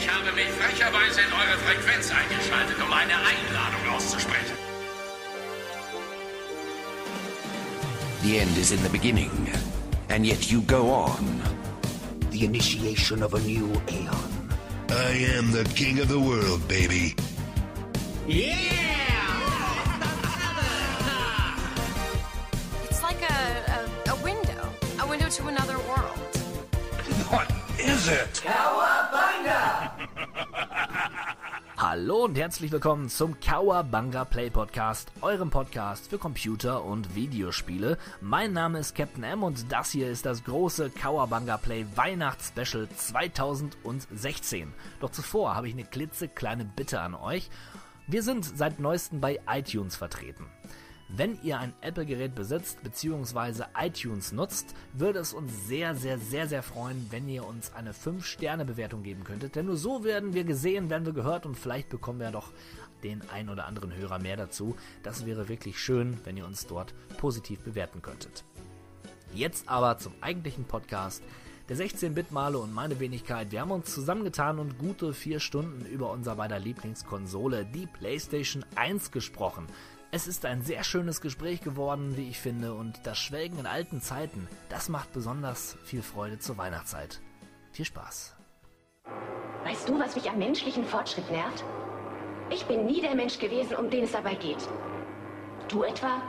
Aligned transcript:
Ich 0.00 0.08
habe 0.08 0.32
mich 0.32 0.48
frecherweise 0.48 1.20
in 1.20 1.30
eure 1.30 1.58
Frequenz 1.58 2.10
eingeschaltet, 2.10 2.76
um 2.82 2.90
eine 2.90 3.12
Einladung 3.12 3.94
auszusprechen. 3.94 4.56
The 8.22 8.38
end 8.38 8.56
is 8.56 8.70
in 8.72 8.82
the 8.82 8.88
beginning, 8.88 9.30
and 10.08 10.24
yet 10.24 10.50
you 10.50 10.62
go 10.62 10.90
on. 10.90 11.42
The 12.30 12.46
initiation 12.46 13.22
of 13.22 13.34
a 13.34 13.40
new 13.40 13.70
aeon. 13.88 14.30
I 14.88 15.36
am 15.36 15.52
the 15.52 15.64
king 15.74 16.00
of 16.00 16.08
the 16.08 16.18
world, 16.18 16.66
baby. 16.66 17.14
Yeah! 18.26 18.78
It's 22.88 23.02
like 23.02 23.20
a, 23.20 24.08
a, 24.08 24.12
a 24.12 24.16
window, 24.24 24.68
a 24.98 25.06
window 25.06 25.28
to 25.28 25.48
another 25.48 25.78
world. 25.80 26.18
What 27.28 27.50
is 27.78 28.08
it? 28.08 28.42
Hallo 31.90 32.22
und 32.26 32.38
herzlich 32.38 32.70
willkommen 32.70 33.08
zum 33.08 33.40
Kawabanga 33.40 34.24
Play 34.24 34.48
Podcast, 34.48 35.10
eurem 35.22 35.50
Podcast 35.50 36.08
für 36.08 36.18
Computer 36.18 36.84
und 36.84 37.16
Videospiele. 37.16 37.98
Mein 38.20 38.52
Name 38.52 38.78
ist 38.78 38.94
Captain 38.94 39.24
M 39.24 39.42
und 39.42 39.72
das 39.72 39.90
hier 39.90 40.08
ist 40.08 40.24
das 40.24 40.44
große 40.44 40.90
Kawabanga 40.90 41.56
Play 41.56 41.84
Weihnachtsspecial 41.96 42.88
2016. 42.94 44.72
Doch 45.00 45.10
zuvor 45.10 45.56
habe 45.56 45.66
ich 45.66 45.74
eine 45.74 45.82
klitzekleine 45.82 46.64
Bitte 46.64 47.00
an 47.00 47.16
euch. 47.16 47.50
Wir 48.06 48.22
sind 48.22 48.44
seit 48.44 48.78
neuestem 48.78 49.20
bei 49.20 49.40
iTunes 49.48 49.96
vertreten. 49.96 50.46
Wenn 51.16 51.42
ihr 51.42 51.58
ein 51.58 51.74
Apple-Gerät 51.80 52.36
besitzt 52.36 52.82
bzw. 52.84 53.64
iTunes 53.76 54.30
nutzt, 54.30 54.74
würde 54.92 55.18
es 55.18 55.32
uns 55.32 55.66
sehr, 55.66 55.96
sehr, 55.96 56.18
sehr, 56.18 56.46
sehr 56.46 56.62
freuen, 56.62 57.06
wenn 57.10 57.28
ihr 57.28 57.44
uns 57.44 57.74
eine 57.74 57.92
5-Sterne-Bewertung 57.92 59.02
geben 59.02 59.24
könntet. 59.24 59.56
Denn 59.56 59.66
nur 59.66 59.76
so 59.76 60.04
werden 60.04 60.34
wir 60.34 60.44
gesehen, 60.44 60.88
werden 60.88 61.06
wir 61.06 61.12
gehört 61.12 61.46
und 61.46 61.56
vielleicht 61.56 61.88
bekommen 61.88 62.20
wir 62.20 62.30
doch 62.30 62.52
den 63.02 63.22
ein 63.30 63.48
oder 63.48 63.66
anderen 63.66 63.94
Hörer 63.94 64.20
mehr 64.20 64.36
dazu. 64.36 64.76
Das 65.02 65.26
wäre 65.26 65.48
wirklich 65.48 65.80
schön, 65.80 66.18
wenn 66.24 66.36
ihr 66.36 66.46
uns 66.46 66.66
dort 66.66 66.94
positiv 67.16 67.60
bewerten 67.60 68.02
könntet. 68.02 68.44
Jetzt 69.34 69.68
aber 69.68 69.98
zum 69.98 70.12
eigentlichen 70.20 70.64
Podcast. 70.64 71.24
Der 71.68 71.76
16-Bit-Male 71.76 72.58
und 72.58 72.72
meine 72.72 72.98
Wenigkeit, 73.00 73.50
wir 73.50 73.60
haben 73.60 73.70
uns 73.70 73.94
zusammengetan 73.94 74.58
und 74.58 74.78
gute 74.78 75.12
vier 75.12 75.40
Stunden 75.40 75.86
über 75.86 76.10
unser 76.10 76.36
beider 76.36 76.58
Lieblingskonsole, 76.58 77.64
die 77.64 77.86
PlayStation 77.86 78.64
1, 78.74 79.12
gesprochen. 79.12 79.66
Es 80.12 80.26
ist 80.26 80.44
ein 80.44 80.62
sehr 80.62 80.82
schönes 80.82 81.20
Gespräch 81.20 81.60
geworden, 81.60 82.16
wie 82.16 82.28
ich 82.28 82.40
finde, 82.40 82.74
und 82.74 82.98
das 83.04 83.16
Schwelgen 83.16 83.60
in 83.60 83.66
alten 83.66 84.00
Zeiten, 84.00 84.48
das 84.68 84.88
macht 84.88 85.12
besonders 85.12 85.76
viel 85.84 86.02
Freude 86.02 86.40
zur 86.40 86.58
Weihnachtszeit. 86.58 87.20
Viel 87.70 87.84
Spaß. 87.84 88.34
Weißt 89.62 89.88
du, 89.88 90.00
was 90.00 90.16
mich 90.16 90.28
am 90.28 90.38
menschlichen 90.38 90.84
Fortschritt 90.84 91.30
nervt? 91.30 91.62
Ich 92.50 92.66
bin 92.66 92.86
nie 92.86 93.00
der 93.00 93.14
Mensch 93.14 93.38
gewesen, 93.38 93.76
um 93.76 93.88
den 93.88 94.02
es 94.02 94.10
dabei 94.10 94.34
geht. 94.34 94.68
Du 95.68 95.84
etwa? 95.84 96.20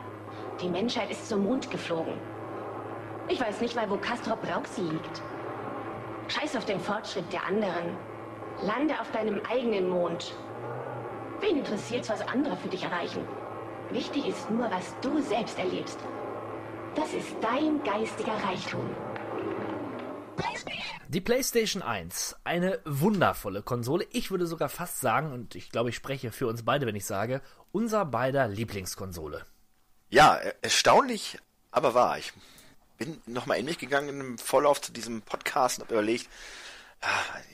Die 0.62 0.70
Menschheit 0.70 1.09
ist 1.09 1.28
zum 1.28 1.44
Mond 1.44 1.72
geflogen. 1.72 2.14
Ich 3.30 3.42
weiß 3.42 3.62
nicht 3.62 3.76
mal, 3.76 3.90
wo 3.90 3.98
Castrop 3.98 4.48
Rauxi 4.48 4.82
liegt. 4.82 5.24
Scheiß 6.28 6.56
auf 6.56 6.66
den 6.66 6.80
Fortschritt 6.80 7.34
der 7.34 7.48
anderen. 7.48 7.98
Lande 8.62 9.02
auf 9.02 9.12
deinem 9.12 9.42
eigenen 9.50 9.90
Mond. 9.90 10.36
Wen 11.40 11.58
interessiert's, 11.58 12.09
was 12.09 12.22
andere 12.28 12.56
für 12.58 12.70
dich 12.70 12.84
erreichen? 12.84 13.26
Wichtig 13.92 14.28
ist 14.28 14.50
nur, 14.50 14.70
was 14.72 14.94
du 15.02 15.22
selbst 15.22 15.58
erlebst. 15.58 15.97
Das 16.95 17.11
ist 17.14 17.36
dein 17.42 17.81
geistiger 17.84 18.34
Reichtum. 18.34 18.89
Die 21.09 21.22
PlayStation 21.22 21.81
1, 21.84 22.38
eine 22.45 22.80
wundervolle 22.86 23.62
Konsole. 23.64 24.08
Ich 24.12 24.31
würde 24.31 24.47
sogar 24.47 24.69
fast 24.69 25.02
sagen, 25.02 25.34
und 25.34 25.56
ich 25.56 25.69
glaube, 25.69 25.89
ich 25.89 25.95
spreche 25.95 26.31
für 26.31 26.47
uns 26.47 26.64
beide, 26.64 26.86
wenn 26.86 26.95
ich 26.95 27.06
sage, 27.06 27.41
unser 27.74 28.06
beider 28.06 28.47
Lieblingskonsole. 28.47 29.46
Ja, 30.09 30.35
er- 30.35 30.56
erstaunlich, 30.62 31.38
aber 31.72 31.94
wahr. 31.94 32.18
Ich 32.18 32.31
bin 32.97 33.22
nochmal 33.25 33.58
in 33.59 33.66
mich 33.66 33.78
gegangen 33.78 34.22
im 34.22 34.38
Vorlauf 34.38 34.81
zu 34.81 34.94
diesem 34.94 35.22
Podcast 35.22 35.79
und 35.79 35.85
habe 35.85 35.96
überlegt, 35.96 36.29
ja, 37.03 37.09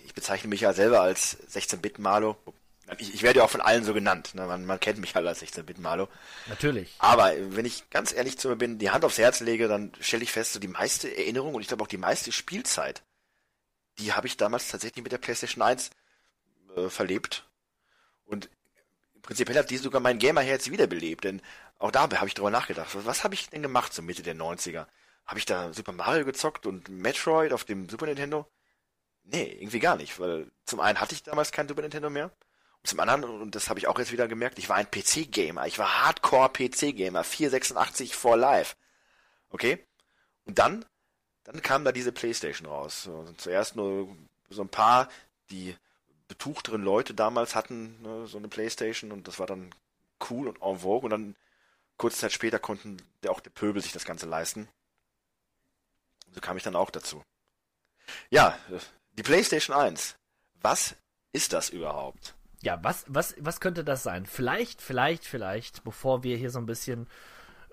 ich 0.05 0.13
bezeichne 0.13 0.49
mich 0.49 0.61
ja 0.61 0.73
selber 0.73 1.01
als 1.01 1.37
16-Bit-Malo. 1.51 2.37
Ich, 2.97 3.13
ich 3.13 3.23
werde 3.23 3.39
ja 3.39 3.45
auch 3.45 3.49
von 3.49 3.61
allen 3.61 3.83
so 3.83 3.93
genannt. 3.93 4.33
Ne? 4.33 4.45
Man, 4.45 4.65
man 4.65 4.79
kennt 4.79 4.99
mich 4.99 5.15
halt 5.15 5.27
als 5.27 5.41
16-Bit-Malo. 5.41 6.07
Natürlich. 6.47 6.95
Aber 6.99 7.33
wenn 7.37 7.65
ich 7.65 7.89
ganz 7.89 8.13
ehrlich 8.13 8.37
zu 8.37 8.47
mir 8.47 8.55
bin, 8.55 8.79
die 8.79 8.91
Hand 8.91 9.03
aufs 9.03 9.17
Herz 9.17 9.41
lege, 9.41 9.67
dann 9.67 9.91
stelle 9.99 10.23
ich 10.23 10.31
fest, 10.31 10.53
so 10.53 10.59
die 10.59 10.69
meiste 10.69 11.15
Erinnerung 11.15 11.53
und 11.53 11.61
ich 11.61 11.67
glaube 11.67 11.83
auch 11.83 11.87
die 11.87 11.97
meiste 11.97 12.31
Spielzeit, 12.31 13.03
die 13.99 14.13
habe 14.13 14.27
ich 14.27 14.37
damals 14.37 14.69
tatsächlich 14.69 15.03
mit 15.03 15.11
der 15.11 15.17
PlayStation 15.17 15.61
1 15.61 15.89
äh, 16.77 16.89
verlebt. 16.89 17.49
Und 18.23 18.49
prinzipiell 19.21 19.57
hat 19.57 19.69
die 19.69 19.77
sogar 19.77 19.99
mein 19.99 20.19
Gamerherz 20.19 20.69
wiederbelebt, 20.69 21.25
denn 21.25 21.41
auch 21.79 21.91
da 21.91 22.01
habe 22.01 22.27
ich 22.27 22.35
drüber 22.35 22.51
nachgedacht. 22.51 22.95
Was, 22.95 23.05
was 23.05 23.23
habe 23.25 23.33
ich 23.33 23.49
denn 23.49 23.63
gemacht 23.63 23.93
so 23.93 24.01
Mitte 24.01 24.23
der 24.23 24.35
90er? 24.35 24.87
Habe 25.25 25.39
ich 25.39 25.45
da 25.45 25.73
Super 25.73 25.91
Mario 25.91 26.23
gezockt 26.23 26.65
und 26.65 26.87
Metroid 26.87 27.51
auf 27.51 27.65
dem 27.65 27.89
Super 27.89 28.05
Nintendo? 28.05 28.47
Nee, 29.23 29.57
irgendwie 29.59 29.79
gar 29.79 29.97
nicht, 29.97 30.17
weil 30.21 30.49
zum 30.63 30.79
einen 30.79 31.01
hatte 31.01 31.13
ich 31.13 31.23
damals 31.23 31.51
kein 31.51 31.67
Super 31.67 31.81
Nintendo 31.81 32.09
mehr 32.09 32.31
und 32.83 32.87
zum 32.87 32.99
anderen, 32.99 33.23
und 33.23 33.55
das 33.55 33.69
habe 33.69 33.79
ich 33.79 33.87
auch 33.87 33.99
jetzt 33.99 34.11
wieder 34.11 34.27
gemerkt, 34.27 34.59
ich 34.59 34.69
war 34.69 34.77
ein 34.77 34.89
PC-Gamer. 34.89 35.67
Ich 35.67 35.79
war 35.79 36.05
Hardcore-PC-Gamer. 36.05 37.23
486 37.23 38.15
for 38.15 38.37
life. 38.37 38.75
Okay? 39.49 39.85
Und 40.45 40.59
dann, 40.59 40.85
dann 41.43 41.61
kam 41.61 41.83
da 41.83 41.91
diese 41.91 42.11
Playstation 42.11 42.67
raus. 42.67 43.03
So, 43.03 43.25
zuerst 43.37 43.75
nur 43.75 44.15
so 44.49 44.61
ein 44.61 44.69
paar, 44.69 45.09
die 45.49 45.75
betuchteren 46.27 46.81
Leute 46.83 47.13
damals 47.13 47.55
hatten 47.55 48.01
ne, 48.01 48.27
so 48.27 48.37
eine 48.37 48.47
Playstation 48.47 49.11
und 49.11 49.27
das 49.27 49.39
war 49.39 49.47
dann 49.47 49.73
cool 50.29 50.47
und 50.47 50.61
en 50.61 50.79
vogue 50.79 51.05
und 51.05 51.09
dann 51.09 51.35
kurze 51.97 52.17
Zeit 52.17 52.33
später 52.33 52.59
konnten 52.59 52.97
auch 53.27 53.39
der 53.39 53.49
Pöbel 53.49 53.81
sich 53.81 53.91
das 53.91 54.05
Ganze 54.05 54.25
leisten. 54.25 54.67
Und 56.27 56.35
so 56.35 56.41
kam 56.41 56.57
ich 56.57 56.63
dann 56.63 56.75
auch 56.75 56.91
dazu. 56.91 57.23
Ja, 58.29 58.57
äh, 58.69 58.79
die 59.13 59.23
Playstation 59.23 59.75
1. 59.75 60.15
Was 60.61 60.95
ist 61.33 61.53
das 61.53 61.69
überhaupt? 61.69 62.35
Ja, 62.61 62.79
was, 62.81 63.05
was, 63.07 63.35
was 63.39 63.59
könnte 63.59 63.83
das 63.83 64.03
sein? 64.03 64.25
Vielleicht, 64.25 64.81
vielleicht, 64.81 65.25
vielleicht, 65.25 65.83
bevor 65.83 66.23
wir 66.23 66.37
hier 66.37 66.49
so 66.49 66.59
ein 66.59 66.65
bisschen 66.65 67.07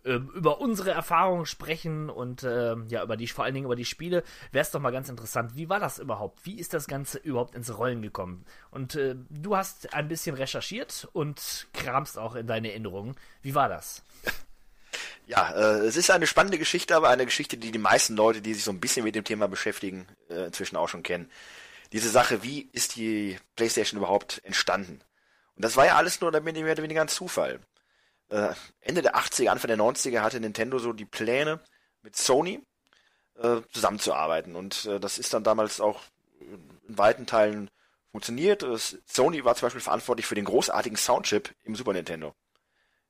ähm, 0.04 0.30
über 0.34 0.60
unsere 0.60 0.90
Erfahrungen 0.90 1.46
sprechen 1.46 2.10
und 2.10 2.44
ähm, 2.44 2.86
ja, 2.88 3.02
über 3.02 3.16
die, 3.16 3.26
vor 3.26 3.44
allen 3.44 3.54
Dingen 3.54 3.64
über 3.64 3.76
die 3.76 3.86
Spiele, 3.86 4.22
wäre 4.52 4.62
es 4.62 4.70
doch 4.70 4.80
mal 4.80 4.90
ganz 4.90 5.08
interessant. 5.08 5.56
Wie 5.56 5.70
war 5.70 5.80
das 5.80 5.98
überhaupt? 5.98 6.44
Wie 6.44 6.58
ist 6.58 6.74
das 6.74 6.86
Ganze 6.86 7.18
überhaupt 7.18 7.54
ins 7.54 7.76
Rollen 7.78 8.02
gekommen? 8.02 8.44
Und 8.70 8.96
äh, 8.96 9.16
du 9.30 9.56
hast 9.56 9.94
ein 9.94 10.08
bisschen 10.08 10.36
recherchiert 10.36 11.08
und 11.14 11.68
kramst 11.72 12.18
auch 12.18 12.34
in 12.34 12.46
deine 12.46 12.68
Erinnerungen. 12.70 13.16
Wie 13.42 13.54
war 13.54 13.68
das? 13.68 14.02
Ja, 15.26 15.52
äh, 15.54 15.86
es 15.86 15.96
ist 15.96 16.10
eine 16.10 16.26
spannende 16.26 16.58
Geschichte, 16.58 16.94
aber 16.94 17.08
eine 17.08 17.24
Geschichte, 17.24 17.56
die 17.56 17.72
die 17.72 17.78
meisten 17.78 18.14
Leute, 18.14 18.42
die 18.42 18.52
sich 18.52 18.62
so 18.62 18.70
ein 18.70 18.78
bisschen 18.78 19.04
mit 19.04 19.14
dem 19.14 19.24
Thema 19.24 19.48
beschäftigen, 19.48 20.06
äh, 20.28 20.44
inzwischen 20.44 20.76
auch 20.76 20.88
schon 20.88 21.02
kennen. 21.02 21.30
Diese 21.94 22.10
Sache, 22.10 22.43
wie 22.43 22.69
ist 22.72 22.97
die 22.97 23.38
PlayStation 23.55 23.99
überhaupt 23.99 24.41
entstanden? 24.44 25.00
Und 25.55 25.65
das 25.65 25.77
war 25.77 25.87
ja 25.87 25.94
alles 25.94 26.21
nur 26.21 26.32
mehr 26.32 26.72
oder 26.72 26.82
weniger 26.82 27.00
ein 27.00 27.06
Zufall. 27.06 27.60
Äh, 28.31 28.53
Ende 28.81 29.00
der 29.00 29.15
80er, 29.15 29.47
Anfang 29.47 29.69
der 29.69 29.78
90er 29.78 30.19
hatte 30.21 30.41
Nintendo 30.41 30.81
so 30.81 30.93
die 30.93 31.05
Pläne, 31.05 31.60
mit 32.03 32.16
Sony 32.16 32.60
äh, 33.37 33.60
zusammenzuarbeiten. 33.72 34.56
Und 34.56 34.87
äh, 34.87 34.99
das 34.99 35.19
ist 35.19 35.34
dann 35.34 35.44
damals 35.44 35.81
auch 35.81 36.03
in 36.41 36.99
weiten 36.99 37.27
Teilen 37.27 37.71
funktioniert. 38.11 38.65
Es, 38.65 38.99
Sony 39.06 39.44
war 39.44 39.55
zum 39.55 39.66
Beispiel 39.66 39.81
verantwortlich 39.81 40.26
für 40.26 40.34
den 40.34 40.47
großartigen 40.47 40.99
Soundchip 40.99 41.55
im 41.62 41.76
Super 41.76 41.93
Nintendo. 41.93 42.34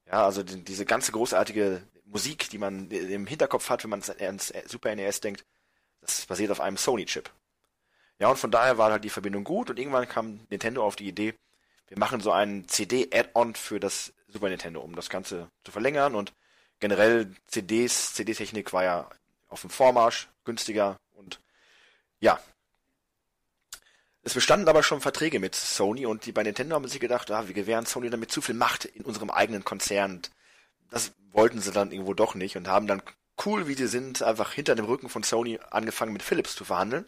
Ja, 0.07 0.27
also 0.27 0.43
die, 0.43 0.63
diese 0.63 0.85
ganze 0.85 1.11
großartige 1.11 1.81
Musik, 2.05 2.51
die 2.51 2.59
man 2.59 2.91
im 2.91 3.27
Hinterkopf 3.27 3.71
hat, 3.71 3.83
wenn 3.83 3.91
man 3.91 4.03
ans 4.03 4.53
Super 4.67 4.95
NES 4.95 5.23
denkt, 5.23 5.47
das 6.03 6.27
basiert 6.27 6.51
auf 6.51 6.61
einem 6.61 6.77
Sony-Chip. 6.77 7.31
Ja, 8.25 8.31
und 8.31 8.39
von 8.39 8.51
daher 8.51 8.79
war 8.79 8.91
halt 8.91 9.05
die 9.05 9.11
Verbindung 9.11 9.45
gut 9.45 9.69
und 9.69 9.79
irgendwann 9.79 10.09
kam 10.09 10.41
Nintendo 10.49 10.83
auf 10.83 10.97
die 10.97 11.07
Idee, 11.07 11.35
wir 11.89 11.99
machen 11.99 12.23
so 12.23 12.33
einen 12.33 12.67
CD-Add-on 12.67 13.55
für 13.55 13.79
das 13.79 14.15
Super 14.29 14.49
Nintendo, 14.49 14.81
um 14.81 14.97
das 14.97 15.11
Ganze 15.11 15.51
zu 15.63 15.71
verlängern 15.71 16.15
und 16.15 16.33
generell 16.81 17.31
CDs, 17.49 18.15
CD-Technik 18.15 18.73
war 18.73 18.83
ja 18.83 19.11
auf 19.49 19.61
dem 19.61 19.69
Vormarsch, 19.69 20.31
günstiger 20.47 20.97
und 21.13 21.39
ja. 22.19 22.41
Es 24.23 24.33
bestanden 24.33 24.71
aber 24.71 24.83
schon 24.83 25.03
Verträge 25.03 25.39
mit 25.39 25.55
Sony 25.55 26.07
und 26.07 26.25
die 26.25 26.33
bei 26.33 26.45
Nintendo 26.45 26.77
haben 26.77 26.89
sich 26.89 27.01
gedacht, 27.01 27.31
ah, 27.31 27.47
wir 27.47 27.53
gewähren 27.53 27.85
Sony 27.85 28.09
damit 28.09 28.31
zu 28.31 28.41
viel 28.41 28.55
Macht 28.55 28.87
in 28.87 29.05
unserem 29.05 29.29
eigenen 29.29 29.67
Konzern. 29.67 30.23
Das 30.89 31.13
wollten 31.31 31.61
sie 31.61 31.73
dann 31.73 31.93
irgendwo 31.93 32.15
doch 32.15 32.35
nicht 32.35 32.57
und 32.57 32.69
haben 32.69 32.87
dann 32.87 33.03
cool 33.45 33.69
wie 33.69 33.75
sie 33.75 33.87
sind 33.87 34.23
einfach 34.23 34.55
hinter 34.55 34.77
dem 34.77 34.87
Rücken 34.87 35.11
von 35.11 35.25
Sony 35.25 35.61
angefangen 35.69 36.15
mit 36.15 36.23
Philips 36.23 36.55
zu 36.55 36.65
verhandeln. 36.65 37.05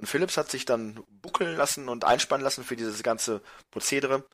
Und 0.00 0.06
Philips 0.06 0.38
hat 0.38 0.50
sich 0.50 0.64
dann 0.64 1.04
buckeln 1.20 1.56
lassen 1.56 1.90
und 1.90 2.04
einspannen 2.04 2.42
lassen 2.42 2.64
für 2.64 2.74
dieses 2.74 3.02
ganze 3.02 3.42
Prozedere, 3.70 4.24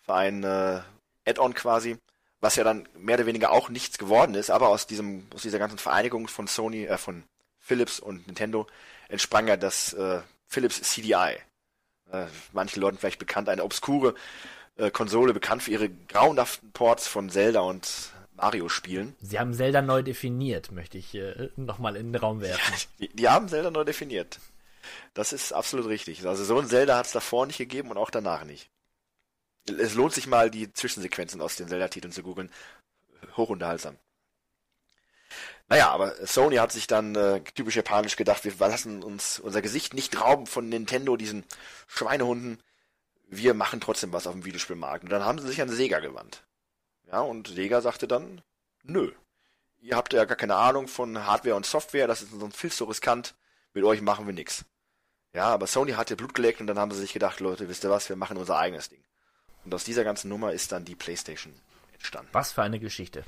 für 0.00 0.14
ein 0.14 0.42
äh, 0.42 0.80
Add-on 1.24 1.54
quasi, 1.54 1.96
was 2.40 2.56
ja 2.56 2.64
dann 2.64 2.88
mehr 2.98 3.14
oder 3.14 3.26
weniger 3.26 3.52
auch 3.52 3.68
nichts 3.68 3.98
geworden 3.98 4.34
ist, 4.34 4.50
aber 4.50 4.68
aus 4.68 4.88
diesem, 4.88 5.28
aus 5.32 5.42
dieser 5.42 5.60
ganzen 5.60 5.78
Vereinigung 5.78 6.26
von 6.26 6.48
Sony, 6.48 6.86
äh, 6.86 6.98
von 6.98 7.22
Philips 7.60 8.00
und 8.00 8.26
Nintendo 8.26 8.66
entsprang 9.08 9.46
ja 9.46 9.56
das 9.56 9.92
äh, 9.92 10.20
Philips 10.48 10.82
CDI. 10.82 11.36
Äh, 12.10 12.26
manchen 12.52 12.80
Leuten 12.80 12.98
vielleicht 12.98 13.20
bekannt, 13.20 13.48
eine 13.48 13.62
obskure 13.62 14.16
äh, 14.76 14.90
Konsole, 14.90 15.32
bekannt 15.32 15.62
für 15.62 15.70
ihre 15.70 15.88
grauenhaften 15.88 16.72
Ports 16.72 17.06
von 17.06 17.30
Zelda 17.30 17.60
und 17.60 18.10
Mario-Spielen. 18.34 19.14
Sie 19.20 19.38
haben 19.38 19.54
Zelda 19.54 19.82
neu 19.82 20.02
definiert, 20.02 20.72
möchte 20.72 20.98
ich 20.98 21.14
äh, 21.14 21.50
nochmal 21.54 21.94
in 21.94 22.12
den 22.12 22.20
Raum 22.20 22.40
werfen. 22.40 22.74
Die, 22.98 23.08
die 23.08 23.28
haben 23.28 23.48
Zelda 23.48 23.70
neu 23.70 23.84
definiert. 23.84 24.40
Das 25.14 25.32
ist 25.32 25.52
absolut 25.52 25.86
richtig. 25.86 26.26
Also 26.26 26.44
so 26.44 26.58
ein 26.58 26.68
Zelda 26.68 26.96
hat 26.96 27.06
es 27.06 27.12
davor 27.12 27.46
nicht 27.46 27.58
gegeben 27.58 27.90
und 27.90 27.96
auch 27.96 28.10
danach 28.10 28.44
nicht. 28.44 28.70
Es 29.66 29.94
lohnt 29.94 30.12
sich 30.12 30.26
mal, 30.26 30.50
die 30.50 30.72
Zwischensequenzen 30.72 31.40
aus 31.40 31.56
den 31.56 31.68
Zelda-Titeln 31.68 32.12
zu 32.12 32.22
googeln. 32.22 32.50
Hochunterhaltsam. 33.36 33.96
Naja, 35.68 35.90
aber 35.90 36.26
Sony 36.26 36.56
hat 36.56 36.72
sich 36.72 36.86
dann 36.86 37.14
äh, 37.14 37.40
typisch 37.54 37.76
japanisch 37.76 38.16
gedacht, 38.16 38.44
wir 38.44 38.52
lassen 38.58 39.02
uns 39.02 39.38
unser 39.38 39.62
Gesicht 39.62 39.94
nicht 39.94 40.20
rauben 40.20 40.46
von 40.46 40.68
Nintendo, 40.68 41.16
diesen 41.16 41.44
Schweinehunden. 41.86 42.62
Wir 43.28 43.54
machen 43.54 43.80
trotzdem 43.80 44.12
was 44.12 44.26
auf 44.26 44.34
dem 44.34 44.44
Videospielmarkt. 44.44 45.04
Und 45.04 45.10
dann 45.10 45.24
haben 45.24 45.38
sie 45.38 45.46
sich 45.46 45.62
an 45.62 45.70
Sega 45.70 46.00
gewandt. 46.00 46.44
Ja, 47.10 47.20
und 47.20 47.48
Sega 47.48 47.80
sagte 47.80 48.06
dann, 48.06 48.42
nö. 48.82 49.12
Ihr 49.80 49.96
habt 49.96 50.12
ja 50.12 50.24
gar 50.26 50.36
keine 50.36 50.56
Ahnung 50.56 50.88
von 50.88 51.26
Hardware 51.26 51.56
und 51.56 51.66
Software, 51.66 52.06
das 52.06 52.22
ist 52.22 52.32
uns 52.32 52.54
viel 52.54 52.70
zu 52.70 52.84
riskant. 52.84 53.34
Mit 53.72 53.84
euch 53.84 54.02
machen 54.02 54.26
wir 54.26 54.34
nix. 54.34 54.64
Ja, 55.34 55.46
aber 55.46 55.66
Sony 55.66 55.92
hatte 55.92 56.16
Blut 56.16 56.34
geleckt 56.34 56.60
und 56.60 56.66
dann 56.66 56.78
haben 56.78 56.90
sie 56.90 57.00
sich 57.00 57.12
gedacht, 57.12 57.40
Leute, 57.40 57.68
wisst 57.68 57.84
ihr 57.84 57.90
was, 57.90 58.08
wir 58.08 58.16
machen 58.16 58.36
unser 58.36 58.58
eigenes 58.58 58.88
Ding. 58.90 59.02
Und 59.64 59.74
aus 59.74 59.84
dieser 59.84 60.04
ganzen 60.04 60.28
Nummer 60.28 60.52
ist 60.52 60.72
dann 60.72 60.84
die 60.84 60.94
PlayStation 60.94 61.54
entstanden. 61.94 62.28
Was 62.32 62.52
für 62.52 62.62
eine 62.62 62.80
Geschichte. 62.80 63.24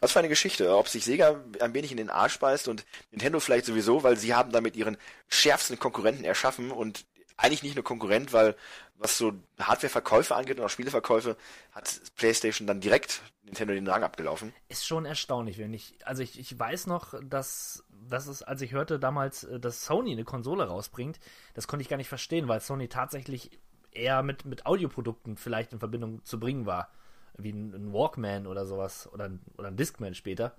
Was 0.00 0.12
für 0.12 0.18
eine 0.18 0.28
Geschichte. 0.28 0.76
Ob 0.76 0.88
sich 0.88 1.04
Sega 1.04 1.40
ein 1.60 1.74
wenig 1.74 1.92
in 1.92 1.98
den 1.98 2.10
Arsch 2.10 2.38
beißt 2.38 2.68
und 2.68 2.84
Nintendo 3.10 3.38
vielleicht 3.38 3.66
sowieso, 3.66 4.02
weil 4.02 4.16
sie 4.16 4.34
haben 4.34 4.52
damit 4.52 4.76
ihren 4.76 4.96
schärfsten 5.28 5.78
Konkurrenten 5.78 6.24
erschaffen 6.24 6.70
und 6.70 7.04
eigentlich 7.36 7.62
nicht 7.62 7.76
nur 7.76 7.84
Konkurrent, 7.84 8.32
weil 8.32 8.56
was 8.96 9.16
so 9.16 9.32
Hardware-Verkäufe 9.60 10.34
angeht 10.34 10.58
und 10.58 10.64
auch 10.64 10.70
Spieleverkäufe, 10.70 11.36
hat 11.72 12.00
PlayStation 12.16 12.66
dann 12.66 12.80
direkt 12.80 13.22
Nintendo 13.44 13.72
den 13.72 13.86
Rang 13.86 14.02
abgelaufen. 14.02 14.52
Ist 14.68 14.86
schon 14.86 15.06
erstaunlich, 15.06 15.56
wenn 15.58 15.72
ich, 15.72 15.94
also 16.04 16.22
ich, 16.22 16.38
ich 16.38 16.58
weiß 16.58 16.88
noch, 16.88 17.14
dass, 17.22 17.84
dass 18.08 18.26
es, 18.26 18.42
als 18.42 18.62
ich 18.62 18.72
hörte 18.72 18.98
damals, 18.98 19.44
äh, 19.44 19.60
dass 19.60 19.84
Sony 19.84 20.12
eine 20.12 20.24
Konsole 20.24 20.64
rausbringt, 20.64 21.18
das 21.54 21.68
konnte 21.68 21.82
ich 21.82 21.88
gar 21.88 21.96
nicht 21.96 22.08
verstehen, 22.08 22.48
weil 22.48 22.60
Sony 22.60 22.88
tatsächlich 22.88 23.58
eher 23.92 24.22
mit, 24.22 24.44
mit 24.44 24.66
Audioprodukten 24.66 25.36
vielleicht 25.36 25.72
in 25.72 25.78
Verbindung 25.78 26.24
zu 26.24 26.38
bringen 26.38 26.66
war. 26.66 26.90
Wie 27.36 27.52
ein, 27.52 27.72
ein 27.74 27.92
Walkman 27.92 28.46
oder 28.46 28.66
sowas, 28.66 29.08
oder, 29.12 29.26
ein, 29.26 29.40
oder 29.56 29.68
ein 29.68 29.76
Discman 29.76 30.14
später. 30.14 30.56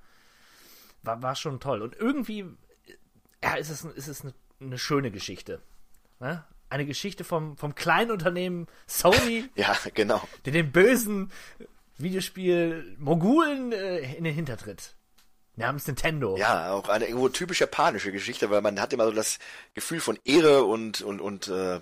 War, 1.04 1.22
war 1.22 1.36
schon 1.36 1.60
toll. 1.60 1.82
Und 1.82 1.96
irgendwie, 1.96 2.46
ja, 3.44 3.56
ist 3.56 3.70
es, 3.70 3.84
ist 3.84 4.08
es 4.08 4.22
eine, 4.22 4.34
eine 4.60 4.78
schöne 4.78 5.12
Geschichte. 5.12 5.62
Ne? 6.20 6.44
Eine 6.70 6.86
Geschichte 6.86 7.24
vom, 7.24 7.58
vom 7.58 7.76
kleinen 7.76 8.12
Unternehmen 8.12 8.68
Sony, 8.88 9.50
Ja, 9.56 9.76
genau. 9.94 10.22
der 10.46 10.54
den 10.54 10.72
bösen 10.72 11.32
Videospiel-Mogulen 11.98 13.72
äh, 13.74 14.16
in 14.16 14.24
den 14.24 14.34
Hintertritt. 14.34 14.96
Namens 15.60 15.88
Nintendo. 15.88 16.38
Ja, 16.38 16.72
auch 16.72 16.90
eine 16.90 17.06
irgendwo 17.06 17.30
typisch 17.30 17.60
japanische 17.62 18.12
Geschichte, 18.12 18.50
weil 18.50 18.62
man 18.62 18.80
hat 18.82 18.94
immer 18.94 19.06
so 19.06 19.12
das 19.12 19.40
Gefühl 19.74 20.00
von 20.00 20.18
Ehre 20.26 20.64
und, 20.64 21.02
und, 21.02 21.22
und 21.22 21.48
äh, 21.48 21.80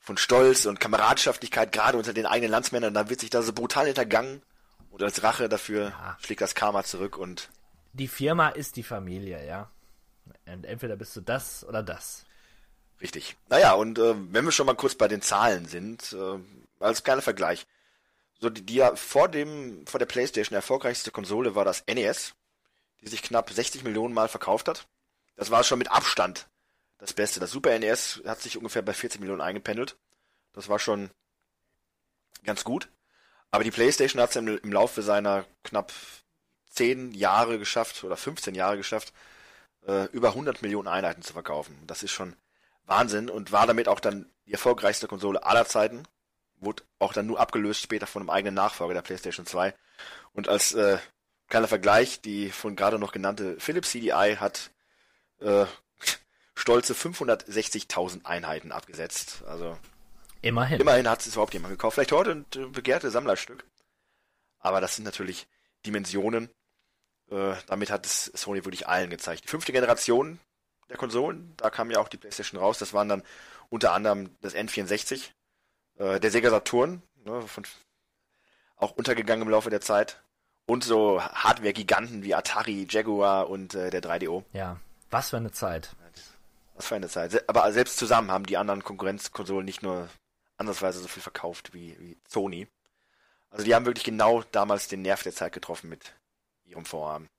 von 0.00 0.16
Stolz 0.16 0.66
und 0.66 0.80
Kameradschaftlichkeit, 0.80 1.72
gerade 1.72 1.96
unter 1.98 2.12
den 2.12 2.26
eigenen 2.26 2.50
Landsmännern. 2.50 2.94
Dann 2.94 3.10
wird 3.10 3.20
sich 3.20 3.30
da 3.30 3.42
so 3.42 3.52
brutal 3.52 3.86
hintergangen 3.86 4.42
und 4.90 5.02
als 5.02 5.22
Rache 5.22 5.48
dafür 5.48 5.90
Ja. 5.90 6.16
schlägt 6.20 6.40
das 6.40 6.54
Karma 6.54 6.82
zurück 6.84 7.16
und 7.16 7.50
Die 7.92 8.08
Firma 8.08 8.48
ist 8.48 8.76
die 8.76 8.82
Familie, 8.82 9.46
ja. 9.46 9.70
Und 10.46 10.64
entweder 10.64 10.96
bist 10.96 11.14
du 11.16 11.20
das 11.20 11.64
oder 11.64 11.82
das. 11.82 12.24
Richtig. 13.00 13.36
Naja, 13.48 13.74
und 13.74 13.98
äh, 13.98 14.14
wenn 14.32 14.44
wir 14.44 14.52
schon 14.52 14.66
mal 14.66 14.74
kurz 14.74 14.94
bei 14.94 15.08
den 15.08 15.22
Zahlen 15.22 15.66
sind, 15.66 16.12
äh, 16.12 16.38
als 16.80 17.04
kleiner 17.04 17.22
Vergleich. 17.22 17.66
So, 18.40 18.50
die, 18.50 18.62
die 18.62 18.76
ja 18.76 18.94
vor 18.94 19.28
dem, 19.28 19.84
vor 19.86 19.98
der 19.98 20.06
Playstation 20.06 20.54
erfolgreichste 20.54 21.10
Konsole 21.10 21.54
war 21.56 21.64
das 21.64 21.84
NES, 21.88 22.34
die 23.00 23.08
sich 23.08 23.22
knapp 23.22 23.50
60 23.50 23.84
Millionen 23.84 24.14
Mal 24.14 24.28
verkauft 24.28 24.68
hat. 24.68 24.86
Das 25.36 25.50
war 25.50 25.64
schon 25.64 25.78
mit 25.78 25.90
Abstand 25.90 26.48
das 26.98 27.12
Beste. 27.12 27.40
Das 27.40 27.50
Super 27.50 27.78
NES 27.78 28.22
hat 28.26 28.40
sich 28.40 28.56
ungefähr 28.56 28.82
bei 28.82 28.92
40 28.92 29.20
Millionen 29.20 29.40
eingependelt. 29.40 29.96
Das 30.52 30.68
war 30.68 30.78
schon 30.78 31.10
ganz 32.44 32.64
gut. 32.64 32.88
Aber 33.50 33.64
die 33.64 33.70
Playstation 33.70 34.20
hat 34.20 34.30
es 34.30 34.36
im, 34.36 34.58
im 34.58 34.72
Laufe 34.72 35.02
seiner 35.02 35.44
knapp 35.62 35.92
10 36.70 37.12
Jahre 37.12 37.58
geschafft, 37.58 38.04
oder 38.04 38.16
15 38.16 38.54
Jahre 38.54 38.76
geschafft, 38.76 39.12
äh, 39.86 40.04
über 40.06 40.28
100 40.28 40.62
Millionen 40.62 40.88
Einheiten 40.88 41.22
zu 41.22 41.32
verkaufen. 41.32 41.76
Das 41.86 42.02
ist 42.02 42.12
schon 42.12 42.36
Wahnsinn 42.84 43.30
und 43.30 43.52
war 43.52 43.66
damit 43.66 43.88
auch 43.88 44.00
dann 44.00 44.30
die 44.46 44.52
erfolgreichste 44.52 45.08
Konsole 45.08 45.44
aller 45.44 45.66
Zeiten. 45.66 46.04
Wurde 46.56 46.82
auch 46.98 47.12
dann 47.12 47.26
nur 47.26 47.38
abgelöst 47.40 47.82
später 47.82 48.06
von 48.06 48.22
einem 48.22 48.30
eigenen 48.30 48.54
Nachfolger 48.54 48.94
der 48.94 49.02
PlayStation 49.02 49.46
2. 49.46 49.74
Und 50.32 50.48
als 50.48 50.72
äh, 50.72 50.98
kleiner 51.48 51.68
Vergleich, 51.68 52.20
die 52.20 52.50
von 52.50 52.76
gerade 52.76 52.98
noch 52.98 53.12
genannte 53.12 53.58
Philips 53.58 53.90
CDI 53.90 54.36
hat 54.38 54.70
äh, 55.40 55.66
stolze 56.54 56.94
560.000 56.94 58.24
Einheiten 58.24 58.72
abgesetzt. 58.72 59.42
Also 59.46 59.78
Immerhin. 60.42 60.80
immerhin 60.80 61.08
hat 61.08 61.20
es 61.20 61.28
überhaupt 61.28 61.54
jemand 61.54 61.72
gekauft. 61.72 61.94
Vielleicht 61.94 62.12
heute 62.12 62.32
ein 62.32 62.46
äh, 62.56 62.66
begehrtes 62.66 63.12
Sammlerstück. 63.12 63.64
Aber 64.58 64.80
das 64.80 64.96
sind 64.96 65.04
natürlich 65.04 65.46
Dimensionen. 65.86 66.50
Äh, 67.30 67.54
damit 67.66 67.90
hat 67.90 68.06
es 68.06 68.26
Sony 68.26 68.64
wirklich 68.64 68.88
allen 68.88 69.10
gezeigt. 69.10 69.44
Die 69.44 69.48
fünfte 69.48 69.72
Generation 69.72 70.40
der 70.88 70.96
Konsolen, 70.96 71.54
da 71.56 71.70
kam 71.70 71.90
ja 71.90 71.98
auch 71.98 72.08
die 72.08 72.16
PlayStation 72.16 72.60
raus. 72.60 72.78
Das 72.78 72.92
waren 72.92 73.08
dann 73.08 73.22
unter 73.68 73.92
anderem 73.92 74.36
das 74.40 74.54
N64, 74.54 75.30
äh, 75.96 76.18
der 76.18 76.30
Sega 76.30 76.50
Saturn, 76.50 77.02
ne, 77.24 77.42
von, 77.42 77.64
auch 78.76 78.92
untergegangen 78.92 79.42
im 79.42 79.50
Laufe 79.50 79.70
der 79.70 79.80
Zeit. 79.80 80.22
Und 80.68 80.84
so 80.84 81.22
Hardware-Giganten 81.22 82.22
wie 82.22 82.34
Atari, 82.34 82.86
Jaguar 82.90 83.48
und 83.48 83.74
äh, 83.74 83.88
der 83.88 84.02
3DO. 84.02 84.44
Ja. 84.52 84.76
Was 85.10 85.30
für 85.30 85.38
eine 85.38 85.50
Zeit. 85.50 85.96
Was 86.74 86.86
für 86.86 86.94
eine 86.94 87.08
Zeit. 87.08 87.48
Aber 87.48 87.72
selbst 87.72 87.96
zusammen 87.96 88.30
haben 88.30 88.44
die 88.44 88.58
anderen 88.58 88.84
Konkurrenzkonsolen 88.84 89.64
nicht 89.64 89.82
nur 89.82 90.10
andersweise 90.58 91.00
so 91.00 91.08
viel 91.08 91.22
verkauft 91.22 91.72
wie, 91.72 91.96
wie 91.98 92.18
Sony. 92.28 92.68
Also 93.48 93.64
die 93.64 93.74
haben 93.74 93.86
wirklich 93.86 94.04
genau 94.04 94.42
damals 94.52 94.88
den 94.88 95.00
Nerv 95.00 95.22
der 95.22 95.32
Zeit 95.32 95.54
getroffen 95.54 95.88
mit 95.88 96.12
ihrem 96.66 96.84
Vorhaben. 96.84 97.30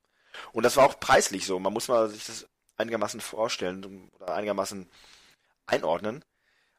Und 0.51 0.63
das 0.63 0.75
war 0.75 0.87
auch 0.87 0.99
preislich 0.99 1.45
so. 1.45 1.59
Man 1.59 1.71
muss 1.71 1.87
mal 1.87 2.09
sich 2.09 2.25
das 2.25 2.47
einigermaßen 2.77 3.21
vorstellen 3.21 4.09
oder 4.19 4.33
einigermaßen 4.33 4.89
einordnen. 5.67 6.25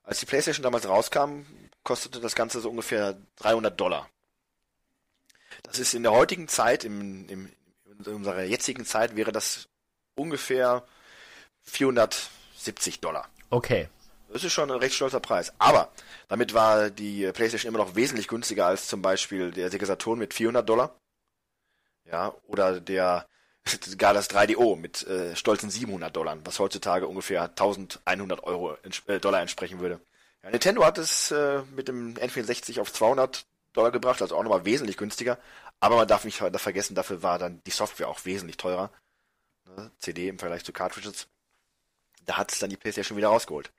Als 0.02 0.18
die 0.18 0.26
PlayStation 0.26 0.64
damals 0.64 0.88
rauskam, 0.88 1.42
kostete 1.84 2.18
das 2.20 2.34
Ganze 2.34 2.60
so 2.60 2.70
ungefähr 2.70 3.16
300 3.36 3.78
Dollar. 3.78 4.08
Das 5.62 5.78
ist 5.78 5.94
in 5.94 6.02
der 6.02 6.12
heutigen 6.12 6.48
Zeit, 6.48 6.84
im, 6.84 7.28
im, 7.28 7.52
in 7.84 8.14
unserer 8.14 8.42
jetzigen 8.42 8.84
Zeit, 8.84 9.16
wäre 9.16 9.32
das 9.32 9.68
ungefähr 10.14 10.84
470 11.62 13.00
Dollar. 13.00 13.28
Okay. 13.50 13.88
Das 14.32 14.44
ist 14.44 14.52
schon 14.52 14.70
ein 14.70 14.78
recht 14.78 14.94
stolzer 14.94 15.20
Preis. 15.20 15.52
Aber 15.58 15.90
damit 16.28 16.54
war 16.54 16.90
die 16.90 17.30
PlayStation 17.32 17.68
immer 17.68 17.84
noch 17.84 17.96
wesentlich 17.96 18.28
günstiger 18.28 18.66
als 18.66 18.86
zum 18.86 19.02
Beispiel 19.02 19.50
der 19.50 19.70
Sega 19.70 19.86
Saturn 19.86 20.18
mit 20.18 20.34
400 20.34 20.68
Dollar. 20.68 20.96
Ja, 22.10 22.34
oder 22.46 22.80
der 22.80 23.26
gar 23.98 24.14
das 24.14 24.30
3DO 24.30 24.76
mit 24.76 25.06
äh, 25.06 25.34
stolzen 25.36 25.70
700 25.70 26.14
Dollar, 26.14 26.38
was 26.44 26.58
heutzutage 26.58 27.06
ungefähr 27.06 27.42
1100 27.42 28.44
Euro 28.44 28.76
äh, 29.06 29.18
Dollar 29.18 29.40
entsprechen 29.40 29.80
würde. 29.80 30.00
Ja, 30.42 30.50
Nintendo 30.50 30.84
hat 30.84 30.98
es 30.98 31.30
äh, 31.30 31.62
mit 31.74 31.88
dem 31.88 32.14
N64 32.14 32.80
auf 32.80 32.92
200 32.92 33.44
Dollar 33.72 33.90
gebracht, 33.90 34.20
also 34.22 34.36
auch 34.36 34.42
nochmal 34.42 34.64
wesentlich 34.64 34.96
günstiger. 34.96 35.38
Aber 35.80 35.96
man 35.96 36.08
darf 36.08 36.24
nicht 36.24 36.36
ver- 36.36 36.52
vergessen, 36.58 36.94
dafür 36.94 37.22
war 37.22 37.38
dann 37.38 37.62
die 37.64 37.70
Software 37.70 38.08
auch 38.08 38.24
wesentlich 38.24 38.56
teurer. 38.56 38.90
Ne? 39.76 39.90
CD 39.98 40.28
im 40.28 40.38
Vergleich 40.38 40.64
zu 40.64 40.72
Cartridges. 40.72 41.28
Da 42.24 42.36
hat 42.36 42.52
es 42.52 42.58
dann 42.58 42.70
die 42.70 42.76
PlayStation 42.76 43.16
wieder 43.16 43.28
rausgeholt. 43.28 43.72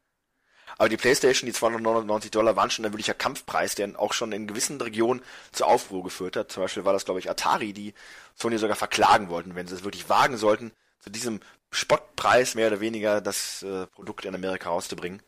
Aber 0.78 0.90
die 0.90 0.98
PlayStation, 0.98 1.48
die 1.48 1.54
299 1.54 2.32
Dollar, 2.32 2.56
waren 2.56 2.72
schon 2.72 2.86
ein 2.86 2.94
wirklicher 2.94 3.14
Kampfpreis, 3.14 3.76
der 3.76 4.00
auch 4.00 4.14
schon 4.14 4.32
in 4.32 4.48
gewissen 4.48 4.80
Regionen 4.80 5.22
zu 5.52 5.66
Aufruhr 5.66 6.04
geführt 6.04 6.38
hat. 6.38 6.52
Zum 6.52 6.64
Beispiel 6.64 6.86
war 6.86 6.94
das, 6.94 7.06
glaube 7.06 7.20
ich, 7.20 7.30
Atari, 7.30 7.74
die 7.74 7.94
Sony 8.36 8.58
sogar 8.58 8.78
verklagen 8.78 9.30
wollten, 9.30 9.56
wenn 9.56 9.68
sie 9.68 9.76
es 9.76 9.84
wirklich 9.84 10.08
wagen 10.10 10.38
sollten, 10.38 10.72
zu 11.00 11.10
diesem 11.10 11.42
Spottpreis 11.72 12.56
mehr 12.56 12.68
oder 12.68 12.80
weniger 12.80 13.22
das 13.22 13.64
äh, 13.64 13.86
Produkt 13.88 14.26
in 14.26 14.34
Amerika 14.34 14.70
rauszubringen. 14.70 15.22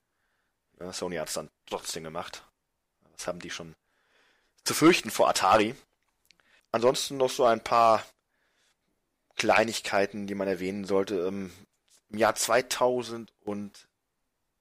Ja, 0.80 0.94
Sony 0.94 1.18
hat 1.18 1.28
es 1.28 1.34
dann 1.34 1.50
trotzdem 1.66 2.04
gemacht. 2.04 2.44
Das 3.18 3.28
haben 3.28 3.40
die 3.40 3.50
schon 3.50 3.76
zu 4.64 4.74
fürchten 4.74 5.12
vor 5.12 5.30
Atari. 5.30 5.76
Ansonsten 6.72 7.18
noch 7.18 7.30
so 7.30 7.46
ein 7.46 7.64
paar 7.64 8.04
Kleinigkeiten, 9.36 10.28
die 10.28 10.36
man 10.36 10.48
erwähnen 10.48 10.86
sollte. 10.86 11.28
Ähm, 11.28 11.52
Im 12.10 12.18
Jahr 12.18 12.36
2000 12.36 13.34
und 13.42 13.88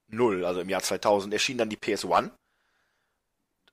0, 0.07 0.45
also 0.45 0.61
im 0.61 0.69
Jahr 0.69 0.83
2000, 0.83 1.33
erschien 1.33 1.57
dann 1.57 1.69
die 1.69 1.77
PS1. 1.77 2.31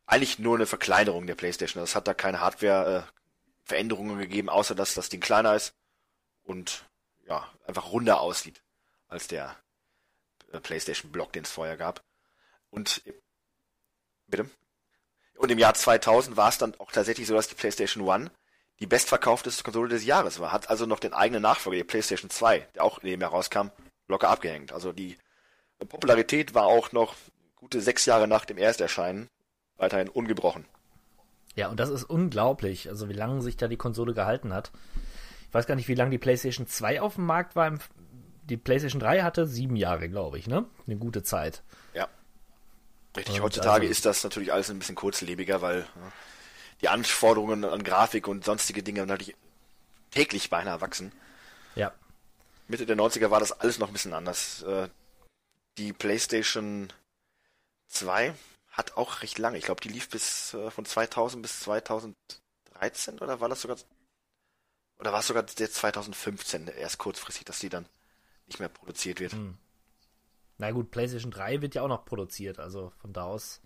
Eigentlich 0.06 0.38
nur 0.38 0.56
eine 0.56 0.66
Verkleinerung 0.66 1.26
der 1.26 1.34
PlayStation. 1.34 1.82
Das 1.82 1.94
hat 1.94 2.08
da 2.08 2.14
keine 2.14 2.40
Hardware-Veränderungen 2.40 4.18
gegeben, 4.18 4.48
außer 4.48 4.74
dass 4.74 4.94
das 4.94 5.08
Ding 5.08 5.20
kleiner 5.20 5.54
ist 5.54 5.74
und 6.42 6.84
ja, 7.26 7.48
einfach 7.66 7.92
runder 7.92 8.20
aussieht 8.20 8.62
als 9.08 9.28
der 9.28 9.56
äh, 10.52 10.60
PlayStation-Block, 10.60 11.32
den 11.32 11.44
es 11.44 11.50
vorher 11.50 11.76
gab. 11.76 12.02
Und 12.70 13.02
bitte? 14.26 14.48
Und 15.40 15.50
im 15.50 15.58
Jahr 15.58 15.72
2000 15.72 16.36
war 16.36 16.50
es 16.50 16.58
dann 16.58 16.74
auch 16.78 16.92
tatsächlich 16.92 17.26
so, 17.26 17.34
dass 17.34 17.48
die 17.48 17.54
PlayStation 17.54 18.06
One 18.06 18.30
die 18.78 18.86
bestverkaufteste 18.86 19.62
Konsole 19.62 19.88
des 19.88 20.04
Jahres 20.04 20.38
war. 20.38 20.52
Hat 20.52 20.68
also 20.68 20.84
noch 20.84 20.98
den 20.98 21.14
eigenen 21.14 21.40
Nachfolger, 21.40 21.78
die 21.78 21.84
PlayStation 21.84 22.28
2, 22.28 22.68
der 22.74 22.84
auch 22.84 22.98
in 22.98 23.08
dem 23.08 23.22
Jahr 23.22 23.30
rauskam, 23.30 23.68
locker 24.06 24.28
abgehängt. 24.28 24.70
Also 24.70 24.92
die 24.92 25.16
Popularität 25.78 26.52
war 26.52 26.64
auch 26.64 26.92
noch 26.92 27.14
gute 27.56 27.80
sechs 27.80 28.04
Jahre 28.04 28.28
nach 28.28 28.44
dem 28.44 28.58
Ersterscheinen 28.58 29.28
weiterhin 29.78 30.10
ungebrochen. 30.10 30.66
Ja, 31.56 31.68
und 31.68 31.80
das 31.80 31.88
ist 31.88 32.04
unglaublich, 32.04 32.90
also 32.90 33.08
wie 33.08 33.14
lange 33.14 33.40
sich 33.40 33.56
da 33.56 33.66
die 33.66 33.78
Konsole 33.78 34.12
gehalten 34.12 34.52
hat. 34.52 34.70
Ich 35.48 35.54
weiß 35.54 35.66
gar 35.66 35.74
nicht, 35.74 35.88
wie 35.88 35.94
lange 35.94 36.10
die 36.10 36.18
PlayStation 36.18 36.66
2 36.66 37.00
auf 37.00 37.14
dem 37.14 37.24
Markt 37.24 37.56
war. 37.56 37.78
Die 38.44 38.58
PlayStation 38.58 39.00
3 39.00 39.22
hatte 39.22 39.46
sieben 39.46 39.76
Jahre, 39.76 40.10
glaube 40.10 40.38
ich, 40.38 40.46
ne? 40.46 40.66
Eine 40.86 40.96
gute 40.96 41.22
Zeit. 41.22 41.62
Ja. 41.94 42.08
Richtig, 43.16 43.40
heutzutage 43.40 43.82
also- 43.82 43.90
ist 43.90 44.04
das 44.04 44.22
natürlich 44.24 44.52
alles 44.52 44.70
ein 44.70 44.78
bisschen 44.78 44.94
kurzlebiger, 44.94 45.62
weil 45.62 45.80
ja, 45.80 46.12
die 46.80 46.88
Anforderungen 46.88 47.64
an 47.64 47.82
Grafik 47.82 48.28
und 48.28 48.44
sonstige 48.44 48.82
Dinge 48.82 49.04
natürlich 49.06 49.36
täglich 50.10 50.50
beinahe 50.50 50.80
wachsen. 50.80 51.12
Ja. 51.74 51.92
Mitte 52.68 52.86
der 52.86 52.96
90er 52.96 53.30
war 53.30 53.40
das 53.40 53.52
alles 53.52 53.78
noch 53.78 53.88
ein 53.88 53.92
bisschen 53.92 54.14
anders. 54.14 54.62
Äh, 54.62 54.88
Die 55.78 55.92
PlayStation 55.92 56.92
2 57.88 58.34
hat 58.70 58.96
auch 58.96 59.22
recht 59.22 59.38
lange. 59.38 59.58
Ich 59.58 59.64
glaube, 59.64 59.80
die 59.80 59.88
lief 59.88 60.08
bis 60.08 60.54
äh, 60.54 60.70
von 60.70 60.84
2000 60.84 61.42
bis 61.42 61.60
2013 61.60 63.18
oder 63.20 63.40
war 63.40 63.48
das 63.48 63.60
sogar 63.62 63.76
oder 64.98 65.12
war 65.12 65.20
es 65.20 65.26
sogar 65.26 65.42
der 65.42 65.70
2015 65.70 66.68
erst 66.68 66.98
kurzfristig, 66.98 67.44
dass 67.46 67.58
die 67.58 67.70
dann 67.70 67.86
nicht 68.46 68.60
mehr 68.60 68.68
produziert 68.68 69.18
wird. 69.20 69.32
Hm. 69.32 69.56
Na 70.60 70.72
gut, 70.72 70.90
PlayStation 70.90 71.30
3 71.30 71.62
wird 71.62 71.74
ja 71.74 71.80
auch 71.82 71.88
noch 71.88 72.04
produziert, 72.04 72.58
also 72.60 72.92
von 72.98 73.14
da 73.14 73.24
aus. 73.24 73.62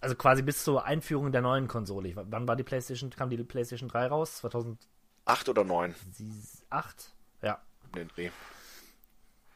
Also 0.00 0.16
quasi 0.16 0.42
bis 0.42 0.64
zur 0.64 0.84
Einführung 0.84 1.30
der 1.30 1.40
neuen 1.40 1.68
Konsole. 1.68 2.08
Ich- 2.08 2.16
Wann 2.16 2.48
war 2.48 2.56
die 2.56 2.64
PlayStation, 2.64 3.10
kam 3.10 3.30
die 3.30 3.36
PlayStation 3.44 3.88
3 3.88 4.08
raus? 4.08 4.38
2008? 4.38 4.88
Acht 5.24 5.48
oder 5.48 5.62
neun 5.64 5.94
Ja, 7.42 7.60
um 7.84 7.92
den 7.92 8.08
Dreh. 8.08 8.30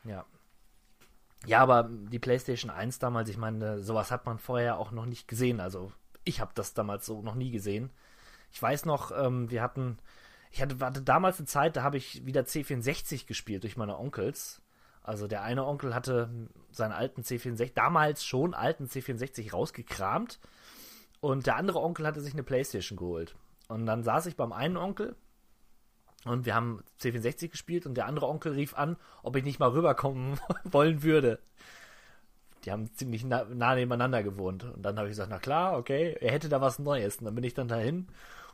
ja. 0.04 0.24
Ja, 1.46 1.60
aber 1.60 1.88
die 1.90 2.18
PlayStation 2.18 2.70
1 2.70 2.98
damals, 2.98 3.28
ich 3.28 3.38
meine, 3.38 3.82
sowas 3.82 4.10
hat 4.12 4.26
man 4.26 4.38
vorher 4.38 4.78
auch 4.78 4.92
noch 4.92 5.06
nicht 5.06 5.26
gesehen. 5.26 5.58
Also 5.58 5.90
ich 6.22 6.40
habe 6.40 6.52
das 6.54 6.74
damals 6.74 7.04
so 7.06 7.22
noch 7.22 7.34
nie 7.34 7.50
gesehen. 7.50 7.90
Ich 8.52 8.60
weiß 8.62 8.84
noch, 8.84 9.10
ähm, 9.10 9.50
wir 9.50 9.62
hatten, 9.62 9.96
ich 10.52 10.60
hatte, 10.62 10.78
hatte 10.80 11.02
damals 11.02 11.38
eine 11.38 11.46
Zeit, 11.46 11.76
da 11.76 11.82
habe 11.82 11.96
ich 11.96 12.26
wieder 12.26 12.42
C64 12.42 13.26
gespielt 13.26 13.62
durch 13.64 13.76
meine 13.76 13.98
Onkels. 13.98 14.59
Also 15.02 15.26
der 15.26 15.42
eine 15.42 15.66
Onkel 15.66 15.94
hatte 15.94 16.28
seinen 16.70 16.92
alten 16.92 17.22
C64, 17.22 17.72
damals 17.74 18.24
schon 18.24 18.54
alten 18.54 18.86
C64 18.86 19.52
rausgekramt 19.52 20.38
und 21.20 21.46
der 21.46 21.56
andere 21.56 21.80
Onkel 21.80 22.06
hatte 22.06 22.20
sich 22.20 22.32
eine 22.32 22.42
Playstation 22.42 22.98
geholt. 22.98 23.34
Und 23.68 23.86
dann 23.86 24.02
saß 24.02 24.26
ich 24.26 24.36
beim 24.36 24.52
einen 24.52 24.76
Onkel 24.76 25.16
und 26.24 26.44
wir 26.44 26.54
haben 26.54 26.82
C64 27.00 27.48
gespielt 27.48 27.86
und 27.86 27.94
der 27.94 28.06
andere 28.06 28.28
Onkel 28.28 28.52
rief 28.52 28.74
an, 28.74 28.96
ob 29.22 29.36
ich 29.36 29.44
nicht 29.44 29.58
mal 29.58 29.70
rüberkommen 29.70 30.38
wollen 30.64 31.02
würde. 31.02 31.38
Die 32.64 32.72
haben 32.72 32.92
ziemlich 32.94 33.24
nah, 33.24 33.44
nah 33.44 33.74
nebeneinander 33.74 34.22
gewohnt. 34.22 34.64
Und 34.64 34.82
dann 34.82 34.98
habe 34.98 35.08
ich 35.08 35.12
gesagt, 35.12 35.30
na 35.30 35.38
klar, 35.38 35.78
okay, 35.78 36.16
er 36.20 36.30
hätte 36.30 36.50
da 36.50 36.60
was 36.60 36.78
Neues. 36.78 37.16
Und 37.16 37.24
dann 37.24 37.34
bin 37.34 37.44
ich 37.44 37.54
dann 37.54 37.68
dahin 37.68 38.08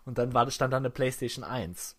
und 0.05 0.19
dann 0.19 0.33
war, 0.33 0.49
stand 0.51 0.73
da 0.73 0.77
eine 0.77 0.91
PlayStation 0.91 1.45
1. 1.45 1.97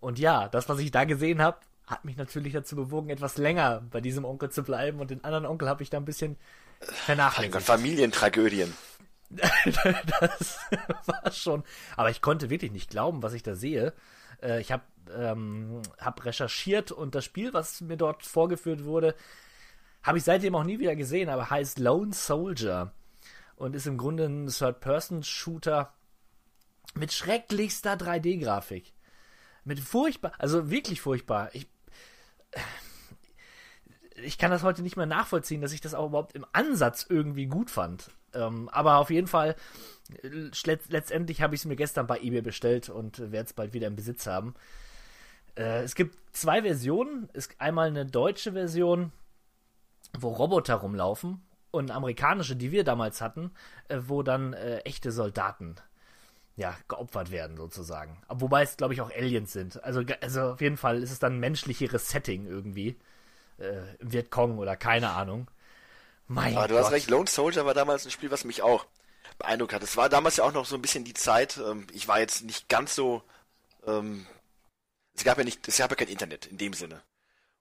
Und 0.00 0.18
ja, 0.18 0.48
das, 0.48 0.68
was 0.68 0.80
ich 0.80 0.90
da 0.90 1.04
gesehen 1.04 1.40
habe, 1.40 1.58
hat 1.92 2.04
mich 2.04 2.16
natürlich 2.16 2.52
dazu 2.52 2.74
bewogen, 2.74 3.10
etwas 3.10 3.36
länger 3.36 3.82
bei 3.90 4.00
diesem 4.00 4.24
Onkel 4.24 4.50
zu 4.50 4.62
bleiben. 4.62 4.98
Und 5.00 5.10
den 5.10 5.22
anderen 5.22 5.46
Onkel 5.46 5.68
habe 5.68 5.82
ich 5.82 5.90
da 5.90 5.98
ein 5.98 6.04
bisschen 6.04 6.36
Mein 6.80 6.88
Gott, 6.88 6.96
vernachlässigt. 6.96 7.62
Familientragödien. 7.62 8.74
das 9.30 10.58
war 11.06 11.32
schon. 11.32 11.62
Aber 11.96 12.10
ich 12.10 12.20
konnte 12.20 12.50
wirklich 12.50 12.72
nicht 12.72 12.90
glauben, 12.90 13.22
was 13.22 13.32
ich 13.32 13.42
da 13.42 13.54
sehe. 13.54 13.92
Äh, 14.42 14.60
ich 14.60 14.72
habe 14.72 14.82
ähm, 15.14 15.82
hab 15.98 16.24
recherchiert 16.24 16.92
und 16.92 17.14
das 17.14 17.24
Spiel, 17.24 17.52
was 17.52 17.80
mir 17.80 17.96
dort 17.96 18.24
vorgeführt 18.24 18.84
wurde, 18.84 19.14
habe 20.02 20.18
ich 20.18 20.24
seitdem 20.24 20.54
auch 20.54 20.64
nie 20.64 20.78
wieder 20.78 20.96
gesehen, 20.96 21.28
aber 21.28 21.50
heißt 21.50 21.78
Lone 21.78 22.12
Soldier 22.12 22.92
und 23.56 23.76
ist 23.76 23.86
im 23.86 23.98
Grunde 23.98 24.24
ein 24.24 24.48
Third-Person-Shooter 24.48 25.94
mit 26.94 27.12
schrecklichster 27.12 27.94
3D-Grafik. 27.94 28.92
Mit 29.64 29.78
furchtbar, 29.78 30.32
also 30.38 30.70
wirklich 30.70 31.00
furchtbar. 31.00 31.50
Ich, 31.52 31.68
ich 34.16 34.38
kann 34.38 34.50
das 34.50 34.62
heute 34.62 34.82
nicht 34.82 34.96
mehr 34.96 35.06
nachvollziehen, 35.06 35.60
dass 35.60 35.72
ich 35.72 35.80
das 35.80 35.94
auch 35.94 36.06
überhaupt 36.06 36.34
im 36.34 36.46
Ansatz 36.52 37.06
irgendwie 37.08 37.46
gut 37.46 37.70
fand. 37.70 38.10
Ähm, 38.34 38.68
aber 38.70 38.96
auf 38.96 39.10
jeden 39.10 39.26
Fall, 39.26 39.56
äh, 40.22 40.28
letzt- 40.28 40.90
letztendlich 40.90 41.42
habe 41.42 41.54
ich 41.54 41.62
es 41.62 41.64
mir 41.64 41.76
gestern 41.76 42.06
bei 42.06 42.18
eBay 42.20 42.42
bestellt 42.42 42.88
und 42.88 43.18
werde 43.18 43.46
es 43.46 43.52
bald 43.52 43.72
wieder 43.72 43.88
im 43.88 43.96
Besitz 43.96 44.26
haben. 44.26 44.54
Äh, 45.56 45.82
es 45.82 45.94
gibt 45.94 46.16
zwei 46.34 46.62
Versionen. 46.62 47.28
Es 47.32 47.46
ist 47.46 47.60
einmal 47.60 47.88
eine 47.88 48.06
deutsche 48.06 48.52
Version, 48.52 49.12
wo 50.18 50.28
Roboter 50.28 50.76
rumlaufen 50.76 51.42
und 51.70 51.90
eine 51.90 51.96
amerikanische, 51.96 52.56
die 52.56 52.72
wir 52.72 52.84
damals 52.84 53.20
hatten, 53.20 53.50
äh, 53.88 53.98
wo 54.06 54.22
dann 54.22 54.52
äh, 54.52 54.78
echte 54.78 55.12
Soldaten 55.12 55.76
ja, 56.56 56.76
geopfert 56.88 57.30
werden 57.30 57.56
sozusagen. 57.56 58.22
Wobei 58.28 58.62
es, 58.62 58.76
glaube 58.76 58.94
ich, 58.94 59.00
auch 59.00 59.10
Aliens 59.10 59.52
sind. 59.52 59.82
Also, 59.82 60.02
also 60.20 60.52
auf 60.52 60.60
jeden 60.60 60.76
Fall 60.76 61.02
ist 61.02 61.10
es 61.10 61.18
dann 61.18 61.34
ein 61.36 61.40
menschlicheres 61.40 62.10
Setting 62.10 62.46
irgendwie. 62.46 62.96
Äh, 63.58 63.82
im 64.00 64.12
Vietcong 64.12 64.58
oder 64.58 64.76
keine 64.76 65.10
Ahnung. 65.10 65.48
Mein 66.28 66.56
Aber 66.56 66.68
du 66.68 66.74
Gott. 66.74 66.84
hast 66.84 66.92
recht, 66.92 67.10
Lone 67.10 67.28
Soldier 67.28 67.66
war 67.66 67.74
damals 67.74 68.04
ein 68.04 68.10
Spiel, 68.10 68.30
was 68.30 68.44
mich 68.44 68.62
auch 68.62 68.86
beeindruckt 69.38 69.72
hat. 69.72 69.82
Es 69.82 69.96
war 69.96 70.08
damals 70.08 70.36
ja 70.36 70.44
auch 70.44 70.52
noch 70.52 70.66
so 70.66 70.76
ein 70.76 70.82
bisschen 70.82 71.04
die 71.04 71.14
Zeit, 71.14 71.58
ähm, 71.58 71.86
ich 71.92 72.08
war 72.08 72.20
jetzt 72.20 72.42
nicht 72.44 72.68
ganz 72.68 72.94
so, 72.94 73.22
ähm, 73.86 74.26
es 75.14 75.24
gab 75.24 75.38
ja 75.38 75.44
nicht, 75.44 75.66
es 75.68 75.78
gab 75.78 75.90
ja 75.90 75.96
kein 75.96 76.08
Internet 76.08 76.46
in 76.46 76.58
dem 76.58 76.72
Sinne. 76.74 77.02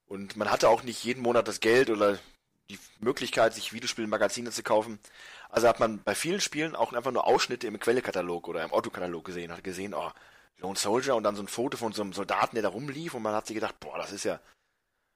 Und 0.06 0.36
man 0.36 0.52
hatte 0.52 0.70
auch 0.70 0.84
nicht 0.84 1.04
jeden 1.04 1.24
Monat 1.24 1.48
das 1.48 1.60
Geld 1.60 1.90
oder 1.90 2.20
die 2.70 2.80
Möglichkeit, 3.00 3.54
sich 3.54 3.74
Videospielmagazine 3.74 4.52
zu 4.52 4.64
kaufen. 4.64 5.00
Also 5.52 5.68
hat 5.68 5.82
man 5.82 6.02
bei 6.02 6.16
vielen 6.16 6.40
Spielen 6.40 6.78
auch 6.78 6.94
einfach 6.94 7.12
nur 7.12 7.28
Ausschnitte 7.28 7.68
im 7.68 7.78
Quellekatalog 7.78 8.48
oder 8.48 8.64
im 8.64 8.72
Autokatalog 8.72 9.26
gesehen, 9.26 9.52
hat 9.52 9.64
gesehen, 9.66 9.94
oh, 9.94 10.10
Lone 10.58 10.78
Soldier 10.78 11.16
und 11.16 11.24
dann 11.24 11.36
so 11.36 11.44
ein 11.44 11.50
Foto 11.50 11.78
von 11.78 11.92
so 11.92 12.02
einem 12.02 12.14
Soldaten, 12.14 12.56
der 12.56 12.64
da 12.64 12.70
rumlief 12.70 13.14
und 13.14 13.22
man 13.22 13.36
hat 13.36 13.48
sich 13.48 13.56
gedacht, 13.56 13.78
boah, 13.82 13.98
das 13.98 14.14
ist 14.14 14.24
ja, 14.24 14.40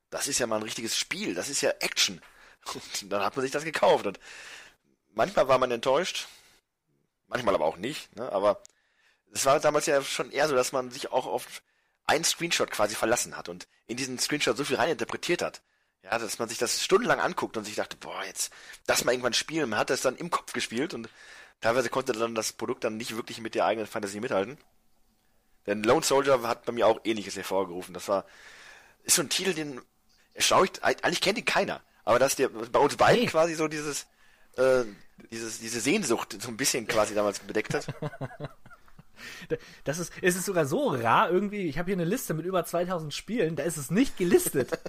das 0.09 0.27
ist 0.27 0.39
ja 0.39 0.45
mal 0.45 0.57
ein 0.57 0.63
richtiges 0.63 0.97
Spiel, 0.97 1.35
das 1.35 1.49
ist 1.49 1.61
ja 1.61 1.71
Action. 1.79 2.21
Und 3.01 3.11
dann 3.11 3.23
hat 3.23 3.35
man 3.35 3.43
sich 3.43 3.51
das 3.51 3.63
gekauft 3.63 4.07
und 4.07 4.19
manchmal 5.13 5.47
war 5.47 5.59
man 5.59 5.69
enttäuscht, 5.69 6.27
manchmal 7.27 7.53
aber 7.53 7.65
auch 7.65 7.77
nicht, 7.77 8.15
ne? 8.15 8.31
aber 8.31 8.63
es 9.31 9.45
war 9.45 9.59
damals 9.59 9.85
ja 9.85 10.01
schon 10.01 10.31
eher 10.31 10.47
so, 10.47 10.55
dass 10.55 10.71
man 10.71 10.89
sich 10.89 11.11
auch 11.11 11.27
auf 11.27 11.61
einen 12.05 12.23
Screenshot 12.23 12.71
quasi 12.71 12.95
verlassen 12.95 13.37
hat 13.37 13.49
und 13.49 13.67
in 13.85 13.97
diesen 13.97 14.17
Screenshot 14.17 14.57
so 14.57 14.63
viel 14.65 14.77
reininterpretiert 14.77 15.43
hat. 15.43 15.61
Ja, 16.05 16.19
dass 16.19 16.37
man 16.37 16.47
sich 16.47 16.59
das 16.59 16.83
stundenlang 16.83 17.19
anguckt 17.19 17.57
und 17.57 17.63
sich 17.63 17.75
dachte, 17.75 17.97
boah, 17.97 18.23
jetzt 18.25 18.53
das 18.85 19.03
mal 19.03 19.11
irgendwann 19.11 19.33
spielen. 19.33 19.69
Man 19.69 19.79
hat 19.79 19.89
das 19.89 20.01
dann 20.01 20.15
im 20.17 20.29
Kopf 20.29 20.53
gespielt 20.53 20.93
und 20.93 21.09
teilweise 21.61 21.89
konnte 21.89 22.13
dann 22.13 22.35
das 22.35 22.53
Produkt 22.53 22.83
dann 22.83 22.95
nicht 22.95 23.15
wirklich 23.15 23.41
mit 23.41 23.55
der 23.55 23.65
eigenen 23.65 23.87
Fantasie 23.87 24.19
mithalten. 24.19 24.59
Denn 25.65 25.83
Lone 25.83 26.03
Soldier 26.03 26.43
hat 26.43 26.65
bei 26.65 26.73
mir 26.73 26.85
auch 26.85 26.99
ähnliches 27.05 27.35
hervorgerufen. 27.35 27.95
Das 27.95 28.07
war, 28.07 28.25
ist 29.03 29.15
so 29.15 29.23
ein 29.23 29.29
Titel, 29.29 29.55
den 29.55 29.81
erstaunlich, 30.35 30.83
eigentlich 30.83 31.21
kennt 31.21 31.39
ihn 31.39 31.45
keiner. 31.45 31.81
Aber 32.03 32.19
dass 32.19 32.35
der 32.35 32.49
bei 32.49 32.79
uns 32.79 32.97
beiden 32.97 33.21
Nee. 33.23 33.27
quasi 33.27 33.55
so 33.55 33.67
dieses, 33.67 34.05
äh, 34.57 34.83
dieses, 35.31 35.59
diese 35.59 35.79
Sehnsucht 35.81 36.39
so 36.39 36.49
ein 36.49 36.57
bisschen 36.57 36.87
quasi 36.87 37.15
damals 37.15 37.39
bedeckt 37.39 37.73
hat. 37.73 37.87
Das 39.83 39.99
ist, 39.99 40.11
es 40.21 40.35
ist 40.35 40.45
sogar 40.45 40.65
so 40.65 40.89
rar 40.89 41.29
irgendwie. 41.29 41.67
Ich 41.67 41.77
habe 41.77 41.87
hier 41.87 41.95
eine 41.95 42.05
Liste 42.05 42.33
mit 42.33 42.45
über 42.45 42.65
2000 42.65 43.13
Spielen, 43.13 43.55
da 43.55 43.63
ist 43.63 43.77
es 43.77 43.91
nicht 43.91 44.17
gelistet. 44.17 44.79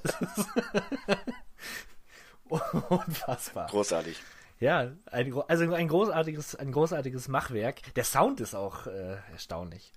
Unfassbar. 2.49 3.67
Großartig. 3.69 4.21
Ja, 4.59 4.93
ein, 5.11 5.35
also 5.49 5.75
ein 5.75 5.89
großartiges, 5.89 6.55
ein 6.55 6.73
großartiges 6.73 7.29
Machwerk. 7.29 7.95
Der 7.95 8.05
Sound 8.05 8.41
ist 8.41 8.55
auch 8.55 8.87
äh, 8.87 9.17
erstaunlich. 9.33 9.93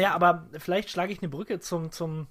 Naja, 0.00 0.14
aber 0.14 0.48
vielleicht 0.56 0.88
schlage 0.88 1.12
ich 1.12 1.20
eine 1.20 1.28
Brücke 1.28 1.60
zum, 1.60 1.92
zum 1.92 2.26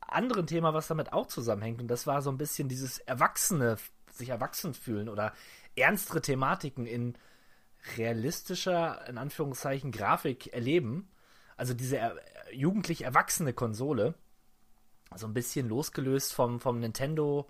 anderen 0.00 0.48
Thema, 0.48 0.74
was 0.74 0.88
damit 0.88 1.12
auch 1.12 1.28
zusammenhängt. 1.28 1.80
Und 1.80 1.86
das 1.86 2.04
war 2.08 2.20
so 2.20 2.30
ein 2.32 2.36
bisschen 2.36 2.68
dieses 2.68 2.98
Erwachsene, 2.98 3.76
sich 4.10 4.30
erwachsen 4.30 4.74
fühlen 4.74 5.08
oder 5.08 5.32
ernstere 5.76 6.20
Thematiken 6.20 6.84
in 6.84 7.14
realistischer, 7.96 9.06
in 9.08 9.18
Anführungszeichen, 9.18 9.92
Grafik 9.92 10.52
erleben. 10.52 11.08
Also 11.56 11.74
diese 11.74 11.98
er 11.98 12.16
jugendlich 12.52 13.02
erwachsene 13.02 13.52
Konsole. 13.52 14.14
So 15.14 15.28
ein 15.28 15.34
bisschen 15.34 15.68
losgelöst 15.68 16.34
vom, 16.34 16.58
vom 16.58 16.80
Nintendo 16.80 17.48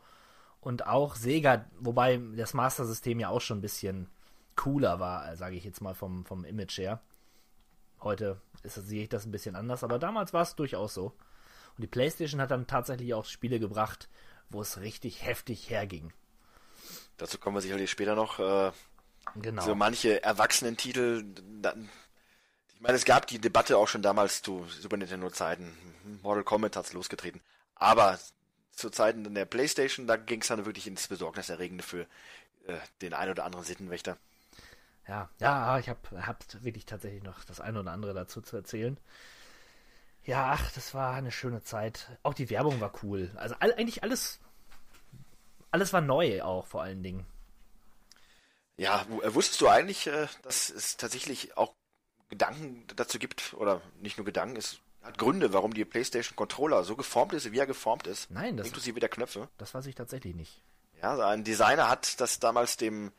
Und 0.61 0.87
auch 0.87 1.17
Sega, 1.17 1.65
wobei 1.81 2.21
das 2.37 2.53
Master-System 2.53 3.21
ja 3.21 3.31
auch 3.31 3.41
schon 3.41 3.61
ein 3.61 3.63
bisschen 3.63 4.11
cooler 4.55 5.01
war, 5.01 5.35
sage 5.35 5.57
ich 5.57 5.65
jetzt 5.65 5.81
mal 5.81 5.95
vom, 5.95 6.27
vom 6.27 6.45
Image 6.45 6.77
her. 6.77 7.01
Heute 8.03 8.39
ist, 8.63 8.75
sehe 8.75 9.03
ich 9.05 9.09
das 9.09 9.27
ein 9.27 9.33
bisschen 9.33 9.57
anders, 9.57 9.85
aber 9.85 9.99
damals 9.99 10.33
war 10.33 10.43
es 10.43 10.55
durchaus 10.55 10.95
so. 10.95 11.07
Und 11.77 11.83
die 11.83 11.87
PlayStation 11.87 12.41
hat 12.41 12.51
dann 12.51 12.67
tatsächlich 12.67 13.15
auch 13.15 13.25
Spiele 13.25 13.59
gebracht, 13.59 14.09
wo 14.51 14.61
es 14.61 14.81
richtig 14.81 15.25
heftig 15.25 15.71
herging. 15.71 16.13
Dazu 17.17 17.39
kommen 17.39 17.57
wir 17.57 17.63
sicherlich 17.63 17.91
später 17.91 18.15
noch. 18.15 18.39
Äh, 18.39 18.73
Genau. 19.37 19.63
So 19.63 19.75
manche 19.75 20.23
Erwachsenentitel. 20.23 21.25
Ich 22.75 22.81
meine, 22.81 22.97
es 22.97 23.05
gab 23.05 23.27
die 23.27 23.39
Debatte 23.39 23.79
auch 23.79 23.89
schon 23.89 24.03
damals 24.03 24.43
zu 24.43 24.67
Super 24.69 24.97
Nintendo-Zeiten. 24.97 25.77
Mortal 26.23 26.45
Kombat 26.45 26.77
hat's 26.77 26.93
losgetreten. 26.93 27.41
Aber 27.77 28.19
zu 28.73 28.91
Zeiten 28.91 29.35
der 29.35 29.45
PlayStation, 29.45 30.07
da 30.07 30.17
ging 30.17 30.41
es 30.41 30.49
dann 30.49 30.67
wirklich 30.67 30.87
ins 30.87 31.09
Besorgniserregende 31.09 31.85
für 31.85 32.03
äh, 32.67 32.79
den 33.01 33.15
einen 33.15 33.33
oder 33.33 33.45
anderen 33.45 33.65
Sittenwächter. 33.65 34.17
Ja, 35.09 35.29
ja, 35.41 35.79
ich 35.79 35.89
habe 35.89 36.27
hab 36.27 36.45
wirklich 36.63 36.87
tatsächlich 36.87 37.23
noch 37.23 37.45
das 37.45 37.61
eine 37.61 37.81
oder 37.81 37.91
andere 37.93 38.15
dazu 38.15 38.41
zu 38.41 38.57
erzählen. 38.57 38.97
Ja, 40.25 40.53
ach, 40.57 40.71
das 40.73 40.95
war 40.95 41.15
eine 41.15 41.33
schöne 41.33 41.63
Zeit. 41.65 42.09
Auch 42.23 42.35
die 42.35 42.49
Werbung 42.51 42.81
war 42.81 42.93
cool. 43.03 43.31
Also 43.35 43.57
all, 43.59 43.75
eigentlich 43.75 44.05
alles, 44.05 44.39
alles 45.73 45.93
war 45.93 46.01
neu 46.01 46.43
auch 46.43 46.67
vor 46.69 46.83
allen 46.83 47.03
Dingen. 47.03 47.27
Ja, 48.77 49.05
äh, 49.23 49.35
wusstest 49.35 49.61
du 49.61 49.69
eigentlich, 49.69 50.07
äh, 50.07 50.29
dass 50.43 50.71
es 50.71 50.97
tatsächlich 50.97 51.57
auch 51.57 51.75
Gedanken 52.29 52.87
dazu 52.97 53.19
gibt, 53.19 53.55
oder 53.55 53.83
nicht 54.01 54.17
nur 54.17 54.25
Gedanken, 54.25 54.57
es 54.57 54.79
hat 55.03 55.19
Gründe, 55.19 55.53
warum 55.53 55.75
die 55.75 55.85
PlayStation 55.85 56.37
Controller 56.37 56.85
so 56.85 56.95
geformt 56.97 57.33
ist, 57.35 57.51
wie 57.51 57.59
er 57.59 57.67
geformt 57.67 58.07
ist. 58.07 58.31
Nein, 58.31 58.57
das- 58.57 58.69
Inklusive 58.69 59.01
der 59.01 59.09
Knöpfe. 59.09 59.49
Das 59.59 59.75
weiß 59.75 59.87
ich 59.87 59.95
tatsächlich 59.97 60.35
nicht. 60.35 60.63
Ja, 61.03 61.11
also 61.11 61.23
ein 61.25 61.43
Designer 61.43 61.89
hat 61.89 62.21
das 62.21 62.39
damals 62.39 62.77
dem, 62.77 63.13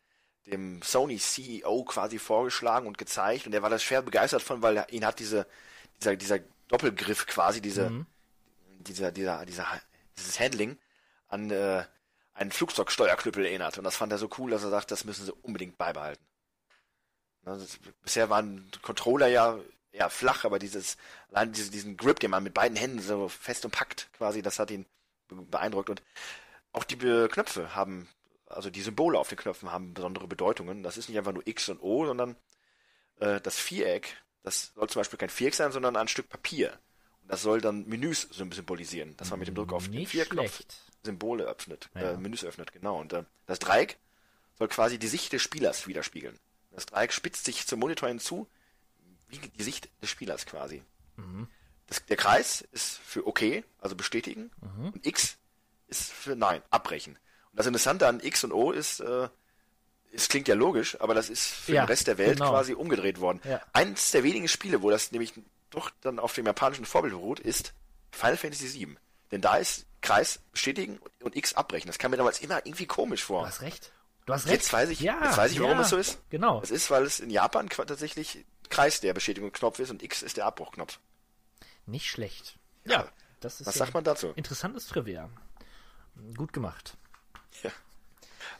dem 0.48 0.82
Sony 0.82 1.18
CEO 1.18 1.84
quasi 1.86 2.20
vorgeschlagen 2.20 2.88
und 2.88 2.98
gezeigt 2.98 3.46
und 3.48 3.54
er 3.54 3.62
war 3.62 3.70
da 3.70 3.80
schwer 3.80 4.02
begeistert 4.02 4.42
von, 4.42 4.62
weil 4.62 4.78
er- 4.78 4.90
ihn 4.92 5.06
hat 5.06 5.20
diese, 5.20 5.48
dieser, 6.02 6.16
dieser 6.16 6.40
Doppelgriff 6.68 7.26
quasi, 7.28 7.62
diese, 7.62 7.90
dieser, 8.80 9.12
dieser, 9.12 9.46
dieser, 9.46 9.68
dieses 10.18 10.40
Handling 10.40 10.78
an 11.28 11.50
äh, 11.52 11.86
einen 12.34 12.52
Flugzeugsteuerknüppel 12.52 13.46
erinnert. 13.46 13.78
Und 13.78 13.84
das 13.84 13.96
fand 13.96 14.12
er 14.12 14.18
so 14.18 14.30
cool, 14.38 14.52
dass 14.52 14.64
er 14.64 14.70
sagt, 14.70 14.92
das 14.92 15.04
müssen 15.06 15.26
sie 15.26 15.32
unbedingt 15.44 15.78
beibehalten. 15.78 16.24
Na, 17.44 17.56
das, 17.58 17.78
bisher 18.02 18.30
waren 18.30 18.70
Controller 18.82 19.28
ja 19.28 19.60
eher 19.92 20.10
flach, 20.10 20.44
aber 20.46 20.60
dieses, 20.60 20.98
allein 21.30 21.52
diese, 21.54 21.70
diesen 21.72 21.96
Grip, 21.98 22.20
den 22.20 22.32
man 22.32 22.44
mit 22.44 22.54
beiden 22.54 22.76
Händen 22.78 23.00
so 23.00 23.28
fest 23.30 23.66
und 23.66 23.72
packt, 23.72 24.10
quasi, 24.14 24.42
das 24.42 24.58
hat 24.60 24.72
ihn 24.72 24.86
be- 25.28 25.36
beeindruckt. 25.44 25.90
Und 25.90 26.02
auch 26.72 26.84
die 26.84 26.98
Knöpfe 26.98 27.76
haben, 27.76 28.10
also 28.54 28.70
die 28.70 28.82
Symbole 28.82 29.18
auf 29.20 29.30
den 29.30 29.38
Knöpfen 29.38 29.72
haben 29.72 29.94
besondere 29.94 30.28
Bedeutungen. 30.28 30.84
Das 30.84 30.98
ist 30.98 31.10
nicht 31.10 31.18
einfach 31.18 31.34
nur 31.34 31.46
X 31.48 31.70
und 31.70 31.82
O, 31.82 32.06
sondern 32.06 32.36
äh, 33.20 33.40
das 33.42 33.58
Viereck, 33.60 34.18
das 34.44 34.72
soll 34.76 34.90
zum 34.90 35.00
Beispiel 35.02 35.20
kein 35.20 35.30
Viereck 35.30 35.56
sein, 35.56 35.72
sondern 35.72 35.96
ein 35.96 36.08
Stück 36.08 36.30
Papier. 36.30 36.80
Und 37.22 37.32
das 37.32 37.42
soll 37.42 37.62
dann 37.62 37.86
Menüs 37.88 38.28
sym- 38.32 38.54
symbolisieren, 38.54 39.16
dass 39.18 39.30
man 39.30 39.40
mit 39.40 39.48
dem 39.48 39.56
Druck 39.56 39.72
auf 39.74 39.88
den 39.90 40.06
Vierknopf. 40.06 40.62
Symbole 41.04 41.44
öffnet, 41.46 41.90
Ja. 41.96 42.12
äh, 42.14 42.18
Menüs 42.18 42.44
öffnet, 42.46 42.72
genau. 42.72 43.00
Und 43.00 43.12
äh, 43.14 43.24
das 43.46 43.60
Dreieck 43.60 43.98
soll 44.58 44.68
quasi 44.70 44.98
die 45.00 45.08
Sicht 45.08 45.34
des 45.34 45.42
Spielers 45.42 45.86
widerspiegeln. 45.88 46.40
Das 46.72 46.86
Dreieck 46.86 47.12
spitzt 47.14 47.46
sich 47.46 47.68
zum 47.68 47.80
Monitor 47.80 48.08
hinzu, 48.10 48.48
wie 49.28 49.38
die 49.38 49.64
Sicht 49.64 49.90
des 50.02 50.10
Spielers 50.10 50.46
quasi. 50.46 50.84
Das, 51.88 52.06
der 52.06 52.18
Kreis 52.18 52.62
ist 52.72 52.98
für 53.00 53.28
OK, 53.28 53.64
also 53.80 53.96
bestätigen, 53.96 54.50
und 54.94 55.06
X 55.06 55.38
ist 55.88 56.12
für 56.12 56.36
Nein, 56.36 56.62
abbrechen. 56.70 57.20
Das 57.54 57.66
Interessante 57.68 58.08
an 58.08 58.20
X 58.20 58.44
und 58.44 58.52
O 58.52 58.72
ist, 58.72 59.00
äh, 59.00 59.30
es 60.12 60.28
klingt 60.28 60.48
ja 60.48 60.56
logisch, 60.56 61.00
aber 61.00 61.14
das 61.14 61.30
ist 61.30 61.48
für 61.48 61.74
Ja, 61.74 61.84
den 61.84 61.88
Rest 61.88 62.08
der 62.08 62.18
Welt 62.18 62.38
genau. 62.38 62.52
quasi 62.52 62.74
umgedreht 62.74 63.20
worden. 63.20 63.42
Ja. 63.44 63.62
Eins 63.74 64.12
der 64.12 64.24
wenigen 64.24 64.48
Spiele, 64.48 64.82
wo 64.82 64.90
das 64.90 65.12
nämlich 65.12 65.34
doch 65.70 65.90
dann 66.02 66.20
auf 66.20 66.34
dem 66.34 66.46
japanischen 66.46 66.86
Vorbild 66.86 67.14
beruht, 67.14 67.40
ist 67.40 67.74
Final 68.12 68.38
Fantasy 68.38 68.74
VII. 68.74 68.98
Denn 69.32 69.42
da 69.42 69.58
ist 69.58 69.86
Kreis 70.02 70.40
bestätigen 70.52 71.00
und 71.22 71.36
X 71.36 71.54
abbrechen. 71.56 71.88
Das 71.88 71.98
kam 71.98 72.12
mir 72.12 72.18
damals 72.18 72.42
immer 72.42 72.66
irgendwie 72.66 72.86
komisch 72.86 73.24
vor. 73.24 73.42
Du 73.42 73.48
hast 73.48 73.62
recht. 73.62 73.92
Du 74.26 74.34
hast 74.34 74.46
recht. 74.46 74.54
Jetzt 74.56 74.74
weiß 74.74 74.90
ich, 74.90 75.00
ja, 75.00 75.20
jetzt 75.24 75.38
weiß 75.38 75.52
ich, 75.52 75.60
warum 75.60 75.80
es 75.80 75.90
so 75.90 75.98
ist. 75.98 76.20
Genau. 76.30 76.62
Es 76.62 76.72
ist, 76.72 76.92
weil 76.92 77.04
es 77.04 77.20
in 77.20 77.30
Japan 77.30 77.70
tatsächlich 77.70 78.46
Kreis 78.70 79.02
der 79.02 79.14
Bestätigungsknopf 79.14 79.80
ist 79.80 79.90
und 79.90 80.04
X 80.04 80.22
ist 80.22 80.38
der 80.38 80.46
Abbruchknopf. 80.46 81.00
Nicht 81.86 82.08
schlecht. 82.08 82.58
Ja. 82.86 83.08
Das 83.40 83.60
ist 83.60 83.68
Was 83.68 83.76
sagt 83.76 83.94
man 83.94 84.04
dazu? 84.04 84.32
Interessantes 84.36 84.88
Trivia. 84.88 85.30
Gut 86.38 86.54
gemacht. 86.54 86.96
Ja. 87.62 87.72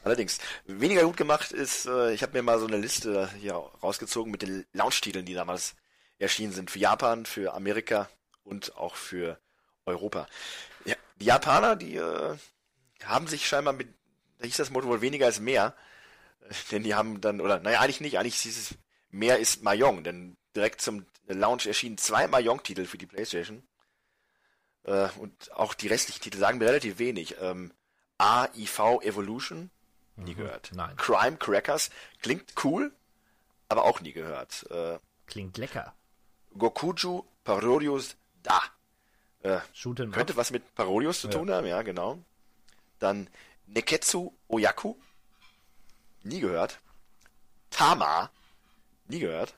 Allerdings, 0.04 0.40
weniger 0.66 1.04
gut 1.04 1.18
gemacht 1.18 1.52
ist, 1.52 1.86
äh, 1.86 2.14
ich 2.14 2.22
habe 2.24 2.34
mir 2.34 2.44
mal 2.44 2.60
so 2.60 2.68
eine 2.68 2.78
Liste 2.78 3.30
hier 3.40 3.54
rausgezogen 3.54 4.32
mit 4.32 4.42
den 4.42 4.66
Launch-Titeln, 4.74 5.26
die 5.26 5.34
damals 5.34 5.76
erschienen 6.20 6.52
sind. 6.52 6.72
Für 6.72 6.80
Japan, 6.80 7.26
für 7.26 7.54
Amerika 7.54 8.10
und 8.44 8.76
auch 8.76 8.96
für 8.96 9.40
Europa. 9.86 10.28
Ja, 10.86 10.96
die 11.20 11.26
Japaner, 11.26 11.76
die 11.76 11.96
äh, 11.96 12.38
haben 13.06 13.28
sich 13.28 13.48
scheinbar 13.48 13.74
mit, 13.74 13.88
da 14.40 14.46
hieß 14.46 14.58
das 14.58 14.70
Motto 14.72 14.88
wohl 14.88 15.02
weniger 15.02 15.26
als 15.26 15.40
mehr, 15.40 15.76
äh, 16.42 16.54
denn 16.72 16.84
die 16.84 16.96
haben 16.96 17.22
dann, 17.22 17.40
oder 17.40 17.60
naja, 17.60 17.80
eigentlich 17.80 18.02
nicht, 18.02 18.18
eigentlich 18.18 18.36
hieß 18.36 18.58
es, 18.58 18.78
mehr 19.10 19.40
ist 19.40 19.64
Mahjong, 19.64 20.04
denn 20.04 20.38
direkt 20.56 20.82
zum 20.82 21.06
Launch 21.28 21.66
erschienen 21.66 21.98
zwei 21.98 22.28
Mahjong-Titel 22.28 22.86
für 22.86 22.98
die 22.98 23.06
Playstation. 23.06 23.64
Äh, 24.84 25.08
und 25.20 25.52
auch 25.54 25.74
die 25.74 25.88
restlichen 25.88 26.22
Titel 26.22 26.40
sagen 26.40 26.58
mir 26.58 26.68
relativ 26.68 27.00
wenig. 27.00 27.36
Ähm, 27.40 27.72
AIV 28.18 29.02
Evolution, 29.02 29.70
nie 30.16 30.36
gehört. 30.36 30.72
nein. 30.74 30.96
Crime 30.98 31.38
Crackers, 31.38 31.90
klingt 32.22 32.54
cool, 32.64 32.92
aber 33.70 33.84
auch 33.86 34.02
nie 34.02 34.14
gehört. 34.14 34.66
Äh, 34.70 35.00
Klingt 35.26 35.58
lecker. 35.58 35.94
Gokuju 36.58 37.24
Parodius 37.44 38.16
Da. 38.44 38.62
Äh, 39.42 39.60
könnte 40.12 40.36
was 40.38 40.52
mit 40.52 40.76
Parodius 40.76 41.22
zu 41.22 41.28
tun 41.30 41.50
haben, 41.52 41.68
ja, 41.68 41.82
genau. 41.82 42.20
Dann 43.00 43.30
Neketsu 43.68 44.32
Oyaku, 44.48 44.96
nie 46.24 46.40
gehört. 46.40 46.80
Tama, 47.70 48.30
nie 49.08 49.20
gehört. 49.20 49.56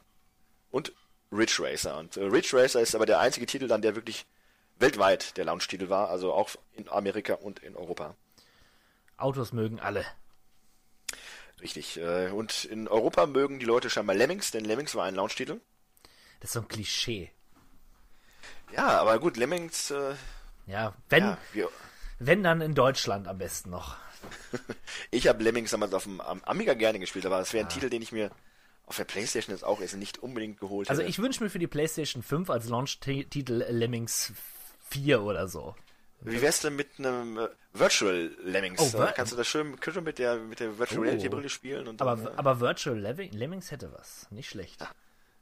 Und 0.71 0.93
Ridge 1.31 1.57
Racer. 1.59 1.97
Und 1.97 2.17
äh, 2.17 2.23
Ridge 2.23 2.51
Racer 2.53 2.79
ist 2.81 2.95
aber 2.95 3.05
der 3.05 3.19
einzige 3.19 3.45
Titel 3.45 3.67
dann, 3.67 3.81
der 3.81 3.95
wirklich 3.95 4.25
weltweit 4.79 5.37
der 5.37 5.45
Launch-Titel 5.45 5.89
war, 5.89 6.09
also 6.09 6.33
auch 6.33 6.49
in 6.73 6.89
Amerika 6.89 7.35
und 7.35 7.59
in 7.59 7.75
Europa. 7.75 8.15
Autos 9.17 9.53
mögen 9.53 9.79
alle. 9.79 10.05
Richtig. 11.61 11.97
Äh, 11.97 12.29
und 12.31 12.65
in 12.65 12.87
Europa 12.87 13.25
mögen 13.25 13.59
die 13.59 13.65
Leute 13.65 13.89
scheinbar 13.89 14.15
Lemmings, 14.15 14.51
denn 14.51 14.65
Lemmings 14.65 14.93
war 14.95 15.05
ein 15.05 15.15
Launch-Titel. 15.15 15.59
Das 16.39 16.49
ist 16.49 16.53
so 16.53 16.59
ein 16.61 16.67
Klischee. 16.67 17.31
Ja, 18.75 18.99
aber 18.99 19.19
gut, 19.19 19.37
Lemmings, 19.37 19.91
äh, 19.91 20.15
Ja, 20.67 20.93
wenn, 21.09 21.23
ja, 21.23 21.37
wir, 21.53 21.69
wenn 22.19 22.43
dann 22.43 22.61
in 22.61 22.75
Deutschland 22.75 23.27
am 23.27 23.37
besten 23.37 23.69
noch. 23.69 23.95
Ich 25.11 25.27
habe 25.27 25.43
Lemmings 25.43 25.71
damals 25.71 25.93
auf 25.93 26.03
dem 26.03 26.19
am 26.19 26.43
Amiga 26.43 26.73
gerne 26.73 26.99
gespielt, 26.99 27.25
aber 27.25 27.39
es 27.39 27.53
wäre 27.53 27.65
ein 27.65 27.69
Titel, 27.69 27.89
den 27.89 28.01
ich 28.01 28.11
mir 28.11 28.31
auf 28.85 28.97
der 28.97 29.05
Playstation 29.05 29.55
jetzt 29.55 29.63
auch 29.63 29.79
jetzt 29.81 29.95
nicht 29.95 30.17
unbedingt 30.19 30.59
geholt 30.59 30.89
Also 30.89 31.01
hätte. 31.01 31.09
ich 31.09 31.19
wünsche 31.19 31.43
mir 31.43 31.49
für 31.49 31.59
die 31.59 31.67
PlayStation 31.67 32.21
5 32.21 32.49
als 32.49 32.67
Launch-Titel 32.67 33.65
Lemmings 33.69 34.33
4 34.89 35.21
oder 35.21 35.47
so. 35.47 35.75
Wie 36.21 36.41
wär's 36.41 36.61
denn 36.61 36.75
mit 36.75 36.97
einem 36.97 37.37
äh, 37.37 37.47
Virtual 37.73 38.31
Lemmings? 38.43 38.81
Oh, 38.81 38.97
äh? 38.97 39.01
Vir- 39.01 39.11
Kannst 39.13 39.31
du 39.33 39.35
das 39.37 39.47
schön, 39.47 39.75
schön 39.81 40.03
mit 40.03 40.17
der 40.17 40.37
mit 40.37 40.59
der 40.59 40.77
Virtual 40.79 40.99
Oh. 40.99 41.03
Reality 41.03 41.29
Brille 41.29 41.49
spielen 41.49 41.87
und 41.87 42.01
Aber, 42.01 42.15
dann, 42.15 42.27
äh, 42.33 42.37
aber 42.37 42.59
Virtual 42.59 42.97
Lemming- 42.97 43.31
Lemmings 43.33 43.69
hätte 43.71 43.91
was. 43.93 44.27
Nicht 44.31 44.49
schlecht. 44.49 44.81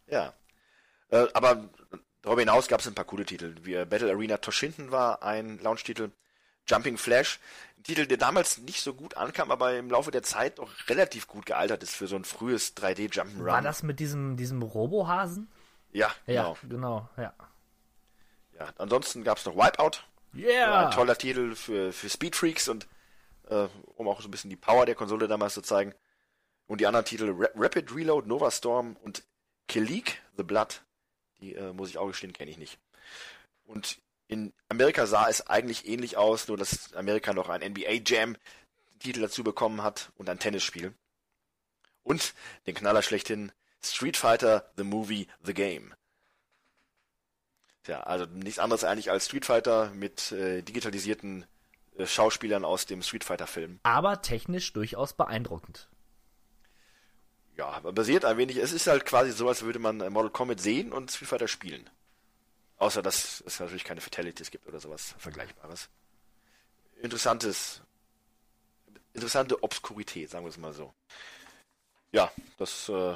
ja. 0.08 0.34
Äh, 1.10 1.28
aber 1.34 1.70
darüber 2.24 2.42
hinaus 2.42 2.68
gab 2.68 2.80
es 2.80 2.88
ein 2.88 2.96
paar 2.96 3.06
coole 3.06 3.24
Titel. 3.26 3.56
Wie 3.62 3.76
äh, 3.76 3.86
Battle 3.86 4.12
Arena 4.12 4.38
Toshinden 4.38 4.92
war 4.92 5.22
ein 5.24 5.60
Launch-Titel. 5.60 6.10
Jumping 6.66 6.98
Flash, 6.98 7.40
ein 7.78 7.84
Titel, 7.84 8.06
der 8.08 8.16
damals 8.18 8.58
nicht 8.58 8.82
so 8.82 8.94
gut 8.94 9.18
ankam, 9.18 9.52
aber 9.52 9.76
im 9.78 9.90
Laufe 9.90 10.12
der 10.12 10.24
Zeit 10.24 10.60
doch 10.60 10.72
relativ 10.88 11.28
gut 11.28 11.46
gealtert 11.46 11.84
ist 11.84 11.94
für 11.94 12.08
so 12.08 12.16
ein 12.16 12.24
frühes 12.24 12.74
3D 12.78 13.10
Jump'n'Run. 13.12 13.46
War 13.46 13.62
das 13.62 13.84
mit 13.84 14.00
diesem, 14.00 14.38
diesem 14.38 14.62
Robohasen? 14.64 15.50
Ja, 15.92 16.10
Ja, 16.26 16.44
genau. 16.44 16.58
genau, 16.70 17.10
ja. 17.18 17.34
Ja. 18.58 18.70
Ansonsten 18.78 19.24
gab 19.26 19.38
es 19.40 19.46
noch 19.46 19.56
Wipeout, 19.58 20.04
Yeah! 20.34 20.88
Ein 20.88 20.92
toller 20.92 21.18
Titel 21.18 21.56
für, 21.56 21.94
für 21.94 22.10
Speed 22.10 22.36
Freaks 22.36 22.68
und 22.68 22.88
äh, 23.50 23.68
um 23.96 24.08
auch 24.08 24.22
so 24.22 24.28
ein 24.28 24.32
bisschen 24.32 24.50
die 24.50 24.56
Power 24.56 24.86
der 24.86 24.96
Konsole 24.96 25.28
damals 25.28 25.54
zu 25.54 25.62
zeigen. 25.62 25.94
Und 26.66 26.82
die 26.82 26.88
anderen 26.88 27.06
Titel 27.06 27.32
Ra 27.38 27.50
Rapid 27.56 27.94
Reload, 27.94 28.28
Nova 28.28 28.50
Storm 28.50 28.96
und 29.04 29.24
Kilik 29.68 30.22
The 30.38 30.44
Blood, 30.44 30.82
die 31.40 31.54
äh, 31.56 31.74
muss 31.74 31.90
ich 31.90 31.98
auch 31.98 32.08
gestehen, 32.08 32.34
kenne 32.34 32.52
ich 32.52 32.58
nicht. 32.58 32.80
Und 33.66 34.02
in 34.28 34.54
Amerika 34.70 35.06
sah 35.06 35.28
es 35.30 35.48
eigentlich 35.48 35.88
ähnlich 35.88 36.18
aus, 36.18 36.48
nur 36.48 36.58
dass 36.58 36.94
Amerika 36.94 37.34
noch 37.34 37.50
ein 37.50 37.62
NBA 37.62 38.02
Jam 38.06 38.38
Titel 39.00 39.20
dazu 39.20 39.44
bekommen 39.44 39.84
hat 39.84 40.12
und 40.16 40.30
ein 40.30 40.40
Tennisspiel. 40.40 40.94
Und 42.04 42.34
den 42.66 42.74
Knaller 42.74 43.02
schlechthin 43.02 43.52
Street 43.82 44.18
Fighter 44.18 44.72
The 44.78 44.84
Movie 44.84 45.28
The 45.44 45.54
Game. 45.54 45.94
Tja, 47.84 48.02
also 48.02 48.26
nichts 48.26 48.60
anderes 48.60 48.84
eigentlich 48.84 49.12
als 49.12 49.26
Street 49.26 49.46
Fighter 49.46 49.92
mit 49.94 50.32
äh, 50.32 50.62
digitalisierten 50.62 51.46
äh, 51.98 52.06
Schauspielern 52.06 52.64
aus 52.64 52.86
dem 52.86 53.02
Street 53.02 53.24
Fighter 53.24 53.48
Film. 53.48 53.80
Aber 53.84 54.22
technisch 54.22 54.72
durchaus 54.74 55.14
beeindruckend. 55.14 55.90
Ja, 57.58 57.68
aber 57.68 57.92
basiert 57.92 58.26
ein 58.26 58.38
wenig, 58.38 58.58
es 58.58 58.72
ist 58.72 58.88
halt 58.88 59.06
quasi 59.06 59.32
so, 59.32 59.48
als 59.48 59.62
würde 59.62 59.80
man 59.80 59.98
Mortal 59.98 60.32
Kombat 60.32 60.60
sehen 60.60 60.92
und 60.92 61.12
Street 61.12 61.30
Fighter 61.30 61.48
spielen. 61.48 61.90
Außer, 62.78 63.02
dass 63.02 63.44
es 63.46 63.60
natürlich 63.60 63.84
keine 63.84 64.02
Fatalities 64.02 64.50
gibt 64.50 64.68
oder 64.68 64.80
sowas 64.80 65.14
Vergleichbares. 65.18 65.90
Interessantes, 67.02 67.82
interessante 69.14 69.62
Obskurität, 69.62 70.30
sagen 70.30 70.46
wir 70.46 70.50
es 70.50 70.58
mal 70.58 70.74
so. 70.74 70.94
Ja, 72.12 72.32
das 72.58 72.90
äh, 72.90 73.16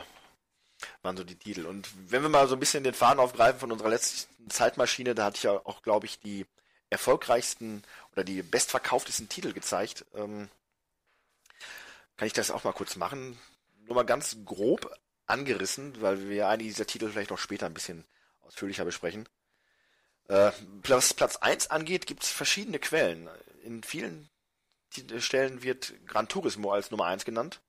waren 1.01 1.17
so 1.17 1.23
die 1.23 1.37
Titel. 1.37 1.65
Und 1.65 1.89
wenn 2.11 2.21
wir 2.21 2.29
mal 2.29 2.47
so 2.47 2.55
ein 2.55 2.59
bisschen 2.59 2.83
den 2.83 2.93
Faden 2.93 3.19
aufgreifen 3.19 3.59
von 3.59 3.71
unserer 3.71 3.89
letzten 3.89 4.49
Zeitmaschine, 4.49 5.15
da 5.15 5.25
hatte 5.25 5.37
ich 5.37 5.43
ja 5.43 5.53
auch, 5.65 5.81
glaube 5.81 6.05
ich, 6.05 6.19
die 6.19 6.45
erfolgreichsten 6.89 7.83
oder 8.13 8.23
die 8.23 8.41
bestverkauftesten 8.41 9.29
Titel 9.29 9.53
gezeigt. 9.53 10.05
Ähm, 10.15 10.49
kann 12.15 12.27
ich 12.27 12.33
das 12.33 12.51
auch 12.51 12.63
mal 12.63 12.73
kurz 12.73 12.95
machen? 12.95 13.37
Nur 13.85 13.95
mal 13.95 14.03
ganz 14.03 14.37
grob 14.45 14.91
angerissen, 15.25 16.01
weil 16.01 16.29
wir 16.29 16.47
einige 16.47 16.69
dieser 16.69 16.87
Titel 16.87 17.09
vielleicht 17.09 17.29
noch 17.29 17.39
später 17.39 17.65
ein 17.65 17.73
bisschen 17.73 18.05
ausführlicher 18.41 18.85
besprechen. 18.85 19.27
Äh, 20.27 20.51
was 20.83 21.13
Platz 21.13 21.37
1 21.37 21.69
angeht, 21.69 22.07
gibt 22.07 22.23
es 22.23 22.29
verschiedene 22.29 22.79
Quellen. 22.79 23.29
In 23.63 23.83
vielen 23.83 24.29
Stellen 25.19 25.63
wird 25.63 25.93
Gran 26.07 26.27
Turismo 26.27 26.71
als 26.71 26.91
Nummer 26.91 27.05
1 27.05 27.25
genannt, 27.25 27.61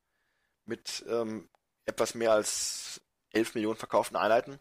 mit 0.64 1.05
ähm, 1.09 1.49
etwas 1.88 2.14
mehr 2.14 2.33
als 2.33 3.01
11 3.33 3.55
Millionen 3.55 3.79
verkauften 3.79 4.16
Einheiten. 4.16 4.61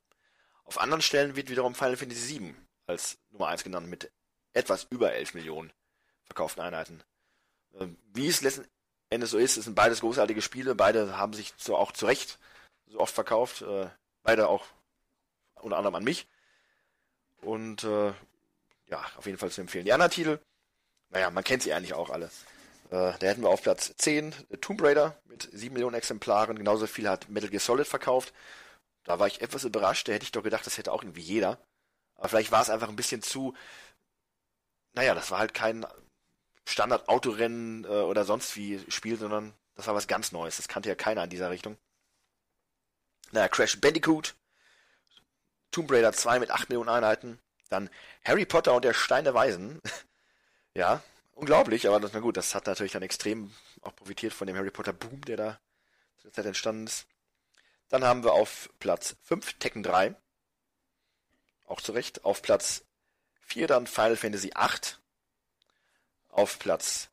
Auf 0.63 0.79
anderen 0.79 1.01
Stellen 1.01 1.35
wird 1.35 1.49
wiederum 1.49 1.75
Final 1.75 1.97
Fantasy 1.97 2.39
VII 2.39 2.55
als 2.87 3.17
Nummer 3.29 3.47
1 3.47 3.63
genannt, 3.63 3.87
mit 3.87 4.11
etwas 4.53 4.87
über 4.89 5.13
11 5.13 5.33
Millionen 5.33 5.73
verkauften 6.23 6.61
Einheiten. 6.61 7.03
Äh, 7.79 7.87
wie 8.13 8.27
es 8.27 8.41
letzten 8.41 8.65
Endes 9.09 9.31
so 9.31 9.37
ist, 9.37 9.57
es 9.57 9.65
sind 9.65 9.75
beides 9.75 9.99
großartige 9.99 10.41
Spiele, 10.41 10.73
beide 10.73 11.17
haben 11.17 11.33
sich 11.33 11.53
so 11.57 11.75
auch 11.75 11.91
zu 11.91 12.05
Recht 12.05 12.39
so 12.87 12.99
oft 12.99 13.13
verkauft, 13.13 13.61
äh, 13.61 13.89
beide 14.23 14.47
auch 14.47 14.65
unter 15.55 15.77
anderem 15.77 15.95
an 15.95 16.03
mich. 16.03 16.27
Und 17.41 17.83
äh, 17.83 18.13
ja, 18.87 19.05
auf 19.17 19.25
jeden 19.25 19.37
Fall 19.37 19.51
zu 19.51 19.61
empfehlen. 19.61 19.85
Die 19.85 19.93
anderen 19.93 20.11
Titel, 20.11 20.39
naja, 21.09 21.29
man 21.29 21.43
kennt 21.43 21.63
sie 21.63 21.73
eigentlich 21.73 21.93
auch 21.93 22.09
alle. 22.09 22.31
Äh, 22.89 23.13
da 23.19 23.27
hätten 23.27 23.41
wir 23.41 23.49
auf 23.49 23.63
Platz 23.63 23.93
10 23.97 24.33
Tomb 24.61 24.81
Raider 24.81 25.19
mit 25.25 25.49
7 25.51 25.73
Millionen 25.73 25.95
Exemplaren. 25.95 26.57
Genauso 26.57 26.87
viel 26.87 27.09
hat 27.09 27.29
Metal 27.29 27.49
Gear 27.49 27.59
Solid 27.59 27.87
verkauft. 27.87 28.33
Da 29.03 29.19
war 29.19 29.27
ich 29.27 29.41
etwas 29.41 29.63
überrascht. 29.63 30.07
Da 30.07 30.13
hätte 30.13 30.23
ich 30.23 30.31
doch 30.31 30.43
gedacht, 30.43 30.65
das 30.65 30.77
hätte 30.77 30.91
auch 30.91 31.03
irgendwie 31.03 31.21
jeder. 31.21 31.59
Aber 32.15 32.29
vielleicht 32.29 32.51
war 32.51 32.61
es 32.61 32.69
einfach 32.69 32.89
ein 32.89 32.95
bisschen 32.95 33.21
zu. 33.21 33.55
Naja, 34.93 35.13
das 35.13 35.31
war 35.31 35.39
halt 35.39 35.53
kein 35.53 35.85
Standard-Autorennen 36.65 37.85
äh, 37.85 37.87
oder 37.87 38.25
sonst 38.25 38.55
wie 38.55 38.83
Spiel, 38.89 39.17
sondern 39.17 39.53
das 39.75 39.87
war 39.87 39.95
was 39.95 40.07
ganz 40.07 40.31
Neues. 40.31 40.57
Das 40.57 40.67
kannte 40.67 40.89
ja 40.89 40.95
keiner 40.95 41.23
in 41.23 41.29
dieser 41.29 41.51
Richtung. 41.51 41.77
Naja, 43.31 43.47
Crash 43.49 43.79
Bandicoot 43.79 44.35
Tomb 45.71 45.91
Raider 45.91 46.13
2 46.13 46.39
mit 46.39 46.51
8 46.51 46.69
Millionen 46.69 46.89
Einheiten. 46.89 47.39
Dann 47.69 47.89
Harry 48.23 48.45
Potter 48.45 48.73
und 48.73 48.85
der 48.85 48.93
Stein 48.93 49.25
der 49.25 49.33
Weisen. 49.33 49.81
ja, 50.73 51.03
unglaublich, 51.37 51.87
aber 51.87 51.99
das, 51.99 52.13
na 52.13 52.19
gut, 52.19 52.37
das 52.37 52.53
hat 52.55 52.67
natürlich 52.67 52.91
dann 52.91 53.03
extrem 53.03 53.53
auch 53.81 53.95
profitiert 53.95 54.33
von 54.33 54.47
dem 54.47 54.55
Harry 54.55 54.71
Potter 54.71 54.93
Boom, 54.93 55.21
der 55.21 55.37
da 55.37 55.59
zu 56.17 56.23
der 56.23 56.33
Zeit 56.33 56.45
entstanden 56.45 56.87
ist. 56.87 57.07
Dann 57.89 58.03
haben 58.03 58.23
wir 58.23 58.33
auf 58.33 58.69
Platz 58.79 59.15
5 59.23 59.53
Tekken 59.53 59.83
3. 59.83 60.15
Auch 61.65 61.81
zu 61.81 61.93
Recht. 61.93 62.25
Auf 62.25 62.41
Platz 62.41 62.83
4 63.41 63.67
dann 63.67 63.87
Final 63.87 64.17
Fantasy 64.17 64.51
8. 64.53 64.99
Auf 66.29 66.59
Platz 66.59 67.09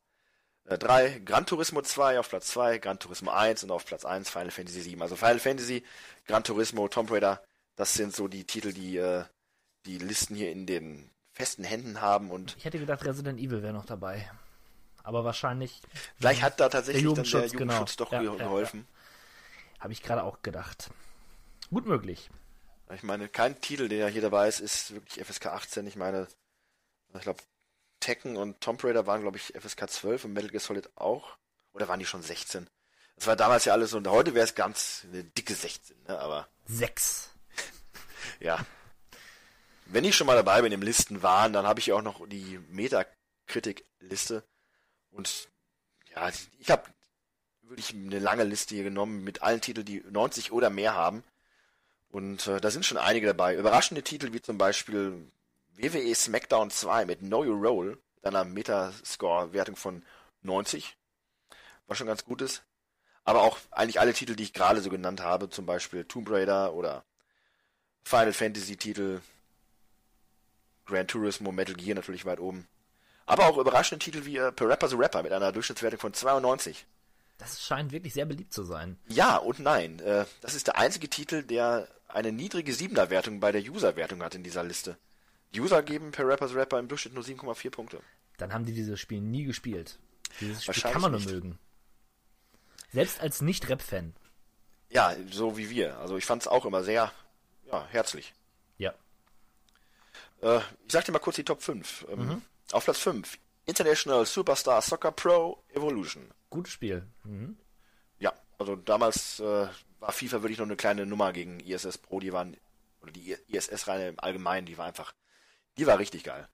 3 0.65 1.05
äh, 1.05 1.19
Gran 1.21 1.45
Turismo 1.45 1.81
2, 1.81 2.19
auf 2.19 2.29
Platz 2.29 2.47
2 2.47 2.79
Gran 2.79 2.99
Turismo 2.99 3.31
1 3.31 3.63
und 3.63 3.71
auf 3.71 3.85
Platz 3.85 4.03
1 4.03 4.29
Final 4.29 4.51
Fantasy 4.51 4.81
7. 4.81 5.01
Also 5.01 5.15
Final 5.15 5.39
Fantasy, 5.39 5.83
Gran 6.25 6.43
Turismo, 6.43 6.87
Tomb 6.87 7.11
Raider, 7.11 7.43
das 7.75 7.93
sind 7.93 8.15
so 8.15 8.27
die 8.27 8.45
Titel, 8.45 8.73
die 8.73 8.97
äh, 8.97 9.23
die 9.85 9.99
Listen 9.99 10.35
hier 10.35 10.51
in 10.51 10.65
den 10.65 11.11
festen 11.35 11.63
Händen 11.65 12.01
haben 12.01 12.31
und. 12.31 12.55
Ich 12.57 12.65
hätte 12.65 12.79
gedacht, 12.79 13.03
Resident 13.03 13.39
Evil 13.39 13.61
wäre 13.61 13.73
noch 13.73 13.85
dabei. 13.85 14.31
Aber 15.03 15.23
wahrscheinlich. 15.23 15.81
Vielleicht 16.17 16.41
hat 16.41 16.59
da 16.59 16.69
tatsächlich 16.69 17.03
der 17.03 17.11
Jugendschutz, 17.11 17.51
dann 17.51 17.67
der 17.67 17.67
Jugendschutz 17.67 17.97
genau. 17.97 18.09
doch 18.09 18.39
ja, 18.39 18.45
geholfen. 18.45 18.87
Ja. 18.87 19.81
Habe 19.81 19.93
ich 19.93 20.01
gerade 20.01 20.23
auch 20.23 20.41
gedacht. 20.41 20.89
Gut 21.69 21.85
möglich. 21.85 22.29
Ich 22.93 23.03
meine, 23.03 23.27
kein 23.27 23.59
Titel, 23.61 23.87
der 23.87 24.07
hier 24.09 24.21
dabei 24.21 24.47
ist, 24.47 24.61
ist 24.61 24.93
wirklich 24.93 25.23
FSK 25.23 25.47
18. 25.47 25.85
Ich 25.87 25.95
meine, 25.95 26.27
ich 27.13 27.21
glaube, 27.21 27.39
Tekken 27.99 28.37
und 28.37 28.61
Tomb 28.61 28.83
Raider 28.83 29.05
waren, 29.05 29.21
glaube 29.21 29.37
ich, 29.37 29.53
FSK 29.59 29.89
12 29.89 30.25
und 30.25 30.33
Metal 30.33 30.49
Gear 30.49 30.61
Solid 30.61 30.89
auch. 30.95 31.37
Oder 31.73 31.87
waren 31.87 31.99
die 31.99 32.05
schon 32.05 32.21
16? 32.21 32.67
Das 33.17 33.27
war 33.27 33.35
damals 33.35 33.65
ja 33.65 33.73
alles 33.73 33.91
so, 33.91 33.97
und 33.97 34.07
heute 34.07 34.33
wäre 34.33 34.45
es 34.45 34.55
ganz 34.55 35.05
eine 35.11 35.23
dicke 35.23 35.53
16, 35.53 35.97
ne? 36.07 36.19
aber. 36.19 36.47
Sechs 36.65 37.31
ja. 38.39 38.65
Wenn 39.85 40.03
ich 40.03 40.15
schon 40.15 40.27
mal 40.27 40.35
dabei 40.35 40.61
bin 40.61 40.71
im 40.71 40.81
Listen 40.81 41.21
waren, 41.23 41.53
dann 41.53 41.65
habe 41.65 41.79
ich 41.79 41.93
auch 41.93 42.01
noch 42.01 42.27
die 42.27 42.59
Metakritik-Liste. 42.69 44.43
Und 45.11 45.49
ja, 46.13 46.29
ich 46.59 46.71
habe 46.71 46.83
wirklich 47.61 47.93
eine 47.93 48.19
lange 48.19 48.43
Liste 48.43 48.75
hier 48.75 48.83
genommen 48.83 49.23
mit 49.23 49.41
allen 49.41 49.61
Titeln, 49.61 49.85
die 49.85 50.03
90 50.09 50.51
oder 50.51 50.69
mehr 50.69 50.93
haben. 50.93 51.23
Und 52.09 52.47
äh, 52.47 52.61
da 52.61 52.71
sind 52.71 52.85
schon 52.85 52.97
einige 52.97 53.27
dabei. 53.27 53.55
Überraschende 53.55 54.03
Titel 54.03 54.33
wie 54.33 54.41
zum 54.41 54.57
Beispiel 54.57 55.29
WWE 55.75 56.15
SmackDown 56.15 56.71
2 56.71 57.05
mit 57.05 57.19
Know 57.19 57.43
Your 57.43 57.57
Role, 57.57 57.97
mit 58.15 58.25
einer 58.25 58.45
Metascore-Wertung 58.45 59.75
von 59.75 60.03
90. 60.41 60.97
Was 61.87 61.97
schon 61.97 62.07
ganz 62.07 62.23
gut 62.23 62.41
ist. 62.41 62.63
Aber 63.23 63.41
auch 63.41 63.57
eigentlich 63.71 63.99
alle 63.99 64.13
Titel, 64.13 64.35
die 64.35 64.43
ich 64.43 64.53
gerade 64.53 64.81
so 64.81 64.89
genannt 64.89 65.21
habe, 65.21 65.49
zum 65.49 65.65
Beispiel 65.65 66.05
Tomb 66.05 66.29
Raider 66.29 66.73
oder 66.73 67.03
Final 68.03 68.33
Fantasy 68.33 68.77
Titel, 68.77 69.21
Gran 70.85 71.07
Turismo, 71.07 71.51
Metal 71.51 71.75
Gear 71.75 71.95
natürlich 71.95 72.25
weit 72.25 72.39
oben. 72.39 72.67
Aber 73.25 73.47
auch 73.47 73.57
überraschende 73.57 74.03
Titel 74.03 74.25
wie 74.25 74.37
äh, 74.37 74.51
Parappa 74.51 74.87
the 74.87 74.95
Rapper 74.95 75.23
mit 75.23 75.31
einer 75.31 75.51
Durchschnittswertung 75.51 75.99
von 75.99 76.13
92. 76.13 76.85
Das 77.37 77.61
scheint 77.61 77.91
wirklich 77.91 78.13
sehr 78.13 78.25
beliebt 78.25 78.53
zu 78.53 78.63
sein. 78.63 78.97
Ja 79.07 79.37
und 79.37 79.59
nein. 79.59 79.99
Äh, 79.99 80.25
das 80.41 80.53
ist 80.53 80.67
der 80.67 80.77
einzige 80.77 81.09
Titel, 81.09 81.43
der 81.43 81.87
eine 82.07 82.31
niedrige 82.31 82.71
7er 82.71 83.09
Wertung 83.09 83.39
bei 83.39 83.51
der 83.51 83.61
User-Wertung 83.61 84.23
hat 84.23 84.35
in 84.35 84.43
dieser 84.43 84.63
Liste. 84.63 84.97
Die 85.53 85.61
User 85.61 85.81
geben 85.83 86.11
Parappa 86.11 86.47
the 86.47 86.55
Rapper 86.55 86.79
im 86.79 86.87
Durchschnitt 86.87 87.13
nur 87.13 87.23
7,4 87.23 87.71
Punkte. 87.71 87.99
Dann 88.37 88.53
haben 88.53 88.65
die 88.65 88.73
dieses 88.73 88.99
Spiel 88.99 89.21
nie 89.21 89.43
gespielt. 89.43 89.97
Dieses 90.39 90.63
Spiel 90.63 90.91
kann 90.91 91.01
man 91.01 91.11
nur 91.11 91.19
nicht. 91.19 91.31
mögen. 91.31 91.57
Selbst 92.91 93.19
als 93.21 93.41
Nicht-Rap-Fan. 93.41 94.13
Ja, 94.89 95.15
so 95.31 95.57
wie 95.57 95.69
wir. 95.69 95.97
Also 95.99 96.17
ich 96.17 96.25
fand 96.25 96.43
es 96.43 96.47
auch 96.47 96.65
immer 96.65 96.83
sehr 96.83 97.11
ja, 97.71 97.85
herzlich. 97.89 98.33
Ja. 98.77 98.93
Äh, 100.45 100.59
ich 100.85 100.91
sag 100.91 101.03
dir 101.05 101.11
mal 101.11 101.19
kurz 101.19 101.37
die 101.37 101.43
Top 101.43 101.61
5. 101.61 102.05
Ähm, 102.09 102.27
mhm. 102.27 102.41
Auf 102.71 102.85
Platz 102.85 102.99
5, 102.99 103.37
International 103.65 104.25
Superstar 104.25 104.81
Soccer 104.81 105.11
Pro 105.11 105.63
Evolution. 105.73 106.31
Gutes 106.49 106.73
Spiel. 106.73 107.05
Mhm. 107.23 107.57
Ja, 108.19 108.33
also 108.59 108.75
damals 108.75 109.39
äh, 109.39 109.67
war 109.99 110.11
FIFA 110.11 110.43
wirklich 110.43 110.59
noch 110.59 110.65
eine 110.65 110.75
kleine 110.75 111.05
Nummer 111.05 111.33
gegen 111.33 111.59
ISS 111.59 111.97
Pro, 111.97 112.19
die 112.19 112.31
waren, 112.31 112.55
oder 113.01 113.11
die 113.11 113.35
ISS-Reihe 113.47 114.09
im 114.09 114.19
Allgemeinen, 114.19 114.67
die 114.67 114.77
war 114.77 114.85
einfach, 114.85 115.13
die 115.77 115.87
war 115.87 115.97
richtig 115.99 116.23
geil. 116.23 116.47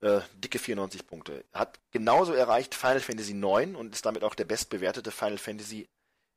Äh, 0.00 0.20
dicke 0.34 0.58
94 0.58 1.06
Punkte. 1.06 1.44
Hat 1.52 1.80
genauso 1.90 2.34
erreicht 2.34 2.74
Final 2.74 3.00
Fantasy 3.00 3.34
9 3.34 3.74
und 3.74 3.94
ist 3.94 4.06
damit 4.06 4.22
auch 4.22 4.34
der 4.34 4.44
bestbewertete 4.44 5.10
Final 5.10 5.38
Fantasy 5.38 5.88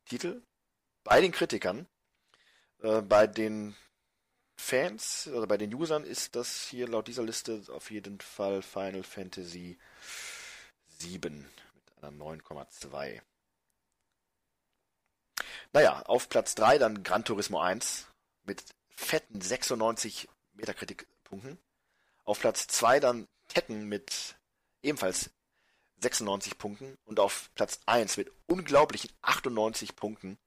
Titel 0.05 0.41
bei 1.03 1.21
den 1.21 1.31
Kritikern. 1.31 1.86
Äh, 2.81 3.01
bei 3.01 3.27
den 3.27 3.75
Fans, 4.57 5.29
also 5.31 5.47
bei 5.47 5.57
den 5.57 5.73
Usern 5.73 6.03
ist 6.03 6.35
das 6.35 6.67
hier 6.67 6.87
laut 6.87 7.07
dieser 7.07 7.23
Liste 7.23 7.61
auf 7.69 7.91
jeden 7.91 8.19
Fall 8.19 8.61
Final 8.61 9.03
Fantasy 9.03 9.77
7 10.99 11.37
mit 11.37 12.03
einer 12.03 12.11
9,2. 12.11 13.21
Naja, 15.73 16.01
auf 16.03 16.27
Platz 16.27 16.55
3 16.55 16.79
dann 16.79 17.03
Gran 17.03 17.23
Turismo 17.23 17.59
1 17.59 18.07
mit 18.43 18.63
fetten 18.89 19.41
96 19.41 20.27
Metakritikpunkten. 20.53 21.59
Auf 22.25 22.39
Platz 22.39 22.67
2 22.67 22.99
dann 22.99 23.27
Tekken 23.47 23.87
mit 23.87 24.35
ebenfalls 24.81 25.29
96 26.01 26.57
Punkten. 26.57 26.97
Und 27.05 27.19
auf 27.19 27.51
Platz 27.55 27.79
1 27.85 28.17
mit 28.17 28.31
unglaublichen 28.47 29.11
98 29.21 29.95
Punkten 29.95 30.37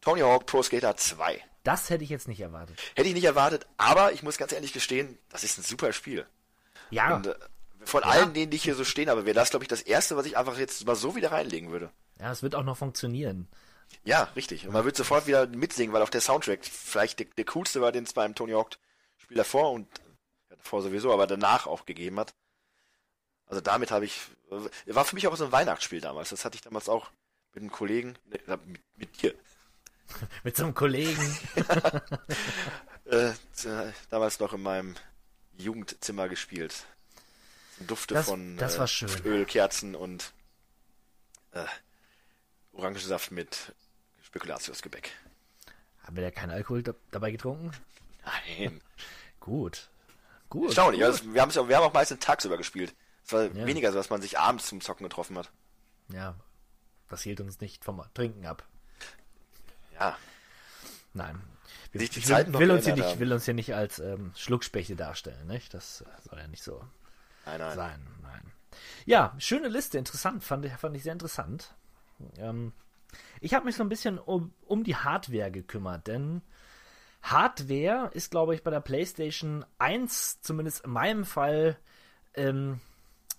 Tony 0.00 0.20
Hawk 0.20 0.46
Pro 0.46 0.62
Skater 0.62 0.96
2. 0.96 1.47
Das 1.62 1.90
hätte 1.90 2.04
ich 2.04 2.10
jetzt 2.10 2.28
nicht 2.28 2.40
erwartet. 2.40 2.80
Hätte 2.94 3.08
ich 3.08 3.14
nicht 3.14 3.24
erwartet, 3.24 3.66
aber 3.76 4.12
ich 4.12 4.22
muss 4.22 4.38
ganz 4.38 4.52
ehrlich 4.52 4.72
gestehen, 4.72 5.18
das 5.28 5.44
ist 5.44 5.58
ein 5.58 5.62
super 5.62 5.92
Spiel. 5.92 6.26
Ja. 6.90 7.16
Und, 7.16 7.26
äh, 7.26 7.34
von 7.84 8.02
ja. 8.02 8.08
allen 8.08 8.34
denen, 8.34 8.50
die 8.50 8.56
hier 8.56 8.74
so 8.74 8.84
stehen, 8.84 9.08
aber 9.08 9.24
wäre 9.24 9.34
das, 9.34 9.50
glaube 9.50 9.64
ich, 9.64 9.68
das 9.68 9.82
erste, 9.82 10.16
was 10.16 10.26
ich 10.26 10.36
einfach 10.36 10.58
jetzt 10.58 10.86
mal 10.86 10.96
so 10.96 11.14
wieder 11.14 11.32
reinlegen 11.32 11.70
würde. 11.70 11.90
Ja, 12.20 12.32
es 12.32 12.42
wird 12.42 12.54
auch 12.54 12.64
noch 12.64 12.76
funktionieren. 12.76 13.48
Ja, 14.04 14.24
richtig. 14.36 14.66
Und 14.66 14.72
man 14.72 14.84
wird 14.84 14.96
sofort 14.96 15.26
wieder 15.26 15.46
mitsingen, 15.46 15.92
weil 15.92 16.02
auch 16.02 16.10
der 16.10 16.20
Soundtrack 16.20 16.64
vielleicht 16.64 17.20
der, 17.20 17.26
der 17.26 17.44
coolste 17.46 17.80
war, 17.80 17.92
den 17.92 18.04
es 18.04 18.12
beim 18.12 18.34
Tony 18.34 18.52
Hawk 18.52 18.76
Spiel 19.16 19.36
davor 19.36 19.72
und 19.72 19.88
ja, 20.50 20.56
davor 20.56 20.82
sowieso, 20.82 21.12
aber 21.12 21.26
danach 21.26 21.66
auch 21.66 21.86
gegeben 21.86 22.18
hat. 22.18 22.34
Also 23.46 23.60
damit 23.60 23.90
habe 23.90 24.04
ich, 24.04 24.20
äh, 24.50 24.94
war 24.94 25.04
für 25.04 25.14
mich 25.14 25.26
auch 25.26 25.36
so 25.36 25.44
ein 25.44 25.52
Weihnachtsspiel 25.52 26.00
damals. 26.00 26.30
Das 26.30 26.44
hatte 26.44 26.56
ich 26.56 26.62
damals 26.62 26.88
auch 26.88 27.10
mit 27.54 27.62
einem 27.62 27.72
Kollegen, 27.72 28.16
ne, 28.26 28.58
mit, 28.66 28.82
mit 28.96 29.22
dir. 29.22 29.34
Mit 30.44 30.56
so 30.56 30.64
einem 30.64 30.74
Kollegen. 30.74 31.38
äh, 33.06 33.32
damals 34.10 34.40
noch 34.40 34.52
in 34.52 34.62
meinem 34.62 34.94
Jugendzimmer 35.56 36.28
gespielt. 36.28 36.84
Dufte 37.80 38.14
Das- 38.14 38.26
von 38.26 38.56
das 38.56 38.76
äh. 38.76 39.06
Öl, 39.24 39.44
Kerzen 39.44 39.94
und 39.94 40.32
äh, 41.52 41.64
Orangensaft 42.72 43.30
mit 43.30 43.72
Spekulatiusgebäck. 44.22 45.12
Haben 46.02 46.16
wir 46.16 46.22
da 46.24 46.30
keinen 46.30 46.50
Alkohol 46.50 46.82
da 46.82 46.94
dabei 47.10 47.30
getrunken? 47.30 47.72
Nein. 48.24 48.80
Gut. 49.40 49.88
Gut. 50.50 50.66
Erstaunlich. 50.68 51.00
gut. 51.00 51.06
Also, 51.10 51.34
wir, 51.34 51.42
haben 51.42 51.50
es 51.50 51.58
auch, 51.58 51.68
wir 51.68 51.76
haben 51.76 51.84
auch 51.84 51.92
meistens 51.92 52.20
tagsüber 52.20 52.56
gespielt. 52.56 52.94
Es 53.24 53.32
war 53.32 53.44
Ja. 53.44 53.66
weniger 53.66 53.92
so, 53.92 53.98
dass 53.98 54.10
man 54.10 54.22
sich 54.22 54.38
abends 54.38 54.66
zum 54.68 54.80
Zocken 54.80 55.04
getroffen 55.04 55.36
hat. 55.38 55.50
Ja, 56.08 56.34
das 57.10 57.22
hielt 57.22 57.40
uns 57.40 57.60
nicht 57.60 57.84
vom 57.84 58.02
Trinken 58.14 58.46
ab. 58.46 58.66
Ja. 59.98 60.16
Nein. 61.14 61.40
Wir, 61.92 62.02
ich 62.02 62.28
will, 62.28 62.52
will, 62.52 62.70
uns 62.70 62.84
hier 62.84 62.94
nicht, 62.94 63.18
will 63.18 63.32
uns 63.32 63.44
hier 63.46 63.54
nicht 63.54 63.74
als 63.74 63.98
ähm, 63.98 64.32
Schluckspechte 64.36 64.94
darstellen, 64.94 65.46
nicht? 65.46 65.72
Das 65.72 66.02
äh, 66.02 66.28
soll 66.28 66.38
ja 66.38 66.46
nicht 66.48 66.62
so 66.62 66.84
Nein, 67.46 67.58
nein. 67.58 67.76
sein. 67.76 68.06
Nein. 68.22 68.52
Ja, 69.06 69.34
schöne 69.38 69.68
Liste, 69.68 69.98
interessant, 69.98 70.44
fand 70.44 70.64
ich, 70.66 70.72
fand 70.74 70.96
ich 70.96 71.02
sehr 71.02 71.14
interessant. 71.14 71.74
Ähm, 72.36 72.72
ich 73.40 73.54
habe 73.54 73.64
mich 73.64 73.76
so 73.76 73.82
ein 73.82 73.88
bisschen 73.88 74.18
um, 74.18 74.52
um 74.66 74.84
die 74.84 74.96
Hardware 74.96 75.50
gekümmert, 75.50 76.06
denn 76.06 76.42
Hardware 77.22 78.10
ist, 78.12 78.30
glaube 78.30 78.54
ich, 78.54 78.62
bei 78.62 78.70
der 78.70 78.80
PlayStation 78.80 79.64
1, 79.78 80.42
zumindest 80.42 80.84
in 80.84 80.90
meinem 80.90 81.24
Fall, 81.24 81.78
ähm, 82.34 82.80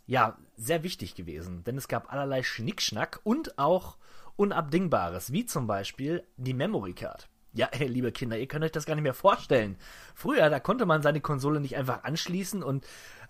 ja, 0.08 0.38
sehr 0.58 0.84
wichtig 0.84 1.16
gewesen. 1.16 1.64
Denn 1.64 1.78
es 1.78 1.88
gab 1.88 2.12
allerlei 2.12 2.42
Schnickschnack 2.44 3.20
und 3.24 3.60
auch 3.60 3.98
Unabdingbares, 4.40 5.34
wie 5.34 5.46
zum 5.46 5.68
Beispiel 5.68 6.24
die 6.38 6.54
Memory 6.54 6.94
Card. 6.94 7.28
Ja, 7.52 7.68
ey, 7.72 7.88
liebe 7.90 8.14
Kinder, 8.14 8.38
ihr 8.38 8.48
könnt 8.48 8.64
euch 8.64 8.72
das 8.72 8.86
gar 8.86 8.96
nicht 8.96 9.04
mehr 9.04 9.14
vorstellen. 9.14 9.78
Früher, 10.16 10.50
da 10.50 10.62
konnte 10.62 10.86
man 10.86 11.02
seine 11.02 11.20
Konsole 11.20 11.60
nicht 11.60 11.76
einfach 11.76 12.06
anschließen 12.06 12.64
und 12.64 12.88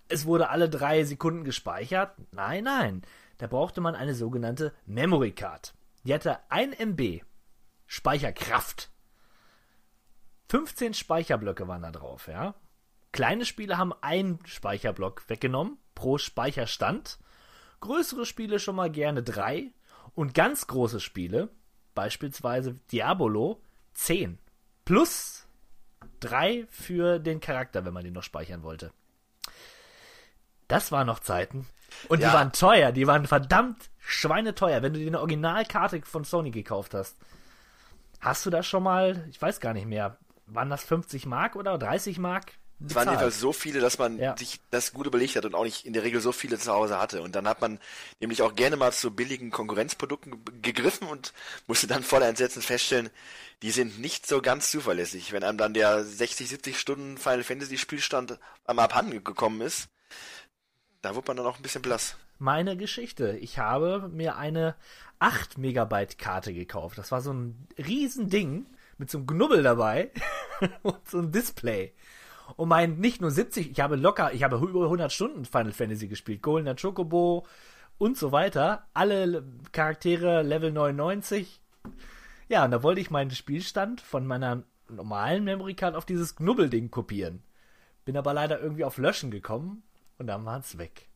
es 0.08 0.28
wurde 0.28 0.50
alle 0.50 0.70
drei 0.70 1.04
Sekunden 1.06 1.44
gespeichert. 1.44 2.16
Nein, 2.32 2.66
nein. 2.66 3.02
Da 3.40 3.48
brauchte 3.48 3.82
man 3.82 3.96
eine 3.96 4.14
sogenannte 4.14 4.72
Memory 4.86 5.32
Card. 5.32 5.74
Die 6.04 6.14
hatte 6.14 6.38
1 6.52 6.78
MB 6.78 7.24
Speicherkraft. 7.88 8.92
15 10.50 10.94
Speicherblöcke 10.94 11.68
waren 11.68 11.82
da 11.82 11.92
drauf, 11.92 12.28
ja. 12.28 12.54
Kleine 13.12 13.46
Spiele 13.46 13.80
haben 13.80 13.94
einen 14.02 14.46
Speicherblock 14.46 15.28
weggenommen 15.28 15.80
pro 15.96 16.20
Speicherstand. 16.20 17.18
Größere 17.80 18.28
Spiele 18.28 18.60
schon 18.60 18.76
mal 18.76 18.92
gerne 18.92 19.24
drei. 19.24 19.72
Und 20.16 20.34
ganz 20.34 20.68
große 20.68 21.00
Spiele, 21.00 21.50
beispielsweise 21.96 22.76
Diabolo, 22.92 23.62
10. 23.94 24.38
Plus 24.86 25.48
drei 26.20 26.66
für 26.70 27.20
den 27.20 27.40
Charakter, 27.40 27.86
wenn 27.86 27.94
man 27.94 28.04
den 28.04 28.14
noch 28.14 28.24
speichern 28.24 28.64
wollte. 28.64 28.92
Das 30.68 30.92
waren 30.92 31.08
noch 31.08 31.20
Zeiten. 31.20 31.68
Und 32.08 32.22
Ja. 32.22 32.30
die 32.30 32.34
waren 32.36 32.52
teuer, 32.52 32.92
die 32.92 33.08
waren 33.08 33.26
verdammt 33.26 33.90
schweineteuer, 33.98 34.82
wenn 34.82 34.94
du 34.94 35.00
dir 35.00 35.08
eine 35.08 35.20
Originalkarte 35.20 36.02
von 36.04 36.24
Sony 36.24 36.52
gekauft 36.52 36.94
hast. 36.94 37.18
Hast 38.20 38.46
du 38.46 38.50
das 38.50 38.68
schon 38.68 38.84
mal, 38.84 39.26
ich 39.30 39.42
weiß 39.42 39.60
gar 39.60 39.74
nicht 39.74 39.88
mehr, 39.88 40.18
waren 40.46 40.70
das 40.70 40.84
50 40.84 41.26
Mark 41.26 41.56
oder 41.56 41.78
30 41.78 42.20
Mark? 42.20 42.54
Es 42.86 42.96
waren 42.96 43.08
jedenfalls 43.10 43.40
so 43.40 43.52
viele, 43.52 43.80
dass 43.82 43.98
man 43.98 44.18
Ja. 44.18 44.38
sich 44.38 44.60
das 44.70 44.94
gut 44.94 45.06
überlegt 45.06 45.36
hat 45.36 45.44
und 45.46 45.54
auch 45.56 45.64
nicht 45.66 45.86
in 45.86 45.94
der 45.94 46.04
Regel 46.04 46.22
so 46.22 46.32
viele 46.32 46.58
zu 46.58 46.72
Hause 46.72 46.98
hatte. 46.98 47.22
Und 47.22 47.36
dann 47.36 47.48
hat 47.48 47.60
man 47.62 47.80
nämlich 48.20 48.42
auch 48.42 48.56
gerne 48.56 48.78
mal 48.78 48.94
zu 48.94 49.12
billigen 49.12 49.52
Konkurrenzprodukten 49.52 50.44
ge- 50.46 50.56
gegriffen 50.62 51.08
und 51.08 51.34
musste 51.68 51.88
dann 51.88 52.04
voller 52.04 52.28
Entsetzen 52.28 52.62
feststellen, 52.62 53.10
die 53.62 53.72
sind 53.72 54.00
nicht 54.00 54.26
so 54.28 54.42
ganz 54.42 54.72
zuverlässig. 54.72 55.34
Wenn 55.34 55.44
einem 55.44 55.58
dann 55.58 55.74
der 55.74 56.04
60, 56.06 56.48
70 56.48 56.80
Stunden 56.80 57.18
Final 57.18 57.44
Fantasy 57.44 57.78
Spielstand 57.78 58.40
einmal 58.66 58.86
abhanden 58.86 59.24
gekommen 59.24 59.60
ist, 59.62 59.90
da 61.02 61.16
wird 61.16 61.28
man 61.28 61.38
dann 61.38 61.46
auch 61.46 61.58
ein 61.58 61.64
bisschen 61.64 61.82
blass. 61.82 62.16
meine 62.38 62.78
Geschichte. 62.78 63.38
Ich 63.42 63.58
habe 63.60 64.10
mir 64.10 64.38
eine 64.38 64.76
8 65.20 65.58
Megabyte 65.58 66.18
Karte 66.18 66.54
gekauft. 66.54 66.98
Das 66.98 67.12
war 67.12 67.20
so 67.22 67.34
ein 67.34 67.68
Riesending 67.78 68.66
mit 68.98 69.10
so 69.12 69.18
einem 69.18 69.28
Knubbel 69.28 69.64
dabei 69.64 70.12
und 70.84 70.98
so 71.10 71.18
ein 71.20 71.32
Display. 71.34 71.94
Und 72.56 72.70
mein 72.70 73.00
nicht 73.00 73.22
nur 73.22 73.32
70, 73.32 73.72
ich 73.72 73.80
habe 73.80 73.96
locker, 73.96 74.34
ich 74.34 74.44
habe 74.44 74.58
über 74.58 74.84
100 74.84 75.12
Stunden 75.12 75.46
Final 75.46 75.72
Fantasy 75.72 76.08
gespielt. 76.08 76.42
Goldener 76.42 76.76
Chocobo 76.76 77.46
und 77.98 78.18
so 78.18 78.32
weiter. 78.32 78.88
Alle 78.94 79.44
Charaktere 79.72 80.42
Level 80.42 80.72
99. 80.72 81.62
Ja, 82.48 82.66
und 82.66 82.72
da 82.72 82.82
wollte 82.84 83.02
ich 83.02 83.12
meinen 83.12 83.32
Spielstand 83.32 84.02
von 84.02 84.26
meiner 84.26 84.64
normalen 84.90 85.44
Memory 85.44 85.76
Card 85.76 85.96
auf 85.96 86.06
dieses 86.06 86.36
Knubbelding 86.36 86.90
kopieren. 86.90 87.44
Bin 88.06 88.18
aber 88.18 88.34
leider 88.34 88.60
irgendwie 88.60 88.86
auf 88.86 88.98
Löschen 88.98 89.30
gekommen 89.30 89.84
und 90.18 90.28
dann 90.28 90.46
war 90.46 90.60
es 90.60 90.78
weg. 90.78 91.10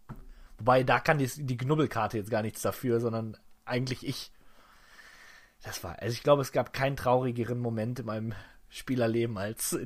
Wobei, 0.59 0.83
da 0.83 0.99
kann 0.99 1.17
die, 1.17 1.27
die 1.27 1.57
Knubbelkarte 1.57 2.17
jetzt 2.17 2.29
gar 2.29 2.43
nichts 2.43 2.61
dafür, 2.61 2.99
sondern 2.99 3.37
eigentlich 3.65 4.05
ich. 4.05 4.31
Das 5.63 5.83
war, 5.83 5.97
also 5.99 6.13
ich 6.13 6.23
glaube, 6.23 6.41
es 6.41 6.51
gab 6.51 6.73
keinen 6.73 6.95
traurigeren 6.95 7.59
Moment 7.59 7.99
in 7.99 8.05
meinem 8.05 8.33
Spielerleben 8.73 9.37
als, 9.37 9.77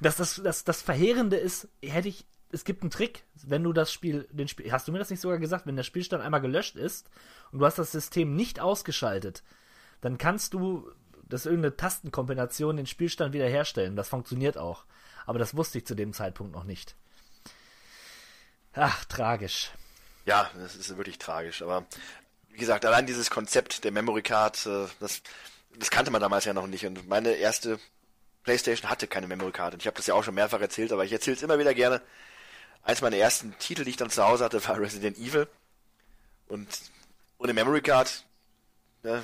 dass 0.00 0.16
das, 0.16 0.40
das, 0.42 0.64
das 0.64 0.82
Verheerende 0.82 1.36
ist, 1.36 1.68
hätte 1.82 2.08
ich, 2.08 2.26
es 2.52 2.64
gibt 2.64 2.82
einen 2.82 2.90
Trick, 2.90 3.24
wenn 3.44 3.62
du 3.62 3.72
das 3.72 3.92
Spiel, 3.92 4.28
den 4.30 4.48
Spiel, 4.48 4.70
hast 4.70 4.86
du 4.86 4.92
mir 4.92 4.98
das 4.98 5.10
nicht 5.10 5.20
sogar 5.20 5.38
gesagt, 5.38 5.66
wenn 5.66 5.76
der 5.76 5.82
Spielstand 5.82 6.22
einmal 6.22 6.40
gelöscht 6.40 6.76
ist 6.76 7.08
und 7.50 7.60
du 7.60 7.66
hast 7.66 7.78
das 7.78 7.92
System 7.92 8.36
nicht 8.36 8.60
ausgeschaltet, 8.60 9.42
dann 10.00 10.18
kannst 10.18 10.54
du, 10.54 10.90
das 11.28 11.46
irgendeine 11.46 11.76
Tastenkombination, 11.76 12.76
den 12.76 12.86
Spielstand 12.86 13.32
wiederherstellen. 13.32 13.96
Das 13.96 14.08
funktioniert 14.08 14.56
auch. 14.58 14.84
Aber 15.26 15.38
das 15.38 15.56
wusste 15.56 15.78
ich 15.78 15.86
zu 15.86 15.94
dem 15.94 16.12
Zeitpunkt 16.12 16.52
noch 16.52 16.64
nicht. 16.64 16.94
Ach, 18.74 19.04
tragisch. 19.06 19.72
Ja, 20.24 20.50
das 20.54 20.76
ist 20.76 20.96
wirklich 20.96 21.18
tragisch. 21.18 21.62
Aber 21.62 21.86
wie 22.50 22.58
gesagt, 22.58 22.84
allein 22.84 23.06
dieses 23.06 23.30
Konzept 23.30 23.84
der 23.84 23.92
Memory 23.92 24.22
Card, 24.22 24.66
äh, 24.66 24.86
das, 25.00 25.22
das 25.76 25.90
kannte 25.90 26.10
man 26.10 26.20
damals 26.20 26.44
ja 26.44 26.54
noch 26.54 26.66
nicht. 26.66 26.86
Und 26.86 27.08
meine 27.08 27.32
erste 27.32 27.78
PlayStation 28.46 28.88
hatte 28.88 29.06
keine 29.08 29.26
Memory 29.26 29.52
Card. 29.52 29.74
Und 29.74 29.82
ich 29.82 29.86
habe 29.86 29.96
das 29.96 30.06
ja 30.06 30.14
auch 30.14 30.24
schon 30.24 30.34
mehrfach 30.34 30.60
erzählt, 30.60 30.92
aber 30.92 31.04
ich 31.04 31.12
erzähle 31.12 31.36
es 31.36 31.42
immer 31.42 31.58
wieder 31.58 31.74
gerne. 31.74 32.00
Eins 32.82 33.02
meiner 33.02 33.16
ersten 33.16 33.58
Titel, 33.58 33.84
die 33.84 33.90
ich 33.90 33.96
dann 33.96 34.08
zu 34.08 34.24
Hause 34.24 34.44
hatte, 34.44 34.66
war 34.66 34.80
Resident 34.80 35.18
Evil. 35.18 35.48
Und 36.46 36.68
ohne 37.38 37.52
Memory 37.52 37.82
Card, 37.82 38.24
ne, 39.02 39.22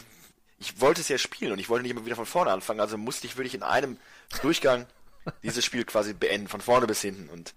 ich 0.58 0.80
wollte 0.80 1.00
es 1.00 1.08
ja 1.08 1.18
spielen 1.18 1.52
und 1.52 1.60
ich 1.60 1.68
wollte 1.68 1.84
nicht 1.84 1.92
immer 1.92 2.04
wieder 2.04 2.16
von 2.16 2.26
vorne 2.26 2.50
anfangen. 2.50 2.80
Also 2.80 2.98
musste 2.98 3.26
ich 3.28 3.36
wirklich 3.36 3.54
in 3.54 3.62
einem 3.62 3.96
Durchgang 4.42 4.86
dieses 5.44 5.64
Spiel 5.64 5.84
quasi 5.84 6.12
beenden, 6.12 6.48
von 6.48 6.60
vorne 6.60 6.88
bis 6.88 7.00
hinten. 7.00 7.28
Und 7.28 7.54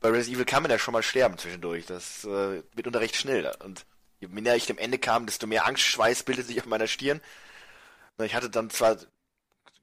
bei 0.00 0.10
Resident 0.10 0.36
Evil 0.36 0.44
kann 0.44 0.62
man 0.62 0.70
ja 0.70 0.78
schon 0.78 0.92
mal 0.92 1.02
sterben 1.02 1.38
zwischendurch. 1.38 1.86
Das 1.86 2.24
äh, 2.24 2.62
mitunter 2.76 3.00
recht 3.00 3.16
schnell. 3.16 3.50
Und 3.64 3.86
je 4.20 4.28
näher 4.28 4.56
ich 4.56 4.66
dem 4.66 4.76
Ende 4.76 4.98
kam, 4.98 5.24
desto 5.24 5.46
mehr 5.46 5.66
Angstschweiß 5.66 6.24
bildet 6.24 6.46
sich 6.46 6.60
auf 6.60 6.66
meiner 6.66 6.86
Stirn. 6.86 7.22
Ich 8.22 8.34
hatte 8.34 8.50
dann 8.50 8.68
zwar 8.68 8.98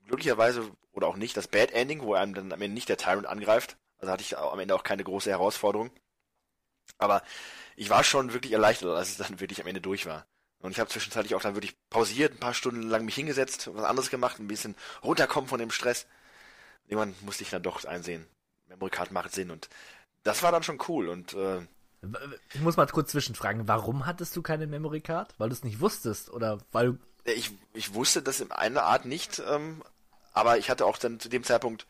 glücklicherweise 0.08 0.72
oder 0.92 1.08
auch 1.08 1.16
nicht 1.16 1.38
das 1.38 1.48
Bad 1.48 1.72
Ending, 1.72 2.02
wo 2.02 2.14
einem 2.14 2.34
dann 2.34 2.52
am 2.52 2.62
Ende 2.62 2.74
nicht 2.74 2.90
der 2.90 2.98
Tyrant 2.98 3.28
angreift. 3.28 3.78
Also 4.00 4.12
hatte 4.12 4.24
ich 4.24 4.38
am 4.38 4.60
Ende 4.60 4.76
auch 4.76 4.84
keine 4.84 5.04
große 5.04 5.30
Herausforderung. 5.30 5.92
Aber 6.98 7.22
ich 7.76 7.90
war 7.90 8.04
schon 8.04 8.34
wirklich 8.34 8.54
erleichtert, 8.54 8.96
als 8.96 9.10
es 9.10 9.18
dann 9.18 9.40
wirklich 9.40 9.62
am 9.62 9.68
Ende 9.68 9.82
durch 9.82 10.06
war. 10.06 10.26
Und 10.60 10.72
ich 10.72 10.80
habe 10.80 10.90
zwischenzeitlich 10.90 11.36
auch 11.36 11.42
dann 11.42 11.56
wirklich 11.56 11.76
pausiert, 11.90 12.34
ein 12.34 12.40
paar 12.40 12.54
Stunden 12.54 12.84
lang 12.84 13.06
mich 13.06 13.16
hingesetzt, 13.16 13.70
was 13.74 13.84
anderes 13.84 14.10
gemacht, 14.10 14.40
ein 14.40 14.48
bisschen 14.48 14.76
runterkommen 15.04 15.48
von 15.48 15.60
dem 15.60 15.70
Stress. 15.70 16.08
Irgendwann 16.88 17.16
musste 17.22 17.44
ich 17.44 17.50
dann 17.50 17.62
doch 17.62 17.84
einsehen, 17.86 18.26
Memory 18.68 18.90
Card 18.90 19.12
macht 19.12 19.34
Sinn 19.34 19.52
und 19.52 19.70
das 20.24 20.42
war 20.42 20.52
dann 20.52 20.64
schon 20.64 20.82
cool 20.88 21.10
und 21.10 21.34
äh, 21.34 21.62
Ich 22.54 22.62
muss 22.62 22.78
mal 22.78 22.88
kurz 22.88 23.12
zwischenfragen, 23.12 23.68
warum 23.68 24.06
hattest 24.06 24.36
du 24.36 24.42
keine 24.42 24.68
Memory 24.68 25.02
Card? 25.02 25.34
Weil 25.38 25.50
du 25.50 25.54
es 25.54 25.64
nicht 25.64 25.80
wusstest 25.80 26.30
oder 26.32 26.60
weil 26.72 26.98
ich, 27.26 27.52
ich 27.74 27.94
wusste 27.94 28.22
das 28.22 28.40
in 28.40 28.52
einer 28.52 28.84
Art 28.84 29.06
nicht, 29.06 29.42
ähm, 29.48 29.84
aber 30.38 30.58
ich 30.58 30.70
hatte 30.70 30.86
auch 30.86 30.98
dann 30.98 31.20
zu 31.20 31.30
dem 31.30 31.44
Zeitpunkt, 31.44 31.88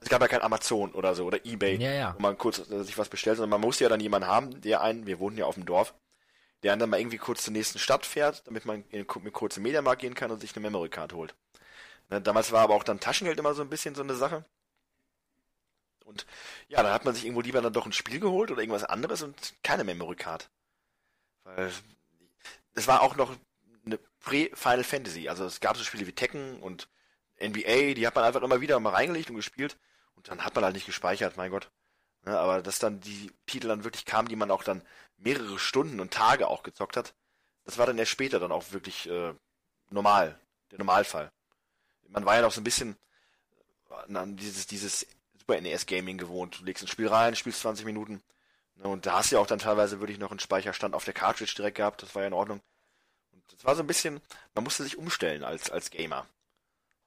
es 0.00 0.08
gab 0.08 0.22
ja 0.22 0.28
kein 0.28 0.42
Amazon 0.42 0.92
oder 0.92 1.14
so 1.14 1.26
oder 1.26 1.44
Ebay, 1.44 1.76
Ja, 1.76 1.92
ja. 1.92 2.14
wo 2.16 2.22
man 2.22 2.38
kurz 2.38 2.58
äh, 2.70 2.84
sich 2.84 2.96
was 2.98 3.08
bestellt, 3.08 3.36
sondern 3.36 3.50
man 3.50 3.60
musste 3.60 3.84
ja 3.84 3.90
dann 3.90 4.00
jemanden 4.00 4.28
haben, 4.28 4.60
der 4.62 4.80
einen, 4.80 5.06
wir 5.06 5.18
wohnten 5.18 5.38
ja 5.38 5.46
auf 5.46 5.54
dem 5.56 5.66
Dorf, 5.66 5.94
der 6.62 6.72
einen 6.72 6.80
dann 6.80 6.90
mal 6.90 7.00
irgendwie 7.00 7.18
kurz 7.18 7.44
zur 7.44 7.52
nächsten 7.52 7.78
Stadt 7.78 8.06
fährt, 8.06 8.46
damit 8.46 8.64
man 8.64 8.84
in 8.90 9.06
eine 9.08 9.30
kurze 9.30 9.60
Mediamarkt 9.60 10.00
gehen 10.02 10.14
kann 10.14 10.30
und 10.30 10.40
sich 10.40 10.54
eine 10.56 10.62
Memory 10.62 10.88
Card 10.88 11.12
holt. 11.12 11.34
Ne, 12.10 12.20
damals 12.20 12.52
war 12.52 12.62
aber 12.62 12.74
auch 12.74 12.84
dann 12.84 13.00
Taschengeld 13.00 13.38
immer 13.38 13.54
so 13.54 13.62
ein 13.62 13.68
bisschen 13.70 13.94
so 13.94 14.02
eine 14.02 14.14
Sache. 14.14 14.44
Und 16.04 16.26
ja, 16.68 16.82
dann 16.82 16.92
hat 16.92 17.04
man 17.04 17.14
sich 17.14 17.24
irgendwo 17.24 17.40
lieber 17.40 17.60
dann 17.62 17.72
doch 17.72 17.86
ein 17.86 17.92
Spiel 17.92 18.20
geholt 18.20 18.50
oder 18.50 18.60
irgendwas 18.62 18.84
anderes 18.84 19.22
und 19.22 19.54
keine 19.62 19.84
Memory 19.84 20.16
Card. 20.16 20.50
Weil 21.44 21.70
es 22.74 22.88
war 22.88 23.02
auch 23.02 23.16
noch 23.16 23.36
eine 23.86 23.98
Pre-Final 24.20 24.84
Fantasy. 24.84 25.28
Also 25.28 25.44
es 25.44 25.60
gab 25.60 25.76
so 25.76 25.84
Spiele 25.84 26.06
wie 26.06 26.12
Tekken 26.12 26.60
und 26.60 26.88
NBA, 27.42 27.94
die 27.94 28.06
hat 28.06 28.14
man 28.14 28.24
einfach 28.24 28.42
immer 28.42 28.60
wieder 28.60 28.78
mal 28.80 28.94
reingelegt 28.94 29.30
und 29.30 29.36
gespielt. 29.36 29.78
Und 30.14 30.28
dann 30.28 30.44
hat 30.44 30.54
man 30.54 30.64
halt 30.64 30.74
nicht 30.74 30.86
gespeichert, 30.86 31.36
mein 31.36 31.50
Gott. 31.50 31.70
Ja, 32.26 32.38
aber 32.38 32.62
dass 32.62 32.78
dann 32.78 33.00
die 33.00 33.32
Titel 33.46 33.68
dann 33.68 33.84
wirklich 33.84 34.04
kamen, 34.04 34.28
die 34.28 34.36
man 34.36 34.50
auch 34.50 34.62
dann 34.62 34.82
mehrere 35.16 35.58
Stunden 35.58 36.00
und 36.00 36.12
Tage 36.12 36.48
auch 36.48 36.62
gezockt 36.62 36.96
hat, 36.96 37.14
das 37.64 37.78
war 37.78 37.86
dann 37.86 37.98
erst 37.98 38.10
später 38.10 38.40
dann 38.40 38.52
auch 38.52 38.72
wirklich 38.72 39.08
äh, 39.08 39.34
normal, 39.90 40.38
der 40.70 40.78
Normalfall. 40.78 41.30
Man 42.08 42.24
war 42.24 42.36
ja 42.36 42.42
noch 42.42 42.52
so 42.52 42.60
ein 42.60 42.64
bisschen 42.64 42.96
an 44.08 44.36
dieses, 44.36 44.66
dieses 44.66 45.06
Super 45.38 45.60
NES 45.60 45.86
Gaming 45.86 46.18
gewohnt. 46.18 46.60
Du 46.60 46.64
legst 46.64 46.82
ein 46.82 46.88
Spiel 46.88 47.08
rein, 47.08 47.36
spielst 47.36 47.60
20 47.60 47.84
Minuten. 47.84 48.22
Ne, 48.76 48.88
und 48.88 49.06
da 49.06 49.14
hast 49.14 49.30
du 49.30 49.36
ja 49.36 49.42
auch 49.42 49.46
dann 49.46 49.58
teilweise 49.58 50.00
wirklich 50.00 50.18
noch 50.18 50.30
einen 50.30 50.40
Speicherstand 50.40 50.94
auf 50.94 51.04
der 51.04 51.14
Cartridge 51.14 51.54
direkt 51.56 51.76
gehabt, 51.76 52.02
das 52.02 52.14
war 52.14 52.22
ja 52.22 52.28
in 52.28 52.34
Ordnung. 52.34 52.60
Und 53.32 53.42
das 53.52 53.64
war 53.64 53.74
so 53.74 53.82
ein 53.82 53.86
bisschen, 53.86 54.20
man 54.54 54.64
musste 54.64 54.82
sich 54.82 54.96
umstellen 54.96 55.44
als, 55.44 55.70
als 55.70 55.90
Gamer. 55.90 56.26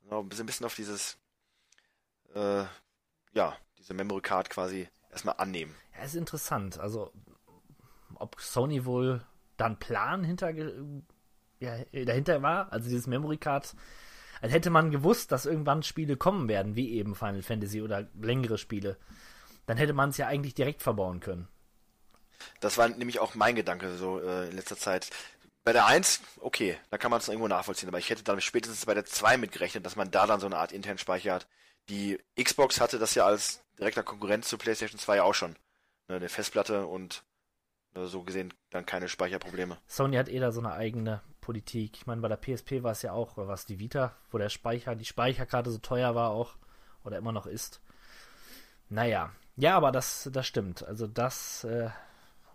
Ja, 0.09 0.19
ein 0.19 0.29
bisschen 0.29 0.65
auf 0.65 0.75
dieses, 0.75 1.17
äh, 2.35 2.65
ja, 3.33 3.57
diese 3.77 3.93
Memory 3.93 4.21
Card 4.21 4.49
quasi 4.49 4.87
erstmal 5.11 5.35
annehmen. 5.37 5.75
Ja, 5.95 6.03
ist 6.03 6.15
interessant. 6.15 6.79
Also, 6.79 7.11
ob 8.15 8.39
Sony 8.39 8.85
wohl 8.85 9.25
dann 9.57 9.79
Plan 9.79 10.23
hinter, 10.23 10.51
ja, 11.59 11.77
dahinter 11.91 12.41
war, 12.41 12.71
also 12.71 12.89
dieses 12.89 13.07
Memory 13.07 13.37
Card, 13.37 13.75
als 14.41 14.51
hätte 14.51 14.69
man 14.69 14.91
gewusst, 14.91 15.31
dass 15.31 15.45
irgendwann 15.45 15.83
Spiele 15.83 16.17
kommen 16.17 16.47
werden, 16.47 16.75
wie 16.75 16.93
eben 16.93 17.15
Final 17.15 17.43
Fantasy 17.43 17.81
oder 17.81 18.09
längere 18.19 18.57
Spiele, 18.57 18.97
dann 19.65 19.77
hätte 19.77 19.93
man 19.93 20.09
es 20.09 20.17
ja 20.17 20.27
eigentlich 20.27 20.53
direkt 20.53 20.81
verbauen 20.81 21.19
können. 21.19 21.47
Das 22.59 22.77
war 22.77 22.89
nämlich 22.89 23.19
auch 23.19 23.35
mein 23.35 23.55
Gedanke 23.55 23.95
so 23.95 24.19
äh, 24.19 24.49
in 24.49 24.55
letzter 24.55 24.75
Zeit. 24.75 25.09
Bei 25.63 25.71
der 25.71 25.85
1, 25.85 26.21
okay, 26.41 26.77
da 26.89 26.97
kann 26.97 27.09
man 27.09 27.19
es 27.19 27.27
irgendwo 27.29 27.47
nachvollziehen, 27.47 27.87
aber 27.87 27.99
ich 27.99 28.09
hätte 28.09 28.23
dann 28.23 28.41
spätestens 28.41 28.85
bei 28.85 28.93
der 28.93 29.05
2 29.05 29.37
mitgerechnet, 29.37 29.85
dass 29.85 29.95
man 29.95 30.11
da 30.11 30.27
dann 30.27 30.41
so 30.41 30.45
eine 30.45 30.57
Art 30.57 30.73
internen 30.73 30.97
Speicher 30.97 31.33
hat. 31.33 31.47
Die 31.89 32.19
Xbox 32.41 32.81
hatte 32.81 32.99
das 32.99 33.15
ja 33.15 33.25
als 33.25 33.63
direkter 33.79 34.03
Konkurrent 34.03 34.45
zu 34.45 34.57
PlayStation 34.57 34.99
2 34.99 35.21
auch 35.21 35.33
schon. 35.33 35.55
Ne, 36.09 36.17
eine 36.17 36.29
Festplatte 36.29 36.85
und 36.85 37.23
ne, 37.95 38.07
so 38.07 38.23
gesehen 38.23 38.53
dann 38.71 38.85
keine 38.85 39.07
Speicherprobleme. 39.07 39.77
Sony 39.87 40.17
hat 40.17 40.27
eh 40.27 40.39
da 40.39 40.51
so 40.51 40.59
eine 40.59 40.73
eigene 40.73 41.21
Politik. 41.39 41.95
Ich 41.95 42.05
meine, 42.07 42.21
bei 42.21 42.27
der 42.27 42.37
PSP 42.37 42.83
war 42.83 42.91
es 42.91 43.01
ja 43.01 43.13
auch, 43.13 43.37
was 43.37 43.65
die 43.65 43.79
Vita, 43.79 44.15
wo 44.31 44.37
der 44.37 44.49
Speicher, 44.49 44.95
die 44.95 45.05
Speicherkarte 45.05 45.71
so 45.71 45.77
teuer 45.77 46.13
war 46.13 46.31
auch 46.31 46.55
oder 47.05 47.17
immer 47.17 47.31
noch 47.31 47.45
ist. 47.45 47.81
Naja, 48.89 49.31
ja, 49.55 49.77
aber 49.77 49.91
das, 49.91 50.29
das 50.31 50.45
stimmt. 50.45 50.83
Also 50.83 51.07
das, 51.07 51.63
äh, 51.63 51.89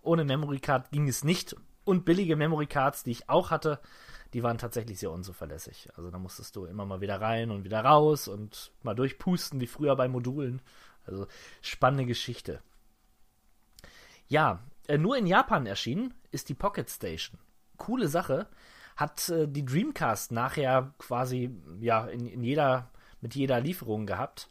ohne 0.02 0.24
Memory 0.24 0.60
Card 0.60 0.90
ging 0.90 1.08
es 1.08 1.24
nicht. 1.24 1.56
Und 1.88 2.04
billige 2.04 2.36
Memory 2.36 2.66
Cards, 2.66 3.02
die 3.02 3.12
ich 3.12 3.30
auch 3.30 3.50
hatte, 3.50 3.80
die 4.34 4.42
waren 4.42 4.58
tatsächlich 4.58 4.98
sehr 4.98 5.10
unzuverlässig. 5.10 5.88
Also 5.96 6.10
da 6.10 6.18
musstest 6.18 6.54
du 6.54 6.66
immer 6.66 6.84
mal 6.84 7.00
wieder 7.00 7.18
rein 7.18 7.50
und 7.50 7.64
wieder 7.64 7.82
raus 7.82 8.28
und 8.28 8.72
mal 8.82 8.92
durchpusten, 8.92 9.58
wie 9.58 9.66
früher 9.66 9.96
bei 9.96 10.06
Modulen. 10.06 10.60
Also 11.06 11.26
spannende 11.62 12.04
Geschichte. 12.04 12.60
Ja, 14.26 14.60
äh, 14.86 14.98
nur 14.98 15.16
in 15.16 15.26
Japan 15.26 15.64
erschienen 15.64 16.12
ist 16.30 16.50
die 16.50 16.54
Pocket 16.54 16.90
Station. 16.90 17.40
Coole 17.78 18.08
Sache. 18.08 18.48
Hat 18.94 19.30
äh, 19.30 19.48
die 19.48 19.64
Dreamcast 19.64 20.30
nachher 20.30 20.92
quasi 20.98 21.56
ja 21.80 22.04
in, 22.04 22.26
in 22.26 22.44
jeder 22.44 22.90
mit 23.22 23.34
jeder 23.34 23.62
Lieferung 23.62 24.04
gehabt. 24.04 24.50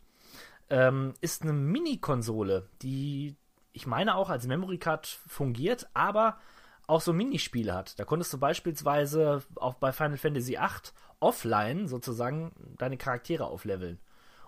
Ähm, 0.71 1.13
ist 1.21 1.43
eine 1.43 1.53
Mini-Konsole, 1.53 2.67
die 2.81 3.35
ich 3.73 3.85
meine 3.85 4.15
auch 4.15 4.31
als 4.31 4.47
Memory 4.47 4.79
Card 4.79 5.05
fungiert, 5.05 5.87
aber 5.93 6.39
auch 6.87 7.01
so 7.01 7.13
Minispiele 7.13 7.73
hat. 7.73 7.99
Da 7.99 8.05
konntest 8.05 8.33
du 8.33 8.39
beispielsweise 8.39 9.43
auch 9.55 9.75
bei 9.75 9.91
Final 9.91 10.17
Fantasy 10.17 10.53
VIII 10.53 10.91
offline 11.19 11.87
sozusagen 11.87 12.51
deine 12.77 12.97
Charaktere 12.97 13.45
aufleveln 13.45 13.99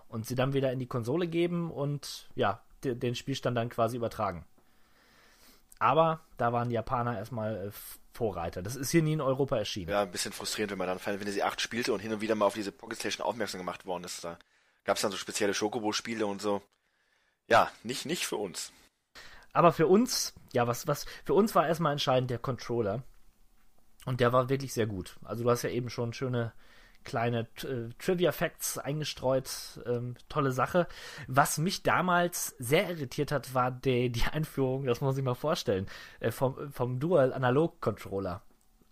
und 0.08 0.26
sie 0.26 0.34
dann 0.34 0.52
wieder 0.52 0.72
in 0.72 0.78
die 0.78 0.86
Konsole 0.86 1.28
geben 1.28 1.70
und 1.70 2.28
ja, 2.34 2.62
den 2.82 3.14
Spielstand 3.14 3.56
dann 3.56 3.68
quasi 3.68 3.96
übertragen. 3.96 4.44
Aber 5.78 6.20
da 6.36 6.52
waren 6.52 6.68
die 6.68 6.74
Japaner 6.74 7.16
erstmal 7.18 7.68
äh, 7.68 7.70
Vorreiter. 8.12 8.60
Das 8.62 8.76
ist 8.76 8.90
hier 8.90 9.02
nie 9.02 9.14
in 9.14 9.20
Europa 9.20 9.56
erschienen. 9.56 9.90
Ja, 9.90 10.02
ein 10.02 10.10
bisschen 10.10 10.32
frustrierend, 10.32 10.72
wenn 10.72 10.78
man 10.78 10.88
dann 10.88 10.98
Final 10.98 11.18
Fantasy 11.18 11.40
VIII 11.40 11.58
spielte 11.58 11.92
und 11.92 12.00
hin 12.00 12.12
und 12.12 12.20
wieder 12.20 12.34
mal 12.34 12.46
auf 12.46 12.54
diese 12.54 12.72
Pocket 12.72 12.98
Station 12.98 13.26
aufmerksam 13.26 13.60
gemacht 13.60 13.86
worden 13.86 14.04
ist. 14.04 14.22
Da 14.22 14.38
gab 14.84 14.96
es 14.96 15.02
dann 15.02 15.10
so 15.10 15.16
spezielle 15.16 15.54
Schokobo-Spiele 15.54 16.26
und 16.26 16.42
so. 16.42 16.62
Ja, 17.48 17.70
nicht, 17.82 18.04
nicht 18.04 18.26
für 18.26 18.36
uns. 18.36 18.72
Aber 19.52 19.72
für 19.72 19.86
uns, 19.86 20.34
ja, 20.52 20.66
was, 20.66 20.86
was, 20.86 21.06
für 21.24 21.34
uns 21.34 21.54
war 21.54 21.66
erstmal 21.66 21.92
entscheidend 21.92 22.30
der 22.30 22.38
Controller. 22.38 23.02
Und 24.06 24.20
der 24.20 24.32
war 24.32 24.48
wirklich 24.48 24.72
sehr 24.72 24.86
gut. 24.86 25.16
Also 25.24 25.44
du 25.44 25.50
hast 25.50 25.62
ja 25.62 25.70
eben 25.70 25.90
schon 25.90 26.12
schöne 26.12 26.52
kleine 27.04 27.46
äh, 27.62 27.88
Trivia-Facts 27.98 28.78
eingestreut. 28.78 29.80
Ähm, 29.86 30.16
tolle 30.28 30.52
Sache. 30.52 30.86
Was 31.26 31.58
mich 31.58 31.82
damals 31.82 32.54
sehr 32.58 32.90
irritiert 32.90 33.32
hat, 33.32 33.54
war 33.54 33.70
die, 33.70 34.10
die 34.10 34.24
Einführung, 34.24 34.84
das 34.84 35.00
muss 35.00 35.14
sich 35.14 35.24
mal 35.24 35.34
vorstellen, 35.34 35.86
äh, 36.20 36.30
vom, 36.30 36.72
vom 36.72 37.00
Dual-Analog-Controller. 37.00 38.42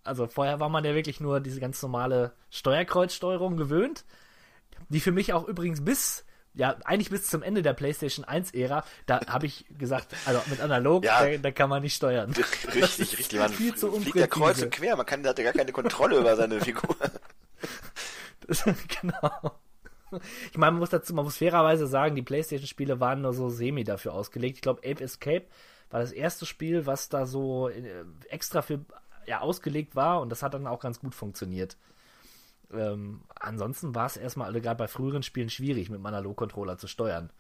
Also 0.05 0.27
vorher 0.27 0.59
war 0.59 0.69
man 0.69 0.85
ja 0.85 0.95
wirklich 0.95 1.21
nur 1.21 1.41
diese 1.41 1.61
ganz 1.61 1.83
normale 1.83 2.33
Steuerkreuzsteuerung 2.51 3.57
gewöhnt, 3.57 4.05
die 4.89 5.01
für 5.01 5.13
mich 5.13 5.33
auch 5.35 5.47
übrigens 5.47 5.85
bis 5.85 6.25
ja, 6.59 6.77
eigentlich 6.85 7.09
bis 7.09 7.29
zum 7.29 7.43
Ende 7.43 7.63
der 7.63 7.73
PlayStation 7.73 8.25
1-Ära, 8.25 8.85
da 9.07 9.21
habe 9.29 9.47
ich 9.47 9.65
gesagt, 9.79 10.09
also 10.27 10.43
mit 10.47 10.61
analog, 10.61 11.05
ja, 11.05 11.25
da, 11.25 11.39
da, 11.39 11.51
kann 11.53 11.71
man 11.71 11.83
nicht 11.83 11.95
steuern. 11.95 12.35
Richtig, 12.75 13.17
richtig. 13.17 13.39
Man 13.39 13.53
viel 13.53 13.77
zu 13.77 13.93
fliegt 13.93 14.17
der 14.17 14.27
kreuz 14.27 14.61
und 14.61 14.73
quer, 14.73 14.97
man 14.97 15.07
kann, 15.07 15.25
hat 15.25 15.39
ja 15.39 15.45
gar 15.45 15.53
keine 15.53 15.71
Kontrolle 15.71 16.19
über 16.19 16.35
seine 16.35 16.61
Figur. 16.65 16.97
Das, 18.47 18.65
genau. 19.01 19.53
Ich 20.51 20.59
meine, 20.59 20.73
man 20.73 20.81
muss 20.81 20.91
dazu, 20.91 21.15
man 21.15 21.25
muss 21.25 21.37
fairerweise 21.37 21.87
sagen, 21.87 22.17
die 22.17 22.23
PlayStation-Spiele 22.23 22.99
waren 22.99 23.21
nur 23.21 23.35
so 23.35 23.51
semi 23.51 23.85
dafür 23.85 24.15
ausgelegt. 24.15 24.57
Ich 24.57 24.63
glaube, 24.63 24.81
Ape 24.81 25.05
Escape 25.05 25.47
war 25.91 26.01
das 26.01 26.11
erste 26.11 26.45
Spiel, 26.45 26.87
was 26.87 27.09
da 27.09 27.25
so 27.25 27.69
äh, 27.69 28.05
extra 28.31 28.63
für 28.63 28.85
ja, 29.27 29.43
ausgelegt 29.43 29.95
war 29.95 30.21
und 30.21 30.31
das 30.31 30.43
hat 30.43 30.55
dann 30.55 30.67
auch 30.67 30.81
ganz 30.81 30.99
gut 30.99 31.15
funktioniert. 31.15 31.77
Ähm, 32.73 33.23
ansonsten 33.41 33.95
war 33.95 34.07
es 34.07 34.17
erstmal, 34.17 34.53
gerade 34.61 34.79
bei 34.79 34.89
früheren 34.89 35.23
Spielen, 35.23 35.51
schwierig, 35.51 35.89
mit 35.89 35.99
dem 35.99 36.07
Analog-Controller 36.07 36.79
zu 36.79 36.87
steuern. 36.87 37.31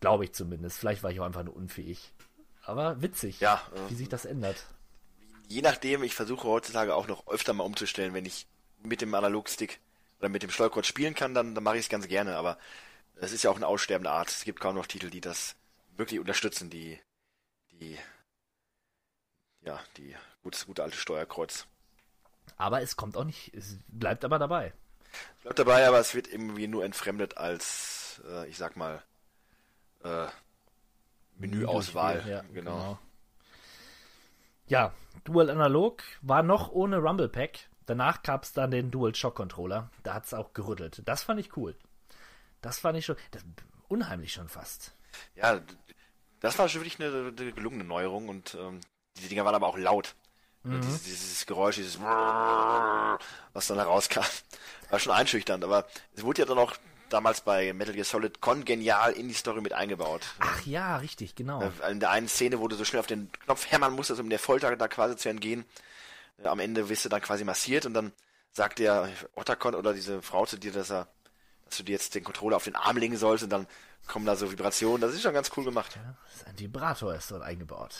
Glaube 0.00 0.24
ich 0.24 0.32
zumindest. 0.32 0.78
Vielleicht 0.78 1.02
war 1.02 1.10
ich 1.10 1.20
auch 1.20 1.26
einfach 1.26 1.44
nur 1.44 1.56
unfähig. 1.56 2.12
Aber 2.64 3.02
witzig, 3.02 3.40
ja, 3.40 3.60
äh, 3.74 3.90
wie 3.90 3.94
sich 3.94 4.08
das 4.08 4.24
ändert. 4.24 4.66
Je 5.48 5.62
nachdem, 5.62 6.02
ich 6.02 6.14
versuche 6.14 6.48
heutzutage 6.48 6.94
auch 6.94 7.08
noch 7.08 7.26
öfter 7.26 7.52
mal 7.52 7.64
umzustellen, 7.64 8.14
wenn 8.14 8.24
ich 8.24 8.46
mit 8.82 9.00
dem 9.00 9.14
Analogstick 9.14 9.80
oder 10.18 10.28
mit 10.28 10.42
dem 10.42 10.50
Steuerkreuz 10.50 10.86
spielen 10.86 11.14
kann, 11.14 11.34
dann, 11.34 11.54
dann 11.54 11.64
mache 11.64 11.76
ich 11.76 11.84
es 11.84 11.88
ganz 11.88 12.08
gerne. 12.08 12.36
Aber 12.36 12.58
es 13.16 13.32
ist 13.32 13.42
ja 13.42 13.50
auch 13.50 13.56
eine 13.56 13.66
aussterbende 13.66 14.10
Art. 14.10 14.28
Es 14.28 14.44
gibt 14.44 14.60
kaum 14.60 14.74
noch 14.74 14.86
Titel, 14.86 15.10
die 15.10 15.20
das 15.20 15.56
wirklich 15.96 16.20
unterstützen, 16.20 16.70
die, 16.70 16.98
die, 17.72 17.98
ja, 19.62 19.78
die 19.96 20.14
gutes, 20.42 20.66
gute 20.66 20.82
alte 20.82 20.96
Steuerkreuz. 20.96 21.66
Aber 22.62 22.80
es 22.80 22.94
kommt 22.94 23.16
auch 23.16 23.24
nicht, 23.24 23.52
es 23.54 23.76
bleibt 23.88 24.24
aber 24.24 24.38
dabei. 24.38 24.72
Es 25.36 25.42
bleibt 25.42 25.58
dabei, 25.58 25.88
aber 25.88 25.98
es 25.98 26.14
wird 26.14 26.28
irgendwie 26.28 26.68
nur 26.68 26.84
entfremdet 26.84 27.36
als, 27.36 28.22
äh, 28.24 28.48
ich 28.48 28.56
sag 28.56 28.76
mal, 28.76 29.02
äh, 30.04 30.28
Menüauswahl. 31.38 32.22
Ja, 32.24 32.42
genau. 32.52 32.76
genau. 32.76 32.98
Ja, 34.68 34.94
Dual 35.24 35.50
Analog 35.50 36.04
war 36.20 36.44
noch 36.44 36.70
ohne 36.70 36.98
Rumble 36.98 37.28
Pack. 37.28 37.68
Danach 37.86 38.22
gab 38.22 38.44
es 38.44 38.52
dann 38.52 38.70
den 38.70 38.92
Dual 38.92 39.12
Shock 39.12 39.34
Controller. 39.34 39.90
Da 40.04 40.14
hat 40.14 40.26
es 40.26 40.32
auch 40.32 40.52
gerüttelt. 40.52 41.02
Das 41.04 41.24
fand 41.24 41.40
ich 41.40 41.56
cool. 41.56 41.74
Das 42.60 42.78
fand 42.78 42.96
ich 42.96 43.04
schon, 43.04 43.16
das, 43.32 43.44
unheimlich 43.88 44.32
schon 44.32 44.48
fast. 44.48 44.94
Ja, 45.34 45.60
das 46.38 46.60
war 46.60 46.68
schon 46.68 46.82
wirklich 46.82 47.04
eine, 47.04 47.34
eine 47.36 47.52
gelungene 47.52 47.82
Neuerung 47.82 48.28
und 48.28 48.54
ähm, 48.54 48.78
die 49.20 49.26
Dinger 49.26 49.44
waren 49.44 49.56
aber 49.56 49.66
auch 49.66 49.78
laut. 49.78 50.14
Mhm. 50.64 50.80
Dieses, 50.80 51.02
dieses, 51.02 51.46
Geräusch, 51.46 51.76
dieses 51.76 52.00
was 52.00 53.66
dann 53.66 53.78
herauskam, 53.78 54.24
war 54.90 54.98
schon 54.98 55.12
einschüchternd, 55.12 55.64
aber 55.64 55.86
es 56.14 56.22
wurde 56.22 56.42
ja 56.42 56.46
dann 56.46 56.58
auch 56.58 56.74
damals 57.12 57.40
bei 57.42 57.72
Metal 57.72 57.94
Gear 57.94 58.04
Solid 58.04 58.40
kongenial 58.40 59.12
in 59.12 59.28
die 59.28 59.34
Story 59.34 59.60
mit 59.60 59.72
eingebaut. 59.72 60.22
Ach 60.38 60.64
ja, 60.64 60.96
richtig, 60.96 61.34
genau. 61.34 61.70
In 61.90 62.00
der 62.00 62.10
einen 62.10 62.28
Szene, 62.28 62.60
wo 62.60 62.68
du 62.68 62.76
so 62.76 62.84
schnell 62.84 63.00
auf 63.00 63.06
den 63.06 63.30
Knopf 63.44 63.70
hämmern 63.70 63.92
musstest, 63.92 64.20
um 64.20 64.30
der 64.30 64.38
Folter 64.38 64.74
da 64.76 64.88
quasi 64.88 65.16
zu 65.16 65.28
entgehen. 65.28 65.64
Am 66.42 66.58
Ende 66.58 66.88
wirst 66.88 67.04
du 67.04 67.08
dann 67.08 67.20
quasi 67.20 67.44
massiert 67.44 67.86
und 67.86 67.94
dann 67.94 68.12
sagt 68.52 68.78
der 68.78 69.08
Otacon 69.34 69.74
oder 69.74 69.92
diese 69.92 70.22
Frau 70.22 70.46
zu 70.46 70.58
dir, 70.58 70.72
dass 70.72 70.90
er, 70.90 71.08
dass 71.66 71.76
du 71.76 71.82
dir 71.82 71.92
jetzt 71.92 72.14
den 72.14 72.24
Controller 72.24 72.56
auf 72.56 72.64
den 72.64 72.76
Arm 72.76 72.96
legen 72.96 73.16
sollst 73.16 73.44
und 73.44 73.50
dann 73.50 73.66
kommen 74.06 74.26
da 74.26 74.34
so 74.34 74.50
Vibrationen. 74.50 75.00
Das 75.00 75.14
ist 75.14 75.22
schon 75.22 75.34
ganz 75.34 75.50
cool 75.56 75.64
gemacht. 75.64 75.96
Ja, 75.96 76.16
ist 76.34 76.46
ein 76.46 76.58
Vibrator 76.58 77.14
ist 77.14 77.30
dort 77.30 77.42
eingebaut. 77.42 77.94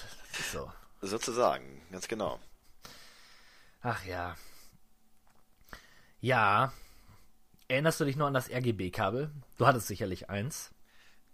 So. 0.53 0.71
Sozusagen, 1.01 1.83
ganz 1.91 2.09
genau. 2.09 2.41
Ach 3.83 4.05
ja. 4.05 4.37
Ja. 6.21 6.73
Erinnerst 7.69 8.01
du 8.01 8.05
dich 8.05 8.17
noch 8.17 8.27
an 8.27 8.35
das 8.35 8.51
RGB-Kabel? 8.51 9.31
Du 9.59 9.67
hattest 9.67 9.89
sicherlich 9.89 10.31
eins. 10.31 10.71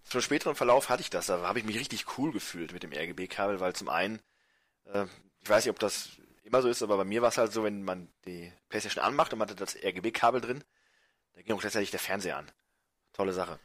Zum 0.05 0.23
späteren 0.23 0.55
Verlauf 0.55 0.89
hatte 0.89 1.03
ich 1.03 1.11
das, 1.11 1.27
da 1.27 1.43
habe 1.43 1.59
ich 1.59 1.65
mich 1.67 1.79
richtig 1.79 2.17
cool 2.17 2.33
gefühlt 2.33 2.73
mit 2.73 2.83
dem 2.83 2.93
RGB-Kabel, 2.93 3.61
weil 3.61 3.75
zum 3.75 3.91
einen, 3.91 4.21
äh, 4.87 5.05
ich 5.43 5.51
weiß 5.51 5.65
nicht, 5.65 5.71
ob 5.71 5.79
das 5.79 6.11
immer 6.45 6.63
so 6.63 6.69
ist, 6.69 6.83
aber 6.83 6.97
bei 6.97 7.05
mir 7.05 7.21
war 7.21 7.29
es 7.29 7.37
halt 7.37 7.53
so, 7.53 7.63
wenn 7.63 7.83
man 7.83 8.09
die 8.25 8.51
Playstation 8.71 9.05
anmacht 9.05 9.33
und 9.33 9.39
man 9.39 9.49
hatte 9.49 9.57
das 9.57 9.77
RGB-Kabel 9.77 10.41
drin, 10.41 10.65
da 11.35 11.43
ging 11.43 11.55
auch 11.55 11.61
tatsächlich 11.61 11.91
der 11.91 12.01
Fernseher 12.01 12.39
an. 12.39 12.51
Tolle 13.13 13.35
Sache. 13.35 13.59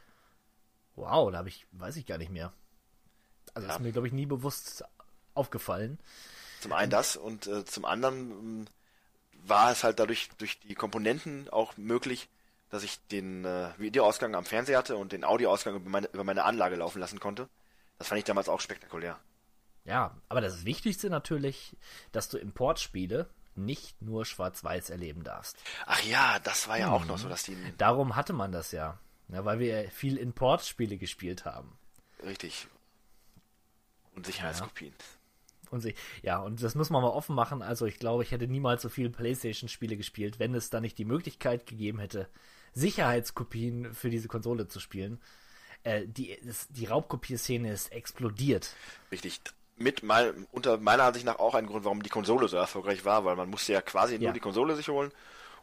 Wow, 0.96 1.30
da 1.30 1.38
habe 1.38 1.48
ich, 1.48 1.66
weiß 1.72 1.96
ich 1.96 2.04
gar 2.04 2.18
nicht 2.18 2.30
mehr. 2.30 2.52
Also 3.54 3.66
ja. 3.66 3.74
ist 3.74 3.80
mir, 3.80 3.92
glaube 3.92 4.08
ich, 4.08 4.12
nie 4.12 4.26
bewusst 4.26 4.84
aufgefallen. 5.32 5.98
Zum 6.64 6.72
einen 6.72 6.90
das 6.90 7.18
und 7.18 7.46
äh, 7.46 7.66
zum 7.66 7.84
anderen 7.84 8.30
ähm, 8.30 8.66
war 9.42 9.70
es 9.70 9.84
halt 9.84 9.98
dadurch 9.98 10.30
durch 10.38 10.58
die 10.60 10.74
Komponenten 10.74 11.50
auch 11.50 11.76
möglich, 11.76 12.30
dass 12.70 12.82
ich 12.82 13.06
den 13.08 13.44
äh, 13.44 13.68
Videoausgang 13.76 14.34
am 14.34 14.46
Fernseher 14.46 14.78
hatte 14.78 14.96
und 14.96 15.12
den 15.12 15.24
Audioausgang 15.24 15.74
über 15.76 15.90
meine, 15.90 16.06
über 16.14 16.24
meine 16.24 16.44
Anlage 16.44 16.76
laufen 16.76 17.00
lassen 17.00 17.20
konnte. 17.20 17.50
Das 17.98 18.08
fand 18.08 18.18
ich 18.18 18.24
damals 18.24 18.48
auch 18.48 18.62
spektakulär. 18.62 19.18
Ja, 19.84 20.16
aber 20.30 20.40
das 20.40 20.64
Wichtigste 20.64 21.10
natürlich, 21.10 21.76
dass 22.12 22.30
du 22.30 22.38
Importspiele 22.38 23.28
nicht 23.56 24.00
nur 24.00 24.24
schwarz-weiß 24.24 24.88
erleben 24.88 25.22
darfst. 25.22 25.58
Ach 25.84 26.02
ja, 26.04 26.38
das 26.38 26.66
war 26.66 26.78
ja 26.78 26.86
hm. 26.86 26.94
auch 26.94 27.04
noch 27.04 27.18
so, 27.18 27.28
dass 27.28 27.42
die. 27.42 27.58
Darum 27.76 28.16
hatte 28.16 28.32
man 28.32 28.52
das 28.52 28.72
ja. 28.72 28.98
ja 29.28 29.44
weil 29.44 29.58
wir 29.58 29.90
viel 29.90 30.16
Importspiele 30.16 30.96
gespielt 30.96 31.44
haben. 31.44 31.76
Richtig. 32.24 32.68
Und 34.14 34.24
Sicherheitskopien. 34.24 34.94
Ja. 34.98 35.23
Und 35.74 35.80
sie, 35.80 35.94
ja, 36.22 36.38
und 36.38 36.62
das 36.62 36.74
muss 36.74 36.90
man 36.90 37.02
mal 37.02 37.08
offen 37.08 37.34
machen. 37.34 37.60
Also 37.60 37.84
ich 37.86 37.98
glaube, 37.98 38.22
ich 38.22 38.30
hätte 38.30 38.46
niemals 38.46 38.82
so 38.82 38.88
viele 38.88 39.10
PlayStation-Spiele 39.10 39.96
gespielt, 39.96 40.38
wenn 40.38 40.54
es 40.54 40.70
da 40.70 40.80
nicht 40.80 40.96
die 40.96 41.04
Möglichkeit 41.04 41.66
gegeben 41.66 41.98
hätte, 41.98 42.28
Sicherheitskopien 42.72 43.92
für 43.92 44.08
diese 44.08 44.28
Konsole 44.28 44.68
zu 44.68 44.80
spielen. 44.80 45.20
Äh, 45.82 46.06
die, 46.06 46.38
das, 46.44 46.68
die 46.68 46.86
Raubkopieszene 46.86 47.72
ist 47.72 47.92
explodiert. 47.92 48.74
Richtig. 49.12 49.40
Mit 49.76 50.02
mal, 50.04 50.34
unter 50.52 50.78
meiner 50.78 51.02
Ansicht 51.02 51.26
nach 51.26 51.40
auch 51.40 51.54
ein 51.54 51.66
Grund, 51.66 51.84
warum 51.84 52.02
die 52.02 52.08
Konsole 52.08 52.46
so 52.46 52.56
erfolgreich 52.56 53.04
war, 53.04 53.24
weil 53.24 53.34
man 53.34 53.50
musste 53.50 53.72
ja 53.72 53.82
quasi 53.82 54.14
nur 54.14 54.28
ja. 54.28 54.32
die 54.32 54.40
Konsole 54.40 54.76
sich 54.76 54.88
holen 54.88 55.10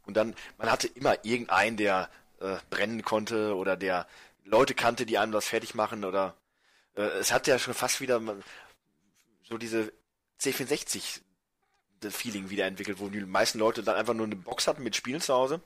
und 0.06 0.18
dann, 0.18 0.36
man 0.58 0.70
hatte 0.70 0.88
immer 0.88 1.24
irgendeinen, 1.24 1.78
der 1.78 2.10
äh, 2.42 2.58
brennen 2.70 3.04
konnte 3.04 3.56
oder 3.56 3.78
der 3.78 4.08
Leute 4.44 4.74
kannte, 4.74 5.06
die 5.06 5.18
einem 5.18 5.32
das 5.32 5.48
fertig 5.48 5.76
machen 5.76 6.04
oder 6.04 6.36
äh, 6.96 7.04
es 7.20 7.32
hat 7.32 7.48
ja 7.48 7.60
schon 7.60 7.74
fast 7.74 8.02
wieder 8.02 8.22
so 9.44 9.58
diese 9.58 9.94
C64 10.42 11.22
Feeling 12.10 12.50
wieder 12.50 12.66
entwickelt, 12.66 13.00
wo 13.00 13.10
die 13.10 13.22
meisten 13.22 13.60
Leute 13.60 13.84
dann 13.84 13.96
einfach 13.96 14.16
nur 14.16 14.26
eine 14.26 14.36
Box 14.36 14.68
hatten 14.68 14.84
mit 14.84 14.96
Spielen 14.96 15.22
zu 15.22 15.34
Hause 15.34 15.62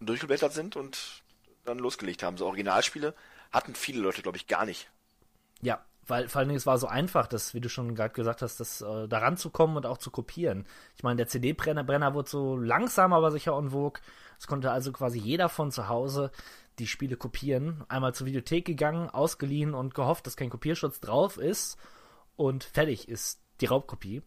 und 0.00 0.08
durchgeblättert 0.08 0.52
sind 0.52 0.74
und 0.74 1.22
dann 1.64 1.78
losgelegt 1.78 2.22
haben. 2.22 2.36
So 2.36 2.46
Originalspiele 2.46 3.14
hatten 3.52 3.74
viele 3.74 4.00
Leute, 4.00 4.22
glaube 4.22 4.36
ich, 4.36 4.48
gar 4.48 4.64
nicht. 4.64 4.90
Ja, 5.62 5.84
weil 6.06 6.28
vor 6.28 6.40
allen 6.40 6.48
Dingen 6.48 6.56
es 6.56 6.66
war 6.66 6.78
so 6.78 6.88
einfach, 6.88 7.28
dass, 7.28 7.54
wie 7.54 7.60
du 7.60 7.68
schon 7.68 7.94
gerade 7.94 8.12
gesagt 8.12 8.42
hast, 8.42 8.58
das 8.58 8.80
äh, 8.80 9.06
daran 9.06 9.36
zu 9.36 9.50
kommen 9.50 9.76
und 9.76 9.86
auch 9.86 9.98
zu 9.98 10.10
kopieren. 10.10 10.66
Ich 10.96 11.04
meine, 11.04 11.16
der 11.16 11.28
CD-Brenner 11.28 11.84
Brenner 11.84 12.14
wurde 12.14 12.28
so 12.28 12.56
langsam, 12.56 13.12
aber 13.12 13.30
sicher 13.30 13.56
en 13.56 13.70
vogue. 13.70 14.00
Es 14.38 14.48
konnte 14.48 14.72
also 14.72 14.90
quasi 14.90 15.18
jeder 15.18 15.48
von 15.48 15.70
zu 15.70 15.88
Hause 15.88 16.32
die 16.80 16.86
Spiele 16.88 17.16
kopieren. 17.16 17.84
Einmal 17.88 18.14
zur 18.14 18.26
Videothek 18.26 18.64
gegangen, 18.64 19.08
ausgeliehen 19.08 19.74
und 19.74 19.94
gehofft, 19.94 20.26
dass 20.26 20.36
kein 20.36 20.50
Kopierschutz 20.50 20.98
drauf 20.98 21.36
ist 21.36 21.78
und 22.36 22.64
fertig 22.64 23.08
ist 23.08 23.40
die 23.60 23.66
Raubkopie. 23.66 24.22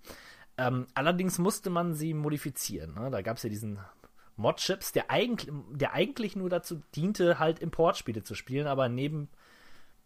Ähm, 0.58 0.88
allerdings 0.94 1.40
musste 1.40 1.70
man 1.70 1.94
sie 1.94 2.14
modifizieren. 2.14 2.94
Ne? 2.94 3.10
Da 3.10 3.22
gab 3.22 3.38
es 3.38 3.44
ja 3.44 3.50
diesen 3.50 3.80
Mod-Chips, 4.36 4.92
der 4.92 5.10
eigentlich, 5.10 5.54
der 5.72 5.94
eigentlich 5.94 6.36
nur 6.36 6.50
dazu 6.50 6.82
diente, 6.96 7.40
halt 7.40 7.60
Importspiele 7.60 8.24
zu 8.24 8.36
spielen, 8.36 8.68
aber 8.68 8.90
neben 8.90 9.30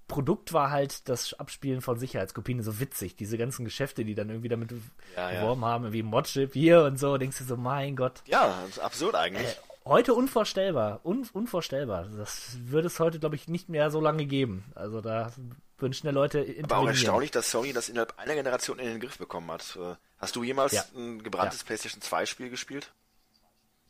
Produkt 0.08 0.54
war 0.54 0.72
halt 0.72 1.10
das 1.10 1.34
Abspielen 1.34 1.82
von 1.82 2.00
Sicherheitskopien 2.00 2.62
so 2.62 2.80
witzig. 2.80 3.18
Diese 3.18 3.38
ganzen 3.38 3.66
Geschäfte, 3.66 4.06
die 4.06 4.16
dann 4.16 4.30
irgendwie 4.30 4.48
damit 4.48 4.72
ja, 5.16 5.30
beworben 5.32 5.62
ja. 5.62 5.68
haben, 5.68 5.94
wie 5.94 6.04
Modchip 6.04 6.54
hier 6.54 6.84
und 6.84 6.98
so, 6.98 7.18
denkst 7.18 7.40
du 7.40 7.44
so, 7.44 7.58
mein 7.58 7.98
Gott. 7.98 8.24
Ja, 8.26 8.64
absurd 8.82 9.16
eigentlich. 9.16 9.48
Äh, 9.48 9.56
heute 9.86 10.14
unvorstellbar. 10.14 11.02
Un 11.04 11.28
unvorstellbar. 11.34 12.08
Das 12.16 12.58
würde 12.64 12.88
es 12.88 13.02
heute, 13.02 13.20
glaube 13.20 13.36
ich, 13.36 13.50
nicht 13.50 13.68
mehr 13.68 13.92
so 13.92 14.00
lange 14.00 14.26
geben. 14.26 14.64
Also 14.76 15.02
da 15.02 15.34
würden 15.78 15.94
schnell 15.94 16.14
Leute 16.14 16.40
intervenieren. 16.40 16.72
Aber 16.72 16.78
auch 16.82 16.88
erstaunlich, 16.88 17.32
dass 17.32 17.52
Sony 17.52 17.74
das 17.74 17.90
innerhalb 17.90 18.18
einer 18.18 18.36
Generation 18.36 18.80
in 18.80 18.88
den 18.88 19.00
Griff 19.00 19.18
bekommen 19.18 19.50
hat. 19.52 19.76
Äh, 19.76 19.96
hast 20.18 20.36
du 20.36 20.44
jemals 20.44 20.74
ja. 20.74 20.84
ein 20.96 21.24
gebranntes 21.24 21.62
ja. 21.62 21.66
PlayStation 21.66 22.02
2 22.02 22.26
Spiel 22.26 22.50
gespielt? 22.50 22.92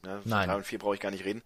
Ne, 0.04 0.22
Nein. 0.26 0.50
3 0.50 0.56
und 0.56 0.66
4 0.66 0.80
brauche 0.80 0.96
ich 0.96 1.02
gar 1.02 1.12
nicht 1.12 1.26
reden. 1.26 1.44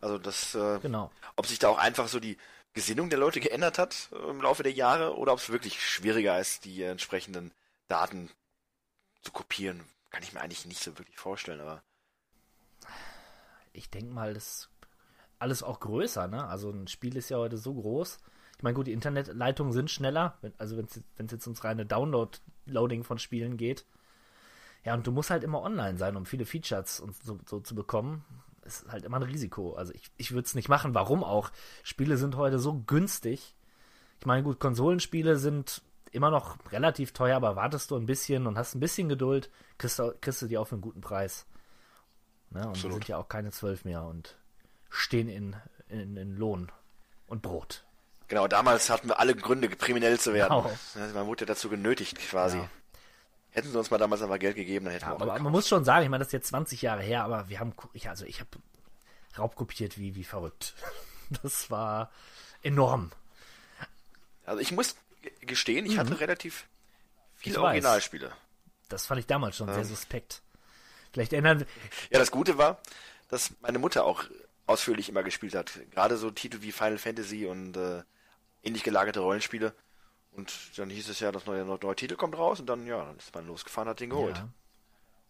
Also 0.00 0.18
das, 0.18 0.54
äh, 0.54 0.78
genau. 0.80 1.10
ob 1.36 1.46
sich 1.46 1.58
da 1.58 1.68
auch 1.68 1.78
einfach 1.78 2.08
so 2.08 2.20
die 2.20 2.36
Gesinnung 2.74 3.10
der 3.10 3.18
Leute 3.18 3.40
geändert 3.40 3.78
hat 3.78 4.10
äh, 4.12 4.30
im 4.30 4.40
Laufe 4.40 4.62
der 4.62 4.72
Jahre 4.72 5.16
oder 5.16 5.32
ob 5.32 5.38
es 5.38 5.50
wirklich 5.50 5.82
schwieriger 5.82 6.38
ist, 6.38 6.64
die 6.64 6.82
entsprechenden 6.82 7.52
Daten 7.88 8.30
zu 9.22 9.32
kopieren, 9.32 9.82
kann 10.10 10.22
ich 10.22 10.32
mir 10.32 10.40
eigentlich 10.40 10.66
nicht 10.66 10.82
so 10.82 10.96
wirklich 10.98 11.18
vorstellen, 11.18 11.60
aber. 11.60 11.82
Ich 13.72 13.90
denke 13.90 14.12
mal, 14.12 14.32
das 14.32 14.44
ist 14.44 14.68
alles 15.38 15.62
auch 15.62 15.80
größer, 15.80 16.28
ne? 16.28 16.46
Also 16.46 16.70
ein 16.70 16.88
Spiel 16.88 17.16
ist 17.16 17.28
ja 17.28 17.38
heute 17.38 17.58
so 17.58 17.74
groß 17.74 18.18
ich 18.56 18.62
meine, 18.62 18.74
gut, 18.74 18.86
die 18.86 18.92
Internetleitungen 18.92 19.72
sind 19.72 19.90
schneller, 19.90 20.38
also 20.58 20.76
wenn 20.76 20.86
es 20.86 21.32
jetzt 21.32 21.46
ums 21.46 21.64
reine 21.64 21.84
Download-Loading 21.84 23.04
von 23.04 23.18
Spielen 23.18 23.56
geht. 23.56 23.84
Ja, 24.84 24.94
und 24.94 25.06
du 25.06 25.12
musst 25.12 25.30
halt 25.30 25.44
immer 25.44 25.62
online 25.62 25.98
sein, 25.98 26.16
um 26.16 26.26
viele 26.26 26.46
Features 26.46 27.00
und 27.00 27.14
so, 27.22 27.38
so 27.44 27.60
zu 27.60 27.74
bekommen. 27.74 28.24
Ist 28.64 28.86
halt 28.88 29.04
immer 29.04 29.16
ein 29.16 29.24
Risiko. 29.24 29.74
Also 29.74 29.92
ich, 29.92 30.10
ich 30.16 30.32
würde 30.32 30.46
es 30.46 30.54
nicht 30.54 30.68
machen. 30.68 30.94
Warum 30.94 31.22
auch? 31.22 31.50
Spiele 31.82 32.16
sind 32.16 32.36
heute 32.36 32.58
so 32.58 32.82
günstig. 32.86 33.54
Ich 34.20 34.26
meine, 34.26 34.42
gut, 34.42 34.58
Konsolenspiele 34.58 35.36
sind 35.36 35.82
immer 36.12 36.30
noch 36.30 36.56
relativ 36.72 37.12
teuer, 37.12 37.36
aber 37.36 37.56
wartest 37.56 37.90
du 37.90 37.96
ein 37.96 38.06
bisschen 38.06 38.46
und 38.46 38.56
hast 38.56 38.74
ein 38.74 38.80
bisschen 38.80 39.08
Geduld, 39.08 39.50
kriegst 39.76 39.98
du, 39.98 40.14
kriegst 40.20 40.40
du 40.40 40.46
die 40.46 40.56
auch 40.56 40.66
für 40.66 40.76
einen 40.76 40.82
guten 40.82 41.00
Preis. 41.00 41.46
Ne? 42.50 42.66
Und 42.66 42.76
sind 42.76 43.08
ja 43.08 43.18
auch 43.18 43.28
keine 43.28 43.50
zwölf 43.50 43.84
mehr 43.84 44.04
und 44.04 44.38
stehen 44.88 45.28
in, 45.28 45.56
in, 45.88 46.16
in 46.16 46.36
Lohn 46.36 46.72
und 47.26 47.42
Brot. 47.42 47.84
Genau, 48.28 48.48
damals 48.48 48.90
hatten 48.90 49.08
wir 49.08 49.20
alle 49.20 49.34
Gründe, 49.34 49.68
kriminell 49.68 50.18
zu 50.18 50.34
werden. 50.34 50.62
Genau. 50.94 51.12
Man 51.14 51.26
wurde 51.26 51.46
dazu 51.46 51.68
genötigt 51.68 52.18
quasi. 52.18 52.58
Ja. 52.58 52.68
Hätten 53.50 53.70
sie 53.70 53.78
uns 53.78 53.90
mal 53.90 53.98
damals 53.98 54.20
einfach 54.20 54.38
Geld 54.38 54.56
gegeben, 54.56 54.84
dann 54.84 54.94
hätten 54.94 55.04
ja, 55.04 55.10
wir 55.10 55.14
auch 55.14 55.20
Aber 55.20 55.24
gekauft. 55.26 55.42
man 55.42 55.52
muss 55.52 55.68
schon 55.68 55.84
sagen, 55.84 56.04
ich 56.04 56.10
meine, 56.10 56.20
das 56.20 56.28
ist 56.28 56.32
jetzt 56.32 56.48
20 56.48 56.82
Jahre 56.82 57.02
her, 57.02 57.24
aber 57.24 57.48
wir 57.48 57.60
haben, 57.60 57.72
ich, 57.92 58.08
also 58.08 58.24
ich 58.26 58.40
habe 58.40 58.50
raubkopiert 59.38 59.98
wie, 59.98 60.14
wie 60.14 60.24
verrückt. 60.24 60.74
Das 61.42 61.72
war 61.72 62.12
enorm. 62.62 63.10
Also 64.44 64.60
ich 64.60 64.70
muss 64.70 64.94
gestehen, 65.40 65.84
ich 65.84 65.94
mhm. 65.94 65.98
hatte 65.98 66.20
relativ 66.20 66.68
viele 67.34 67.60
Originalspiele. 67.60 68.30
Das 68.88 69.06
fand 69.06 69.18
ich 69.18 69.26
damals 69.26 69.56
schon 69.56 69.66
ja. 69.66 69.74
sehr 69.74 69.84
suspekt. 69.84 70.42
Vielleicht 71.12 71.32
ändern. 71.32 71.66
Ja, 72.10 72.20
das 72.20 72.30
Gute 72.30 72.58
war, 72.58 72.80
dass 73.28 73.50
meine 73.60 73.80
Mutter 73.80 74.04
auch 74.04 74.22
ausführlich 74.66 75.08
immer 75.08 75.24
gespielt 75.24 75.56
hat. 75.56 75.72
Gerade 75.90 76.16
so 76.16 76.30
Titel 76.30 76.62
wie 76.62 76.70
Final 76.70 76.98
Fantasy 76.98 77.46
und 77.46 77.76
äh, 77.76 78.02
ähnlich 78.66 78.82
gelagerte 78.82 79.20
Rollenspiele. 79.20 79.74
Und 80.32 80.78
dann 80.78 80.90
hieß 80.90 81.08
es 81.08 81.20
ja, 81.20 81.32
das 81.32 81.46
neue, 81.46 81.64
neue 81.64 81.96
Titel 81.96 82.16
kommt 82.16 82.36
raus 82.36 82.60
und 82.60 82.66
dann, 82.66 82.86
ja, 82.86 83.04
dann 83.04 83.16
ist 83.16 83.34
man 83.34 83.46
losgefahren, 83.46 83.88
hat 83.88 84.00
den 84.00 84.10
geholt. 84.10 84.36
Ja. 84.36 84.48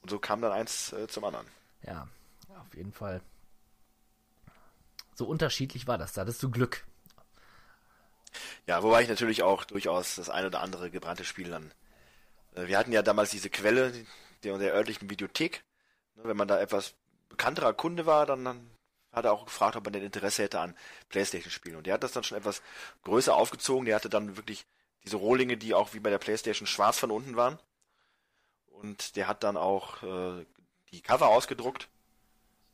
Und 0.03 0.11
so 0.11 0.19
kam 0.19 0.41
dann 0.41 0.53
eins 0.53 0.93
äh, 0.93 1.07
zum 1.07 1.25
anderen. 1.25 1.47
Ja, 1.83 2.09
auf 2.59 2.75
jeden 2.75 2.93
Fall. 2.93 3.21
So 5.15 5.27
unterschiedlich 5.27 5.87
war 5.87 5.97
das. 5.97 6.13
Da 6.13 6.23
hattest 6.23 6.43
du 6.43 6.51
Glück. 6.51 6.85
Ja, 8.67 8.83
wobei 8.83 9.03
ich 9.03 9.09
natürlich 9.09 9.43
auch 9.43 9.65
durchaus 9.65 10.17
das 10.17 10.29
eine 10.29 10.49
oder 10.49 10.61
andere 10.61 10.91
gebrannte 10.91 11.25
Spiel 11.25 11.51
dann. 11.51 11.73
Äh, 12.55 12.67
wir 12.67 12.79
hatten 12.79 12.93
ja 12.93 13.03
damals 13.03 13.31
diese 13.31 13.51
Quelle 13.51 13.93
der, 14.43 14.59
der 14.59 14.75
örtlichen 14.75 15.09
Videothek. 15.09 15.65
Ne, 16.17 16.25
wenn 16.25 16.37
man 16.37 16.49
da 16.49 16.61
etwas 16.61 16.95
bekannterer 17.29 17.73
Kunde 17.73 18.07
war, 18.07 18.27
dann, 18.27 18.45
dann 18.45 18.71
hat 19.17 19.25
er 19.25 19.33
auch 19.33 19.47
gefragt, 19.47 19.77
ob 19.77 19.85
man 19.85 19.93
denn 19.93 20.05
Interesse 20.05 20.45
hätte 20.45 20.61
an 20.61 20.77
Playstation-Spielen. 21.09 21.77
Und 21.77 21.87
der 21.87 21.95
hat 21.95 22.03
das 22.03 22.13
dann 22.13 22.23
schon 22.23 22.39
etwas 22.39 22.63
größer 23.05 23.35
aufgezogen. 23.35 23.87
Der 23.87 23.97
hatte 23.97 24.11
dann 24.11 24.37
wirklich 24.37 24.67
diese 25.05 25.17
Rohlinge, 25.17 25.57
die 25.57 25.75
auch 25.75 25.95
wie 25.95 26.01
bei 26.01 26.11
der 26.11 26.19
Playstation 26.19 26.67
schwarz 26.67 26.99
von 26.99 27.11
unten 27.11 27.37
waren. 27.37 27.59
Und 28.67 29.17
der 29.17 29.27
hat 29.27 29.43
dann 29.43 29.57
auch 29.57 30.03
äh, 30.03 30.45
die 30.93 31.01
Cover 31.01 31.29
ausgedruckt. 31.29 31.89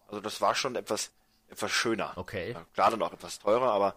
Also 0.09 0.21
das 0.21 0.41
war 0.41 0.55
schon 0.55 0.77
etwas 0.77 1.13
etwas 1.53 1.71
schöner. 1.71 2.13
Okay. 2.17 2.57
Klar 2.75 2.91
dann 2.91 3.03
auch 3.03 3.13
etwas 3.13 3.39
teurer, 3.39 3.71
aber 3.73 3.95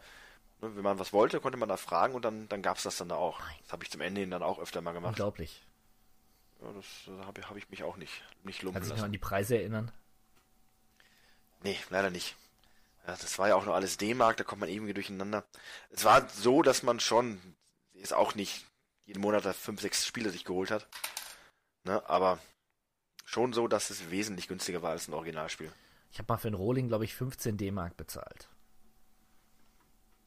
ne, 0.62 0.76
wenn 0.76 0.84
man 0.84 1.00
was 1.00 1.14
wollte, 1.14 1.40
konnte 1.40 1.58
man 1.58 1.70
da 1.70 1.78
fragen 1.78 2.14
und 2.14 2.24
dann, 2.24 2.48
dann 2.50 2.62
gab 2.62 2.78
es 2.78 2.84
das 2.84 2.98
dann 2.98 3.10
da 3.10 3.16
auch. 3.16 3.40
Nein. 3.40 3.56
Das 3.64 3.72
habe 3.72 3.84
ich 3.84 3.90
zum 3.90 4.02
Ende 4.02 4.22
hin 4.22 4.30
dann 4.30 4.44
auch 4.44 4.60
öfter 4.60 4.82
mal 4.82 4.92
gemacht. 4.92 5.12
Unglaublich. 5.12 5.66
Ja, 6.62 6.72
das 6.74 6.86
da 7.08 7.26
habe 7.26 7.42
hab 7.50 7.56
ich 7.56 7.70
mich 7.70 7.84
auch 7.84 7.98
nicht, 7.98 8.24
nicht 8.44 8.62
lumpen 8.62 8.76
Kannst 8.76 8.90
du 8.90 8.94
dich 8.94 9.02
noch 9.02 9.06
an 9.06 9.12
die 9.12 9.18
Preise 9.18 9.58
erinnern? 9.58 9.92
Nee, 11.66 11.80
leider 11.90 12.12
nicht. 12.12 12.36
Ja, 13.08 13.16
das 13.20 13.40
war 13.40 13.48
ja 13.48 13.56
auch 13.56 13.66
nur 13.66 13.74
alles 13.74 13.98
D-Mark, 13.98 14.38
da 14.38 14.44
kommt 14.44 14.62
man 14.62 14.70
irgendwie 14.70 14.94
durcheinander. 14.94 15.44
Es 15.90 16.06
war 16.06 16.30
so, 16.30 16.62
dass 16.62 16.84
man 16.84 17.00
schon, 17.00 17.42
ist 17.94 18.14
auch 18.14 18.36
nicht 18.36 18.64
jeden 19.06 19.20
Monat 19.20 19.46
da 19.46 19.52
fünf, 19.52 19.82
sechs 19.82 20.06
Spiele 20.06 20.30
sich 20.30 20.46
geholt 20.46 20.70
hat. 20.70 20.88
Ne, 21.84 22.08
aber 22.08 22.38
schon 23.26 23.52
so, 23.52 23.68
dass 23.68 23.90
es 23.90 24.12
wesentlich 24.12 24.48
günstiger 24.48 24.84
war 24.84 24.92
als 24.92 25.08
ein 25.08 25.16
Originalspiel. 25.16 25.72
Ich 26.12 26.20
habe 26.20 26.32
mal 26.32 26.38
für 26.38 26.50
ein 26.50 26.54
Rolling, 26.54 26.88
glaube 26.88 27.06
ich, 27.06 27.16
15 27.16 27.58
D-Mark 27.58 27.98
bezahlt. 27.98 28.48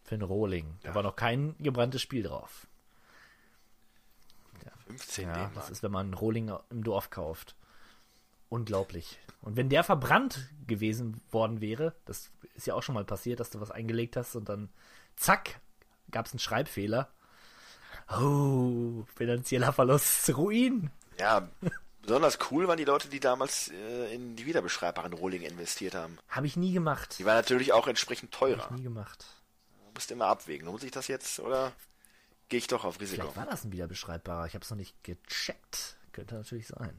Für 0.03 0.17
ein 0.17 0.23
Rolling. 0.23 0.77
Da 0.83 0.89
ja. 0.89 0.95
war 0.97 1.05
noch 1.05 1.15
kein 1.15 1.55
gebranntes 1.61 2.03
Spiel 2.03 2.25
drauf. 2.25 2.67
Ja. 4.65 4.73
15 4.89 5.29
ja, 5.29 5.35
D-Mark. 5.35 5.55
Das 5.55 5.71
ist, 5.71 5.85
wenn 5.85 5.93
man 5.93 6.11
ein 6.11 6.15
Rolling 6.15 6.53
im 6.71 6.83
Dorf 6.83 7.11
kauft. 7.11 7.55
Unglaublich. 8.49 9.19
Und 9.41 9.57
wenn 9.57 9.69
der 9.69 9.85
verbrannt 9.85 10.49
gewesen 10.67 11.21
worden 11.31 11.61
wäre, 11.61 11.95
das 12.05 12.31
ist 12.55 12.67
ja 12.67 12.75
auch 12.75 12.83
schon 12.83 12.95
mal 12.95 13.05
passiert, 13.05 13.41
dass 13.41 13.51
du 13.51 13.61
was 13.61 13.71
eingelegt 13.71 14.17
hast 14.17 14.35
und 14.37 14.49
dann 14.49 14.69
zack, 15.17 15.61
gab 16.11 16.27
es 16.27 16.33
einen 16.33 16.41
Schreibfehler. 16.41 17.11
Oh, 18.11 19.05
finanzieller 19.15 19.73
Verlust, 19.73 20.35
Ruin. 20.37 20.91
Ja, 21.19 21.49
besonders 22.03 22.39
cool 22.51 22.67
waren 22.69 22.79
die 22.79 22.85
Leute, 22.85 23.09
die 23.09 23.21
damals 23.21 23.69
äh, 23.69 24.15
in 24.15 24.35
die 24.35 24.47
wiederbeschreibbaren 24.47 25.13
Rohlinge 25.13 25.47
investiert 25.47 25.95
haben. 25.95 26.19
Habe 26.29 26.47
ich 26.47 26.57
nie 26.57 26.73
gemacht. 26.73 27.19
Die 27.19 27.25
waren 27.25 27.37
natürlich 27.37 27.73
auch 27.73 27.87
entsprechend 27.87 28.33
teurer. 28.33 28.65
Hab 28.65 28.71
ich 28.71 28.79
nie 28.79 28.83
gemacht. 28.85 29.27
Du 29.87 29.93
musst 29.95 30.11
immer 30.11 30.27
abwägen. 30.27 30.67
Lohnt 30.67 30.81
sich 30.81 30.91
das 30.91 31.07
jetzt 31.09 31.39
oder 31.41 31.73
gehe 32.49 32.59
ich 32.59 32.67
doch 32.67 32.85
auf 32.85 33.01
Risiko? 33.01 33.23
Vielleicht 33.23 33.37
war 33.37 33.47
das 33.47 33.65
ein 33.65 33.73
wiederbeschreibbarer. 33.73 34.47
Ich 34.47 34.55
habe 34.55 34.65
es 34.65 34.71
noch 34.71 34.79
nicht 34.79 34.95
gecheckt. 35.05 35.97
Könnte 36.13 36.37
natürlich 36.37 36.69
sein. 36.69 36.99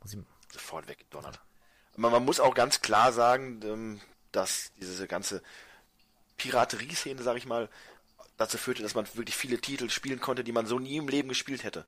Muss 0.00 0.14
ich, 0.14 0.20
Sofort 0.52 0.88
weggedonnert. 0.88 1.40
Aber 1.94 2.10
man 2.10 2.24
muss 2.24 2.40
auch 2.40 2.54
ganz 2.54 2.80
klar 2.80 3.12
sagen, 3.12 3.60
ähm, 3.64 4.00
dass 4.32 4.72
diese 4.74 5.06
ganze 5.06 5.42
Piraterie-Szene, 6.36 7.22
sag 7.22 7.36
ich 7.36 7.46
mal, 7.46 7.68
dazu 8.36 8.56
führte, 8.56 8.82
dass 8.82 8.94
man 8.94 9.06
wirklich 9.14 9.36
viele 9.36 9.60
Titel 9.60 9.90
spielen 9.90 10.20
konnte, 10.20 10.44
die 10.44 10.52
man 10.52 10.66
so 10.66 10.78
nie 10.78 10.96
im 10.96 11.08
Leben 11.08 11.28
gespielt 11.28 11.64
hätte. 11.64 11.86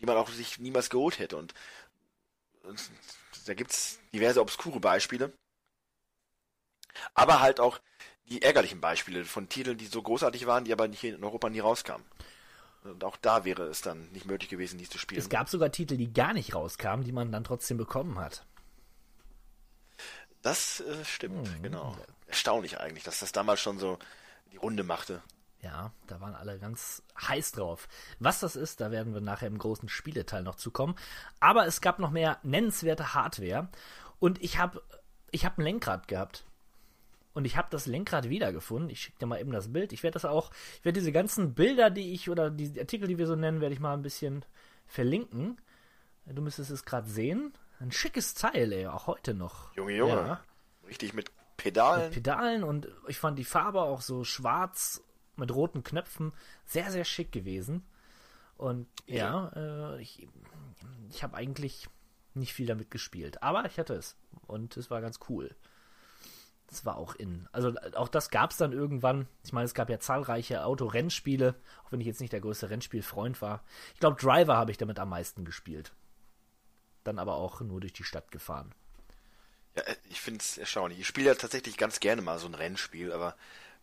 Die 0.00 0.06
man 0.06 0.16
auch 0.16 0.28
sich 0.28 0.58
niemals 0.58 0.90
geholt 0.90 1.18
hätte. 1.18 1.36
Und, 1.36 1.54
und 2.62 2.90
da 3.46 3.54
gibt's 3.54 3.98
diverse 4.12 4.40
obskure 4.40 4.80
Beispiele. 4.80 5.32
Aber 7.14 7.40
halt 7.40 7.60
auch 7.60 7.80
die 8.26 8.42
ärgerlichen 8.42 8.80
Beispiele 8.80 9.24
von 9.24 9.48
Titeln, 9.48 9.78
die 9.78 9.86
so 9.86 10.02
großartig 10.02 10.46
waren, 10.46 10.64
die 10.64 10.72
aber 10.72 10.88
nicht 10.88 11.04
in 11.04 11.22
Europa 11.22 11.48
nie 11.48 11.60
rauskamen. 11.60 12.04
Und 12.84 13.02
auch 13.02 13.16
da 13.16 13.44
wäre 13.44 13.62
es 13.64 13.80
dann 13.80 14.10
nicht 14.12 14.26
möglich 14.26 14.50
gewesen, 14.50 14.78
die 14.78 14.88
zu 14.88 14.98
spielen. 14.98 15.20
es 15.20 15.28
gab 15.30 15.48
sogar 15.48 15.72
Titel, 15.72 15.96
die 15.96 16.12
gar 16.12 16.34
nicht 16.34 16.54
rauskamen, 16.54 17.04
die 17.04 17.12
man 17.12 17.32
dann 17.32 17.42
trotzdem 17.44 17.78
bekommen 17.78 18.18
hat. 18.18 18.44
Das 20.42 20.80
äh, 20.80 21.04
stimmt, 21.04 21.48
Hm. 21.48 21.62
genau. 21.62 21.96
Erstaunlich 22.26 22.78
eigentlich, 22.80 23.04
dass 23.04 23.20
das 23.20 23.32
damals 23.32 23.60
schon 23.60 23.78
so 23.78 23.98
die 24.52 24.56
Runde 24.58 24.84
machte. 24.84 25.22
Ja, 25.62 25.92
da 26.08 26.20
waren 26.20 26.34
alle 26.34 26.58
ganz 26.58 27.02
heiß 27.26 27.52
drauf. 27.52 27.88
Was 28.18 28.40
das 28.40 28.54
ist, 28.54 28.82
da 28.82 28.90
werden 28.90 29.14
wir 29.14 29.22
nachher 29.22 29.48
im 29.48 29.56
großen 29.56 29.88
Spieleteil 29.88 30.42
noch 30.42 30.56
zukommen. 30.56 30.94
Aber 31.40 31.66
es 31.66 31.80
gab 31.80 31.98
noch 31.98 32.10
mehr 32.10 32.38
nennenswerte 32.42 33.14
Hardware. 33.14 33.68
Und 34.18 34.42
ich 34.42 34.58
habe 34.58 34.82
ich 35.30 35.46
hab 35.46 35.56
ein 35.56 35.62
Lenkrad 35.62 36.06
gehabt. 36.06 36.44
Und 37.34 37.44
ich 37.44 37.56
habe 37.56 37.68
das 37.70 37.86
Lenkrad 37.86 38.30
wiedergefunden. 38.30 38.90
Ich 38.90 39.02
schicke 39.02 39.18
dir 39.18 39.26
mal 39.26 39.40
eben 39.40 39.50
das 39.50 39.72
Bild. 39.72 39.92
Ich 39.92 40.02
werde 40.02 40.14
das 40.14 40.24
auch, 40.24 40.52
ich 40.78 40.84
werde 40.84 41.00
diese 41.00 41.12
ganzen 41.12 41.54
Bilder, 41.54 41.90
die 41.90 42.14
ich, 42.14 42.30
oder 42.30 42.48
die 42.48 42.78
Artikel, 42.78 43.08
die 43.08 43.18
wir 43.18 43.26
so 43.26 43.34
nennen, 43.34 43.60
werde 43.60 43.74
ich 43.74 43.80
mal 43.80 43.94
ein 43.94 44.02
bisschen 44.02 44.44
verlinken. 44.86 45.60
Du 46.26 46.40
müsstest 46.40 46.70
es 46.70 46.84
gerade 46.84 47.08
sehen. 47.08 47.52
Ein 47.80 47.92
schickes 47.92 48.34
Teil, 48.34 48.72
ey, 48.72 48.86
auch 48.86 49.08
heute 49.08 49.34
noch. 49.34 49.74
Junge, 49.76 49.96
Junge. 49.96 50.12
Ja. 50.12 50.40
Richtig 50.86 51.12
mit 51.12 51.30
Pedalen. 51.56 52.12
Pedalen 52.12 52.64
und 52.64 52.88
ich 53.08 53.18
fand 53.18 53.38
die 53.38 53.44
Farbe 53.44 53.82
auch 53.82 54.00
so 54.00 54.24
schwarz 54.24 55.02
mit 55.36 55.52
roten 55.52 55.82
Knöpfen 55.82 56.32
sehr, 56.64 56.90
sehr 56.90 57.04
schick 57.04 57.32
gewesen. 57.32 57.84
Und 58.56 58.86
ja, 59.06 59.50
äh, 59.56 60.02
ich, 60.02 60.28
ich 61.10 61.22
habe 61.22 61.36
eigentlich 61.36 61.88
nicht 62.34 62.52
viel 62.52 62.66
damit 62.66 62.90
gespielt, 62.90 63.42
aber 63.42 63.64
ich 63.66 63.78
hatte 63.78 63.94
es 63.94 64.16
und 64.46 64.76
es 64.76 64.90
war 64.90 65.00
ganz 65.00 65.18
cool. 65.28 65.54
Es 66.70 66.84
war 66.84 66.96
auch 66.96 67.14
in. 67.14 67.46
Also 67.52 67.74
auch 67.94 68.08
das 68.08 68.30
gab 68.30 68.50
es 68.50 68.56
dann 68.56 68.72
irgendwann. 68.72 69.28
Ich 69.44 69.52
meine, 69.52 69.66
es 69.66 69.74
gab 69.74 69.90
ja 69.90 70.00
zahlreiche 70.00 70.64
Autorennspiele, 70.64 71.54
auch 71.84 71.92
wenn 71.92 72.00
ich 72.00 72.06
jetzt 72.06 72.20
nicht 72.20 72.32
der 72.32 72.40
größte 72.40 72.70
Rennspielfreund 72.70 73.40
war. 73.42 73.62
Ich 73.94 74.00
glaube, 74.00 74.20
Driver 74.20 74.56
habe 74.56 74.70
ich 74.72 74.78
damit 74.78 74.98
am 74.98 75.10
meisten 75.10 75.44
gespielt. 75.44 75.92
Dann 77.04 77.18
aber 77.18 77.34
auch 77.34 77.60
nur 77.60 77.80
durch 77.80 77.92
die 77.92 78.02
Stadt 78.04 78.30
gefahren. 78.30 78.72
Ja, 79.76 79.82
ich 80.08 80.20
finde 80.20 80.40
es 80.40 80.56
erstaunlich. 80.58 81.00
Ich 81.00 81.06
spiele 81.06 81.26
ja 81.28 81.34
tatsächlich 81.34 81.76
ganz 81.76 82.00
gerne 82.00 82.22
mal 82.22 82.38
so 82.38 82.46
ein 82.46 82.54
Rennspiel, 82.54 83.12
aber 83.12 83.36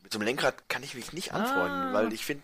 mit 0.04 0.12
so 0.12 0.18
einem 0.18 0.26
Lenkrad 0.26 0.68
kann 0.68 0.82
ich 0.84 0.96
mich 0.96 1.14
nicht 1.14 1.32
anfreunden, 1.34 1.90
Ah. 1.90 1.94
weil 1.94 2.12
ich 2.12 2.26
finde, 2.26 2.42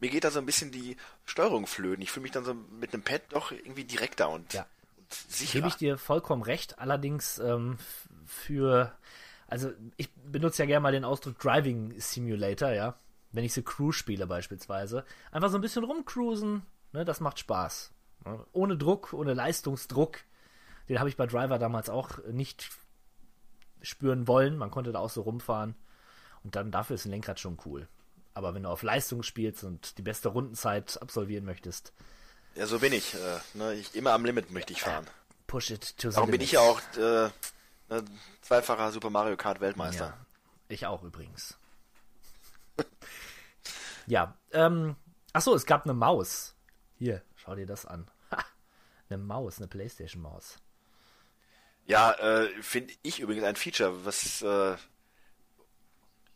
mir 0.00 0.10
geht 0.10 0.24
da 0.24 0.30
so 0.32 0.40
ein 0.40 0.46
bisschen 0.46 0.72
die 0.72 0.96
Steuerung 1.24 1.66
flöten. 1.68 2.02
Ich 2.02 2.10
fühle 2.10 2.22
mich 2.24 2.32
dann 2.32 2.44
so 2.44 2.54
mit 2.54 2.92
einem 2.92 3.02
Pad 3.04 3.22
doch 3.30 3.52
irgendwie 3.52 3.84
direkter 3.84 4.28
und, 4.30 4.52
Ja. 4.52 4.66
und 4.96 5.14
sicherer. 5.14 5.52
Gebe 5.60 5.68
ich 5.68 5.76
dir 5.76 5.96
vollkommen 5.98 6.42
recht. 6.42 6.78
Allerdings 6.80 7.38
ähm, 7.38 7.78
für, 8.26 8.92
also 9.50 9.72
ich 9.96 10.10
benutze 10.14 10.62
ja 10.62 10.66
gerne 10.66 10.80
mal 10.82 10.92
den 10.92 11.04
Ausdruck 11.04 11.38
Driving 11.38 11.94
Simulator, 12.00 12.70
ja. 12.72 12.94
Wenn 13.32 13.44
ich 13.44 13.52
so 13.52 13.62
Cruise 13.62 13.98
spiele 13.98 14.26
beispielsweise. 14.26 15.04
Einfach 15.30 15.50
so 15.50 15.58
ein 15.58 15.60
bisschen 15.60 15.84
rumcruisen, 15.84 16.62
ne, 16.92 17.04
das 17.04 17.20
macht 17.20 17.38
Spaß. 17.38 17.92
Ne? 18.24 18.44
Ohne 18.52 18.76
Druck, 18.76 19.12
ohne 19.12 19.34
Leistungsdruck. 19.34 20.18
Den 20.88 20.98
habe 20.98 21.08
ich 21.08 21.16
bei 21.16 21.26
Driver 21.26 21.58
damals 21.58 21.88
auch 21.90 22.18
nicht 22.32 22.70
spüren 23.82 24.26
wollen. 24.26 24.56
Man 24.56 24.70
konnte 24.70 24.92
da 24.92 24.98
auch 24.98 25.10
so 25.10 25.22
rumfahren. 25.22 25.74
Und 26.42 26.56
dann 26.56 26.70
dafür 26.72 26.94
ist 26.94 27.04
ein 27.04 27.10
Lenkrad 27.10 27.38
schon 27.38 27.58
cool. 27.64 27.86
Aber 28.34 28.54
wenn 28.54 28.62
du 28.64 28.68
auf 28.68 28.82
Leistung 28.82 29.22
spielst 29.22 29.62
und 29.64 29.98
die 29.98 30.02
beste 30.02 30.28
Rundenzeit 30.30 31.00
absolvieren 31.00 31.44
möchtest, 31.44 31.92
Ja, 32.56 32.66
so 32.66 32.78
bin 32.80 32.92
ich. 32.92 33.14
Äh, 33.14 33.38
ne, 33.54 33.74
ich 33.74 33.94
immer 33.94 34.12
am 34.12 34.24
Limit 34.24 34.50
möchte 34.50 34.72
ich 34.72 34.80
fahren. 34.82 35.06
push 35.46 35.70
it 35.70 35.96
to 35.98 36.10
the 36.10 36.14
Darum 36.16 36.30
bin 36.30 36.40
ich 36.40 36.52
ja 36.52 36.60
auch 36.60 36.80
äh, 36.96 37.28
ne, 37.90 38.04
zweifacher 38.40 38.92
Super 38.92 39.10
Mario 39.10 39.36
Kart 39.36 39.60
Weltmeister. 39.60 40.06
Ja, 40.06 40.26
ich 40.68 40.86
auch 40.86 41.02
übrigens. 41.02 41.58
ja, 44.06 44.36
ähm, 44.52 44.96
ach 45.32 45.42
so, 45.42 45.54
es 45.54 45.66
gab 45.66 45.84
eine 45.84 45.94
Maus. 45.94 46.54
Hier, 46.96 47.22
schau 47.36 47.54
dir 47.54 47.66
das 47.66 47.86
an. 47.86 48.10
Ha, 48.30 48.44
eine 49.08 49.18
Maus, 49.18 49.58
eine 49.58 49.68
Playstation-Maus. 49.68 50.58
Ja, 51.86 52.12
äh, 52.12 52.48
finde 52.62 52.94
ich 53.02 53.20
übrigens 53.20 53.44
ein 53.44 53.56
Feature, 53.56 54.04
was 54.04 54.42
äh, 54.42 54.76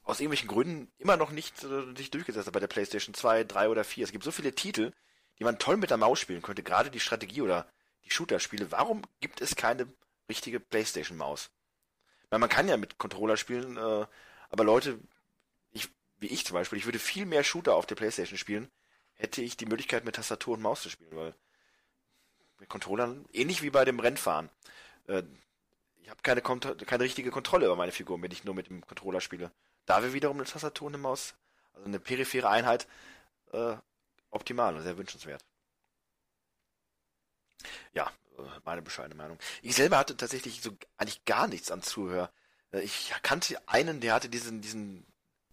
aus 0.03 0.21
irgendwelchen 0.21 0.49
Gründen 0.49 0.91
immer 0.99 1.17
noch 1.17 1.31
nicht 1.31 1.63
äh, 1.65 1.95
sich 1.97 2.11
durchgesetzt 2.11 2.47
hat 2.47 2.55
bei 2.55 2.61
der 2.61 2.67
PlayStation 2.67 3.15
2, 3.15 3.45
3 3.45 3.69
oder 3.69 3.85
4. 3.85 4.05
Es 4.05 4.13
gibt 4.13 4.25
so 4.25 4.31
viele 4.31 4.55
Titel, 4.55 4.93
die 5.39 5.45
man 5.45 5.59
toll 5.59 5.77
mit 5.77 5.91
der 5.91 5.97
Maus 5.97 6.19
spielen 6.19 6.43
könnte, 6.43 6.63
gerade 6.63 6.91
die 6.91 7.01
Strategie- 7.01 7.43
oder 7.43 7.67
die 8.05 8.11
Shooter-Spiele. 8.11 8.71
Warum 8.73 9.03
gibt 9.21 9.41
es 9.41 9.57
keine 9.57 9.87
richtige 10.29 10.61
PlayStation-Maus? 10.61 11.51
Weil 12.31 12.39
man 12.39 12.49
kann 12.49 12.69
ja 12.69 12.77
mit 12.77 12.99
Controller 12.99 13.37
spielen, 13.37 13.77
äh, 13.77 14.07
aber 14.51 14.65
Leute, 14.65 14.99
ich, 15.73 15.89
wie 16.19 16.29
ich 16.29 16.45
zum 16.45 16.55
Beispiel, 16.55 16.79
ich 16.79 16.87
würde 16.87 16.99
viel 16.99 17.27
mehr 17.27 17.45
Shooter 17.45 17.75
auf 17.75 17.87
der 17.87 17.95
PlayStation 17.95 18.39
spielen, 18.39 18.71
hätte 19.15 19.43
ich 19.43 19.57
die 19.57 19.67
Möglichkeit 19.67 20.05
mit 20.05 20.17
Tastatur 20.17 20.55
und 20.55 20.63
Maus 20.63 20.83
zu 20.83 20.91
spielen, 20.91 21.15
weil 21.17 21.35
mit 22.59 22.69
Controllern, 22.69 23.25
ähnlich 23.33 23.63
wie 23.63 23.71
bei 23.71 23.85
dem 23.85 24.01
Rennfahren, 24.01 24.51
äh, 25.07 25.23
ich 26.03 26.11
habe 26.11 26.21
keine, 26.23 26.43
keine 26.43 27.05
richtige 27.05 27.31
Kontrolle 27.31 27.67
über 27.67 27.77
meine 27.77 27.93
Figur, 27.93 28.21
wenn 28.21 28.31
ich 28.31 28.45
nur 28.45 28.55
mit 28.55 28.69
dem 28.69 28.87
Controller 28.87 29.21
spiele. 29.21 29.51
Da 29.87 30.03
wäre 30.03 30.13
wiederum 30.13 30.37
eine 30.37 30.47
Tastatur 30.47 30.89
und 30.89 30.95
eine 30.95 31.03
Maus, 31.03 31.35
also 31.73 31.87
eine 31.87 31.99
periphere 31.99 32.49
Einheit, 32.49 32.87
äh, 33.53 33.77
optimal 34.31 34.77
und 34.77 34.83
sehr 34.83 34.99
wünschenswert. 34.99 35.45
Ja, 37.95 38.11
meine 38.65 38.83
bescheidene 38.83 39.15
Meinung. 39.15 39.39
Ich 39.63 39.75
selber 39.77 39.99
hatte 39.99 40.17
tatsächlich 40.17 40.61
so 40.63 40.71
eigentlich 40.97 41.25
gar 41.25 41.47
nichts 41.49 41.71
an 41.71 41.83
Zuhör. 41.83 42.31
Äh, 42.73 42.81
Ich 42.81 43.13
kannte 43.23 43.57
einen, 43.69 44.01
der 44.01 44.15
hatte 44.15 44.29
diesen, 44.29 44.61
diesen, 44.61 45.07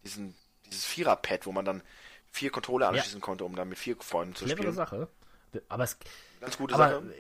diesen, 0.04 0.36
dieses 0.66 0.86
Vierer-Pad, 0.86 1.46
wo 1.46 1.52
man 1.52 1.66
dann 1.66 1.84
vier 2.32 2.52
Controller 2.52 2.90
anschließen 2.90 3.22
konnte, 3.22 3.44
um 3.46 3.56
dann 3.56 3.70
mit 3.70 3.78
vier 3.78 3.98
Freunden 4.00 4.36
zu 4.36 4.46
Clevere 4.46 4.62
spielen. 4.64 4.76
Sache. 4.76 5.08
Aber, 5.68 5.84
es, 5.84 5.98
Ganz 6.40 6.58
gute 6.58 6.74
aber 6.76 6.90
Sache. 7.02 7.14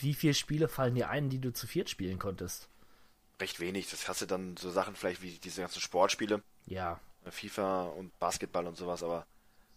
wie 0.00 0.14
viele 0.14 0.34
Spiele 0.34 0.68
fallen 0.68 0.94
dir 0.94 1.10
ein, 1.10 1.28
die 1.28 1.38
du 1.38 1.52
zu 1.52 1.66
viert 1.66 1.90
spielen 1.90 2.18
konntest? 2.18 2.68
Recht 3.40 3.60
wenig. 3.60 3.90
Das 3.90 4.08
hast 4.08 4.22
du 4.22 4.26
dann 4.26 4.56
so 4.56 4.70
Sachen 4.70 4.96
vielleicht 4.96 5.20
wie 5.20 5.32
diese 5.38 5.60
ganzen 5.60 5.80
Sportspiele. 5.80 6.42
Ja, 6.66 6.98
FIFA 7.30 7.84
und 7.88 8.18
Basketball 8.18 8.66
und 8.66 8.76
sowas, 8.76 9.02
aber 9.02 9.26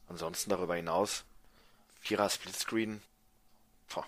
ansonsten 0.08 0.50
darüber 0.50 0.76
hinaus, 0.76 1.26
Vierer 2.00 2.30
Splitscreen, 2.30 3.02
boah, 3.94 4.06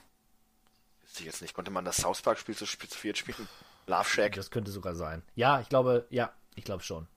ich 1.17 1.25
jetzt 1.25 1.41
nicht. 1.41 1.53
Konnte 1.53 1.71
man 1.71 1.85
das 1.85 1.97
South 1.97 2.21
Park 2.21 2.37
Spiel 2.39 2.55
zu, 2.55 2.65
zu 2.65 2.77
viert 2.97 3.17
spielen? 3.17 3.47
Love 3.87 4.05
Shack, 4.05 4.35
das 4.35 4.51
könnte 4.51 4.69
sogar 4.71 4.95
sein. 4.95 5.23
Ja, 5.35 5.59
ich 5.61 5.69
glaube, 5.69 6.05
ja, 6.09 6.31
ich 6.55 6.63
glaube 6.63 6.83
schon. 6.83 7.07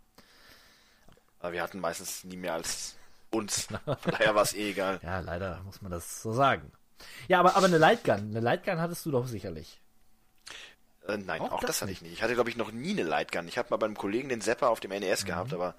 aber 1.41 1.53
wir 1.53 1.63
hatten 1.63 1.81
meistens 1.81 2.25
nie 2.25 2.37
mehr 2.37 2.55
als 2.55 2.97
uns. 3.31 3.67
Von 3.67 4.13
daher 4.13 4.35
war 4.35 4.43
es 4.43 4.55
eh 4.55 4.71
egal. 4.71 4.99
Ja, 5.03 5.21
leider 5.21 5.61
muss 5.65 5.83
man 5.83 5.93
das 5.93 6.23
so 6.23 6.33
sagen. 6.33 6.73
Ja, 7.29 7.41
aber, 7.41 7.57
aber 7.57 7.67
eine 7.67 7.79
Lightgun, 7.79 8.15
eine 8.15 8.41
Lightgun 8.41 8.81
hattest 8.81 9.05
du 9.05 9.11
doch 9.11 9.27
sicherlich. 9.27 9.81
Äh, 11.09 11.17
nein, 11.17 11.41
Auch 11.41 11.53
auch, 11.53 11.61
das 11.61 11.69
das, 11.69 11.83
hatte 11.83 11.93
ich 11.93 12.01
nicht. 12.03 12.13
Ich 12.13 12.23
hatte, 12.23 12.35
glaube 12.35 12.49
ich, 12.51 12.57
noch 12.57 12.71
nie 12.71 12.93
eine 12.93 13.03
Lightgun. 13.03 13.49
Ich 13.49 13.59
habe 13.59 13.69
mal 13.71 13.77
beim 13.77 13.97
Kollegen 13.97 14.29
den 14.29 14.41
Zapper 14.41 14.71
auf 14.71 14.79
dem 14.81 14.91
NES 14.93 15.25
gehabt, 15.25 15.53
aber 15.53 15.75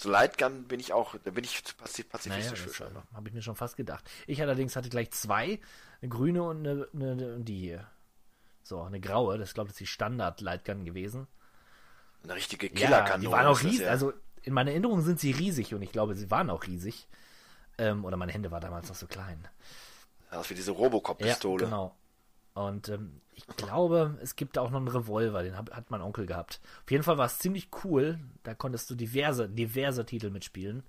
so 0.00 0.10
Lightgun 0.10 0.64
bin 0.64 0.80
ich 0.80 0.92
auch, 0.92 1.14
da 1.24 1.30
bin 1.30 1.44
ich 1.44 1.62
zu 1.64 1.74
pazi- 1.74 1.98
Naja, 2.00 2.08
pazifistisch 2.10 2.60
für 2.60 2.90
habe 3.14 3.28
ich 3.28 3.34
mir 3.34 3.42
schon 3.42 3.56
fast 3.56 3.76
gedacht. 3.76 4.08
Ich 4.26 4.40
allerdings 4.40 4.74
hatte 4.76 4.88
gleich 4.88 5.10
zwei, 5.10 5.60
eine 6.00 6.08
grüne 6.08 6.42
und 6.42 6.66
eine, 6.66 6.88
eine, 6.94 7.12
eine 7.12 7.40
die 7.40 7.58
hier. 7.60 7.86
So, 8.62 8.80
eine 8.82 9.00
graue, 9.00 9.36
das 9.38 9.52
glaube 9.54 9.68
ich 9.68 9.72
ist 9.72 9.80
die 9.80 9.86
Standard-Lightgun 9.86 10.84
gewesen. 10.84 11.26
Eine 12.22 12.34
richtige 12.34 12.66
Ja, 12.68 12.74
Killerkanone. 12.74 13.20
die 13.26 13.30
waren 13.32 13.46
auch 13.46 13.62
riesig. 13.62 13.80
ja. 13.80 13.90
Also 13.90 14.12
in 14.42 14.52
meiner 14.54 14.70
Erinnerung 14.70 15.02
sind 15.02 15.20
sie 15.20 15.32
riesig 15.32 15.74
und 15.74 15.82
ich 15.82 15.92
glaube, 15.92 16.14
sie 16.14 16.30
waren 16.30 16.50
auch 16.50 16.66
riesig. 16.66 17.08
Ähm, 17.78 18.04
oder 18.04 18.16
meine 18.16 18.32
Hände 18.32 18.50
waren 18.50 18.60
damals 18.60 18.88
noch 18.88 18.94
so 18.96 19.06
klein. 19.06 19.46
Das 20.30 20.42
ist 20.42 20.50
wie 20.50 20.54
diese 20.54 20.70
Robocop-Pistole. 20.72 21.64
Ja, 21.64 21.68
genau. 21.70 21.96
Und 22.54 22.88
ähm, 22.88 23.20
ich 23.34 23.46
glaube, 23.46 24.18
es 24.22 24.36
gibt 24.36 24.58
auch 24.58 24.70
noch 24.70 24.78
einen 24.78 24.88
Revolver, 24.88 25.42
den 25.42 25.56
hab, 25.56 25.70
hat 25.70 25.90
mein 25.90 26.02
Onkel 26.02 26.26
gehabt. 26.26 26.60
Auf 26.84 26.90
jeden 26.90 27.04
Fall 27.04 27.16
war 27.16 27.26
es 27.26 27.38
ziemlich 27.38 27.68
cool. 27.84 28.18
Da 28.42 28.54
konntest 28.54 28.90
du 28.90 28.94
diverse, 28.94 29.48
diverse 29.48 30.04
Titel 30.04 30.30
mitspielen. 30.30 30.82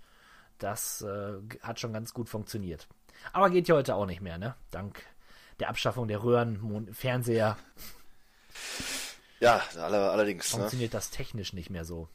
das 0.58 1.02
äh, 1.02 1.34
hat 1.62 1.80
schon 1.80 1.94
ganz 1.94 2.14
gut 2.14 2.30
funktioniert. 2.30 2.88
Aber 3.34 3.50
geht 3.50 3.68
ja 3.68 3.76
heute 3.76 3.96
auch 3.96 4.06
nicht 4.06 4.22
mehr, 4.22 4.38
ne? 4.38 4.56
Dank 4.72 5.04
der 5.60 5.70
Abschaffung 5.70 6.08
der 6.08 6.24
Röhrenfernseher 6.24 7.58
Ja, 9.40 9.62
alle, 9.78 10.10
allerdings. 10.12 10.52
Ne? 10.54 10.60
funktioniert 10.60 10.94
das 10.94 11.10
technisch 11.10 11.54
nicht 11.54 11.70
mehr 11.70 11.86
so. 11.86 12.10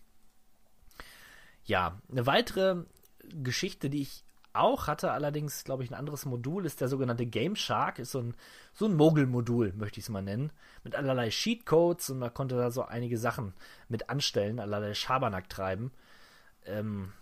Ja, 1.65 2.01
eine 2.11 2.27
weitere 2.27 2.85
Geschichte, 3.31 3.91
die 3.91 4.03
ich 4.03 4.25
auch 4.59 4.87
hatte, 4.87 5.13
allerdings, 5.13 5.65
glaube 5.65 5.85
ich, 5.85 5.91
ein 5.91 5.95
anderes 5.95 6.25
Modul, 6.27 6.67
ist 6.67 6.81
der 6.81 6.89
sogenannte 6.89 7.27
Game 7.27 7.57
Shark. 7.57 7.99
Ist 7.99 8.13
so 8.13 8.21
ein, 8.21 8.35
so 8.73 8.87
ein 8.87 8.95
Mogel-Modul, 8.97 9.73
möchte 9.75 10.01
ich 10.01 10.07
es 10.07 10.11
mal 10.11 10.23
nennen. 10.23 10.53
Mit 10.85 10.95
allerlei 10.95 11.31
Cheatcodes 11.31 12.11
und 12.11 12.19
man 12.19 12.35
konnte 12.35 12.57
da 12.57 12.71
so 12.71 12.83
einige 12.83 13.19
Sachen 13.19 13.55
mit 13.89 14.11
anstellen, 14.11 14.61
allerlei 14.61 14.95
Schabernack 14.95 15.49
treiben. 15.49 15.93
Ähm, 16.65 17.13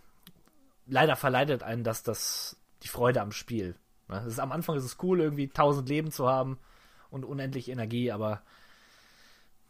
leider 0.87 1.17
verleitet 1.17 1.63
einen 1.63 1.85
das, 1.85 2.03
das 2.03 2.57
die 2.83 2.89
Freude 2.89 3.21
am 3.21 3.33
Spiel. 3.33 3.77
Ne? 4.09 4.25
Ist, 4.27 4.41
am 4.41 4.53
Anfang 4.53 4.77
ist 4.77 4.85
es 4.85 4.99
cool, 5.03 5.21
irgendwie 5.21 5.49
1000 5.49 5.89
Leben 5.89 6.11
zu 6.11 6.29
haben 6.29 6.59
und 7.11 7.25
unendlich 7.25 7.69
Energie, 7.69 8.11
aber 8.13 8.43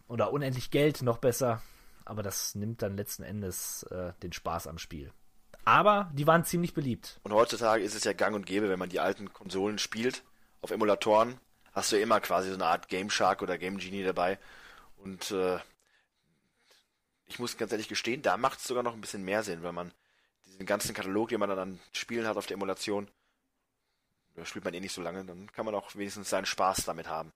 oder 0.08 0.32
unendlich 0.32 0.70
Geld, 0.70 1.02
noch 1.02 1.18
besser. 1.18 1.62
Aber 2.04 2.22
das 2.22 2.54
nimmt 2.54 2.82
dann 2.82 2.96
letzten 2.96 3.22
Endes 3.22 3.84
äh, 3.84 4.12
den 4.22 4.32
Spaß 4.32 4.66
am 4.66 4.78
Spiel. 4.78 5.10
Aber 5.64 6.10
die 6.12 6.26
waren 6.26 6.44
ziemlich 6.44 6.74
beliebt. 6.74 7.20
Und 7.22 7.32
heutzutage 7.32 7.82
ist 7.82 7.94
es 7.94 8.04
ja 8.04 8.12
gang 8.12 8.34
und 8.34 8.46
gäbe, 8.46 8.68
wenn 8.68 8.78
man 8.78 8.90
die 8.90 9.00
alten 9.00 9.32
Konsolen 9.32 9.78
spielt, 9.78 10.22
auf 10.60 10.70
Emulatoren, 10.70 11.38
hast 11.72 11.92
du 11.92 11.98
immer 11.98 12.20
quasi 12.20 12.48
so 12.48 12.54
eine 12.54 12.66
Art 12.66 12.88
Game 12.88 13.10
Shark 13.10 13.42
oder 13.42 13.58
Game 13.58 13.78
Genie 13.78 14.02
dabei. 14.02 14.38
Und 14.96 15.30
äh, 15.30 15.58
ich 17.26 17.38
muss 17.38 17.56
ganz 17.56 17.72
ehrlich 17.72 17.88
gestehen, 17.88 18.22
da 18.22 18.36
macht 18.36 18.58
es 18.58 18.66
sogar 18.66 18.82
noch 18.82 18.94
ein 18.94 19.00
bisschen 19.00 19.24
mehr 19.24 19.42
Sinn, 19.42 19.62
weil 19.62 19.72
man 19.72 19.92
diesen 20.46 20.66
ganzen 20.66 20.94
Katalog, 20.94 21.28
den 21.30 21.40
man 21.40 21.48
dann 21.48 21.58
an 21.58 21.80
Spielen 21.92 22.26
hat 22.26 22.36
auf 22.36 22.46
der 22.46 22.54
Emulation, 22.54 23.08
da 24.34 24.44
spielt 24.44 24.64
man 24.64 24.74
eh 24.74 24.80
nicht 24.80 24.92
so 24.92 25.02
lange, 25.02 25.24
dann 25.24 25.50
kann 25.52 25.64
man 25.64 25.74
auch 25.74 25.94
wenigstens 25.94 26.30
seinen 26.30 26.46
Spaß 26.46 26.84
damit 26.84 27.08
haben. 27.08 27.32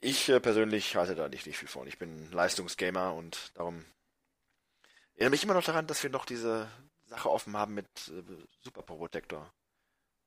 Ich 0.00 0.28
äh, 0.28 0.40
persönlich 0.40 0.94
halte 0.96 1.14
da 1.14 1.28
nicht, 1.28 1.46
nicht 1.46 1.58
viel 1.58 1.68
von. 1.68 1.86
Ich 1.88 1.98
bin 1.98 2.30
Leistungsgamer 2.30 3.14
und 3.14 3.50
darum 3.54 3.84
erinnere 5.18 5.30
mich 5.32 5.44
immer 5.44 5.54
noch 5.54 5.64
daran, 5.64 5.86
dass 5.86 6.02
wir 6.02 6.10
noch 6.10 6.24
diese 6.24 6.68
Sache 7.06 7.30
offen 7.30 7.56
haben 7.56 7.74
mit 7.74 7.86
äh, 8.08 8.22
Super 8.62 8.82
Protector. 8.82 9.52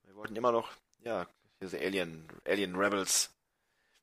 Wir 0.03 0.15
wollten 0.15 0.35
immer 0.35 0.51
noch, 0.51 0.71
ja, 1.03 1.27
diese 1.61 1.79
Alien, 1.79 2.27
Alien 2.45 2.75
Rebels. 2.75 3.31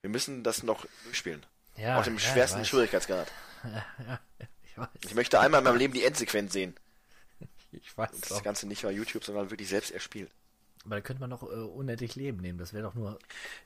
Wir 0.01 0.11
müssen 0.11 0.43
das 0.45 0.63
noch 0.63 0.87
durchspielen. 1.05 1.45
Ja, 1.77 1.99
Auf 1.99 2.05
dem 2.05 2.15
ja, 2.15 2.21
schwersten. 2.21 2.65
Schwierigkeitsgrad. 2.65 3.31
Ja, 3.65 3.87
ja, 4.09 4.21
ich 4.63 4.79
weiß. 4.79 4.89
Ich 5.05 5.15
möchte 5.15 5.41
einmal 5.41 5.61
in 5.61 5.65
meinem 5.65 5.77
Leben 5.79 5.95
die 5.95 6.05
Endsequenz 6.05 6.53
sehen. 6.53 6.75
Ich 7.71 7.99
weiß 7.99 8.11
Das 8.19 8.33
auch. 8.33 8.43
Ganze 8.43 8.67
nicht 8.67 8.83
bei 8.83 8.91
YouTube, 8.91 9.25
sondern 9.25 9.51
wirklich 9.51 9.69
selbst 9.69 9.91
erspielt. 9.91 10.31
Aber 10.87 10.95
da 10.95 11.01
könnte 11.03 11.21
man 11.21 11.29
noch 11.29 11.43
äh, 11.43 11.47
unendlich 11.47 12.15
Leben 12.15 12.39
nehmen. 12.39 12.59
Das 12.59 12.73
wäre 12.73 12.85
doch 12.85 12.95
nur. 12.95 13.11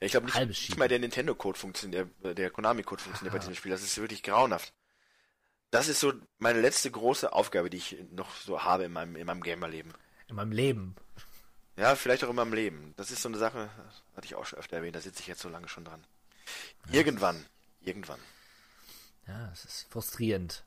Ja, 0.00 0.06
ich 0.06 0.10
glaube 0.10 0.26
nicht, 0.26 0.40
nicht 0.40 0.76
mal 0.76 0.88
der 0.88 0.98
Nintendo-Code 0.98 1.56
funktioniert, 1.56 2.08
der, 2.24 2.34
der 2.34 2.50
Konami-Code 2.50 3.00
funktioniert 3.00 3.32
bei 3.32 3.38
diesem 3.38 3.54
Spiel. 3.54 3.70
Das 3.70 3.80
ist 3.80 3.96
wirklich 3.98 4.24
grauenhaft. 4.24 4.72
Das 5.72 5.88
ist 5.88 6.00
so 6.00 6.12
meine 6.38 6.60
letzte 6.60 6.90
große 6.90 7.32
Aufgabe, 7.32 7.70
die 7.70 7.78
ich 7.78 7.96
noch 8.12 8.30
so 8.36 8.62
habe 8.62 8.84
in 8.84 8.92
meinem, 8.92 9.16
in 9.16 9.26
meinem 9.26 9.42
Gamerleben. 9.42 9.92
In 10.28 10.36
meinem 10.36 10.52
Leben. 10.52 10.94
Ja, 11.76 11.96
vielleicht 11.96 12.22
auch 12.24 12.28
in 12.30 12.36
meinem 12.36 12.52
Leben. 12.52 12.92
Das 12.98 13.10
ist 13.10 13.22
so 13.22 13.28
eine 13.30 13.38
Sache, 13.38 13.70
das 13.86 14.02
hatte 14.14 14.26
ich 14.26 14.34
auch 14.34 14.44
schon 14.44 14.58
öfter 14.58 14.76
erwähnt, 14.76 14.94
da 14.94 15.00
sitze 15.00 15.20
ich 15.20 15.26
jetzt 15.26 15.40
so 15.40 15.48
lange 15.48 15.68
schon 15.68 15.84
dran. 15.86 16.04
Irgendwann, 16.92 17.44
irgendwann. 17.80 18.20
Ja, 19.26 19.50
es 19.52 19.64
ist 19.64 19.86
frustrierend. 19.90 20.64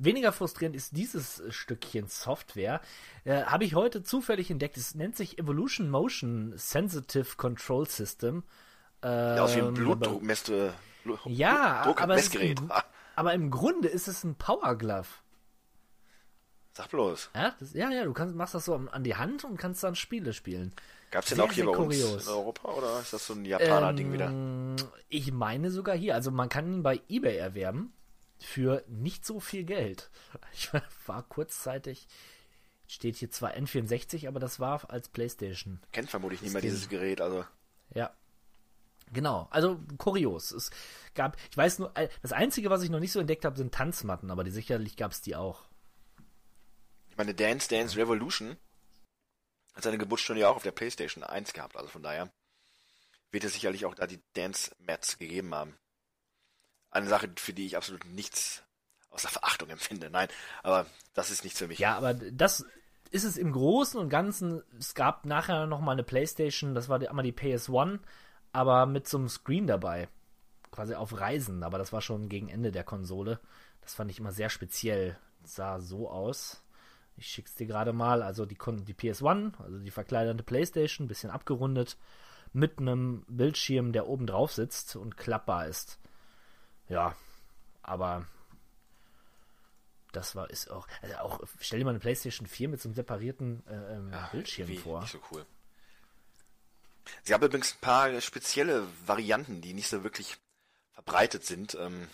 Weniger 0.00 0.30
frustrierend 0.32 0.76
ist 0.76 0.96
dieses 0.96 1.42
Stückchen 1.48 2.06
Software. 2.06 2.80
Äh, 3.24 3.42
Habe 3.46 3.64
ich 3.64 3.74
heute 3.74 4.04
zufällig 4.04 4.48
entdeckt. 4.48 4.76
Es 4.76 4.94
nennt 4.94 5.16
sich 5.16 5.38
Evolution 5.40 5.90
Motion 5.90 6.52
Sensitive 6.56 7.34
Control 7.36 7.84
System. 7.88 8.44
Ja, 9.02 9.42
aus 9.42 9.56
wie 9.56 9.60
ein 9.60 9.66
Ähm, 9.68 9.74
Blutdruckmess, 9.74 10.48
äh, 10.50 10.70
Blut- 11.02 11.18
Ja, 11.24 11.82
Blutdruck- 11.82 12.00
aber, 12.00 12.14
es 12.14 12.26
ist 12.26 12.34
Messgerät. 12.34 12.60
Aber 13.18 13.34
im 13.34 13.50
Grunde 13.50 13.88
ist 13.88 14.06
es 14.08 14.22
ein 14.24 14.36
Power 14.36 14.76
Glove. 14.76 15.08
sag 16.72 16.88
bloß. 16.90 17.30
Ja, 17.34 17.54
das, 17.58 17.72
ja, 17.74 17.90
ja, 17.90 18.04
du 18.04 18.12
kannst, 18.12 18.36
machst 18.36 18.54
das 18.54 18.64
so 18.66 18.74
an, 18.74 19.02
die 19.04 19.16
Hand 19.16 19.44
und 19.44 19.56
kannst 19.56 19.82
dann 19.82 19.96
Spiele 19.96 20.32
spielen. 20.32 20.72
Gab's 21.10 21.28
den 21.28 21.36
Sehr, 21.36 21.44
auch 21.44 21.52
hier 21.52 21.64
bei 21.66 21.72
kurios. 21.72 22.12
uns 22.12 22.26
in 22.26 22.32
Europa 22.32 22.68
oder 22.72 23.00
ist 23.00 23.12
das 23.12 23.26
so 23.26 23.34
ein 23.34 23.44
Japaner-Ding 23.44 24.12
wieder? 24.12 24.26
Ähm, 24.26 24.76
Ich 25.08 25.32
meine 25.32 25.70
sogar 25.70 25.96
hier. 25.96 26.14
Also 26.14 26.30
man 26.30 26.48
kann 26.48 26.72
ihn 26.72 26.82
bei 26.82 27.00
eBay 27.08 27.36
erwerben 27.36 27.92
für 28.38 28.84
nicht 28.86 29.26
so 29.26 29.40
viel 29.40 29.64
Geld. 29.64 30.10
Ich 30.52 30.70
war 31.06 31.22
kurzzeitig, 31.24 32.06
steht 32.86 33.16
hier 33.16 33.30
zwar 33.30 33.54
N64, 33.54 34.28
aber 34.28 34.38
das 34.38 34.60
war 34.60 34.88
als 34.90 35.08
Playstation. 35.08 35.80
Kennt 35.92 36.10
vermutlich 36.10 36.42
niemand 36.42 36.62
dieses 36.64 36.88
Gerät, 36.88 37.20
also. 37.20 37.44
Ja. 37.94 38.10
Genau, 39.12 39.48
also 39.50 39.80
kurios. 39.96 40.50
Es 40.50 40.70
gab, 41.14 41.36
ich 41.50 41.56
weiß 41.56 41.78
nur, 41.80 41.96
äh, 41.96 42.08
das 42.22 42.32
Einzige, 42.32 42.70
was 42.70 42.82
ich 42.82 42.90
noch 42.90 43.00
nicht 43.00 43.12
so 43.12 43.20
entdeckt 43.20 43.44
habe, 43.44 43.56
sind 43.56 43.74
Tanzmatten, 43.74 44.30
aber 44.30 44.44
die, 44.44 44.50
sicherlich 44.50 44.96
gab 44.96 45.12
es 45.12 45.20
die 45.20 45.36
auch. 45.36 45.68
Ich 47.10 47.16
meine, 47.16 47.34
Dance 47.34 47.68
Dance 47.68 47.96
Revolution 47.96 48.56
hat 49.74 49.84
seine 49.84 49.98
Geburtsstunde 49.98 50.42
ja 50.42 50.48
auch 50.48 50.56
auf 50.56 50.62
der 50.62 50.72
PlayStation 50.72 51.24
1 51.24 51.52
gehabt, 51.52 51.76
also 51.76 51.88
von 51.88 52.02
daher 52.02 52.30
wird 53.30 53.44
es 53.44 53.52
sicherlich 53.52 53.84
auch 53.84 53.94
da 53.94 54.06
die 54.06 54.20
Dance 54.34 54.74
Mats 54.78 55.18
gegeben 55.18 55.54
haben. 55.54 55.76
Eine 56.90 57.08
Sache, 57.08 57.30
für 57.36 57.52
die 57.52 57.66
ich 57.66 57.76
absolut 57.76 58.04
nichts 58.06 58.62
außer 59.10 59.28
Verachtung 59.28 59.68
empfinde. 59.68 60.10
Nein, 60.10 60.28
aber 60.62 60.86
das 61.14 61.30
ist 61.30 61.44
nichts 61.44 61.58
für 61.58 61.68
mich. 61.68 61.78
Ja, 61.78 61.96
aber 61.96 62.14
das 62.14 62.64
ist 63.10 63.24
es 63.24 63.36
im 63.36 63.52
Großen 63.52 63.98
und 63.98 64.08
Ganzen. 64.08 64.62
Es 64.78 64.94
gab 64.94 65.26
nachher 65.26 65.66
noch 65.66 65.80
mal 65.80 65.92
eine 65.92 66.02
PlayStation, 66.02 66.74
das 66.74 66.88
war 66.88 66.98
die, 66.98 67.08
einmal 67.08 67.24
die 67.24 67.32
PS1, 67.32 68.00
aber 68.58 68.86
mit 68.86 69.06
so 69.06 69.18
einem 69.18 69.28
Screen 69.28 69.68
dabei. 69.68 70.08
Quasi 70.72 70.94
auf 70.94 71.20
Reisen, 71.20 71.62
aber 71.62 71.78
das 71.78 71.92
war 71.92 72.00
schon 72.00 72.28
gegen 72.28 72.48
Ende 72.48 72.72
der 72.72 72.82
Konsole. 72.82 73.38
Das 73.82 73.94
fand 73.94 74.10
ich 74.10 74.18
immer 74.18 74.32
sehr 74.32 74.50
speziell. 74.50 75.16
Das 75.42 75.54
sah 75.54 75.78
so 75.78 76.10
aus. 76.10 76.60
Ich 77.16 77.28
schick's 77.28 77.54
dir 77.54 77.68
gerade 77.68 77.92
mal. 77.92 78.20
Also 78.20 78.46
die, 78.46 78.56
die 78.56 78.94
PS1, 78.94 79.52
also 79.62 79.78
die 79.78 79.92
verkleiderte 79.92 80.42
PlayStation, 80.42 81.06
bisschen 81.06 81.30
abgerundet, 81.30 81.96
mit 82.52 82.80
einem 82.80 83.24
Bildschirm, 83.28 83.92
der 83.92 84.08
oben 84.08 84.26
drauf 84.26 84.52
sitzt 84.52 84.96
und 84.96 85.16
klappbar 85.16 85.68
ist. 85.68 86.00
Ja, 86.88 87.14
aber 87.82 88.26
das 90.10 90.34
war 90.34 90.50
ist 90.50 90.68
auch, 90.68 90.88
also 91.00 91.14
auch 91.18 91.40
stell 91.60 91.78
dir 91.78 91.84
mal 91.84 91.90
eine 91.90 92.00
PlayStation 92.00 92.48
4 92.48 92.70
mit 92.70 92.80
so 92.80 92.88
einem 92.88 92.96
separierten 92.96 93.62
äh, 93.68 93.94
ähm, 93.94 94.12
Bildschirm 94.32 94.66
Wie, 94.66 94.78
vor. 94.78 95.00
Nicht 95.02 95.12
so 95.12 95.20
cool. 95.30 95.46
Sie 97.22 97.34
haben 97.34 97.44
übrigens 97.44 97.74
ein 97.74 97.80
paar 97.80 98.20
spezielle 98.20 98.86
Varianten, 99.06 99.60
die 99.60 99.74
nicht 99.74 99.88
so 99.88 100.04
wirklich 100.04 100.36
verbreitet 100.92 101.44
sind. 101.44 101.74
Ähm, 101.74 102.08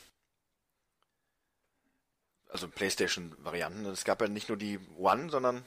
also 2.49 2.69
PlayStation-Varianten. 2.69 3.85
Es 3.87 4.05
gab 4.05 4.21
ja 4.21 4.29
nicht 4.29 4.49
nur 4.49 4.57
die 4.57 4.79
One, 4.97 5.29
sondern 5.29 5.65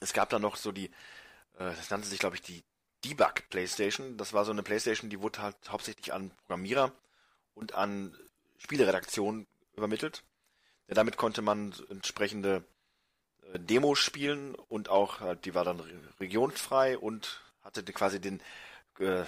es 0.00 0.12
gab 0.12 0.30
dann 0.30 0.42
noch 0.42 0.56
so 0.56 0.72
die, 0.72 0.86
äh, 0.86 1.74
das 1.76 1.90
nannte 1.90 2.08
sich, 2.08 2.18
glaube 2.18 2.36
ich, 2.36 2.42
die 2.42 2.64
Debug 3.04 3.48
PlayStation. 3.50 4.16
Das 4.16 4.32
war 4.32 4.44
so 4.44 4.50
eine 4.50 4.62
PlayStation, 4.62 5.10
die 5.10 5.20
wurde 5.20 5.42
halt 5.42 5.56
hauptsächlich 5.68 6.12
an 6.12 6.30
Programmierer 6.30 6.92
und 7.54 7.74
an 7.74 8.16
Spieleredaktionen 8.58 9.46
übermittelt. 9.74 10.22
Ja, 10.88 10.94
damit 10.94 11.16
konnte 11.16 11.42
man 11.42 11.74
entsprechende 11.90 12.64
äh, 13.52 13.58
Demos 13.58 13.98
spielen 13.98 14.54
und 14.54 14.88
auch, 14.88 15.20
halt, 15.20 15.44
die 15.44 15.54
war 15.54 15.64
dann 15.64 15.80
re 15.80 16.00
regionfrei 16.18 16.98
und 16.98 17.40
hatte 17.78 17.92
quasi 17.92 18.20
den 18.20 18.42
äh, 18.98 19.24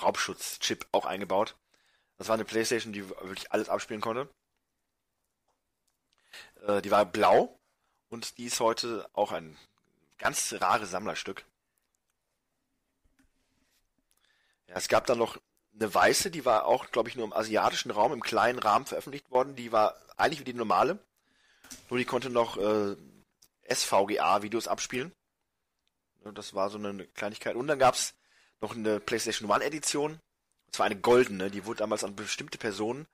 Raubschutz-Chip 0.00 0.86
auch 0.92 1.04
eingebaut. 1.04 1.56
Das 2.18 2.28
war 2.28 2.34
eine 2.34 2.44
Playstation, 2.44 2.92
die 2.92 3.08
wirklich 3.08 3.50
alles 3.52 3.68
abspielen 3.68 4.00
konnte. 4.00 4.28
Äh, 6.66 6.82
die 6.82 6.90
war 6.90 7.04
blau 7.06 7.58
und 8.08 8.38
die 8.38 8.46
ist 8.46 8.60
heute 8.60 9.08
auch 9.12 9.32
ein 9.32 9.56
ganz 10.18 10.54
rares 10.60 10.90
Sammlerstück. 10.90 11.44
Ja, 14.66 14.76
es 14.76 14.88
gab 14.88 15.06
dann 15.06 15.18
noch 15.18 15.38
eine 15.74 15.92
weiße, 15.92 16.30
die 16.30 16.44
war 16.44 16.66
auch, 16.66 16.90
glaube 16.90 17.08
ich, 17.08 17.16
nur 17.16 17.24
im 17.24 17.32
asiatischen 17.32 17.90
Raum 17.90 18.12
im 18.12 18.20
kleinen 18.20 18.58
Rahmen 18.58 18.86
veröffentlicht 18.86 19.30
worden. 19.30 19.56
Die 19.56 19.72
war 19.72 19.96
eigentlich 20.16 20.40
wie 20.40 20.44
die 20.44 20.54
normale, 20.54 20.98
nur 21.88 21.98
die 21.98 22.04
konnte 22.04 22.30
noch 22.30 22.56
äh, 22.56 22.96
SVGA-Videos 23.72 24.68
abspielen. 24.68 25.12
Ja, 26.24 26.32
Das 26.32 26.54
war 26.54 26.70
so 26.70 26.78
eine 26.78 27.06
Kleinigkeit. 27.08 27.56
Und 27.56 27.66
dann 27.66 27.78
gab's 27.78 28.14
noch 28.60 28.74
eine 28.74 29.00
PlayStation 29.00 29.50
One 29.50 29.64
Edition. 29.64 30.12
Und 30.66 30.74
zwar 30.74 30.86
eine 30.86 30.96
goldene. 31.00 31.50
Die 31.50 31.64
wurde 31.66 31.78
damals 31.78 32.04
an 32.04 32.14
bestimmte 32.16 32.58
Personen 32.58 33.06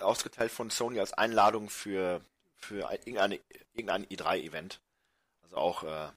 ausgeteilt 0.00 0.50
von 0.50 0.70
Sony 0.70 0.98
als 0.98 1.12
Einladung 1.12 1.68
für, 1.68 2.22
für 2.56 2.88
ein- 2.88 2.98
irgendeine, 3.00 3.40
irgendein 3.74 4.06
E3-Event. 4.06 4.80
Also 5.42 5.56
auch 5.56 5.84
äh, 5.84 6.08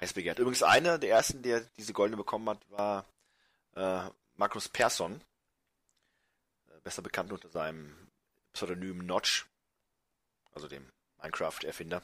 heiß 0.00 0.12
begehrt. 0.12 0.38
Übrigens 0.38 0.62
einer 0.62 0.98
der 0.98 1.10
ersten, 1.10 1.42
der 1.42 1.60
diese 1.76 1.92
goldene 1.92 2.16
bekommen 2.16 2.48
hat, 2.48 2.70
war 2.70 3.04
äh, 3.74 4.08
Magnus 4.36 4.68
Persson. 4.68 5.20
Äh, 6.70 6.80
besser 6.82 7.02
bekannt 7.02 7.32
unter 7.32 7.48
seinem 7.48 7.94
Pseudonym 8.52 8.98
Notch. 9.06 9.46
Also 10.54 10.68
dem 10.68 10.86
Minecraft-Erfinder. 11.18 12.02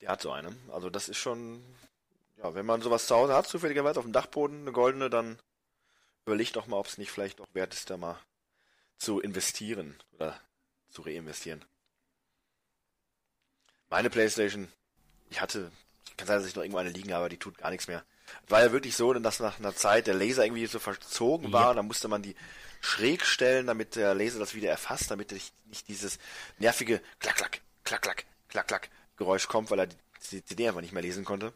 Der 0.00 0.10
hat 0.10 0.22
so 0.22 0.32
eine. 0.32 0.54
Also 0.72 0.90
das 0.90 1.08
ist 1.08 1.18
schon, 1.18 1.62
ja, 2.38 2.54
wenn 2.54 2.66
man 2.66 2.82
sowas 2.82 3.06
zu 3.06 3.14
Hause 3.14 3.34
hat, 3.34 3.46
zufälligerweise 3.46 3.98
auf 3.98 4.06
dem 4.06 4.12
Dachboden, 4.12 4.62
eine 4.62 4.72
goldene, 4.72 5.10
dann 5.10 5.38
überlegt 6.24 6.56
doch 6.56 6.66
mal, 6.66 6.78
ob 6.78 6.86
es 6.86 6.98
nicht 6.98 7.10
vielleicht 7.10 7.38
noch 7.38 7.48
wert 7.54 7.74
ist, 7.74 7.90
da 7.90 7.96
mal 7.96 8.18
zu 8.98 9.20
investieren 9.20 9.96
oder 10.12 10.38
zu 10.90 11.02
reinvestieren. 11.02 11.64
Meine 13.88 14.10
Playstation, 14.10 14.68
ich 15.30 15.40
hatte, 15.40 15.72
kann 16.16 16.26
sein, 16.26 16.38
dass 16.38 16.46
ich 16.46 16.54
noch 16.54 16.62
irgendwo 16.62 16.78
eine 16.78 16.90
liegen 16.90 17.12
habe, 17.12 17.20
aber 17.22 17.28
die 17.28 17.38
tut 17.38 17.58
gar 17.58 17.70
nichts 17.70 17.88
mehr. 17.88 18.04
War 18.48 18.60
ja 18.60 18.72
wirklich 18.72 18.94
so, 18.94 19.12
dass 19.12 19.40
nach 19.40 19.58
einer 19.58 19.74
Zeit 19.74 20.06
der 20.06 20.14
Laser 20.14 20.44
irgendwie 20.44 20.66
so 20.66 20.78
verzogen 20.78 21.52
war, 21.52 21.70
ja. 21.70 21.74
dann 21.74 21.86
musste 21.86 22.06
man 22.06 22.22
die 22.22 22.36
schräg 22.80 23.26
stellen, 23.26 23.66
damit 23.66 23.96
der 23.96 24.14
Laser 24.14 24.38
das 24.38 24.54
wieder 24.54 24.70
erfasst, 24.70 25.10
damit 25.10 25.32
nicht 25.32 25.88
dieses 25.88 26.18
nervige 26.58 27.02
Klack, 27.18 27.36
Klack, 27.36 27.60
Klack, 27.82 28.02
Klack, 28.02 28.24
Klack, 28.48 28.68
Klack 28.68 28.90
Geräusch 29.20 29.48
kommt, 29.48 29.70
weil 29.70 29.80
er 29.80 29.88
die 30.30 30.42
CD 30.42 30.66
einfach 30.66 30.80
nicht 30.80 30.94
mehr 30.94 31.02
lesen 31.02 31.26
konnte. 31.26 31.52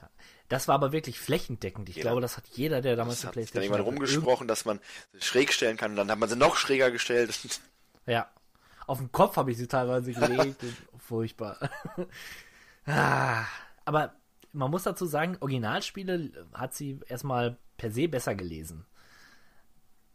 Ja. 0.00 0.08
Das 0.48 0.66
war 0.66 0.74
aber 0.74 0.92
wirklich 0.92 1.20
flächendeckend. 1.20 1.90
Ich 1.90 1.96
jeder. 1.96 2.08
glaube, 2.08 2.22
das 2.22 2.38
hat 2.38 2.46
jeder, 2.48 2.80
der 2.80 2.96
damals 2.96 3.20
das 3.20 3.30
Playstation 3.30 3.70
hat 3.70 3.80
dann 3.80 3.84
jemand 3.86 4.00
rumgesprochen, 4.00 4.48
dass 4.48 4.64
man 4.64 4.80
schräg 5.20 5.52
stellen 5.52 5.76
kann 5.76 5.90
und 5.90 5.98
dann 5.98 6.10
hat 6.10 6.18
man 6.18 6.28
sie 6.28 6.36
noch 6.36 6.56
schräger 6.56 6.90
gestellt. 6.90 7.38
Ja. 8.06 8.26
Auf 8.86 8.96
den 9.00 9.12
Kopf 9.12 9.36
habe 9.36 9.50
ich 9.50 9.58
sie 9.58 9.66
teilweise 9.66 10.14
gelegt. 10.14 10.64
furchtbar. 10.98 11.58
ah, 12.86 13.44
aber 13.84 14.14
man 14.54 14.70
muss 14.70 14.84
dazu 14.84 15.04
sagen, 15.04 15.36
Originalspiele 15.40 16.46
hat 16.54 16.74
sie 16.74 16.98
erstmal 17.06 17.58
per 17.76 17.90
se 17.90 18.08
besser 18.08 18.34
gelesen. 18.34 18.86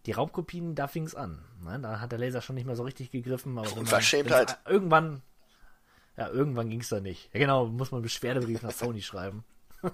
Die 0.07 0.11
Raubkopien, 0.11 0.73
da 0.73 0.87
fing 0.87 1.05
es 1.05 1.13
an. 1.13 1.45
Ne? 1.61 1.79
Da 1.79 1.99
hat 1.99 2.11
der 2.11 2.17
Laser 2.17 2.41
schon 2.41 2.55
nicht 2.55 2.65
mehr 2.65 2.75
so 2.75 2.81
richtig 2.81 3.11
gegriffen. 3.11 3.59
Aber 3.59 3.71
Unverschämtheit. 3.77 4.57
Irgendwann, 4.65 5.21
ja, 6.17 6.29
irgendwann 6.29 6.69
ging 6.69 6.81
es 6.81 6.89
da 6.89 6.99
nicht. 6.99 7.29
Ja, 7.33 7.39
genau, 7.39 7.65
muss 7.67 7.91
man 7.91 8.01
Beschwerdebrief 8.01 8.61
nach 8.61 8.71
Sony 8.71 9.01
schreiben. 9.01 9.43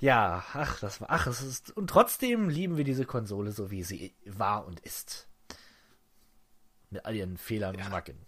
ja, 0.00 0.44
ach, 0.54 0.80
das 0.80 1.00
war, 1.00 1.10
ach, 1.10 1.26
es 1.26 1.42
ist, 1.42 1.76
und 1.76 1.88
trotzdem 1.88 2.48
lieben 2.48 2.76
wir 2.76 2.84
diese 2.84 3.04
Konsole 3.04 3.52
so, 3.52 3.70
wie 3.70 3.82
sie 3.82 4.14
war 4.24 4.66
und 4.66 4.80
ist. 4.80 5.28
Mit 6.90 7.04
all 7.04 7.14
ihren 7.14 7.36
Fehlern 7.36 7.76
ja. 7.78 7.84
und 7.84 7.90
Macken. 7.90 8.18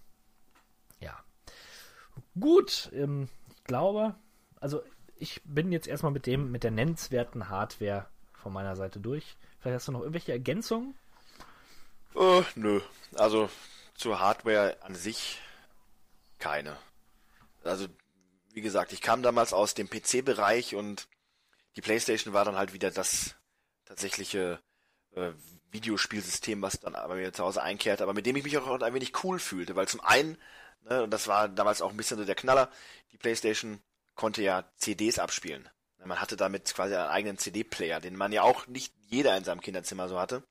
Ja. 1.00 1.18
Gut, 2.38 2.90
ähm, 2.92 3.28
ich 3.56 3.64
glaube, 3.64 4.14
also 4.60 4.82
ich 5.16 5.40
bin 5.44 5.72
jetzt 5.72 5.88
erstmal 5.88 6.12
mit 6.12 6.26
dem, 6.26 6.50
mit 6.50 6.62
der 6.62 6.70
nennenswerten 6.70 7.48
Hardware 7.48 8.06
von 8.34 8.52
meiner 8.52 8.76
Seite 8.76 9.00
durch. 9.00 9.36
Vielleicht 9.58 9.76
hast 9.76 9.88
du 9.88 9.92
noch 9.92 10.00
irgendwelche 10.00 10.32
Ergänzungen? 10.32 10.94
Uh, 12.14 12.42
nö. 12.54 12.80
Also 13.14 13.48
zur 13.94 14.20
Hardware 14.20 14.76
an 14.82 14.94
sich 14.94 15.40
keine. 16.44 16.76
Also, 17.62 17.86
wie 18.52 18.60
gesagt, 18.60 18.92
ich 18.92 19.00
kam 19.00 19.22
damals 19.22 19.54
aus 19.54 19.72
dem 19.72 19.88
PC-Bereich 19.88 20.74
und 20.74 21.08
die 21.74 21.80
PlayStation 21.80 22.34
war 22.34 22.44
dann 22.44 22.56
halt 22.56 22.74
wieder 22.74 22.90
das 22.90 23.34
tatsächliche 23.86 24.60
äh, 25.12 25.32
Videospielsystem, 25.70 26.60
was 26.60 26.80
dann 26.80 26.92
bei 26.92 27.14
mir 27.14 27.32
zu 27.32 27.42
Hause 27.42 27.62
einkehrt, 27.62 28.02
aber 28.02 28.12
mit 28.12 28.26
dem 28.26 28.36
ich 28.36 28.44
mich 28.44 28.58
auch 28.58 28.80
ein 28.82 28.94
wenig 28.94 29.24
cool 29.24 29.38
fühlte, 29.38 29.74
weil 29.74 29.88
zum 29.88 30.02
einen, 30.02 30.36
ne, 30.82 31.04
und 31.04 31.10
das 31.10 31.28
war 31.28 31.48
damals 31.48 31.80
auch 31.80 31.90
ein 31.90 31.96
bisschen 31.96 32.18
so 32.18 32.26
der 32.26 32.34
Knaller, 32.34 32.70
die 33.12 33.16
PlayStation 33.16 33.80
konnte 34.14 34.42
ja 34.42 34.70
CDs 34.76 35.18
abspielen. 35.18 35.66
Man 36.04 36.20
hatte 36.20 36.36
damit 36.36 36.74
quasi 36.74 36.94
einen 36.94 37.08
eigenen 37.08 37.38
CD-Player, 37.38 38.00
den 38.00 38.16
man 38.16 38.32
ja 38.32 38.42
auch 38.42 38.66
nicht 38.66 38.92
jeder 39.08 39.34
in 39.38 39.44
seinem 39.44 39.62
Kinderzimmer 39.62 40.10
so 40.10 40.20
hatte. 40.20 40.44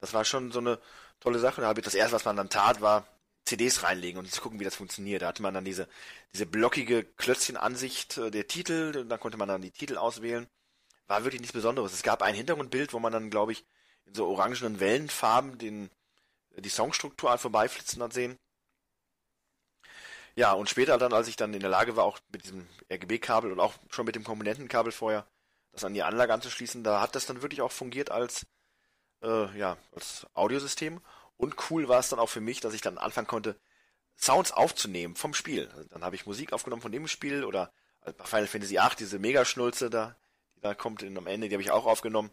Das 0.00 0.12
war 0.12 0.26
schon 0.26 0.52
so 0.52 0.58
eine 0.58 0.78
tolle 1.20 1.38
Sache. 1.38 1.62
Da 1.62 1.68
habe 1.68 1.80
ich 1.80 1.84
das 1.84 1.94
erste, 1.94 2.16
was 2.16 2.26
man 2.26 2.36
dann 2.36 2.50
tat, 2.50 2.82
war 2.82 3.06
CDs 3.44 3.82
reinlegen 3.82 4.18
und 4.18 4.30
zu 4.30 4.40
gucken, 4.40 4.60
wie 4.60 4.64
das 4.64 4.76
funktioniert. 4.76 5.22
Da 5.22 5.28
hatte 5.28 5.42
man 5.42 5.54
dann 5.54 5.64
diese, 5.64 5.88
diese 6.32 6.46
blockige 6.46 7.04
Klötzchenansicht 7.04 8.18
äh, 8.18 8.30
der 8.30 8.46
Titel, 8.46 9.04
da 9.06 9.18
konnte 9.18 9.38
man 9.38 9.48
dann 9.48 9.62
die 9.62 9.70
Titel 9.70 9.96
auswählen. 9.96 10.46
War 11.06 11.24
wirklich 11.24 11.40
nichts 11.40 11.54
Besonderes. 11.54 11.92
Es 11.92 12.02
gab 12.02 12.22
ein 12.22 12.34
Hintergrundbild, 12.34 12.92
wo 12.92 13.00
man 13.00 13.12
dann, 13.12 13.30
glaube 13.30 13.52
ich, 13.52 13.64
in 14.06 14.14
so 14.14 14.28
orangenen 14.28 14.78
Wellenfarben 14.80 15.58
den, 15.58 15.90
die 16.56 16.68
Songstruktur 16.68 17.36
vorbeiflitzen 17.38 18.02
hat 18.02 18.12
sehen. 18.12 18.38
Ja, 20.36 20.52
und 20.52 20.70
später 20.70 20.96
dann, 20.98 21.12
als 21.12 21.28
ich 21.28 21.36
dann 21.36 21.54
in 21.54 21.60
der 21.60 21.70
Lage 21.70 21.96
war, 21.96 22.04
auch 22.04 22.18
mit 22.32 22.44
diesem 22.44 22.66
RGB-Kabel 22.90 23.50
und 23.52 23.60
auch 23.60 23.74
schon 23.90 24.06
mit 24.06 24.14
dem 24.14 24.24
Komponentenkabel 24.24 24.92
vorher, 24.92 25.26
das 25.72 25.84
an 25.84 25.94
die 25.94 26.02
Anlage 26.02 26.32
anzuschließen, 26.32 26.84
da 26.84 27.00
hat 27.00 27.14
das 27.14 27.26
dann 27.26 27.42
wirklich 27.42 27.62
auch 27.62 27.72
fungiert 27.72 28.10
als, 28.10 28.46
äh, 29.22 29.58
ja, 29.58 29.76
als 29.92 30.26
Audiosystem. 30.34 31.00
Und 31.40 31.70
cool 31.70 31.88
war 31.88 31.98
es 31.98 32.10
dann 32.10 32.18
auch 32.18 32.28
für 32.28 32.42
mich, 32.42 32.60
dass 32.60 32.74
ich 32.74 32.82
dann 32.82 32.98
anfangen 32.98 33.26
konnte, 33.26 33.58
Sounds 34.18 34.52
aufzunehmen 34.52 35.16
vom 35.16 35.32
Spiel. 35.32 35.70
Also 35.74 35.88
dann 35.88 36.04
habe 36.04 36.14
ich 36.14 36.26
Musik 36.26 36.52
aufgenommen 36.52 36.82
von 36.82 36.92
dem 36.92 37.08
Spiel 37.08 37.44
oder 37.44 37.72
bei 38.04 38.12
Final 38.26 38.46
Fantasy 38.46 38.74
VIII 38.74 38.96
diese 38.98 39.18
Megaschnulze 39.18 39.88
da, 39.88 40.14
die 40.54 40.60
da 40.60 40.74
kommt 40.74 41.02
in, 41.02 41.16
am 41.16 41.26
Ende, 41.26 41.48
die 41.48 41.54
habe 41.54 41.62
ich 41.62 41.70
auch 41.70 41.86
aufgenommen. 41.86 42.30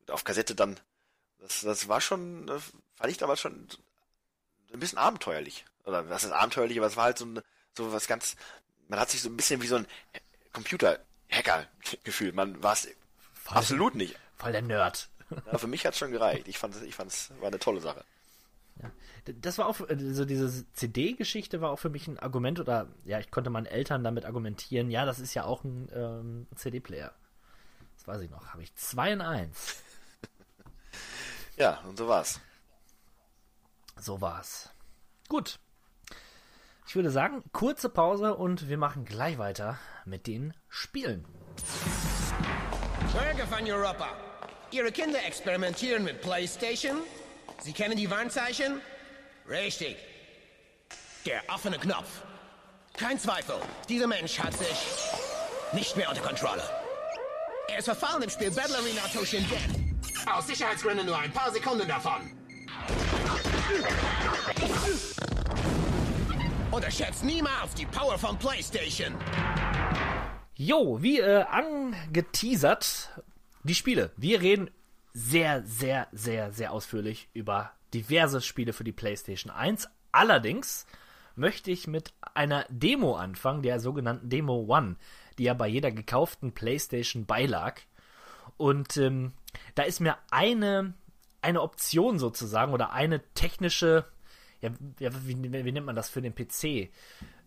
Und 0.00 0.10
auf 0.10 0.24
Kassette 0.24 0.54
dann. 0.54 0.80
Das, 1.38 1.60
das 1.60 1.88
war 1.88 2.00
schon, 2.00 2.46
das 2.46 2.62
fand 2.94 3.10
ich 3.10 3.18
damals 3.18 3.40
schon 3.40 3.68
ein 4.72 4.80
bisschen 4.80 4.96
abenteuerlich 4.96 5.66
oder 5.84 6.08
was 6.08 6.24
ist 6.24 6.32
abenteuerlich, 6.32 6.78
aber 6.78 6.86
es 6.86 6.96
war 6.96 7.04
halt 7.04 7.18
so, 7.18 7.26
ein, 7.26 7.42
so 7.76 7.92
was 7.92 8.06
ganz, 8.06 8.36
man 8.88 8.98
hat 8.98 9.10
sich 9.10 9.20
so 9.20 9.28
ein 9.28 9.36
bisschen 9.36 9.60
wie 9.60 9.66
so 9.66 9.76
ein 9.76 9.86
Computer-Hacker 10.54 11.66
gefühlt. 12.04 12.34
Man 12.34 12.62
war 12.62 12.72
es 12.72 12.88
absolut 13.44 13.94
nicht. 13.94 14.16
Voll 14.38 14.52
der 14.52 14.62
Nerd. 14.62 15.10
Ja, 15.52 15.58
für 15.58 15.66
mich 15.66 15.84
hat 15.84 15.92
es 15.92 15.98
schon 15.98 16.10
gereicht. 16.10 16.48
Ich 16.48 16.58
fand 16.58 16.74
es, 16.74 16.80
ich 16.82 16.94
fand's, 16.94 17.30
war 17.40 17.48
eine 17.48 17.58
tolle 17.58 17.82
Sache. 17.82 18.04
Ja. 18.82 18.90
Das 19.40 19.58
war 19.58 19.66
auch, 19.66 19.76
so 19.76 19.86
also 19.86 20.24
diese 20.24 20.64
CD-Geschichte 20.72 21.60
war 21.60 21.70
auch 21.70 21.78
für 21.78 21.90
mich 21.90 22.08
ein 22.08 22.18
Argument 22.18 22.60
oder, 22.60 22.88
ja, 23.04 23.18
ich 23.18 23.30
konnte 23.30 23.50
meinen 23.50 23.66
Eltern 23.66 24.02
damit 24.04 24.24
argumentieren, 24.24 24.90
ja, 24.90 25.04
das 25.04 25.18
ist 25.18 25.34
ja 25.34 25.44
auch 25.44 25.64
ein 25.64 25.88
ähm, 25.94 26.46
CD-Player. 26.54 27.12
Das 27.96 28.08
weiß 28.08 28.22
ich 28.22 28.30
noch. 28.30 28.48
Habe 28.48 28.62
ich 28.62 28.74
zwei 28.76 29.12
in 29.12 29.20
eins. 29.20 29.76
ja, 31.56 31.80
und 31.86 31.98
so 31.98 32.08
war's. 32.08 32.40
So 33.98 34.20
war's. 34.20 34.70
Gut. 35.28 35.58
Ich 36.86 36.96
würde 36.96 37.10
sagen, 37.10 37.44
kurze 37.52 37.88
Pause 37.88 38.34
und 38.34 38.68
wir 38.68 38.78
machen 38.78 39.04
gleich 39.04 39.38
weiter 39.38 39.78
mit 40.04 40.26
den 40.26 40.54
Spielen. 40.68 41.24
Bürger 43.12 43.46
von 43.46 43.64
Europa, 43.64 44.08
Ihre 44.72 44.90
Kinder 44.90 45.22
experimentieren 45.24 46.02
mit 46.02 46.20
PlayStation? 46.20 46.96
Sie 47.62 47.72
kennen 47.72 47.96
die 47.96 48.10
Warnzeichen? 48.10 48.80
Richtig. 49.48 49.96
Der 51.26 51.42
offene 51.48 51.78
Knopf. 51.78 52.22
Kein 52.94 53.18
Zweifel, 53.18 53.56
dieser 53.88 54.06
Mensch 54.06 54.38
hat 54.38 54.54
sich 54.56 54.68
nicht 55.72 55.96
mehr 55.96 56.08
unter 56.08 56.22
Kontrolle. 56.22 56.62
Er 57.68 57.78
ist 57.78 57.84
verfallen 57.84 58.22
im 58.22 58.30
Spiel 58.30 58.50
Battle 58.50 58.76
Arena 58.76 59.02
Toshin 59.12 59.46
Dead. 59.48 60.28
Aus 60.28 60.46
Sicherheitsgründen 60.46 61.06
nur 61.06 61.18
ein 61.18 61.32
paar 61.32 61.52
Sekunden 61.52 61.86
davon. 61.86 62.36
Unterschätzt 66.70 67.24
niemals 67.24 67.74
die 67.74 67.86
Power 67.86 68.18
von 68.18 68.38
PlayStation. 68.38 69.14
Jo, 70.54 71.00
wie 71.00 71.20
äh, 71.20 71.42
angeteasert, 71.42 73.10
die 73.62 73.74
Spiele. 73.74 74.12
Wir 74.16 74.40
reden 74.40 74.70
sehr, 75.12 75.62
sehr, 75.64 76.08
sehr, 76.12 76.52
sehr 76.52 76.72
ausführlich 76.72 77.28
über 77.34 77.72
diverse 77.94 78.40
Spiele 78.40 78.72
für 78.72 78.84
die 78.84 78.92
PlayStation 78.92 79.52
1. 79.52 79.88
Allerdings 80.12 80.86
möchte 81.36 81.70
ich 81.70 81.86
mit 81.86 82.12
einer 82.34 82.66
Demo 82.68 83.16
anfangen, 83.16 83.62
der 83.62 83.80
sogenannten 83.80 84.28
Demo 84.28 84.64
One, 84.68 84.96
die 85.38 85.44
ja 85.44 85.54
bei 85.54 85.68
jeder 85.68 85.90
gekauften 85.90 86.52
PlayStation 86.52 87.26
beilag. 87.26 87.80
Und 88.56 88.96
ähm, 88.96 89.32
da 89.74 89.82
ist 89.84 90.00
mir 90.00 90.16
eine, 90.30 90.94
eine 91.42 91.62
Option 91.62 92.18
sozusagen 92.18 92.72
oder 92.72 92.92
eine 92.92 93.22
technische 93.34 94.04
ja, 94.60 94.70
wie, 95.24 95.42
wie, 95.42 95.72
nennt 95.72 95.86
man 95.86 95.96
das 95.96 96.10
für 96.10 96.22
den 96.22 96.34
PC? 96.34 96.90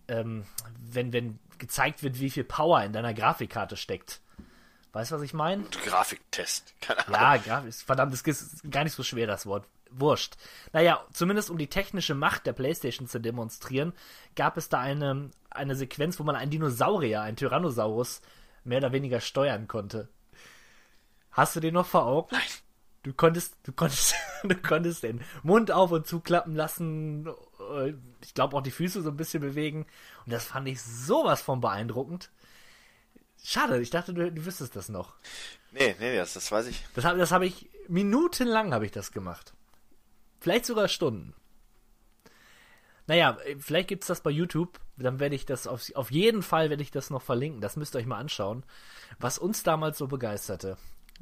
Ähm, 0.07 0.45
wenn, 0.91 1.13
wenn 1.13 1.39
gezeigt 1.57 2.03
wird, 2.03 2.19
wie 2.19 2.29
viel 2.29 2.43
Power 2.43 2.83
in 2.83 2.93
deiner 2.93 3.13
Grafikkarte 3.13 3.77
steckt. 3.77 4.19
Weißt 4.93 5.11
du, 5.11 5.15
was 5.15 5.23
ich 5.23 5.33
meine? 5.33 5.63
Grafiktest. 5.85 6.75
Keine 6.79 7.19
Ahnung. 7.19 7.43
Ja, 7.47 7.63
verdammt, 7.85 8.13
das 8.13 8.21
ist 8.21 8.71
gar 8.71 8.83
nicht 8.83 8.93
so 8.93 9.03
schwer, 9.03 9.25
das 9.25 9.45
Wort. 9.47 9.67
Wurscht. 9.89 10.35
Naja, 10.71 11.03
zumindest 11.11 11.49
um 11.49 11.57
die 11.57 11.67
technische 11.67 12.15
Macht 12.15 12.45
der 12.45 12.53
PlayStation 12.53 13.07
zu 13.07 13.19
demonstrieren, 13.19 13.93
gab 14.35 14.57
es 14.57 14.69
da 14.69 14.79
eine, 14.79 15.29
eine 15.49 15.75
Sequenz, 15.75 16.19
wo 16.19 16.23
man 16.23 16.35
einen 16.35 16.51
Dinosaurier, 16.51 17.21
einen 17.21 17.37
Tyrannosaurus, 17.37 18.21
mehr 18.63 18.77
oder 18.77 18.91
weniger 18.91 19.19
steuern 19.19 19.67
konnte. 19.67 20.09
Hast 21.31 21.55
du 21.55 21.59
den 21.59 21.73
noch 21.73 21.87
vor 21.87 22.05
Augen? 22.05 22.29
Nein. 22.31 22.41
Du 23.01 23.13
konntest, 23.13 23.57
du 23.63 23.73
konntest, 23.73 24.15
du 24.43 24.55
konntest 24.55 25.03
den 25.03 25.21
Mund 25.41 25.71
auf 25.71 25.91
und 25.91 26.07
zuklappen 26.07 26.55
lassen. 26.55 27.27
Äh, 27.75 27.93
ich 28.21 28.33
glaube 28.33 28.55
auch 28.55 28.61
die 28.61 28.71
Füße 28.71 29.01
so 29.01 29.09
ein 29.09 29.17
bisschen 29.17 29.41
bewegen. 29.41 29.85
Und 30.25 30.31
das 30.31 30.45
fand 30.45 30.67
ich 30.67 30.81
sowas 30.81 31.41
von 31.41 31.59
beeindruckend. 31.59 32.31
Schade, 33.43 33.81
ich 33.81 33.89
dachte, 33.89 34.13
du, 34.13 34.31
du 34.31 34.45
wüsstest 34.45 34.75
das 34.75 34.87
noch. 34.87 35.15
Nee, 35.71 35.95
nee, 35.99 36.15
das, 36.15 36.33
das 36.33 36.51
weiß 36.51 36.67
ich. 36.67 36.85
Das 36.95 37.03
habe 37.03 37.19
das 37.19 37.31
hab 37.31 37.41
ich, 37.41 37.69
minutenlang 37.89 38.73
habe 38.73 38.85
ich 38.85 38.91
das 38.91 39.11
gemacht. 39.11 39.53
Vielleicht 40.39 40.65
sogar 40.65 40.87
Stunden. 40.87 41.33
Naja, 43.05 43.37
vielleicht 43.59 43.89
gibt's 43.89 44.07
das 44.07 44.21
bei 44.21 44.29
YouTube. 44.29 44.79
Dann 44.95 45.19
werde 45.19 45.35
ich 45.35 45.45
das 45.45 45.67
auf, 45.67 45.93
auf 45.95 46.11
jeden 46.11 46.41
Fall 46.41 46.69
werde 46.69 46.83
ich 46.83 46.91
das 46.91 47.09
noch 47.09 47.21
verlinken. 47.21 47.59
Das 47.59 47.75
müsst 47.75 47.95
ihr 47.95 47.99
euch 47.99 48.05
mal 48.05 48.19
anschauen. 48.19 48.63
Was 49.19 49.37
uns 49.37 49.63
damals 49.63 49.97
so 49.97 50.07
begeisterte. 50.07 50.77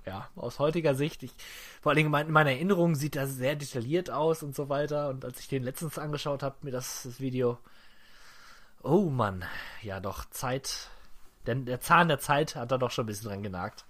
Ja, 0.06 0.30
aus 0.36 0.60
heutiger 0.60 0.94
Sicht. 0.94 1.24
Ich, 1.24 1.32
vor 1.82 1.92
allen 1.92 1.98
Dingen 1.98 2.14
in 2.14 2.32
meiner 2.32 2.52
Erinnerung 2.52 2.96
sieht 2.96 3.16
das 3.16 3.32
sehr 3.32 3.56
detailliert 3.56 4.12
aus 4.12 4.44
und 4.44 4.56
so 4.56 4.70
weiter. 4.70 5.10
Und 5.10 5.26
als 5.26 5.40
ich 5.40 5.48
den 5.48 5.64
letztens 5.64 5.98
angeschaut 5.98 6.44
habe, 6.44 6.58
mir 6.62 6.72
das, 6.72 7.04
das 7.04 7.20
Video. 7.20 7.58
Oh 8.84 9.10
Mann. 9.10 9.44
Ja, 9.82 10.00
doch, 10.00 10.26
Zeit. 10.30 10.90
Denn 11.48 11.66
der 11.66 11.82
Zahn 11.82 12.08
der 12.08 12.20
Zeit 12.20 12.56
hat 12.56 12.72
da 12.72 12.78
doch 12.78 12.92
schon 12.92 13.04
ein 13.04 13.08
bisschen 13.08 13.30
dran 13.30 13.44
genagt. 13.44 13.86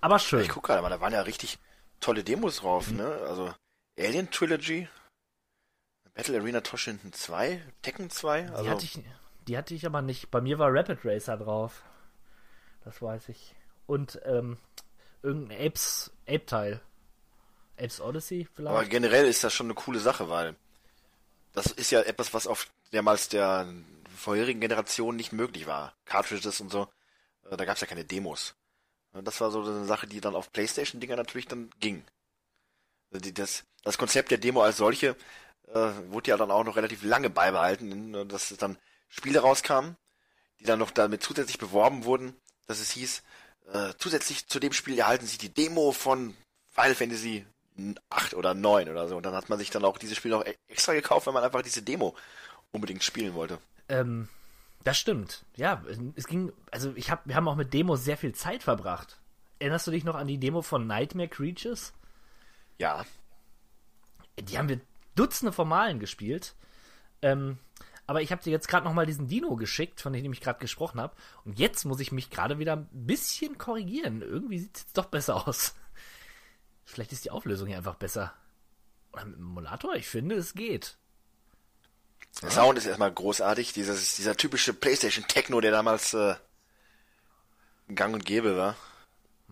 Aber 0.00 0.18
schön. 0.18 0.40
Ich 0.40 0.48
guck 0.48 0.64
gerade 0.64 0.82
mal, 0.82 0.88
da 0.90 1.00
waren 1.00 1.12
ja 1.12 1.22
richtig 1.22 1.58
tolle 2.00 2.24
Demos 2.24 2.56
drauf, 2.58 2.90
Mhm. 2.90 2.96
ne? 2.98 3.06
Also 3.28 3.54
Alien 3.98 4.30
Trilogy, 4.30 4.88
Battle 6.14 6.38
Arena 6.40 6.60
Toshinden 6.60 7.12
2, 7.12 7.62
Tekken 7.82 8.10
2, 8.10 8.42
Die, 8.42 8.48
also 8.50 8.70
hatte 8.70 8.84
ich, 8.84 9.00
die 9.46 9.56
hatte 9.56 9.74
ich 9.74 9.86
aber 9.86 10.02
nicht. 10.02 10.30
Bei 10.30 10.40
mir 10.40 10.58
war 10.58 10.72
Rapid 10.72 10.98
Racer 11.04 11.36
drauf. 11.36 11.82
Das 12.84 13.00
weiß 13.00 13.28
ich. 13.28 13.54
Und 13.86 14.20
ähm, 14.24 14.56
irgendein 15.22 15.66
Apes, 15.66 16.10
Ape-Teil. 16.26 16.80
Apes 17.78 18.00
Odyssey 18.00 18.48
vielleicht? 18.54 18.74
aber 18.76 18.84
generell 18.86 19.26
ist 19.26 19.42
das 19.44 19.54
schon 19.54 19.66
eine 19.66 19.74
coole 19.74 20.00
Sache, 20.00 20.28
weil 20.28 20.54
das 21.52 21.66
ist 21.66 21.90
ja 21.90 22.00
etwas, 22.00 22.34
was 22.34 22.46
auf 22.46 22.68
damals 22.92 23.28
der 23.28 23.66
vorherigen 24.20 24.60
Generation 24.60 25.16
nicht 25.16 25.32
möglich 25.32 25.66
war. 25.66 25.96
Cartridges 26.04 26.60
und 26.60 26.70
so, 26.70 26.88
äh, 27.50 27.56
da 27.56 27.64
gab's 27.64 27.80
ja 27.80 27.86
keine 27.86 28.04
Demos. 28.04 28.54
Und 29.12 29.26
Das 29.26 29.40
war 29.40 29.50
so 29.50 29.62
eine 29.62 29.84
Sache, 29.84 30.06
die 30.06 30.20
dann 30.20 30.36
auf 30.36 30.52
Playstation-Dinger 30.52 31.16
natürlich 31.16 31.48
dann 31.48 31.70
ging. 31.80 32.04
Also 33.12 33.30
Das, 33.32 33.64
das 33.82 33.98
Konzept 33.98 34.30
der 34.30 34.38
Demo 34.38 34.62
als 34.62 34.76
solche 34.76 35.16
äh, 35.68 35.90
wurde 36.08 36.30
ja 36.30 36.36
dann 36.36 36.50
auch 36.50 36.64
noch 36.64 36.76
relativ 36.76 37.02
lange 37.02 37.30
beibehalten, 37.30 38.10
ne, 38.10 38.26
dass 38.26 38.50
es 38.50 38.58
dann 38.58 38.78
Spiele 39.08 39.40
rauskamen, 39.40 39.96
die 40.60 40.64
dann 40.64 40.78
noch 40.78 40.90
damit 40.90 41.22
zusätzlich 41.22 41.58
beworben 41.58 42.04
wurden, 42.04 42.36
dass 42.66 42.80
es 42.80 42.90
hieß, 42.92 43.22
äh, 43.72 43.92
zusätzlich 43.98 44.46
zu 44.48 44.60
dem 44.60 44.72
Spiel 44.72 44.98
erhalten 44.98 45.26
Sie 45.26 45.38
die 45.38 45.52
Demo 45.52 45.92
von 45.92 46.36
Final 46.70 46.94
Fantasy 46.94 47.46
8 48.10 48.34
oder 48.34 48.54
9 48.54 48.88
oder 48.88 49.08
so. 49.08 49.16
Und 49.16 49.24
dann 49.24 49.34
hat 49.34 49.48
man 49.48 49.58
sich 49.58 49.70
dann 49.70 49.84
auch 49.84 49.98
dieses 49.98 50.16
Spiel 50.16 50.30
noch 50.30 50.44
e- 50.44 50.56
extra 50.68 50.92
gekauft, 50.92 51.26
weil 51.26 51.34
man 51.34 51.44
einfach 51.44 51.62
diese 51.62 51.82
Demo 51.82 52.14
unbedingt 52.72 53.02
spielen 53.02 53.34
wollte. 53.34 53.58
Ähm, 53.90 54.28
das 54.84 54.96
stimmt. 54.96 55.44
Ja, 55.56 55.82
es 56.14 56.26
ging, 56.26 56.52
also 56.70 56.92
ich 56.96 57.10
hab, 57.10 57.26
wir 57.26 57.34
haben 57.34 57.48
auch 57.48 57.56
mit 57.56 57.74
Demos 57.74 58.02
sehr 58.04 58.16
viel 58.16 58.34
Zeit 58.34 58.62
verbracht. 58.62 59.18
Erinnerst 59.58 59.86
du 59.86 59.90
dich 59.90 60.04
noch 60.04 60.14
an 60.14 60.26
die 60.26 60.38
Demo 60.38 60.62
von 60.62 60.86
Nightmare 60.86 61.28
Creatures? 61.28 61.92
Ja, 62.78 63.04
Die 64.38 64.56
haben 64.56 64.70
wir 64.70 64.80
Dutzende 65.16 65.52
Formalen 65.52 65.98
gespielt. 65.98 66.54
Ähm, 67.20 67.58
aber 68.06 68.22
ich 68.22 68.32
habe 68.32 68.42
dir 68.42 68.50
jetzt 68.50 68.68
gerade 68.68 68.86
noch 68.86 68.94
mal 68.94 69.06
diesen 69.06 69.28
Dino 69.28 69.54
geschickt, 69.56 70.00
von 70.00 70.12
dem 70.12 70.32
ich 70.32 70.40
gerade 70.40 70.58
gesprochen 70.58 71.00
habe. 71.00 71.14
Und 71.44 71.58
jetzt 71.58 71.84
muss 71.84 72.00
ich 72.00 72.10
mich 72.10 72.30
gerade 72.30 72.58
wieder 72.58 72.74
ein 72.74 72.88
bisschen 72.90 73.58
korrigieren. 73.58 74.22
Irgendwie 74.22 74.58
sieht 74.58 74.76
es 74.76 74.82
jetzt 74.82 74.98
doch 74.98 75.06
besser 75.06 75.46
aus. 75.46 75.74
Vielleicht 76.84 77.12
ist 77.12 77.24
die 77.24 77.30
Auflösung 77.30 77.68
hier 77.68 77.76
einfach 77.76 77.96
besser. 77.96 78.32
Oder 79.12 79.26
mit 79.26 79.36
dem 79.36 79.42
Emulator? 79.42 79.94
Ich 79.94 80.08
finde, 80.08 80.36
es 80.36 80.54
geht. 80.54 80.96
Der 82.42 82.50
Sound 82.50 82.78
ist 82.78 82.86
erstmal 82.86 83.12
großartig. 83.12 83.72
Dieses, 83.72 84.16
dieser 84.16 84.36
typische 84.36 84.72
PlayStation 84.74 85.26
Techno, 85.26 85.60
der 85.60 85.72
damals 85.72 86.14
äh, 86.14 86.34
gang 87.94 88.14
und 88.14 88.24
gäbe 88.24 88.56
war. 88.56 88.76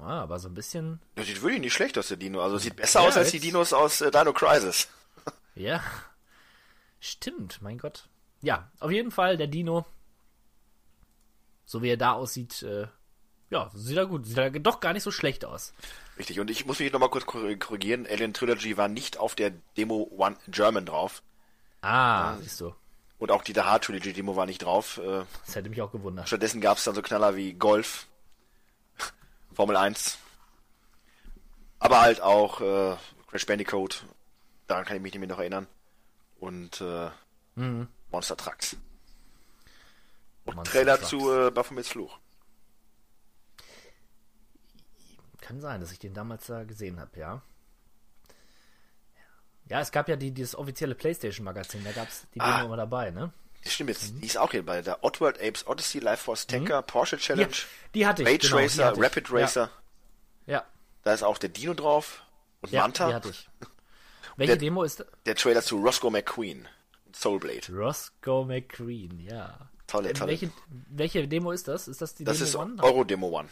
Ah, 0.00 0.22
aber 0.22 0.38
so 0.38 0.48
ein 0.48 0.54
bisschen. 0.54 1.00
Das 1.16 1.26
sieht 1.26 1.42
wirklich 1.42 1.60
nicht 1.60 1.72
schlecht 1.74 1.98
aus, 1.98 2.08
der 2.08 2.16
Dino. 2.16 2.40
Also 2.40 2.56
sieht 2.58 2.76
besser 2.76 3.00
Ja, 3.02 3.08
aus 3.08 3.16
als 3.16 3.30
die 3.30 3.38
jetzt- 3.38 3.44
Dinos 3.44 3.72
aus 3.72 4.00
äh, 4.00 4.10
Dino 4.10 4.32
Crisis. 4.32 4.88
Ja. 5.56 5.82
Stimmt, 7.00 7.60
mein 7.62 7.78
Gott. 7.78 8.08
Ja, 8.42 8.70
auf 8.78 8.92
jeden 8.92 9.10
Fall 9.10 9.36
der 9.36 9.48
Dino. 9.48 9.84
So 11.66 11.82
wie 11.82 11.90
er 11.90 11.96
da 11.96 12.12
aussieht, 12.12 12.62
äh, 12.62 12.86
ja, 13.50 13.70
sieht 13.74 13.96
er 13.96 14.06
gut. 14.06 14.24
Sieht 14.26 14.38
er 14.38 14.50
doch 14.50 14.78
gar 14.80 14.92
nicht 14.92 15.02
so 15.02 15.10
schlecht 15.10 15.44
aus. 15.44 15.74
Richtig, 16.16 16.38
und 16.40 16.48
ich 16.50 16.64
muss 16.64 16.78
mich 16.78 16.92
nochmal 16.92 17.10
kurz 17.10 17.24
korri- 17.24 17.58
korrigieren. 17.58 18.06
Alien 18.06 18.32
Trilogy 18.34 18.76
war 18.76 18.86
nicht 18.88 19.16
auf 19.18 19.34
der 19.34 19.50
Demo 19.76 20.08
One 20.16 20.36
German 20.46 20.86
drauf. 20.86 21.22
Ah, 21.82 22.36
siehst 22.40 22.60
du. 22.60 22.74
Und 23.18 23.30
auch 23.30 23.42
die 23.42 23.52
The 23.52 23.62
Hard 23.62 23.84
Trilogy 23.84 24.12
Demo 24.12 24.36
war 24.36 24.46
nicht 24.46 24.58
drauf. 24.64 24.98
Äh, 24.98 25.24
Das 25.46 25.56
hätte 25.56 25.68
mich 25.70 25.82
auch 25.82 25.90
gewundert. 25.92 26.26
stattdessen 26.28 26.60
gab 26.60 26.78
es 26.78 26.84
dann 26.84 26.94
so 26.94 27.02
Knaller 27.02 27.34
wie 27.36 27.52
Golf, 27.54 28.06
Formel 29.54 29.76
1. 29.76 30.18
Aber 31.80 32.00
halt 32.00 32.20
auch 32.20 32.60
äh, 32.60 32.96
Crash 33.28 33.46
Bandicoot. 33.46 34.04
Daran 34.66 34.84
kann 34.84 34.96
ich 34.96 35.02
mich 35.02 35.12
nicht 35.12 35.20
mehr 35.20 35.28
noch 35.28 35.38
erinnern. 35.38 35.66
Und 36.40 36.80
äh, 36.80 37.10
Mhm. 37.56 37.88
Monster 38.12 38.36
Trucks. 38.36 38.76
Und 40.44 40.54
Monster 40.56 40.72
Trailer 40.72 40.96
Trucks. 40.96 41.08
zu 41.10 41.32
äh, 41.32 41.50
Baphomets 41.50 41.88
Fluch. 41.88 42.18
Kann 45.40 45.60
sein, 45.60 45.80
dass 45.80 45.92
ich 45.92 45.98
den 45.98 46.14
damals 46.14 46.46
da 46.46 46.64
gesehen 46.64 47.00
habe, 47.00 47.18
ja. 47.18 47.42
Ja, 49.68 49.80
es 49.80 49.90
gab 49.92 50.08
ja 50.08 50.16
die, 50.16 50.30
dieses 50.30 50.54
offizielle 50.54 50.94
PlayStation-Magazin, 50.94 51.84
da 51.84 51.92
gab 51.92 52.08
es 52.08 52.26
die 52.34 52.38
Demo 52.38 52.50
Ah. 52.50 52.62
immer 52.62 52.76
dabei, 52.76 53.10
ne? 53.10 53.32
Das 53.64 53.74
stimmt 53.74 53.90
jetzt. 53.90 54.14
Mhm. 54.14 54.20
Die 54.20 54.26
ist 54.26 54.38
auch 54.38 54.50
hier 54.52 54.64
bei 54.64 54.80
der 54.82 55.02
Oddworld 55.04 55.40
Apes 55.42 55.66
Odyssey, 55.66 56.00
Life 56.00 56.22
Force 56.24 56.46
Tanker, 56.46 56.80
Porsche 56.82 57.18
Challenge, 57.18 57.52
die 57.94 58.06
hatte 58.06 58.22
ich, 58.22 58.28
Rage 58.28 58.38
genau, 58.48 58.56
Racer, 58.56 58.84
hatte 58.86 58.98
ich. 59.00 59.04
Rapid 59.04 59.32
Racer. 59.32 59.70
Ja, 60.46 60.64
Da 61.02 61.12
ist 61.12 61.22
auch 61.22 61.38
der 61.38 61.50
Dino 61.50 61.74
drauf. 61.74 62.22
Und 62.60 62.72
ja, 62.72 62.82
Manta. 62.82 63.08
die 63.08 63.14
hatte 63.14 63.28
ich. 63.30 63.48
Welche 64.36 64.52
Der- 64.52 64.56
Demo 64.58 64.82
ist 64.84 65.04
Der 65.26 65.34
Trailer 65.34 65.62
zu 65.62 65.76
Roscoe 65.82 66.10
McQueen. 66.10 66.66
Soulblade. 67.12 67.72
Roscoe 67.72 68.44
McQueen, 68.46 69.18
ja. 69.20 69.58
Tolle, 69.86 70.10
Ähm, 70.10 70.14
tolle. 70.14 70.30
welche, 70.30 70.50
welche 70.90 71.26
Demo 71.28 71.50
ist 71.52 71.66
das? 71.68 71.88
Ist 71.88 72.00
das 72.00 72.14
die 72.14 72.24
Das 72.24 72.36
Demo 72.38 72.48
ist 72.48 72.54
One? 72.56 72.82
Euro 72.82 73.04
Demo 73.04 73.28
One. 73.28 73.48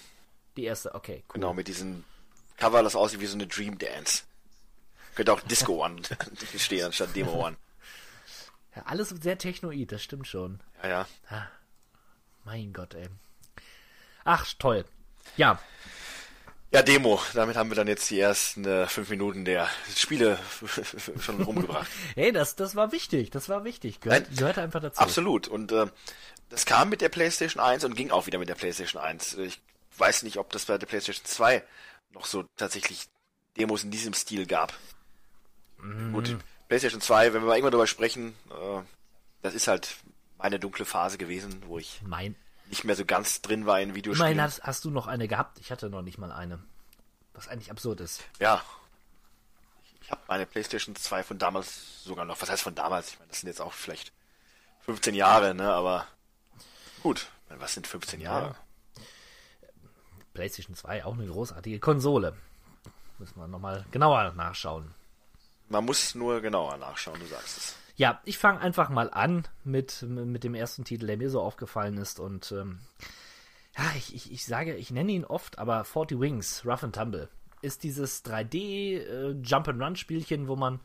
Die 0.57 0.65
erste, 0.65 0.95
okay, 0.95 1.25
cool. 1.29 1.35
Genau, 1.35 1.53
mit 1.55 1.67
diesem 1.69 2.05
Cover, 2.57 2.83
das 2.83 2.95
aussieht 2.95 3.21
wie 3.21 3.27
so 3.27 3.35
eine 3.35 3.47
Dream 3.47 3.77
Dance. 3.79 4.23
Könnte 5.17 5.33
auch 5.33 5.41
Disco 5.41 5.85
One 5.85 6.01
stehen 6.59 6.87
anstatt 6.87 7.17
Demo 7.17 7.33
One. 7.45 7.57
Ja, 8.77 8.83
alles 8.85 9.09
sehr 9.09 9.39
technoid, 9.39 9.91
das 9.91 10.03
stimmt 10.03 10.29
schon. 10.29 10.61
Ja, 10.83 11.07
ja. 11.31 11.49
Mein 12.45 12.73
Gott, 12.73 12.95
ey. 12.95 13.09
Ach, 14.25 14.47
toll. 14.59 14.85
Ja, 15.37 15.59
Ja, 16.71 16.83
Demo. 16.83 17.21
Damit 17.33 17.57
haben 17.57 17.71
wir 17.71 17.75
dann 17.75 17.89
jetzt 17.89 18.11
die 18.11 18.21
ersten 18.21 18.65
äh, 18.67 18.87
fünf 18.87 19.09
Minuten 19.09 19.45
der 19.45 19.69
Spiele 19.97 20.39
schon 21.21 21.43
rumgebracht. 21.43 21.89
hey, 22.15 22.33
das, 22.33 22.55
das 22.55 22.77
war 22.77 22.93
wichtig, 22.93 23.31
das 23.31 23.49
war 23.49 23.65
wichtig. 23.65 24.01
Gehört, 24.01 24.29
Nein, 24.29 24.37
gehört 24.37 24.59
einfach 24.59 24.81
dazu. 24.81 25.01
Absolut. 25.01 25.49
Und 25.49 25.73
äh, 25.73 25.87
das 26.51 26.67
kam 26.67 26.91
mit 26.91 27.01
der 27.01 27.09
PlayStation 27.09 27.63
1 27.63 27.85
und 27.85 27.95
ging 27.97 28.11
auch 28.11 28.27
wieder 28.27 28.39
mit 28.39 28.49
der 28.51 28.55
PlayStation 28.55 29.01
1. 29.01 29.39
Ich 29.39 29.61
weiß 29.97 30.25
nicht, 30.25 30.37
ob 30.37 30.53
das 30.53 30.67
bei 30.67 30.77
der 30.77 30.87
PlayStation 30.87 31.25
2 31.25 31.65
noch 32.13 32.27
so 32.27 32.45
tatsächlich 32.57 33.09
Demos 33.57 33.83
in 33.83 33.91
diesem 33.91 34.13
Stil 34.13 34.47
gab. 34.47 34.75
Mhm. 35.79 36.13
Gut, 36.13 36.37
PlayStation 36.69 37.01
2, 37.01 37.33
wenn 37.33 37.43
wir 37.43 37.47
mal 37.49 37.55
irgendwann 37.55 37.73
darüber 37.73 37.87
sprechen, 37.87 38.35
äh, 38.51 38.83
das 39.43 39.55
ist 39.55 39.69
halt 39.69 39.97
meine 40.39 40.59
dunkle 40.59 40.85
Phase 40.85 41.19
gewesen, 41.19 41.63
wo 41.67 41.79
ich 41.79 42.01
Mein, 42.05 42.35
nicht 42.69 42.85
mehr 42.85 42.97
so 42.97 43.05
ganz 43.05 43.43
drin 43.43 43.67
war 43.67 43.81
in 43.81 43.95
Videospielen. 43.95 44.33
immerhin 44.33 44.43
hast, 44.43 44.63
hast 44.63 44.85
du 44.85 44.91
noch 44.91 45.07
eine 45.07 45.29
gehabt. 45.29 45.59
Ich 45.61 45.71
hatte 45.71 45.89
noch 45.89 46.03
nicht 46.03 46.19
mal 46.19 46.33
eine. 46.33 46.59
Was 47.35 47.49
eigentlich 47.49 47.71
absurd 47.71 48.01
ist. 48.01 48.25
Ja. 48.41 48.63
Ich 50.03 50.11
habe 50.11 50.21
meine 50.29 50.47
PlayStation 50.47 50.95
2 50.97 51.23
von 51.23 51.39
damals 51.39 52.03
sogar 52.05 52.25
noch. 52.25 52.41
Was 52.41 52.51
heißt 52.51 52.63
von 52.63 52.75
damals? 52.75 53.11
Ich 53.11 53.19
meine, 53.19 53.29
das 53.29 53.41
sind 53.41 53.49
jetzt 53.49 53.61
auch 53.61 53.73
vielleicht 53.73 54.13
15 54.81 55.15
Jahre, 55.15 55.55
ne? 55.55 55.73
Aber 55.73 56.07
gut. 57.03 57.27
Was 57.49 57.75
sind 57.75 57.87
15 57.87 58.21
Jahre? 58.21 58.57
PlayStation 60.35 60.75
2, 60.77 61.05
auch 61.05 61.15
eine 61.15 61.27
großartige 61.27 61.79
Konsole. 61.81 62.37
Müssen 63.19 63.39
wir 63.41 63.49
nochmal 63.49 63.85
genauer 63.91 64.33
nachschauen. 64.33 64.95
Man 65.69 65.85
muss 65.85 66.15
nur 66.15 66.41
genauer 66.41 66.77
nachschauen, 66.77 67.19
du 67.19 67.27
sagst 67.27 67.59
es. 67.59 67.77
Ja, 67.97 68.21
ich 68.25 68.39
fange 68.39 68.61
einfach 68.61 68.91
mal 68.91 69.11
an 69.11 69.49
mit, 69.65 70.03
mit 70.03 70.45
dem 70.45 70.55
ersten 70.55 70.85
Titel, 70.85 71.07
der 71.07 71.17
mir 71.17 71.31
so 71.31 71.41
aufgefallen 71.41 71.97
ist. 71.97 72.21
Und 72.21 72.53
ähm, 72.53 72.81
ja, 73.77 73.85
ich, 73.97 74.15
ich, 74.15 74.31
ich 74.31 74.45
sage, 74.45 74.75
ich 74.77 74.91
nenne 74.91 75.13
ihn 75.13 75.25
oft, 75.25 75.59
aber 75.59 75.85
40 75.85 76.21
Wings, 76.21 76.65
Rough 76.67 76.85
and 76.85 76.95
Tumble, 76.95 77.31
ist 77.63 77.83
dieses 77.83 78.25
3D 78.25 78.99
äh, 78.99 80.49
wo 80.49 80.57
man 80.57 80.81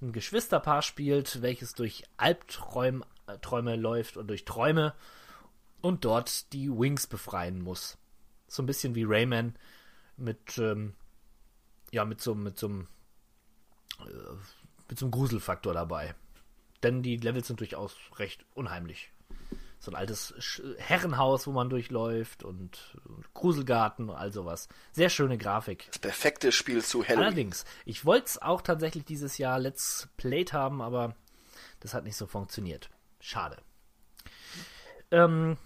ein 0.00 0.12
Geschwisterpaar 0.12 0.82
spielt, 0.82 1.42
welches 1.42 1.74
durch 1.74 2.04
Albträume 2.16 3.04
äh, 3.26 3.76
läuft 3.76 4.16
und 4.16 4.28
durch 4.28 4.44
Träume 4.44 4.94
und 5.80 6.04
dort 6.04 6.52
die 6.52 6.70
Wings 6.70 7.06
befreien 7.06 7.60
muss. 7.60 7.98
So 8.46 8.62
ein 8.62 8.66
bisschen 8.66 8.94
wie 8.94 9.04
Rayman 9.04 9.56
mit, 10.16 10.58
ähm, 10.58 10.94
ja, 11.90 12.04
mit 12.04 12.20
so, 12.20 12.34
mit 12.34 12.58
so 12.58 12.68
einem 12.68 12.88
mit 14.88 14.98
so 14.98 15.06
einem 15.06 15.12
Gruselfaktor 15.12 15.72
dabei. 15.72 16.14
Denn 16.82 17.02
die 17.02 17.16
Levels 17.16 17.46
sind 17.46 17.60
durchaus 17.60 17.96
recht 18.16 18.44
unheimlich. 18.54 19.12
So 19.78 19.90
ein 19.90 19.96
altes 19.96 20.34
Herrenhaus, 20.78 21.46
wo 21.46 21.52
man 21.52 21.68
durchläuft 21.68 22.44
und, 22.44 22.96
und 23.04 23.34
Gruselgarten 23.34 24.10
und 24.10 24.16
all 24.16 24.32
sowas. 24.32 24.68
Sehr 24.92 25.08
schöne 25.08 25.38
Grafik. 25.38 25.86
Das 25.88 25.98
perfekte 25.98 26.52
Spiel 26.52 26.82
zu 26.84 27.02
Halloween. 27.02 27.24
Allerdings, 27.24 27.64
ich 27.84 28.04
wollte 28.04 28.26
es 28.26 28.40
auch 28.40 28.62
tatsächlich 28.62 29.04
dieses 29.04 29.38
Jahr 29.38 29.58
Let's 29.58 30.08
Played 30.16 30.52
haben, 30.52 30.80
aber 30.80 31.16
Das 31.80 31.94
hat 31.94 32.04
nicht 32.04 32.16
so 32.16 32.26
funktioniert. 32.26 32.90
Schade. 33.18 33.56
Ähm, 35.10 35.56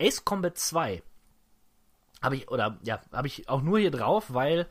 Ace 0.00 0.24
Combat 0.24 0.58
2 0.58 1.02
habe 2.20 2.36
ich, 2.36 2.50
oder 2.50 2.78
ja, 2.82 3.00
habe 3.12 3.28
ich 3.28 3.48
auch 3.48 3.62
nur 3.62 3.78
hier 3.78 3.90
drauf, 3.92 4.34
weil 4.34 4.66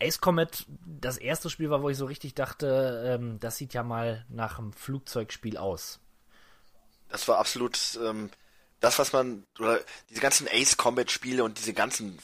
Ace 0.00 0.20
Combat 0.20 0.66
das 0.84 1.16
erste 1.16 1.48
Spiel 1.48 1.70
war, 1.70 1.82
wo 1.82 1.88
ich 1.88 1.96
so 1.96 2.06
richtig 2.06 2.34
dachte, 2.34 3.18
ähm, 3.18 3.40
das 3.40 3.56
sieht 3.56 3.74
ja 3.74 3.82
mal 3.82 4.26
nach 4.28 4.58
einem 4.58 4.72
Flugzeugspiel 4.72 5.56
aus. 5.56 6.00
Das 7.08 7.28
war 7.28 7.38
absolut 7.38 7.78
ähm, 8.02 8.30
das, 8.80 8.98
was 8.98 9.12
man, 9.12 9.44
oder 9.58 9.80
diese 10.10 10.20
ganzen 10.20 10.48
Ace 10.48 10.76
Combat 10.76 11.10
Spiele 11.10 11.44
und 11.44 11.58
diese 11.58 11.72
ganzen 11.72 12.18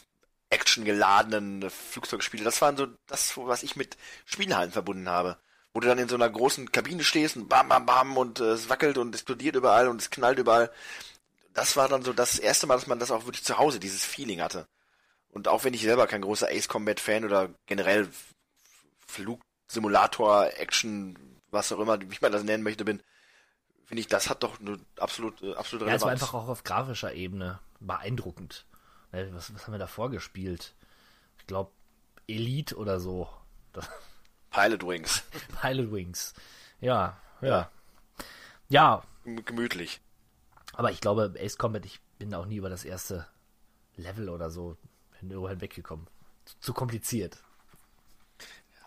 actiongeladenen 0.50 1.70
Flugzeugspiele, 1.70 2.44
das 2.44 2.60
waren 2.60 2.76
so 2.76 2.88
das, 3.06 3.36
was 3.36 3.62
ich 3.62 3.76
mit 3.76 3.96
Spielhallen 4.26 4.70
verbunden 4.72 5.08
habe. 5.08 5.38
Wo 5.72 5.80
du 5.80 5.88
dann 5.88 5.98
in 5.98 6.08
so 6.08 6.16
einer 6.16 6.28
großen 6.28 6.70
Kabine 6.70 7.02
stehst 7.02 7.36
und 7.36 7.48
bam, 7.48 7.70
bam, 7.70 7.86
bam 7.86 8.18
und 8.18 8.40
äh, 8.40 8.50
es 8.50 8.68
wackelt 8.68 8.98
und 8.98 9.14
explodiert 9.14 9.56
überall 9.56 9.88
und 9.88 10.02
es 10.02 10.10
knallt 10.10 10.38
überall. 10.38 10.70
Das 11.54 11.76
war 11.76 11.88
dann 11.88 12.02
so 12.02 12.12
das 12.12 12.38
erste 12.38 12.66
Mal, 12.66 12.74
dass 12.74 12.86
man 12.86 12.98
das 12.98 13.10
auch 13.10 13.24
wirklich 13.24 13.44
zu 13.44 13.56
Hause, 13.56 13.80
dieses 13.80 14.04
Feeling 14.04 14.42
hatte. 14.42 14.66
Und 15.32 15.48
auch 15.48 15.64
wenn 15.64 15.74
ich 15.74 15.82
selber 15.82 16.06
kein 16.06 16.22
großer 16.22 16.48
Ace 16.50 16.68
Combat 16.68 17.00
Fan 17.00 17.24
oder 17.24 17.50
generell 17.66 18.08
Flugsimulator, 19.06 20.50
Action, 20.58 21.16
was 21.50 21.72
auch 21.72 21.78
immer, 21.80 22.00
wie 22.00 22.18
man 22.20 22.32
das 22.32 22.44
nennen 22.44 22.62
möchte, 22.62 22.84
bin, 22.84 23.02
finde 23.84 24.00
ich, 24.00 24.06
das 24.08 24.28
hat 24.30 24.42
doch 24.42 24.60
eine 24.60 24.78
absolut, 24.98 25.42
äh, 25.42 25.54
absolute 25.54 25.86
Ja, 25.86 25.94
es 25.94 26.02
Relevanz. 26.02 26.02
war 26.02 26.10
einfach 26.10 26.34
auch 26.34 26.48
auf 26.48 26.64
grafischer 26.64 27.12
Ebene 27.14 27.58
beeindruckend. 27.80 28.66
Ne, 29.12 29.28
Was, 29.34 29.54
was 29.54 29.66
haben 29.66 29.72
wir 29.72 29.78
da 29.78 29.86
vorgespielt? 29.86 30.74
Ich 31.38 31.46
glaube, 31.46 31.72
Elite 32.26 32.76
oder 32.76 33.00
so. 33.00 33.28
Pilot 34.50 34.86
Wings. 34.86 35.22
Pilot 35.60 35.92
Wings. 35.92 36.34
Ja, 36.80 37.16
ja. 37.40 37.70
Ja, 38.68 39.02
Gem- 39.24 39.44
Gemütlich. 39.44 40.00
aber 40.72 40.90
ich 40.90 41.00
glaube, 41.00 41.34
Ace 41.38 41.58
Combat, 41.58 41.84
ich 41.84 42.00
bin 42.18 42.34
auch 42.34 42.46
nie 42.46 42.56
über 42.56 42.70
das 42.70 42.84
erste 42.84 43.26
Level 43.96 44.28
oder 44.30 44.50
so 44.50 44.76
hin- 45.28 45.48
hinweggekommen. 45.48 46.06
Zu, 46.44 46.54
zu 46.60 46.74
kompliziert. 46.74 47.38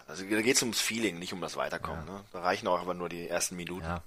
Also 0.08 0.24
da 0.24 0.42
geht 0.42 0.56
es 0.56 0.62
ums 0.62 0.80
Feeling, 0.80 1.18
nicht 1.18 1.34
um 1.34 1.42
das 1.42 1.56
Weiterkommen. 1.58 2.06
Ne? 2.06 2.24
Da 2.32 2.42
reichen 2.42 2.68
auch 2.68 2.80
aber 2.80 2.94
nur 2.94 3.10
die 3.10 3.28
ersten 3.28 3.56
Minuten. 3.56 3.86
Ja. 3.86 4.04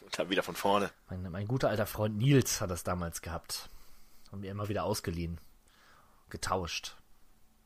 Und 0.00 0.18
dann 0.18 0.28
wieder 0.28 0.42
von 0.42 0.56
vorne. 0.56 0.90
Mein, 1.08 1.22
mein 1.30 1.46
guter 1.48 1.70
alter 1.70 1.86
Freund 1.86 2.18
Nils 2.18 2.60
hat 2.60 2.70
das 2.70 2.84
damals 2.84 3.22
gehabt. 3.22 3.70
Und 4.30 4.40
mir 4.40 4.50
immer 4.50 4.68
wieder 4.68 4.84
ausgeliehen. 4.84 5.40
Getauscht. 6.28 6.96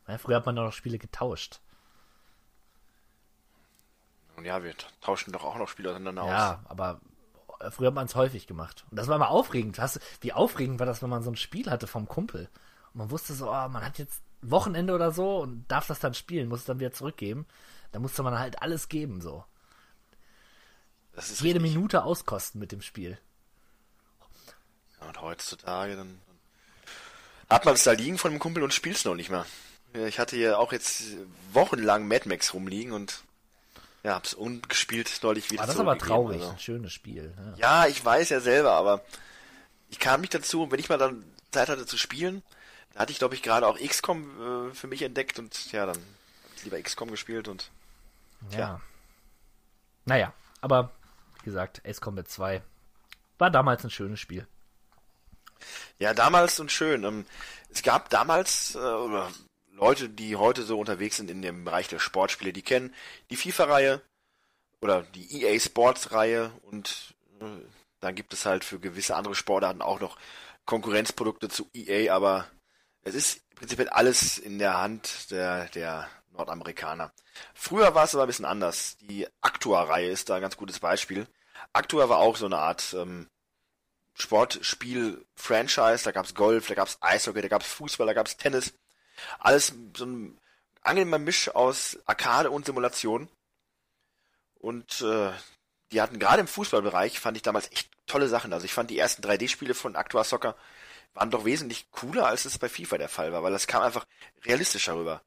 Ja, 0.07 0.19
früher 0.19 0.37
hat 0.37 0.47
man 0.47 0.55
noch 0.55 0.73
Spiele 0.73 0.99
getauscht. 0.99 1.61
Und 4.37 4.45
ja, 4.45 4.63
wir 4.63 4.75
tauschen 5.01 5.33
doch 5.33 5.45
auch 5.45 5.57
noch 5.57 5.69
Spiele 5.69 5.91
auseinander 5.91 6.23
aus. 6.23 6.31
Ja, 6.31 6.61
aber 6.67 7.01
früher 7.71 7.89
hat 7.89 7.95
man 7.95 8.07
es 8.07 8.15
häufig 8.15 8.47
gemacht. 8.47 8.85
Und 8.91 8.99
das 8.99 9.09
war 9.09 9.19
mal 9.19 9.29
aufregend. 9.29 9.79
Hast, 9.79 9.99
wie 10.21 10.33
aufregend 10.33 10.79
war 10.79 10.87
das, 10.87 11.03
wenn 11.03 11.09
man 11.11 11.23
so 11.23 11.31
ein 11.31 11.37
Spiel 11.37 11.71
hatte 11.71 11.87
vom 11.87 12.07
Kumpel. 12.07 12.49
Man 12.97 13.11
wusste 13.11 13.35
so, 13.35 13.49
oh, 13.51 13.69
man 13.69 13.85
hat 13.85 13.99
jetzt 13.99 14.23
Wochenende 14.41 14.95
oder 14.95 15.13
so 15.13 15.39
und 15.39 15.67
darf 15.69 15.87
das 15.87 15.99
dann 15.99 16.15
spielen, 16.15 16.49
muss 16.49 16.61
es 16.61 16.65
dann 16.65 16.81
wieder 16.81 16.93
zurückgeben. 16.93 17.47
Da 17.93 17.99
musste 17.99 18.23
man 18.23 18.39
halt 18.39 18.63
alles 18.63 18.89
geben, 18.89 19.21
so. 19.21 19.45
Das 21.13 21.31
ist 21.31 21.41
Jede 21.43 21.61
richtig. 21.61 21.75
Minute 21.75 22.03
auskosten 22.05 22.59
mit 22.59 22.73
dem 22.73 22.81
Spiel. 22.81 23.19
Ja, 25.01 25.09
und 25.09 25.21
heutzutage 25.21 25.97
dann, 25.97 26.19
hat 27.51 27.65
man 27.65 27.75
es 27.75 27.85
da 27.85 27.93
liegen 27.93 28.19
von 28.19 28.33
dem 28.33 28.41
Kumpel 28.41 28.63
und 28.63 28.73
spielt 28.73 28.97
es 28.97 29.05
noch 29.05 29.15
nicht 29.15 29.31
mehr. 29.31 29.47
Ja, 29.95 30.07
Ich 30.07 30.19
hatte 30.19 30.37
hier 30.37 30.59
auch 30.59 30.73
jetzt 30.73 31.05
wochenlang 31.53 32.09
Mad 32.09 32.29
Max 32.29 32.55
rumliegen 32.55 32.93
und 32.93 33.23
ja, 34.03 34.15
hab's 34.15 34.35
ungespielt 34.35 35.21
neulich 35.23 35.51
wieder 35.51 35.61
War 35.61 35.67
das 35.67 35.79
aber 35.79 35.99
traurig, 35.99 36.41
also. 36.41 36.53
ein 36.53 36.59
schönes 36.59 36.93
Spiel. 36.93 37.35
Ja. 37.57 37.83
Ja, 37.85 37.87
ich 37.89 38.03
weiß 38.03 38.31
ja 38.31 38.41
selber, 38.41 38.73
aber 38.73 39.03
ich 39.91 39.99
kam 39.99 40.21
nicht 40.21 40.33
dazu, 40.35 40.71
wenn 40.71 40.79
ich 40.79 40.89
mal 40.89 40.99
dann 40.99 41.25
Zeit 41.51 41.69
hatte 41.69 41.87
zu 41.87 41.99
spielen, 41.99 42.43
da 42.97 43.03
hatte 43.03 43.13
ich 43.13 43.19
glaube 43.19 43.35
ich 43.35 43.43
gerade 43.43 43.67
auch 43.67 43.79
XCOM 43.79 44.71
äh, 44.71 44.75
für 44.75 44.87
mich 44.87 45.03
entdeckt 45.03 45.39
und 45.39 45.71
ja, 45.71 45.85
dann 45.85 45.99
lieber 46.65 46.81
XCOM 46.81 47.11
gespielt 47.11 47.47
und 47.47 47.71
Ja. 48.51 48.81
Naja, 50.07 50.33
aber 50.63 50.93
wie 51.41 51.45
gesagt, 51.45 51.83
Ace 51.85 52.01
Combat 52.01 52.27
2 52.27 52.63
war 53.37 53.51
damals 53.51 53.85
ein 53.85 53.91
schönes 53.91 54.19
Spiel. 54.19 54.47
Ja, 55.99 56.15
damals 56.15 56.59
und 56.59 56.73
schön. 56.73 57.05
Ähm, 57.05 57.27
es 57.69 57.83
gab 57.83 58.09
damals 58.09 58.77
äh, 58.77 58.79
oder 58.79 59.31
Leute, 59.73 60.09
die 60.09 60.37
heute 60.37 60.63
so 60.63 60.81
unterwegs 60.81 61.19
sind 61.19 61.31
in 61.31 61.43
dem 61.43 61.65
Bereich 61.65 61.89
der 61.89 61.99
Sportspiele, 61.99 62.55
die 62.55 62.63
kennen 62.63 62.95
die 63.29 63.37
FIFA-Reihe 63.37 64.01
oder 64.81 65.03
die 65.03 65.43
EA 65.43 65.61
Sports-Reihe 65.61 66.51
und 66.63 67.15
äh, 67.41 67.45
dann 68.01 68.15
gibt 68.15 68.33
es 68.33 68.47
halt 68.47 68.65
für 68.65 68.79
gewisse 68.79 69.17
andere 69.17 69.35
Sportarten 69.35 69.83
auch 69.83 70.01
noch 70.01 70.17
Konkurrenzprodukte 70.65 71.51
zu 71.51 71.69
EA, 71.75 72.15
aber 72.15 72.47
es 73.07 73.15
ist 73.15 73.49
prinzipiell 73.55 73.89
alles 73.89 74.37
in 74.37 74.59
der 74.59 74.79
Hand 74.79 75.31
der, 75.31 75.67
der 75.69 76.09
Nordamerikaner. 76.33 77.13
Früher 77.55 77.95
war 77.95 78.05
es 78.05 78.15
aber 78.15 78.25
ein 78.25 78.27
bisschen 78.27 78.45
anders. 78.45 78.97
Die 79.01 79.29
Actua-Reihe 79.41 80.11
ist 80.11 80.29
da 80.29 80.37
ein 80.37 80.43
ganz 80.43 80.57
gutes 80.57 80.81
Beispiel. 80.81 81.29
Actua 81.73 82.09
war 82.09 82.19
auch 82.19 82.37
so 82.37 82.47
eine 82.47 82.59
Art 82.59 82.95
ähm, 82.99 83.29
Sportspiel-Franchise. 84.15 86.03
Da 86.03 86.11
gab's 86.11 86.35
Golf, 86.35 86.67
da 86.67 86.75
gab's 86.75 86.99
Eishockey, 87.01 87.43
da 87.43 87.49
gab's 87.49 87.67
Fußball, 87.69 88.09
da 88.09 88.13
gab's 88.13 88.37
Tennis. 88.39 88.75
Alles 89.39 89.73
so 89.97 90.05
ein 90.05 90.41
angenehmer 90.83 91.21
Misch 91.21 91.49
aus 91.49 91.99
Arcade 92.07 92.51
und 92.51 92.67
Simulation. 92.67 93.29
Und 94.59 95.01
äh, 95.03 95.31
die 95.93 96.01
hatten 96.01 96.19
gerade 96.19 96.41
im 96.41 96.49
Fußballbereich, 96.49 97.21
fand 97.21 97.37
ich 97.37 97.45
damals 97.45 97.71
echt 97.71 97.89
tolle 98.09 98.29
Sachen. 98.29 98.53
Also 98.53 98.65
ich 98.65 98.75
fand 98.75 98.91
die 98.91 98.99
ersten 98.99 99.23
3D-Spiele 99.23 99.75
von 99.75 99.95
Actua 99.95 100.25
Soccer 100.25 100.57
waren 101.17 101.31
doch 101.31 101.47
wesentlich 101.47 101.91
cooler, 101.91 102.27
als 102.27 102.45
es 102.45 102.59
bei 102.59 102.69
FIFA 102.69 102.99
der 102.99 103.09
Fall 103.09 103.33
war, 103.33 103.43
weil 103.43 103.53
das 103.53 103.67
kam 103.67 103.83
einfach 103.83 104.07
realistischer 104.45 104.97
rüber. 104.97 105.23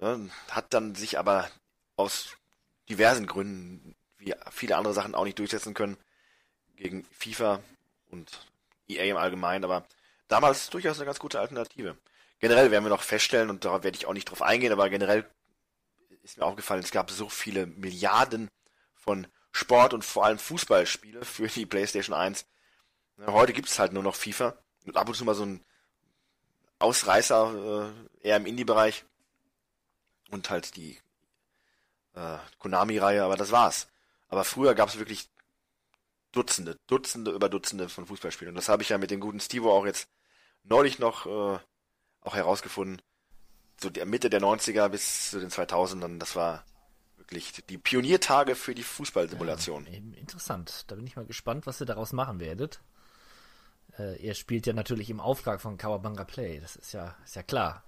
Ja, 0.00 0.18
hat 0.50 0.72
dann 0.72 0.94
sich 0.94 1.18
aber 1.18 1.48
aus 1.96 2.36
diversen 2.88 3.26
Gründen, 3.26 3.94
wie 4.16 4.34
viele 4.50 4.76
andere 4.76 4.94
Sachen, 4.94 5.14
auch 5.14 5.24
nicht 5.24 5.38
durchsetzen 5.38 5.74
können 5.74 5.98
gegen 6.76 7.04
FIFA 7.12 7.60
und 8.10 8.46
EA 8.88 9.04
im 9.04 9.18
Allgemeinen, 9.18 9.64
aber 9.64 9.86
damals 10.28 10.70
durchaus 10.70 10.96
eine 10.96 11.06
ganz 11.06 11.18
gute 11.18 11.38
Alternative. 11.38 11.96
Generell 12.40 12.70
werden 12.70 12.84
wir 12.84 12.90
noch 12.90 13.02
feststellen, 13.02 13.50
und 13.50 13.64
darauf 13.64 13.84
werde 13.84 13.96
ich 13.96 14.06
auch 14.06 14.14
nicht 14.14 14.30
drauf 14.30 14.42
eingehen, 14.42 14.72
aber 14.72 14.88
generell 14.88 15.28
ist 16.22 16.38
mir 16.38 16.44
aufgefallen, 16.44 16.82
es 16.82 16.90
gab 16.90 17.10
so 17.10 17.28
viele 17.28 17.66
Milliarden 17.66 18.48
von 18.94 19.26
Sport- 19.52 19.92
und 19.92 20.04
vor 20.04 20.24
allem 20.24 20.38
Fußballspiele 20.38 21.24
für 21.24 21.46
die 21.46 21.66
PlayStation 21.66 22.16
1. 22.16 22.46
Ja, 23.18 23.32
Heute 23.32 23.52
gibt 23.52 23.68
es 23.68 23.78
halt 23.78 23.92
nur 23.92 24.02
noch 24.02 24.16
FIFA 24.16 24.58
ab 24.92 25.08
und 25.08 25.14
zu 25.14 25.24
mal 25.24 25.34
so 25.34 25.44
ein 25.44 25.64
Ausreißer 26.78 27.92
äh, 28.22 28.28
eher 28.28 28.36
im 28.36 28.46
Indie-Bereich 28.46 29.04
und 30.30 30.50
halt 30.50 30.76
die 30.76 30.98
äh, 32.14 32.38
Konami-Reihe, 32.58 33.22
aber 33.22 33.36
das 33.36 33.52
war's. 33.52 33.88
Aber 34.28 34.44
früher 34.44 34.74
gab 34.74 34.88
es 34.88 34.98
wirklich 34.98 35.28
Dutzende, 36.32 36.76
Dutzende 36.88 37.30
über 37.30 37.48
Dutzende 37.48 37.88
von 37.88 38.06
Fußballspielen. 38.06 38.52
Und 38.52 38.56
das 38.56 38.68
habe 38.68 38.82
ich 38.82 38.88
ja 38.88 38.98
mit 38.98 39.10
dem 39.10 39.20
guten 39.20 39.40
Stevo 39.40 39.72
auch 39.72 39.86
jetzt 39.86 40.08
neulich 40.64 40.98
noch 40.98 41.26
äh, 41.26 41.58
auch 42.22 42.34
herausgefunden. 42.34 43.00
So 43.80 43.90
der 43.90 44.06
Mitte 44.06 44.30
der 44.30 44.40
90er 44.40 44.88
bis 44.88 45.30
zu 45.30 45.40
den 45.40 45.50
2000ern, 45.50 46.18
das 46.18 46.34
war 46.34 46.64
wirklich 47.16 47.52
die 47.68 47.78
Pioniertage 47.78 48.54
für 48.54 48.74
die 48.74 48.82
Fußballsimulation. 48.82 49.86
Eben 49.86 50.14
Interessant. 50.14 50.84
Da 50.88 50.96
bin 50.96 51.06
ich 51.06 51.16
mal 51.16 51.24
gespannt, 51.24 51.66
was 51.66 51.80
ihr 51.80 51.86
daraus 51.86 52.12
machen 52.12 52.40
werdet. 52.40 52.80
Äh, 53.98 54.16
ihr 54.16 54.34
spielt 54.34 54.66
ja 54.66 54.72
natürlich 54.72 55.10
im 55.10 55.20
Auftrag 55.20 55.60
von 55.60 55.76
Kawabanga 55.78 56.24
Play. 56.24 56.58
Das 56.60 56.76
ist 56.76 56.92
ja, 56.92 57.14
ist 57.24 57.36
ja 57.36 57.42
klar. 57.42 57.82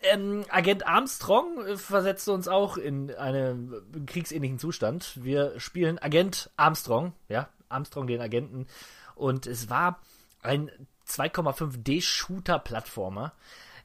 Ähm, 0.00 0.44
Agent 0.50 0.86
Armstrong 0.86 1.64
äh, 1.64 1.76
versetzte 1.76 2.32
uns 2.32 2.48
auch 2.48 2.76
in 2.76 3.14
einen 3.14 4.06
kriegsähnlichen 4.06 4.58
Zustand. 4.58 5.12
Wir 5.22 5.58
spielen 5.58 5.98
Agent 5.98 6.50
Armstrong, 6.56 7.12
ja, 7.28 7.48
Armstrong 7.68 8.06
den 8.06 8.20
Agenten. 8.20 8.66
Und 9.14 9.46
es 9.46 9.70
war 9.70 10.00
ein 10.42 10.70
2,5D 11.08 12.02
Shooter-Plattformer, 12.02 13.32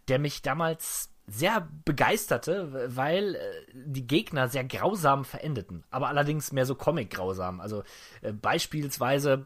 der 0.07 0.19
mich 0.19 0.41
damals 0.41 1.09
sehr 1.27 1.67
begeisterte, 1.85 2.95
weil 2.95 3.35
äh, 3.35 3.39
die 3.73 4.05
Gegner 4.05 4.47
sehr 4.47 4.63
grausam 4.63 5.23
verendeten, 5.23 5.83
aber 5.89 6.09
allerdings 6.09 6.51
mehr 6.51 6.65
so 6.65 6.75
Comic-grausam. 6.75 7.61
Also 7.61 7.83
äh, 8.21 8.33
beispielsweise 8.33 9.45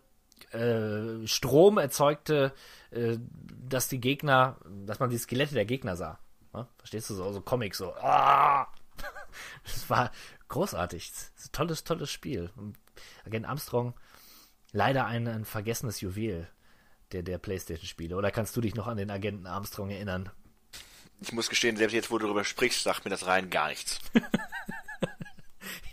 äh, 0.52 1.26
Strom 1.28 1.78
erzeugte, 1.78 2.54
äh, 2.91 3.18
dass 3.68 3.88
die 3.88 4.00
Gegner, 4.00 4.58
dass 4.86 5.00
man 5.00 5.10
die 5.10 5.18
Skelette 5.18 5.54
der 5.54 5.66
Gegner 5.66 5.96
sah. 5.96 6.20
Ja? 6.54 6.68
Verstehst 6.78 7.10
du 7.10 7.16
so, 7.16 7.32
so 7.32 7.41
Comics 7.41 7.78
so. 7.78 7.93
Ah! 7.96 8.68
Das 9.66 9.89
war 9.89 10.12
großartig. 10.48 11.12
Das 11.36 11.52
tolles, 11.52 11.84
tolles 11.84 12.10
Spiel. 12.10 12.52
Und 12.56 12.78
Agent 13.26 13.46
Armstrong, 13.46 13.93
leider 14.72 15.06
ein, 15.06 15.28
ein 15.28 15.43
vergessenes 15.43 16.00
Juwel 16.00 16.48
der, 17.12 17.24
der 17.24 17.38
PlayStation-Spiele. 17.38 18.16
Oder 18.16 18.32
kannst 18.32 18.56
du 18.56 18.62
dich 18.62 18.76
noch 18.76 18.88
an 18.88 18.98
den 18.98 19.12
Agenten 19.12 19.48
Armstrong 19.48 19.89
erinnern? 19.89 20.30
Ich 21.22 21.32
muss 21.32 21.50
gestehen, 21.50 21.78
selbst 21.78 21.93
jetzt, 21.93 22.12
wo 22.12 22.18
du 22.18 22.26
darüber 22.26 22.43
sprichst, 22.43 22.84
sagt 22.84 23.06
mir 23.06 23.12
das 23.12 23.26
rein 23.26 23.50
gar 23.50 23.70
nichts. 23.70 24.00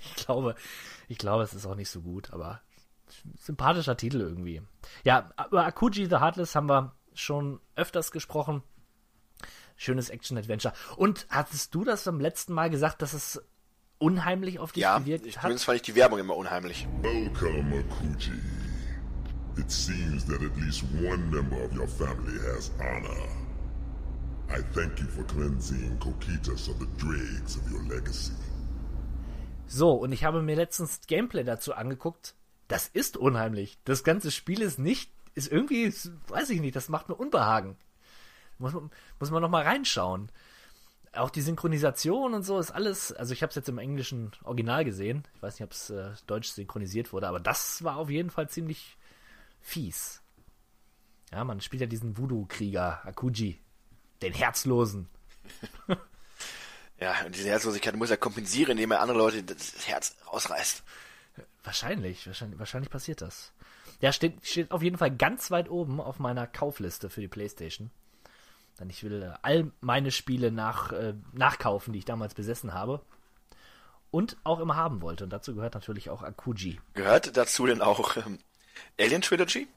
ich 0.02 0.14
glaube, 0.16 0.56
ich 1.08 1.18
glaube, 1.18 1.44
es 1.44 1.54
ist 1.54 1.66
auch 1.66 1.76
nicht 1.76 1.90
so 1.90 2.02
gut, 2.02 2.32
aber 2.32 2.60
sympathischer 3.36 3.96
Titel 3.96 4.20
irgendwie. 4.20 4.62
Ja, 5.04 5.30
über 5.48 5.64
Akuji 5.64 6.06
the 6.06 6.16
Heartless 6.16 6.54
haben 6.54 6.68
wir 6.68 6.94
schon 7.14 7.60
öfters 7.76 8.12
gesprochen. 8.12 8.62
Schönes 9.76 10.10
Action-Adventure. 10.10 10.74
Und 10.96 11.26
hattest 11.28 11.74
du 11.74 11.84
das 11.84 12.04
beim 12.04 12.20
letzten 12.20 12.52
Mal 12.52 12.70
gesagt, 12.70 13.02
dass 13.02 13.14
es 13.14 13.42
unheimlich 13.98 14.58
auf 14.58 14.72
dich 14.72 14.82
ja, 14.82 14.98
gewirkt 14.98 15.26
ich, 15.26 15.36
hat? 15.36 15.42
zumindest 15.42 15.64
fand 15.64 15.76
ich 15.76 15.82
die 15.82 15.94
Werbung 15.94 16.18
immer 16.18 16.36
unheimlich. 16.36 16.86
Welcome, 17.02 17.78
Akuji. 17.78 18.32
It 19.58 19.70
seems 19.70 20.24
that 20.26 20.40
at 20.42 20.56
least 20.56 20.82
one 20.94 21.30
member 21.30 21.62
of 21.62 21.72
your 21.76 21.86
family 21.86 22.38
has 22.54 22.70
honor. 22.78 23.28
I 24.48 24.62
thank 24.74 24.98
you 24.98 25.06
for 25.06 25.24
cleansing 25.24 25.98
Kokitas 25.98 26.68
of 26.68 26.78
the 26.78 26.86
dregs 26.98 27.56
of 27.56 27.70
your 27.70 27.82
legacy. 27.88 28.32
So, 29.66 29.92
und 29.92 30.12
ich 30.12 30.24
habe 30.24 30.42
mir 30.42 30.56
letztens 30.56 31.00
Gameplay 31.06 31.44
dazu 31.44 31.74
angeguckt. 31.74 32.34
Das 32.72 32.88
ist 32.88 33.18
unheimlich. 33.18 33.76
Das 33.84 34.02
ganze 34.02 34.30
Spiel 34.30 34.62
ist 34.62 34.78
nicht, 34.78 35.12
ist 35.34 35.52
irgendwie, 35.52 35.92
weiß 36.28 36.48
ich 36.48 36.62
nicht, 36.62 36.74
das 36.74 36.88
macht 36.88 37.10
mir 37.10 37.16
Unbehagen. 37.16 37.76
Muss 38.56 38.72
man, 38.72 38.90
muss 39.20 39.30
man 39.30 39.42
noch 39.42 39.50
mal 39.50 39.62
reinschauen. 39.62 40.32
Auch 41.12 41.28
die 41.28 41.42
Synchronisation 41.42 42.32
und 42.32 42.44
so 42.44 42.58
ist 42.58 42.70
alles, 42.70 43.12
also 43.12 43.34
ich 43.34 43.42
habe 43.42 43.50
es 43.50 43.56
jetzt 43.56 43.68
im 43.68 43.76
englischen 43.76 44.32
Original 44.42 44.86
gesehen. 44.86 45.24
Ich 45.34 45.42
weiß 45.42 45.60
nicht, 45.60 45.64
ob 45.64 45.72
es 45.72 45.90
äh, 45.90 46.12
deutsch 46.26 46.48
synchronisiert 46.48 47.12
wurde, 47.12 47.28
aber 47.28 47.40
das 47.40 47.84
war 47.84 47.98
auf 47.98 48.08
jeden 48.08 48.30
Fall 48.30 48.48
ziemlich 48.48 48.96
fies. 49.60 50.22
Ja, 51.30 51.44
man 51.44 51.60
spielt 51.60 51.82
ja 51.82 51.86
diesen 51.86 52.16
Voodoo-Krieger, 52.16 53.04
Akuji, 53.04 53.60
den 54.22 54.32
Herzlosen. 54.32 55.10
Ja, 57.00 57.16
und 57.26 57.34
diese 57.34 57.48
Herzlosigkeit 57.48 57.96
muss 57.96 58.10
er 58.10 58.16
kompensieren, 58.16 58.72
indem 58.72 58.92
er 58.92 59.00
andere 59.00 59.18
Leute 59.18 59.42
das 59.42 59.88
Herz 59.88 60.14
rausreißt. 60.32 60.84
Wahrscheinlich, 61.64 62.26
wahrscheinlich, 62.26 62.58
wahrscheinlich 62.58 62.90
passiert 62.90 63.20
das. 63.20 63.52
Ja, 64.00 64.12
steht, 64.12 64.44
steht 64.44 64.72
auf 64.72 64.82
jeden 64.82 64.98
Fall 64.98 65.14
ganz 65.16 65.50
weit 65.50 65.70
oben 65.70 66.00
auf 66.00 66.18
meiner 66.18 66.46
Kaufliste 66.46 67.08
für 67.08 67.20
die 67.20 67.28
Playstation. 67.28 67.90
Denn 68.80 68.90
ich 68.90 69.04
will 69.04 69.22
äh, 69.22 69.34
all 69.42 69.70
meine 69.80 70.10
Spiele 70.10 70.50
nach, 70.50 70.92
äh, 70.92 71.14
nachkaufen, 71.32 71.92
die 71.92 72.00
ich 72.00 72.04
damals 72.04 72.34
besessen 72.34 72.74
habe. 72.74 73.00
Und 74.10 74.36
auch 74.44 74.60
immer 74.60 74.76
haben 74.76 75.00
wollte. 75.00 75.24
Und 75.24 75.30
dazu 75.30 75.54
gehört 75.54 75.74
natürlich 75.74 76.10
auch 76.10 76.22
Akuji. 76.22 76.80
Gehört 76.94 77.36
dazu 77.36 77.66
denn 77.66 77.80
auch 77.80 78.16
ähm, 78.16 78.38
Alien 78.98 79.22
Trilogy? 79.22 79.68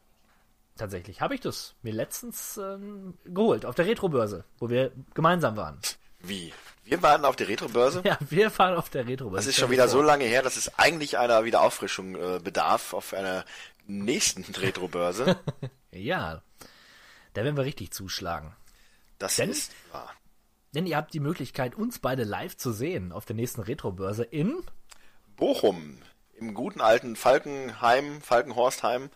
Tatsächlich 0.75 1.21
habe 1.21 1.36
ich 1.36 1.41
das 1.41 1.75
mir 1.83 1.93
letztens 1.93 2.57
ähm, 2.57 3.13
geholt 3.23 3.65
auf 3.65 3.75
der 3.75 3.86
Retrobörse, 3.86 4.43
wo 4.59 4.69
wir 4.69 4.91
gemeinsam 5.13 5.55
waren. 5.55 5.79
Wie? 6.28 6.53
Wir 6.84 7.01
waren 7.01 7.26
auf 7.26 7.36
der 7.36 7.47
Retrobörse? 7.47 8.01
Ja, 8.05 8.17
wir 8.30 8.55
waren 8.59 8.76
auf 8.78 8.89
der 8.89 9.07
Retrobörse. 9.07 9.38
Das 9.38 9.47
ist 9.47 9.59
schon 9.59 9.71
wieder 9.71 9.88
so 9.88 10.01
lange 10.01 10.26
her, 10.26 10.43
dass 10.43 10.55
es 10.55 10.78
eigentlich 10.78 11.17
einer 11.17 11.43
Wiederauffrischung 11.43 12.15
äh, 12.15 12.39
bedarf 12.43 12.93
auf 12.93 13.13
einer 13.13 13.43
nächsten 13.88 14.43
Retrobörse. 14.55 15.39
Ja, 15.97 16.41
da 17.34 17.43
werden 17.45 17.55
wir 17.55 17.63
richtig 17.63 17.91
zuschlagen. 17.91 18.53
Das 19.17 19.38
Denn- 19.38 19.49
ist 19.49 19.71
wahr. 19.93 20.11
Denn 20.73 20.86
ihr 20.86 20.97
habt 20.97 21.13
die 21.13 21.21
Möglichkeit, 21.21 21.73
uns 21.73 21.99
beide 21.99 22.26
live 22.26 22.57
zu 22.57 22.73
sehen 22.73 23.13
auf 23.13 23.23
der 23.23 23.38
nächsten 23.38 23.61
Retrobörse 23.61 24.26
in 24.26 24.57
Bochum, 25.38 25.97
im 26.38 26.53
guten 26.53 26.82
alten 26.82 27.15
Falkenheim, 27.15 28.19
Falkenhorstheim, 28.21 29.09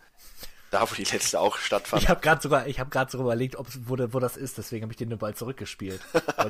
da 0.70 0.88
wo 0.88 0.94
die 0.94 1.04
letzte 1.04 1.40
auch 1.40 1.58
stattfand. 1.58 2.02
Ich 2.02 2.08
habe 2.08 2.20
gerade 2.20 2.40
sogar, 2.40 2.66
ich 2.66 2.78
habe 2.78 2.90
gerade 2.90 3.10
so 3.10 3.18
überlegt, 3.18 3.56
ob 3.56 3.66
wo, 3.84 3.96
wo 3.98 4.20
das 4.20 4.36
ist, 4.36 4.58
deswegen 4.58 4.82
habe 4.84 4.92
ich 4.92 4.96
den 4.96 5.16
Ball 5.18 5.34
zurückgespielt. 5.34 6.00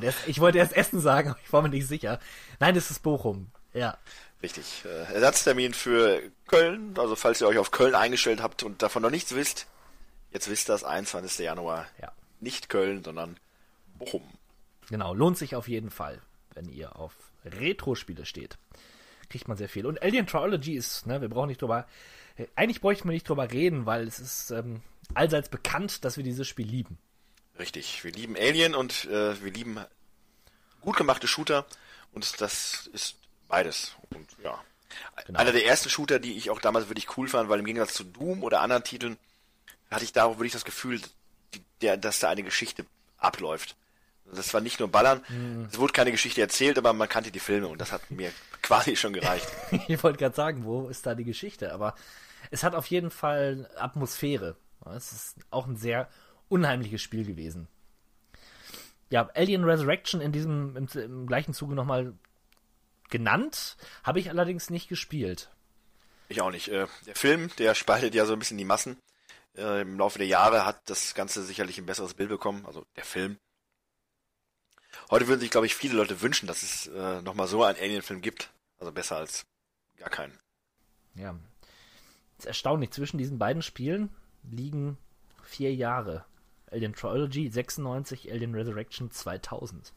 erst, 0.01 0.27
ich 0.27 0.39
wollte 0.39 0.59
erst 0.59 0.73
Essen 0.73 0.99
sagen, 0.99 1.31
aber 1.31 1.39
ich 1.43 1.51
war 1.51 1.61
mir 1.61 1.69
nicht 1.69 1.87
sicher. 1.87 2.19
Nein, 2.59 2.75
das 2.75 2.91
ist 2.91 3.01
Bochum. 3.01 3.51
Ja. 3.73 3.97
Richtig. 4.43 4.83
Äh, 4.85 5.13
Ersatztermin 5.13 5.73
für 5.73 6.21
Köln, 6.47 6.93
also 6.97 7.15
falls 7.15 7.41
ihr 7.41 7.47
euch 7.47 7.57
auf 7.57 7.71
Köln 7.71 7.95
eingestellt 7.95 8.41
habt 8.41 8.63
und 8.63 8.81
davon 8.81 9.01
noch 9.01 9.11
nichts 9.11 9.35
wisst, 9.35 9.67
jetzt 10.31 10.49
wisst 10.49 10.69
ihr 10.69 10.73
das, 10.73 10.83
21. 10.83 11.45
Januar. 11.45 11.87
Ja. 12.01 12.11
Nicht 12.39 12.69
Köln, 12.69 13.03
sondern 13.03 13.37
Bochum. 13.97 14.23
Genau, 14.89 15.13
lohnt 15.13 15.37
sich 15.37 15.55
auf 15.55 15.67
jeden 15.67 15.91
Fall, 15.91 16.19
wenn 16.53 16.67
ihr 16.67 16.95
auf 16.95 17.13
Retro-Spiele 17.45 18.25
steht. 18.25 18.57
Kriegt 19.29 19.47
man 19.47 19.57
sehr 19.57 19.69
viel. 19.69 19.85
Und 19.85 20.01
Alien 20.01 20.27
Trilogy 20.27 20.73
ist, 20.73 21.05
ne, 21.05 21.21
wir 21.21 21.29
brauchen 21.29 21.47
nicht 21.47 21.61
drüber, 21.61 21.87
eigentlich 22.55 22.81
bräuchten 22.81 23.07
wir 23.07 23.13
nicht 23.13 23.27
drüber 23.27 23.51
reden, 23.51 23.85
weil 23.85 24.07
es 24.07 24.19
ist 24.19 24.51
ähm, 24.51 24.81
allseits 25.13 25.49
bekannt, 25.49 26.03
dass 26.05 26.17
wir 26.17 26.23
dieses 26.23 26.47
Spiel 26.47 26.67
lieben. 26.67 26.97
Richtig. 27.59 28.03
Wir 28.03 28.11
lieben 28.11 28.35
Alien 28.37 28.75
und 28.75 29.05
äh, 29.05 29.41
wir 29.43 29.51
lieben 29.51 29.79
gut 30.81 30.97
gemachte 30.97 31.27
Shooter 31.27 31.65
und 32.13 32.41
das 32.41 32.89
ist 32.93 33.15
beides. 33.47 33.95
Und 34.09 34.27
ja. 34.43 34.59
Genau. 35.25 35.39
Einer 35.39 35.51
der 35.53 35.65
ersten 35.65 35.89
Shooter, 35.89 36.19
die 36.19 36.33
ich 36.37 36.49
auch 36.49 36.59
damals 36.59 36.89
wirklich 36.89 37.17
cool 37.17 37.27
fand, 37.27 37.49
weil 37.49 37.59
im 37.59 37.65
Gegensatz 37.65 37.93
zu 37.93 38.03
Doom 38.03 38.43
oder 38.43 38.61
anderen 38.61 38.83
Titeln 38.83 39.17
hatte 39.89 40.03
ich 40.03 40.11
da 40.13 40.25
auch 40.25 40.37
wirklich 40.37 40.51
das 40.53 40.65
Gefühl, 40.65 40.99
die, 41.53 41.61
der, 41.81 41.97
dass 41.97 42.19
da 42.19 42.29
eine 42.29 42.43
Geschichte 42.43 42.85
abläuft. 43.17 43.75
Das 44.33 44.53
war 44.53 44.61
nicht 44.61 44.79
nur 44.79 44.87
Ballern, 44.89 45.21
Mhm. 45.29 45.67
es 45.71 45.77
wurde 45.77 45.93
keine 45.93 46.11
Geschichte 46.11 46.39
erzählt, 46.41 46.77
aber 46.77 46.93
man 46.93 47.09
kannte 47.09 47.31
die 47.31 47.39
Filme 47.39 47.67
und 47.67 47.79
das 47.79 47.91
hat 47.91 48.09
mir 48.11 48.31
quasi 48.61 48.95
schon 48.95 49.13
gereicht. 49.13 49.47
ich 49.87 50.01
wollte 50.03 50.19
gerade 50.19 50.35
sagen, 50.35 50.63
wo 50.65 50.87
ist 50.89 51.05
da 51.05 51.15
die 51.15 51.25
Geschichte? 51.25 51.73
Aber 51.73 51.95
es 52.51 52.63
hat 52.63 52.75
auf 52.75 52.85
jeden 52.87 53.09
Fall 53.09 53.69
Atmosphäre. 53.77 54.57
Es 54.95 55.11
ist 55.11 55.37
auch 55.49 55.67
ein 55.67 55.77
sehr 55.77 56.09
unheimliches 56.49 57.01
Spiel 57.01 57.25
gewesen. 57.25 57.67
Ja, 59.09 59.29
Alien 59.33 59.63
Resurrection 59.63 60.21
in 60.21 60.31
diesem, 60.31 60.75
im, 60.75 60.87
im 60.93 61.27
gleichen 61.27 61.53
Zuge 61.53 61.75
nochmal 61.75 62.13
genannt, 63.09 63.77
habe 64.03 64.19
ich 64.19 64.29
allerdings 64.29 64.69
nicht 64.69 64.87
gespielt. 64.87 65.49
Ich 66.29 66.41
auch 66.41 66.51
nicht. 66.51 66.69
Äh, 66.69 66.87
der 67.05 67.15
Film, 67.15 67.49
der 67.57 67.75
spaltet 67.75 68.15
ja 68.15 68.25
so 68.25 68.33
ein 68.33 68.39
bisschen 68.39 68.57
die 68.57 68.65
Massen. 68.65 68.97
Äh, 69.57 69.81
Im 69.81 69.97
Laufe 69.97 70.17
der 70.17 70.27
Jahre 70.27 70.65
hat 70.65 70.81
das 70.89 71.13
Ganze 71.13 71.43
sicherlich 71.43 71.77
ein 71.77 71.85
besseres 71.85 72.13
Bild 72.13 72.29
bekommen, 72.29 72.65
also 72.65 72.85
der 72.95 73.03
Film. 73.03 73.37
Heute 75.09 75.27
würden 75.27 75.41
sich, 75.41 75.51
glaube 75.51 75.65
ich, 75.65 75.75
viele 75.75 75.95
Leute 75.95 76.21
wünschen, 76.21 76.47
dass 76.47 76.63
es 76.63 76.87
äh, 76.87 77.21
nochmal 77.21 77.47
so 77.47 77.63
einen 77.63 77.79
Alien-Film 77.79 78.21
gibt. 78.21 78.51
Also 78.79 78.91
besser 78.91 79.17
als 79.17 79.45
gar 79.97 80.09
keinen. 80.09 80.37
Ja. 81.15 81.35
Ist 82.41 82.47
erstaunlich, 82.47 82.91
zwischen 82.91 83.17
diesen 83.17 83.37
beiden 83.37 83.61
Spielen 83.61 84.09
liegen 84.43 84.97
vier 85.43 85.73
Jahre. 85.73 86.25
Alien 86.71 86.93
Trilogy 86.93 87.49
96, 87.49 88.31
Alien 88.31 88.55
Resurrection 88.55 89.11
2000. 89.11 89.93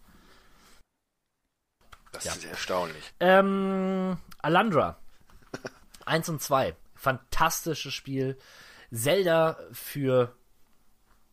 Das 2.12 2.24
Ja. 2.24 2.32
ist 2.32 2.44
erstaunlich. 2.44 3.12
Ähm, 3.20 4.18
Alandra. 4.42 4.98
1 6.06 6.28
und 6.28 6.42
2. 6.42 6.76
Fantastisches 6.94 7.94
Spiel. 7.94 8.36
Zelda 8.92 9.56
für 9.72 10.34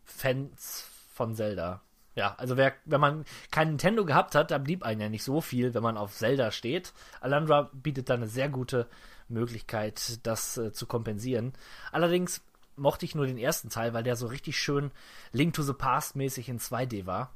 Fans 0.05 0.85
von 1.13 1.35
Zelda. 1.35 1.81
Ja, 2.15 2.35
also 2.37 2.57
wer, 2.57 2.73
wenn 2.85 2.99
man 3.01 3.25
kein 3.51 3.69
Nintendo 3.69 4.05
gehabt 4.05 4.35
hat, 4.35 4.51
da 4.51 4.57
blieb 4.57 4.83
einem 4.83 5.01
ja 5.01 5.09
nicht 5.09 5.23
so 5.23 5.39
viel, 5.41 5.73
wenn 5.73 5.83
man 5.83 5.97
auf 5.97 6.13
Zelda 6.13 6.51
steht. 6.51 6.93
Alandra 7.21 7.69
bietet 7.73 8.09
da 8.09 8.15
eine 8.15 8.27
sehr 8.27 8.49
gute 8.49 8.87
Möglichkeit, 9.31 10.19
das 10.23 10.57
äh, 10.57 10.71
zu 10.71 10.85
kompensieren. 10.85 11.53
Allerdings 11.91 12.41
mochte 12.75 13.05
ich 13.05 13.15
nur 13.15 13.27
den 13.27 13.37
ersten 13.37 13.69
Teil, 13.69 13.93
weil 13.93 14.03
der 14.03 14.15
so 14.15 14.27
richtig 14.27 14.57
schön 14.57 14.91
Link 15.31 15.53
to 15.53 15.63
the 15.63 15.73
Past 15.73 16.15
mäßig 16.15 16.49
in 16.49 16.59
2D 16.59 17.05
war. 17.05 17.31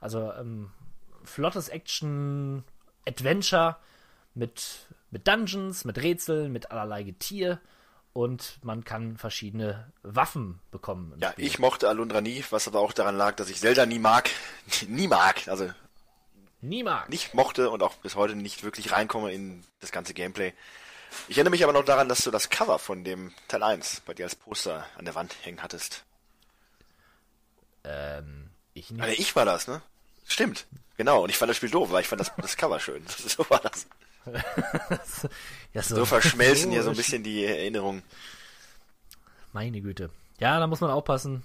Also 0.00 0.32
ähm, 0.32 0.70
flottes 1.24 1.68
Action 1.68 2.64
Adventure 3.06 3.76
mit, 4.34 4.86
mit 5.10 5.26
Dungeons, 5.26 5.84
mit 5.84 5.98
Rätseln, 5.98 6.52
mit 6.52 6.70
allerlei 6.70 7.02
Getier 7.02 7.60
und 8.12 8.58
man 8.62 8.84
kann 8.84 9.16
verschiedene 9.16 9.92
Waffen 10.02 10.60
bekommen. 10.70 11.14
Ja, 11.20 11.32
Spiel. 11.32 11.46
ich 11.46 11.58
mochte 11.58 11.88
Alundra 11.88 12.20
nie, 12.20 12.44
was 12.50 12.66
aber 12.66 12.80
auch 12.80 12.92
daran 12.92 13.16
lag, 13.16 13.36
dass 13.36 13.50
ich 13.50 13.60
Zelda 13.60 13.86
nie 13.86 13.98
mag. 13.98 14.30
nie 14.88 15.08
mag. 15.08 15.46
Also 15.48 15.70
nie 16.60 16.82
mag. 16.82 17.08
nicht 17.08 17.34
mochte 17.34 17.70
und 17.70 17.82
auch 17.82 17.94
bis 17.96 18.16
heute 18.16 18.34
nicht 18.34 18.64
wirklich 18.64 18.92
reinkomme 18.92 19.32
in 19.32 19.62
das 19.80 19.92
ganze 19.92 20.14
Gameplay. 20.14 20.52
Ich 21.28 21.36
erinnere 21.36 21.50
mich 21.50 21.64
aber 21.64 21.72
noch 21.72 21.84
daran, 21.84 22.08
dass 22.08 22.22
du 22.24 22.30
das 22.30 22.50
Cover 22.50 22.78
von 22.78 23.04
dem 23.04 23.32
Teil 23.48 23.62
1 23.62 24.02
bei 24.06 24.14
dir 24.14 24.24
als 24.26 24.34
Poster 24.34 24.86
an 24.96 25.04
der 25.04 25.14
Wand 25.14 25.34
hängen 25.42 25.62
hattest. 25.62 26.04
Ähm, 27.84 28.50
ich 28.74 28.90
nicht. 28.90 29.02
Also 29.02 29.14
ich 29.20 29.36
war 29.36 29.44
das, 29.44 29.66
ne? 29.68 29.82
Stimmt. 30.26 30.66
Genau, 30.96 31.22
und 31.22 31.30
ich 31.30 31.38
fand 31.38 31.48
das 31.50 31.56
Spiel 31.56 31.70
doof, 31.70 31.90
weil 31.90 32.02
ich 32.02 32.08
fand 32.08 32.20
das, 32.20 32.32
das 32.36 32.56
Cover 32.56 32.80
schön. 32.80 33.04
so 33.26 33.48
war 33.50 33.60
das. 33.60 33.86
ja, 35.72 35.82
So 35.82 36.04
verschmelzen 36.04 36.70
hier 36.70 36.82
so 36.82 36.90
ein 36.90 36.96
bisschen 36.96 37.22
die 37.22 37.44
Erinnerungen. 37.44 38.02
Meine 39.52 39.80
Güte. 39.80 40.10
Ja, 40.38 40.58
da 40.60 40.66
muss 40.66 40.80
man 40.80 40.90
aufpassen. 40.90 41.42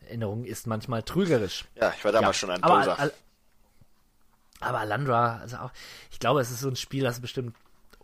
Erinnerung 0.00 0.44
ist 0.44 0.66
manchmal 0.66 1.02
trügerisch. 1.02 1.64
Ja, 1.76 1.94
ich 1.96 2.04
war 2.04 2.10
damals 2.12 2.36
Ja, 2.36 2.40
schon 2.40 2.50
ein 2.50 2.62
aber 2.62 2.78
Poser. 2.78 2.98
Al- 2.98 3.14
Aber 4.60 4.80
Alandra, 4.80 5.36
also 5.38 5.56
auch, 5.58 5.70
ich 6.10 6.18
glaube, 6.18 6.40
es 6.40 6.50
ist 6.50 6.60
so 6.60 6.68
ein 6.68 6.76
Spiel, 6.76 7.04
das 7.04 7.20
bestimmt 7.20 7.54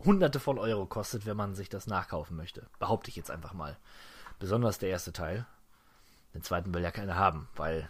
hunderte 0.04 0.40
von 0.40 0.58
Euro 0.58 0.86
kostet, 0.86 1.26
wenn 1.26 1.36
man 1.36 1.54
sich 1.54 1.68
das 1.68 1.86
nachkaufen 1.86 2.36
möchte. 2.36 2.68
Behaupte 2.78 3.10
ich 3.10 3.16
jetzt 3.16 3.30
einfach 3.30 3.52
mal. 3.52 3.76
Besonders 4.38 4.78
der 4.78 4.90
erste 4.90 5.12
Teil. 5.12 5.46
Den 6.34 6.42
zweiten 6.42 6.72
will 6.72 6.82
ja 6.82 6.90
keiner 6.90 7.16
haben, 7.16 7.48
weil 7.56 7.88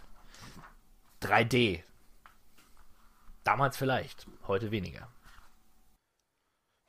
3D. 1.21 1.83
Damals 3.43 3.77
vielleicht, 3.77 4.27
heute 4.47 4.71
weniger. 4.71 5.09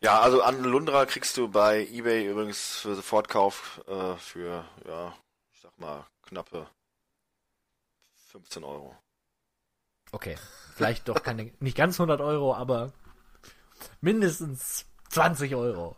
Ja, 0.03 0.21
also 0.21 0.43
an 0.43 0.63
Lundra 0.63 1.05
kriegst 1.05 1.37
du 1.37 1.49
bei 1.49 1.87
eBay 1.87 2.27
übrigens 2.27 2.79
für 2.79 2.95
Sofortkauf 2.95 3.83
äh, 3.87 4.17
für, 4.17 4.65
ja, 4.87 5.15
ich 5.53 5.61
sag 5.61 5.79
mal, 5.79 6.07
knappe 6.23 6.67
15 8.31 8.65
Euro. 8.65 8.97
Okay, 10.13 10.39
vielleicht 10.75 11.09
doch 11.09 11.23
keine, 11.23 11.53
nicht 11.61 11.77
ganz 11.77 12.01
100 12.01 12.21
Euro, 12.21 12.55
aber 12.55 12.93
mindestens 14.01 14.87
20 15.11 15.57
Euro. 15.57 15.97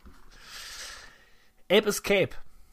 Ape 1.70 1.88
Escape 1.88 2.30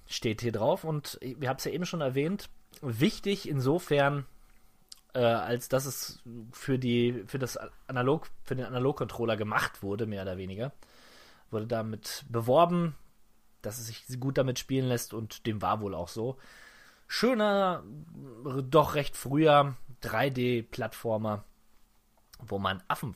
steht 0.08 0.42
hier 0.42 0.54
drauf 0.54 0.84
und 0.84 1.20
wir 1.22 1.50
haben 1.50 1.58
es 1.58 1.66
ja 1.66 1.72
eben 1.72 1.86
schon 1.86 2.02
erwähnt. 2.02 2.50
Wichtig 2.82 3.48
insofern, 3.48 4.26
äh, 5.14 5.20
als 5.20 5.68
dass 5.68 5.86
es 5.86 6.24
für 6.52 6.80
die 6.80 7.24
für 7.28 7.40
das 7.40 7.60
Analog 7.88 8.28
für 8.44 8.56
den 8.56 8.66
Analogcontroller 8.66 9.36
gemacht 9.36 9.84
wurde, 9.84 10.06
mehr 10.06 10.24
oder 10.24 10.38
weniger, 10.38 10.72
wurde 11.52 11.68
damit 11.68 12.26
beworben, 12.30 12.96
dass 13.62 13.78
es 13.78 13.88
sich 13.88 14.20
gut 14.20 14.38
damit 14.38 14.60
spielen 14.60 14.88
lässt 14.88 15.14
und 15.14 15.46
dem 15.46 15.62
war 15.62 15.82
wohl 15.82 15.94
auch 15.94 16.08
so. 16.08 16.38
Schöner, 17.08 17.84
doch 18.70 18.96
recht 18.96 19.18
früher 19.18 19.76
3D-Plattformer, 20.04 21.44
wo 22.40 22.60
man 22.60 22.82
Affen 22.88 23.16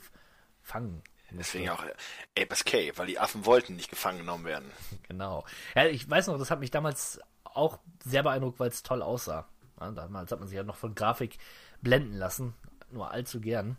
fangen 0.62 1.04
Deswegen 1.38 1.70
auch 1.70 1.84
äh, 1.84 2.42
Ape 2.42 2.52
Escape, 2.52 2.94
weil 2.98 3.08
die 3.08 3.20
Affen 3.20 3.46
wollten 3.46 3.76
nicht 3.76 3.90
gefangen 3.90 4.20
genommen 4.20 4.46
werden. 4.46 4.72
Genau. 5.08 5.46
Ja, 5.76 5.86
ich 5.86 6.10
weiß 6.10 6.28
noch, 6.28 6.40
das 6.40 6.50
hat 6.50 6.60
mich 6.60 6.72
damals 6.72 7.20
auch 7.44 7.78
sehr 8.04 8.24
beeindruckt, 8.24 8.60
weil 8.60 8.70
es 8.70 8.82
toll 8.82 9.04
aussah. 9.04 9.48
Ja, 9.80 9.92
damals 9.92 10.32
hat 10.32 10.40
man 10.40 10.48
sich 10.48 10.56
ja 10.56 10.64
noch 10.64 10.78
von 10.78 10.96
Grafik 10.96 11.38
blenden 11.82 12.16
lassen. 12.16 12.54
Nur 12.90 13.12
allzu 13.12 13.40
gern. 13.40 13.78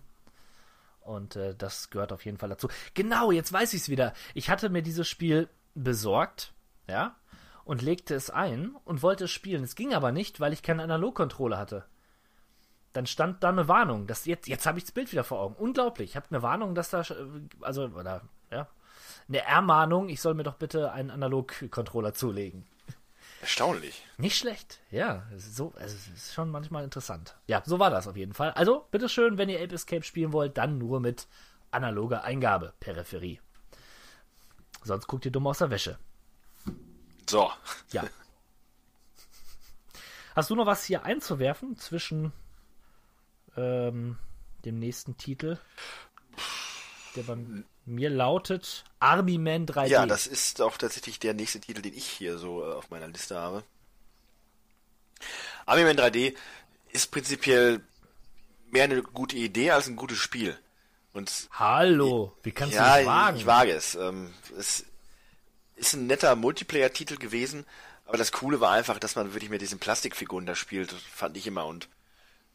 Und 1.01 1.37
äh, 1.37 1.55
das 1.55 1.91
gehört 1.91 2.13
auf 2.13 2.25
jeden 2.25 2.39
Fall 2.39 2.49
dazu. 2.49 2.69
Genau, 2.95 3.31
jetzt 3.31 3.53
weiß 3.53 3.75
ich 3.75 3.83
es 3.83 3.89
wieder. 3.89 4.13
Ich 4.35 4.49
hatte 4.49 4.69
mir 4.69 4.83
dieses 4.83 5.09
Spiel 5.09 5.49
besorgt, 5.75 6.53
ja, 6.89 7.17
und 7.65 7.83
legte 7.83 8.15
es 8.15 8.31
ein 8.31 8.77
und 8.85 9.03
wollte 9.03 9.25
es 9.25 9.31
spielen. 9.31 9.65
Es 9.65 9.75
ging 9.75 9.95
aber 9.95 10.13
nicht, 10.13 10.41
weil 10.41 10.53
ich 10.53 10.63
keinen 10.63 10.81
Analogcontroller 10.81 11.59
hatte. 11.59 11.85
Dann 12.95 13.07
stand 13.07 13.43
da 13.43 13.51
eine 13.51 13.69
Warnung. 13.69 14.07
Das 14.07 14.25
jetzt 14.25 14.49
jetzt 14.49 14.65
habe 14.65 14.79
ich 14.79 14.85
das 14.85 14.93
Bild 14.93 15.13
wieder 15.13 15.25
vor 15.25 15.41
Augen. 15.41 15.57
Unglaublich. 15.57 16.11
Ich 16.11 16.17
habe 16.17 16.27
eine 16.31 16.43
Warnung, 16.43 16.75
dass 16.75 16.91
da 16.91 17.03
äh, 17.03 17.15
also 17.61 17.85
oder 17.85 18.23
ja, 18.51 18.69
eine 19.29 19.43
Ermahnung, 19.43 20.09
ich 20.09 20.21
soll 20.21 20.35
mir 20.35 20.45
doch 20.45 20.55
bitte 20.55 20.93
einen 20.93 21.11
Analogcontroller 21.11 22.15
zulegen. 22.15 22.67
Erstaunlich. 23.41 24.07
Nicht 24.17 24.39
schlecht, 24.39 24.81
ja. 24.91 25.25
es 25.37 25.47
ist 25.47 25.57
So, 25.57 25.75
also 25.77 25.95
es 25.95 26.09
ist 26.09 26.35
schon 26.35 26.51
manchmal 26.51 26.83
interessant. 26.83 27.37
Ja, 27.47 27.63
so 27.67 27.79
war 27.79 27.91
das 27.91 28.09
auf 28.09 28.17
jeden 28.17 28.33
Fall. 28.33 28.53
Also, 28.53 28.87
bitteschön, 28.91 29.37
wenn 29.37 29.51
ihr 29.51 29.63
Ape 29.63 29.75
Escape 29.75 30.03
spielen 30.03 30.33
wollt, 30.33 30.57
dann 30.57 30.79
nur 30.79 30.99
mit 30.99 31.27
analoger 31.71 32.25
Eingabe, 32.25 32.73
Peripherie. 32.81 33.41
Sonst 34.83 35.09
guckt 35.09 35.27
ihr 35.27 35.31
dumm 35.31 35.47
aus 35.47 35.59
der 35.59 35.69
Wäsche. 35.69 35.99
So. 37.29 37.51
Ja. 37.91 38.05
Hast 40.35 40.49
du 40.49 40.55
noch 40.55 40.67
was 40.67 40.85
hier 40.85 41.05
einzuwerfen 41.05 41.77
zwischen 41.77 42.33
ähm, 43.57 44.19
dem 44.65 44.79
nächsten 44.79 45.17
Titel? 45.17 45.59
Der 47.17 47.23
bei 47.23 47.37
mir 47.87 48.11
lautet 48.11 48.85
Army 48.99 49.39
Man 49.39 49.67
3D. 49.67 49.87
Ja, 49.87 50.07
das 50.07 50.27
ist 50.27 50.61
auch 50.61 50.77
tatsächlich 50.77 51.19
der 51.19 51.35
nächste 51.35 51.61
Titel, 51.61 51.83
den 51.83 51.95
ich 51.95 52.07
hier 52.07 52.39
so 52.39 52.63
äh, 52.63 52.73
auf 52.73 52.91
meiner 52.91 53.09
Liste 53.09 53.37
habe. 53.37 53.63
Army 55.67 55.85
Man 55.85 55.97
3D 55.97 56.35
ist 56.93 57.11
prinzipiell 57.11 57.81
mehr 58.71 58.85
eine 58.85 59.03
gute 59.03 59.37
Idee 59.37 59.71
als 59.71 59.87
ein 59.87 59.97
gutes 59.97 60.19
Spiel. 60.19 60.59
Und 61.13 61.49
Hallo, 61.53 62.37
wie 62.43 62.51
kannst 62.51 62.75
ja, 62.75 62.97
du 62.97 63.05
das 63.05 63.07
wagen? 63.07 63.37
ich, 63.37 63.47
wage 63.47 63.73
es. 63.73 63.95
Ähm, 63.95 64.35
es 64.59 64.85
ist 65.77 65.95
ein 65.95 66.07
netter 66.07 66.35
Multiplayer-Titel 66.35 67.17
gewesen, 67.17 67.65
aber 68.05 68.19
das 68.19 68.33
Coole 68.33 68.61
war 68.61 68.73
einfach, 68.73 68.99
dass 68.99 69.15
man 69.15 69.33
wirklich 69.33 69.51
mit 69.51 69.63
diesen 69.63 69.79
Plastikfiguren 69.79 70.45
da 70.45 70.57
spielt, 70.57 70.93
fand 70.93 71.37
ich 71.37 71.47
immer. 71.47 71.67
Und 71.67 71.89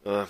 äh, 0.04 0.26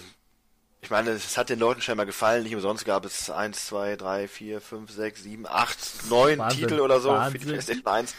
ich 0.82 0.90
meine, 0.90 1.12
es 1.12 1.38
hat 1.38 1.50
den 1.50 1.60
Leuten 1.60 1.82
scheinbar 1.82 2.06
gefallen. 2.06 2.44
Nicht 2.44 2.56
umsonst 2.56 2.86
gab 2.86 3.06
es 3.06 3.30
1, 3.30 3.66
2, 3.68 3.96
3, 3.98 4.28
4, 4.28 4.62
5, 4.62 4.92
6, 4.92 5.24
7, 5.24 5.48
8, 5.48 6.10
9 6.10 6.38
Wahnsinn, 6.40 6.60
Titel 6.60 6.80
oder 6.80 7.00
so 7.00 7.10
für 7.10 7.16
Wahnsinn. 7.18 7.42
die 7.42 7.46
PlayStation 7.48 7.88
1 7.88 8.16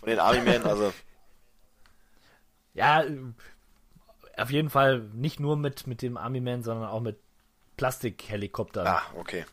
von 0.00 0.08
den 0.08 0.18
Army 0.20 0.40
Men. 0.40 0.62
Also 0.64 0.92
Ja, 2.74 3.04
auf 4.36 4.50
jeden 4.50 4.68
Fall 4.70 5.00
nicht 5.12 5.38
nur 5.38 5.56
mit, 5.56 5.86
mit 5.86 6.02
dem 6.02 6.16
Army 6.16 6.40
Man, 6.40 6.62
sondern 6.62 6.88
auch 6.88 7.00
mit 7.00 7.18
Plastikhelikoptern. 7.76 8.86
Ah, 8.86 9.02
okay. 9.16 9.44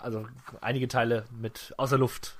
Also 0.00 0.26
einige 0.62 0.88
Teile 0.88 1.26
mit 1.30 1.74
außer 1.76 1.98
Luft. 1.98 2.36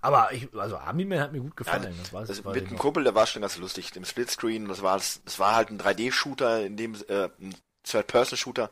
Aber 0.00 0.32
ich, 0.32 0.48
also 0.56 0.76
Army 0.78 1.04
Man 1.04 1.20
hat 1.20 1.32
mir 1.32 1.40
gut 1.40 1.52
Ja, 1.52 1.56
gefallen. 1.56 1.94
das 1.98 2.12
weiß, 2.12 2.28
das, 2.28 2.44
mit 2.44 2.56
dem 2.56 2.72
noch. 2.74 2.78
Kumpel, 2.80 3.04
der 3.04 3.14
war 3.14 3.26
schon 3.26 3.42
ganz 3.42 3.56
lustig. 3.56 3.92
Dem 3.92 4.04
Splitscreen, 4.04 4.66
das 4.68 4.82
war, 4.82 4.96
das 4.96 5.38
war 5.38 5.54
halt 5.54 5.70
ein 5.70 5.78
3D-Shooter, 5.78 6.64
in 6.66 6.76
dem, 6.76 6.94
äh, 7.08 7.28
ein 7.40 7.54
Third-Person-Shooter. 7.88 8.70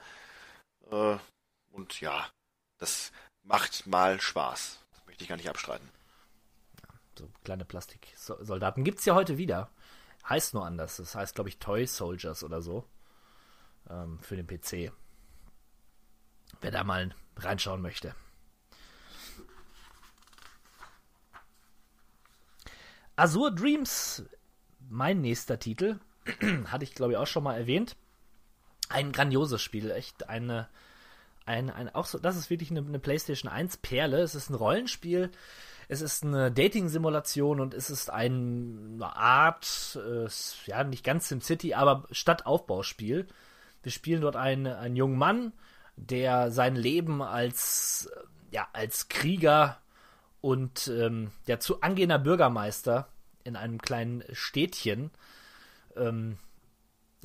Äh, 0.91 1.17
und 1.73 2.01
ja, 2.01 2.27
das 2.79 3.13
macht 3.43 3.87
mal 3.87 4.21
Spaß. 4.21 4.81
Das 4.93 5.07
möchte 5.07 5.25
ich 5.25 5.29
gar 5.29 5.37
nicht 5.37 5.49
abstreiten. 5.49 5.89
So 7.19 7.29
kleine 7.45 7.65
Plastiksoldaten. 7.65 8.85
Gibt's 8.85 9.05
ja 9.05 9.15
heute 9.15 9.39
wieder. 9.39 9.71
Heißt 10.29 10.55
nur 10.55 10.67
anders. 10.67 10.97
Das 10.97 11.15
heißt, 11.15 11.35
glaube 11.35 11.49
ich, 11.49 11.59
Toy 11.59 11.87
Soldiers 11.87 12.45
oder 12.45 12.61
so. 12.61 12.85
Ähm, 13.89 14.19
für 14.21 14.37
den 14.37 14.47
PC. 14.47 14.93
Wer 16.61 16.71
da 16.71 16.85
mal 16.85 17.15
reinschauen 17.37 17.81
möchte. 17.81 18.15
Azure 23.17 23.55
Dreams, 23.55 24.25
mein 24.91 25.23
nächster 25.23 25.59
Titel, 25.59 25.99
hatte 26.67 26.85
ich 26.85 26.95
glaube 26.95 27.13
ich 27.13 27.19
auch 27.19 27.27
schon 27.27 27.45
mal 27.45 27.57
erwähnt. 27.57 27.97
Ein 28.89 29.13
grandioses 29.13 29.63
Spiel, 29.63 29.91
echt 29.91 30.29
eine, 30.29 30.69
ein, 31.45 31.71
ein 31.71 31.95
auch 31.95 32.07
so, 32.07 32.19
das 32.19 32.37
ist 32.37 32.51
wirklich 32.51 32.71
eine, 32.71 32.81
eine 32.81 32.99
PlayStation 32.99 33.51
1 33.51 33.79
Perle. 33.79 34.21
Es 34.21 34.35
ist 34.35 34.51
ein 34.51 34.55
Rollenspiel, 34.55 35.31
es 35.89 36.01
ist 36.01 36.25
eine 36.25 36.51
Dating-Simulation 36.51 37.61
und 37.61 37.75
es 37.75 37.91
ist 37.91 38.11
ein, 38.11 38.95
eine 38.97 39.17
Art, 39.17 39.99
äh, 40.05 40.29
ja, 40.67 40.85
nicht 40.85 41.05
ganz 41.05 41.29
SimCity, 41.29 41.75
aber 41.75 42.05
Stadtaufbauspiel. 42.11 43.27
Wir 43.83 43.93
spielen 43.93 44.21
dort 44.21 44.37
einen, 44.37 44.67
einen 44.67 44.97
jungen 44.97 45.19
Mann, 45.19 45.53
der 45.97 46.51
sein 46.51 46.75
Leben 46.75 47.23
als, 47.23 48.11
ja, 48.51 48.69
als 48.73 49.09
Krieger 49.09 49.79
und 50.41 50.89
ähm, 50.89 51.31
ja, 51.47 51.59
zu 51.59 51.81
angehender 51.81 52.19
Bürgermeister 52.19 53.09
in 53.45 53.57
einem 53.57 53.81
kleinen 53.81 54.25
Städtchen 54.33 55.11
ähm, 55.97 56.39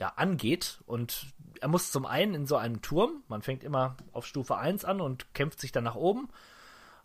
ja, 0.01 0.13
angeht. 0.15 0.79
Und 0.87 1.27
er 1.61 1.67
muss 1.67 1.91
zum 1.91 2.07
einen 2.07 2.33
in 2.33 2.47
so 2.47 2.57
einem 2.57 2.81
Turm, 2.81 3.23
man 3.27 3.43
fängt 3.43 3.63
immer 3.63 3.95
auf 4.13 4.25
Stufe 4.25 4.57
1 4.57 4.83
an 4.83 4.99
und 4.99 5.31
kämpft 5.35 5.61
sich 5.61 5.71
dann 5.71 5.83
nach 5.83 5.95
oben. 5.95 6.27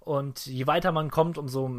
Und 0.00 0.46
je 0.46 0.66
weiter 0.66 0.92
man 0.92 1.10
kommt, 1.10 1.36
umso 1.36 1.70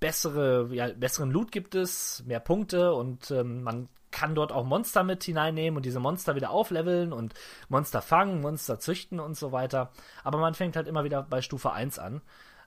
bessere, 0.00 0.68
ja, 0.72 0.88
besseren 0.88 1.30
Loot 1.30 1.52
gibt 1.52 1.76
es, 1.76 2.24
mehr 2.26 2.40
Punkte 2.40 2.92
und 2.92 3.30
ähm, 3.30 3.62
man 3.62 3.88
kann 4.10 4.34
dort 4.34 4.50
auch 4.50 4.64
Monster 4.64 5.04
mit 5.04 5.22
hineinnehmen 5.22 5.76
und 5.76 5.86
diese 5.86 6.00
Monster 6.00 6.34
wieder 6.34 6.50
aufleveln 6.50 7.12
und 7.12 7.34
Monster 7.68 8.02
fangen, 8.02 8.40
Monster 8.40 8.80
züchten 8.80 9.20
und 9.20 9.36
so 9.36 9.52
weiter. 9.52 9.92
Aber 10.24 10.38
man 10.38 10.54
fängt 10.54 10.74
halt 10.74 10.88
immer 10.88 11.04
wieder 11.04 11.22
bei 11.22 11.40
Stufe 11.40 11.70
1 11.70 12.00
an. 12.00 12.20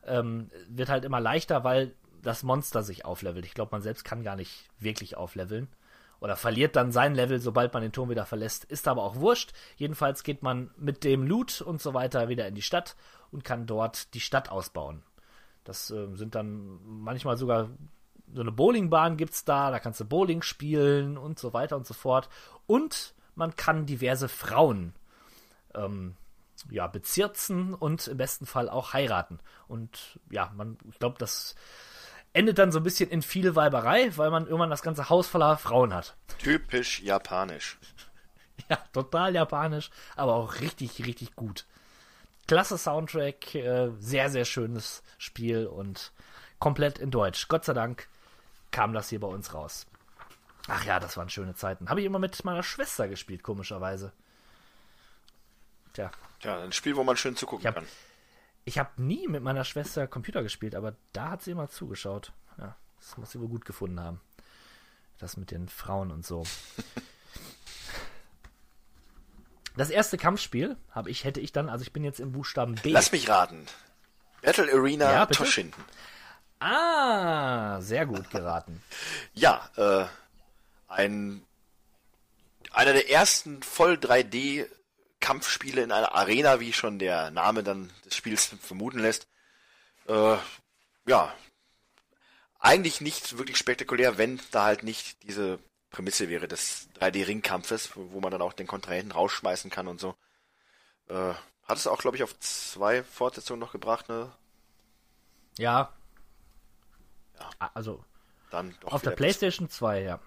Ähm, 0.06 0.50
wird 0.70 0.88
halt 0.88 1.04
immer 1.04 1.20
leichter, 1.20 1.66
weil 1.66 1.94
das 2.22 2.44
Monster 2.44 2.84
sich 2.84 3.04
auflevelt. 3.04 3.46
Ich 3.46 3.54
glaube, 3.54 3.72
man 3.74 3.82
selbst 3.82 4.06
kann 4.06 4.24
gar 4.24 4.38
nicht 4.38 4.70
wirklich 4.80 5.18
aufleveln. 5.18 5.68
Oder 6.22 6.36
verliert 6.36 6.76
dann 6.76 6.92
sein 6.92 7.16
Level, 7.16 7.40
sobald 7.40 7.74
man 7.74 7.82
den 7.82 7.92
Turm 7.92 8.10
wieder 8.10 8.28
verlässt. 8.28 8.64
Ist 8.64 8.88
aber 8.88 9.04
auch 9.04 9.16
wurscht. 9.16 9.54
Jedenfalls 9.76 10.24
geht 10.24 10.44
man 10.44 10.70
mit 10.78 11.04
dem 11.04 11.26
Loot 11.26 11.62
und 11.62 11.82
so 11.82 11.94
weiter 11.94 12.30
wieder 12.30 12.48
in 12.48 12.56
die 12.56 12.62
Stadt 12.62 12.96
und 13.32 13.44
kann 13.44 13.66
dort 13.66 14.14
die 14.14 14.20
Stadt 14.20 14.50
ausbauen. 14.50 15.02
Das 15.64 15.90
äh, 15.90 16.16
sind 16.16 16.36
dann 16.36 16.80
manchmal 16.86 17.38
sogar 17.38 17.70
so 18.34 18.42
eine 18.42 18.52
Bowlingbahn 18.52 19.18
gibt's 19.18 19.44
da, 19.44 19.72
da 19.72 19.80
kannst 19.80 20.00
du 20.00 20.06
Bowling 20.06 20.42
spielen 20.42 21.18
und 21.18 21.40
so 21.40 21.54
weiter 21.54 21.76
und 21.76 21.86
so 21.86 21.94
fort. 21.94 22.30
Und 22.68 23.14
man 23.36 23.56
kann 23.56 23.86
diverse 23.86 24.30
Frauen 24.30 24.94
ähm, 25.74 26.16
ja, 26.70 26.88
bezirzen 26.88 27.74
und 27.74 28.08
im 28.08 28.18
besten 28.18 28.46
Fall 28.46 28.70
auch 28.70 28.94
heiraten. 28.94 29.40
Und 29.68 30.20
ja, 30.30 30.52
man, 30.56 30.78
ich 30.90 31.00
glaube, 31.00 31.18
das 31.18 31.56
endet 32.34 32.58
dann 32.60 32.72
so 32.72 32.80
ein 32.80 32.84
bisschen 32.84 33.10
in 33.10 33.22
viel 33.22 33.56
Weiberei, 33.56 34.12
weil 34.18 34.32
man 34.32 34.46
irgendwann 34.46 34.70
das 34.70 34.82
ganze 34.84 35.10
Haus 35.10 35.28
voller 35.28 35.58
Frauen 35.58 35.94
hat. 35.94 36.16
Typisch 36.40 37.02
japanisch. 37.02 37.78
Ja, 38.70 38.78
total 38.94 39.34
japanisch, 39.34 39.90
aber 40.16 40.36
auch 40.36 40.60
richtig, 40.62 41.04
richtig 41.06 41.36
gut. 41.36 41.66
Klasse 42.48 42.78
Soundtrack, 42.78 43.56
äh, 43.56 43.90
sehr, 44.00 44.30
sehr 44.30 44.46
schönes 44.46 45.02
Spiel 45.18 45.66
und 45.66 46.14
komplett 46.60 47.00
in 47.00 47.10
Deutsch. 47.12 47.48
Gott 47.48 47.66
sei 47.66 47.74
Dank 47.74 48.08
kam 48.70 48.94
das 48.94 49.10
hier 49.10 49.20
bei 49.20 49.28
uns 49.28 49.54
raus. 49.56 49.88
Ach 50.68 50.86
ja, 50.86 51.00
das 51.00 51.18
waren 51.18 51.30
schöne 51.30 51.56
Zeiten. 51.56 51.90
Habe 51.90 52.02
ich 52.02 52.06
immer 52.06 52.20
mit 52.20 52.46
meiner 52.46 52.62
Schwester 52.64 53.08
gespielt, 53.10 53.42
komischerweise. 53.44 54.14
Tja. 55.94 56.12
Ja, 56.42 56.62
ein 56.62 56.72
Spiel, 56.72 56.96
wo 56.96 57.04
man 57.04 57.18
schön 57.18 57.36
zugucken 57.36 57.66
hab- 57.68 57.76
kann. 57.76 57.88
Ich 58.64 58.78
habe 58.78 59.02
nie 59.02 59.28
mit 59.28 59.42
meiner 59.44 59.64
Schwester 59.64 60.08
Computer 60.08 60.44
gespielt, 60.44 60.76
aber 60.76 60.96
da 61.14 61.32
hat 61.32 61.42
sie 61.44 61.52
immer 61.52 61.70
zugeschaut. 61.70 62.32
Ja, 62.58 62.76
das 63.00 63.18
muss 63.18 63.32
sie 63.32 63.40
wohl 63.40 63.48
gut 63.48 63.66
gefunden 63.66 64.00
haben. 64.00 64.22
Das 65.18 65.38
mit 65.38 65.52
den 65.52 65.68
Frauen 65.68 66.12
und 66.12 66.26
so. 66.26 66.44
Das 69.78 69.90
erste 69.90 70.18
Kampfspiel 70.18 70.78
habe 70.92 71.10
ich, 71.10 71.24
hätte 71.24 71.40
ich 71.40 71.52
dann, 71.52 71.70
also 71.70 71.84
ich 71.84 71.94
bin 71.94 72.04
jetzt 72.04 72.20
im 72.20 72.32
Buchstaben 72.34 72.76
B. 72.76 72.92
Lass 72.92 73.12
mich 73.12 73.30
raten. 73.30 73.66
Battle 74.42 74.72
Arena 74.74 75.12
Ja? 75.12 75.26
Toshinden. 75.28 75.82
Ah, 76.60 77.82
sehr 77.82 78.06
gut 78.06 78.30
geraten. 78.30 78.84
Ja, 79.34 79.70
äh, 79.78 80.06
ein 80.88 81.44
einer 82.74 82.94
der 82.94 83.10
ersten 83.10 83.64
voll 83.64 83.94
3D 83.94 84.68
Kampfspiele 85.22 85.82
in 85.82 85.92
einer 85.92 86.14
Arena, 86.14 86.60
wie 86.60 86.74
schon 86.74 87.00
der 87.00 87.32
Name 87.32 87.64
dann 87.64 87.90
des 88.06 88.16
Spiels 88.16 88.46
vermuten 88.62 89.00
lässt. 89.00 89.28
Äh, 90.08 90.38
ja, 91.08 91.34
eigentlich 92.60 93.02
nicht 93.02 93.38
wirklich 93.38 93.58
spektakulär, 93.58 94.18
wenn 94.18 94.40
da 94.52 94.66
halt 94.66 94.84
nicht 94.84 95.24
diese 95.24 95.60
Prämisse 95.90 96.30
wäre 96.30 96.48
des 96.48 96.90
3D-Ringkampfes, 97.00 97.92
wo 97.96 98.20
man 98.20 98.32
dann 98.32 98.42
auch 98.42 98.54
den 98.54 98.68
Kontrahenten 98.68 99.12
rausschmeißen 99.12 99.72
kann 99.72 99.88
und 99.88 100.00
so. 100.00 100.16
Äh, 101.08 101.34
hat 101.64 101.78
es 101.78 101.88
auch, 101.88 102.00
glaube 102.00 102.18
ich, 102.18 102.24
auf 102.24 102.38
zwei 102.40 103.04
Fortsetzungen 103.04 103.60
noch 103.60 103.72
gebracht, 103.72 104.10
ne? 104.10 104.32
Ja. 105.58 105.94
Ah, 107.60 107.70
Also 107.74 108.04
Dann 108.52 108.76
doch 108.82 108.94
auf 108.94 109.02
der 109.02 109.12
PlayStation 109.12 109.70
2, 109.70 110.02
ja. 110.02 110.20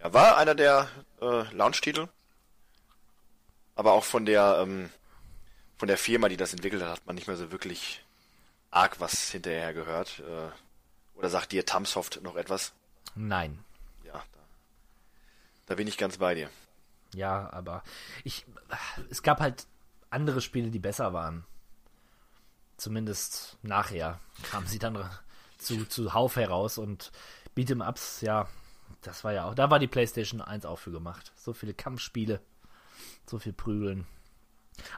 Ja, 0.00 0.12
war 0.12 0.36
einer 0.36 0.54
der 0.54 0.88
äh, 1.20 1.42
Launch-Titel. 1.54 2.08
Aber 3.74 3.92
auch 3.92 4.04
von 4.04 4.24
der 4.24 4.58
ähm, 4.62 4.90
von 5.76 5.88
der 5.88 5.98
Firma, 5.98 6.28
die 6.28 6.36
das 6.36 6.52
entwickelt 6.52 6.82
hat, 6.82 6.90
hat 6.90 7.06
man 7.06 7.16
nicht 7.16 7.26
mehr 7.26 7.36
so 7.36 7.50
wirklich 7.50 8.04
arg 8.70 9.00
was 9.00 9.30
hinterher 9.30 9.74
gehört. 9.74 10.20
Äh, 10.20 10.50
oder 11.18 11.28
sagt 11.28 11.52
dir 11.52 11.66
Tamsoft 11.66 12.22
noch 12.22 12.36
etwas? 12.36 12.72
Nein. 13.14 13.62
Ja, 14.04 14.12
da, 14.12 14.40
da 15.66 15.74
bin 15.74 15.86
ich 15.86 15.98
ganz 15.98 16.18
bei 16.18 16.34
dir. 16.34 16.50
Ja, 17.14 17.52
aber 17.52 17.82
ich, 18.24 18.46
es 19.10 19.22
gab 19.22 19.40
halt 19.40 19.66
andere 20.10 20.40
Spiele, 20.40 20.70
die 20.70 20.78
besser 20.78 21.12
waren. 21.12 21.44
Zumindest 22.76 23.58
nachher 23.62 24.20
kamen 24.50 24.66
sie 24.66 24.78
dann 24.78 25.08
zu, 25.58 25.84
zu 25.86 26.14
Hauf 26.14 26.36
heraus 26.36 26.78
und 26.78 27.12
Beat'em 27.56 27.86
Ups, 27.86 28.22
ja, 28.22 28.48
das 29.02 29.24
war 29.24 29.32
ja 29.32 29.44
auch, 29.44 29.54
da 29.54 29.70
war 29.70 29.78
die 29.78 29.86
PlayStation 29.86 30.40
1 30.40 30.64
auch 30.64 30.78
für 30.78 30.90
gemacht. 30.90 31.32
So 31.36 31.52
viele 31.52 31.74
Kampfspiele, 31.74 32.40
so 33.28 33.38
viel 33.38 33.52
Prügeln. 33.52 34.06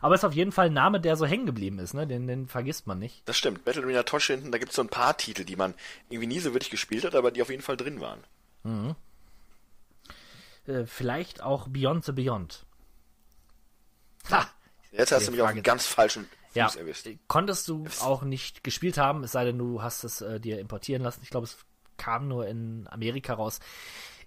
Aber 0.00 0.14
es 0.14 0.20
ist 0.20 0.24
auf 0.24 0.34
jeden 0.34 0.52
Fall 0.52 0.66
ein 0.66 0.72
Name, 0.72 1.00
der 1.00 1.16
so 1.16 1.26
hängen 1.26 1.46
geblieben 1.46 1.78
ist, 1.78 1.94
ne? 1.94 2.06
Den, 2.06 2.26
den 2.26 2.46
vergisst 2.46 2.86
man 2.86 2.98
nicht. 2.98 3.22
Das 3.28 3.36
stimmt. 3.36 3.64
Battle 3.64 3.82
Arena 3.82 4.04
Toshinden, 4.04 4.52
da 4.52 4.58
gibt 4.58 4.70
es 4.70 4.76
so 4.76 4.82
ein 4.82 4.88
paar 4.88 5.16
Titel, 5.16 5.44
die 5.44 5.56
man 5.56 5.74
irgendwie 6.08 6.28
nie 6.28 6.38
so 6.40 6.52
wirklich 6.54 6.70
gespielt 6.70 7.04
hat, 7.04 7.14
aber 7.14 7.30
die 7.30 7.42
auf 7.42 7.50
jeden 7.50 7.62
Fall 7.62 7.76
drin 7.76 8.00
waren. 8.00 8.24
Äh, 10.66 10.84
vielleicht 10.86 11.42
auch 11.42 11.68
Beyond 11.68 12.04
the 12.04 12.12
Beyond. 12.12 12.64
Ha! 14.30 14.48
Jetzt 14.92 15.12
hast 15.12 15.26
du 15.26 15.32
mich 15.32 15.42
auf 15.42 15.48
einen 15.48 15.62
ganz 15.64 15.86
falschen 15.86 16.24
Fuß 16.24 16.54
Ja, 16.54 16.68
erwischt. 16.76 17.08
konntest 17.26 17.66
du 17.68 17.84
auch 18.00 18.22
nicht 18.22 18.62
gespielt 18.62 18.96
haben, 18.96 19.24
es 19.24 19.32
sei 19.32 19.44
denn, 19.44 19.58
du 19.58 19.82
hast 19.82 20.04
es 20.04 20.20
äh, 20.20 20.38
dir 20.38 20.60
importieren 20.60 21.02
lassen. 21.02 21.20
Ich 21.24 21.30
glaube, 21.30 21.44
es 21.46 21.58
kam 21.96 22.28
nur 22.28 22.46
in 22.46 22.86
Amerika 22.90 23.34
raus. 23.34 23.58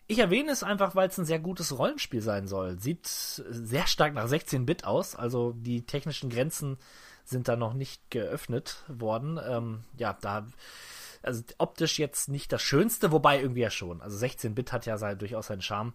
Ich 0.08 0.20
erwähne 0.20 0.52
es 0.52 0.64
einfach, 0.64 0.96
weil 0.96 1.10
es 1.10 1.18
ein 1.18 1.26
sehr 1.26 1.40
gutes 1.40 1.78
Rollenspiel 1.78 2.22
sein 2.22 2.48
soll. 2.48 2.80
Sieht 2.80 3.06
sehr 3.08 3.88
stark 3.88 4.14
nach 4.14 4.28
16-Bit 4.28 4.86
aus, 4.86 5.16
also 5.16 5.52
die 5.54 5.86
technischen 5.86 6.30
Grenzen 6.30 6.78
sind 7.26 7.50
da 7.50 7.58
noch 7.58 7.74
nicht 7.74 8.10
geöffnet 8.10 8.84
worden. 8.88 9.38
Ähm, 9.46 9.84
ja, 9.98 10.14
da, 10.22 10.48
also 11.22 11.44
optisch 11.58 12.00
jetzt 12.00 12.30
nicht 12.30 12.54
das 12.54 12.62
Schönste, 12.62 13.12
wobei 13.12 13.42
irgendwie 13.42 13.60
ja 13.62 13.70
schon. 13.70 14.02
Also 14.02 14.18
16-Bit 14.26 14.72
hat 14.72 14.86
ja 14.86 14.98
sein, 14.98 15.18
durchaus 15.18 15.48
seinen 15.48 15.62
Charme. 15.62 15.92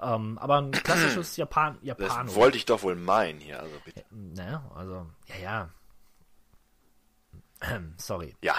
Ähm, 0.00 0.38
aber 0.38 0.62
ein 0.62 0.70
klassisches 0.70 1.36
Japan, 1.36 1.74
Das 1.74 1.98
Japano. 1.98 2.34
wollte 2.34 2.56
ich 2.56 2.64
doch 2.64 2.82
wohl 2.82 2.96
meinen 2.96 3.40
hier, 3.40 3.60
also 3.60 3.74
bitte. 3.84 4.02
Naja, 4.10 4.64
also, 4.74 5.06
ja, 5.26 5.68
ja. 7.60 7.78
Sorry. 7.98 8.34
Ja, 8.40 8.54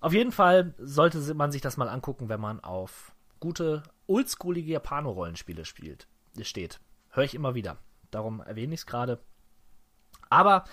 Auf 0.00 0.14
jeden 0.14 0.32
Fall 0.32 0.72
sollte 0.78 1.34
man 1.34 1.52
sich 1.52 1.60
das 1.60 1.76
mal 1.76 1.90
angucken, 1.90 2.30
wenn 2.30 2.40
man 2.40 2.60
auf 2.64 3.09
gute, 3.40 3.82
oldschoolige 4.06 4.72
Japano-Rollenspiele 4.72 5.64
spielt, 5.64 6.06
steht. 6.42 6.80
Höre 7.10 7.24
ich 7.24 7.34
immer 7.34 7.54
wieder. 7.54 7.78
Darum 8.10 8.40
erwähne 8.40 8.74
ich 8.74 8.80
es 8.80 8.86
gerade. 8.86 9.18
Aber 10.28 10.64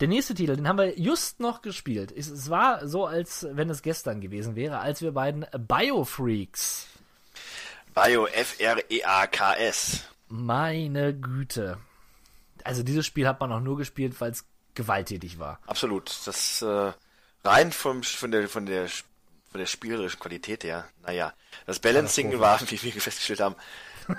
der 0.00 0.08
nächste 0.08 0.34
Titel, 0.34 0.56
den 0.56 0.66
haben 0.66 0.78
wir 0.78 0.98
just 0.98 1.40
noch 1.40 1.62
gespielt. 1.62 2.12
Es, 2.12 2.48
war 2.48 2.86
so, 2.86 3.06
als 3.06 3.46
wenn 3.50 3.68
es 3.70 3.82
gestern 3.82 4.20
gewesen 4.20 4.56
wäre, 4.56 4.78
als 4.78 5.02
wir 5.02 5.12
beiden 5.12 5.46
Biofreaks. 5.52 6.86
Bio 7.94 8.26
F-R-E-A-K-S. 8.26 10.04
Meine 10.28 11.14
Güte. 11.14 11.78
Also 12.64 12.82
dieses 12.82 13.06
Spiel 13.06 13.26
hat 13.26 13.40
man 13.40 13.52
auch 13.52 13.60
nur 13.60 13.76
gespielt, 13.76 14.20
weil 14.20 14.30
es 14.30 14.46
gewalttätig 14.74 15.38
war. 15.38 15.60
Absolut. 15.66 16.10
Das 16.24 16.62
äh, 16.62 16.92
rein 17.44 17.72
vom, 17.72 18.02
von, 18.02 18.30
der, 18.30 18.48
von, 18.48 18.66
der, 18.66 18.88
von 19.50 19.58
der 19.58 19.66
spielerischen 19.66 20.20
Qualität 20.20 20.64
her, 20.64 20.88
naja. 21.02 21.32
Das 21.66 21.80
Balancing 21.80 22.38
war, 22.38 22.60
wie 22.70 22.82
wir 22.82 23.00
festgestellt 23.00 23.40
haben, 23.40 23.56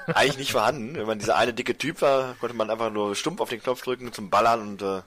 eigentlich 0.07 0.37
nicht 0.37 0.51
vorhanden. 0.51 0.95
Wenn 0.95 1.07
man 1.07 1.19
dieser 1.19 1.35
eine 1.37 1.53
dicke 1.53 1.77
Typ 1.77 2.01
war, 2.01 2.35
konnte 2.35 2.55
man 2.55 2.69
einfach 2.69 2.91
nur 2.91 3.15
stumpf 3.15 3.41
auf 3.41 3.49
den 3.49 3.61
Knopf 3.61 3.81
drücken 3.81 4.13
zum 4.13 4.29
Ballern 4.29 4.61
und 4.61 4.81
äh, 4.81 5.01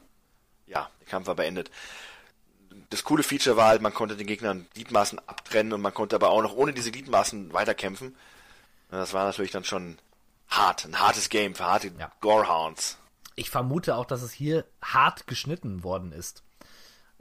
ja, 0.67 0.91
der 1.01 1.07
Kampf 1.09 1.27
war 1.27 1.35
beendet. 1.35 1.71
Das 2.91 3.05
coole 3.05 3.23
Feature 3.23 3.57
war 3.57 3.69
halt, 3.69 3.83
man 3.83 3.95
konnte 3.95 4.17
den 4.17 4.27
Gegnern 4.27 4.67
Gliedmaßen 4.75 5.19
abtrennen 5.27 5.73
und 5.73 5.81
man 5.81 5.95
konnte 5.95 6.17
aber 6.17 6.31
auch 6.31 6.43
noch 6.43 6.55
ohne 6.55 6.73
diese 6.73 6.91
Gliedmaßen 6.91 7.53
weiterkämpfen. 7.53 8.17
Das 8.91 9.13
war 9.13 9.25
natürlich 9.25 9.51
dann 9.51 9.65
schon 9.65 9.99
hart, 10.49 10.85
ein 10.85 11.01
hartes 11.01 11.29
Game 11.29 11.55
für 11.55 11.65
harte 11.65 11.91
Ja. 11.99 12.13
Gorehounds. 12.21 12.99
Ich 13.37 13.51
vermute 13.51 13.97
auch, 13.97 14.05
dass 14.05 14.23
es 14.23 14.33
hier 14.33 14.65
hart 14.81 15.27
geschnitten 15.27 15.83
worden 15.83 16.13
ist. 16.13 16.43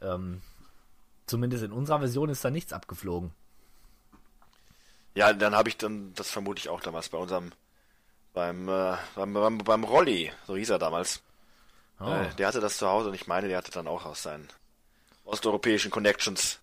Ähm, 0.02 0.42
zumindest 1.26 1.64
in 1.64 1.72
unserer 1.72 2.00
Version 2.00 2.30
ist 2.30 2.44
da 2.44 2.50
nichts 2.50 2.74
abgeflogen. 2.74 3.32
Ja, 5.16 5.34
dann 5.34 5.56
habe 5.56 5.70
ich 5.70 5.78
dann, 5.78 6.14
das 6.16 6.32
vermute 6.32 6.60
ich 6.60 6.70
auch 6.70 6.82
damals 6.82 7.10
bei 7.10 7.18
unserem, 7.18 7.52
beim, 8.34 8.68
äh, 8.68 8.98
beim, 9.16 9.34
beim, 9.34 9.58
beim 9.60 9.84
Rolli, 9.84 10.32
so 10.48 10.56
hieß 10.56 10.72
er 10.72 10.80
damals. 10.80 11.22
Oh. 12.00 12.06
Äh, 12.06 12.34
der 12.36 12.48
hatte 12.48 12.60
das 12.60 12.78
zu 12.78 12.88
Hause 12.88 13.10
und 13.10 13.16
ich 13.16 13.28
meine, 13.28 13.48
der 13.48 13.58
hatte 13.58 13.72
dann 13.72 13.88
auch 13.88 14.06
aus 14.06 14.24
seinen 14.24 14.48
osteuropäischen 15.24 15.92
Connections 15.92 16.60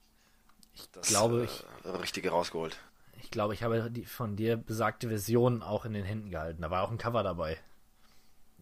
das 0.93 1.09
glaube, 1.09 1.49
äh, 1.85 1.89
Richtige 1.89 2.31
rausgeholt. 2.31 2.78
Ich 3.23 3.31
glaube, 3.31 3.55
ich 3.55 3.62
habe 3.62 3.91
die 3.91 4.05
von 4.05 4.37
dir 4.37 4.57
besagte 4.57 5.09
Version 5.09 5.62
auch 5.62 5.85
in 5.85 5.93
den 5.93 6.05
Händen 6.05 6.31
gehalten. 6.31 6.62
Da 6.62 6.70
war 6.70 6.82
auch 6.82 6.91
ein 6.91 6.99
Cover 6.99 7.23
dabei. 7.23 7.59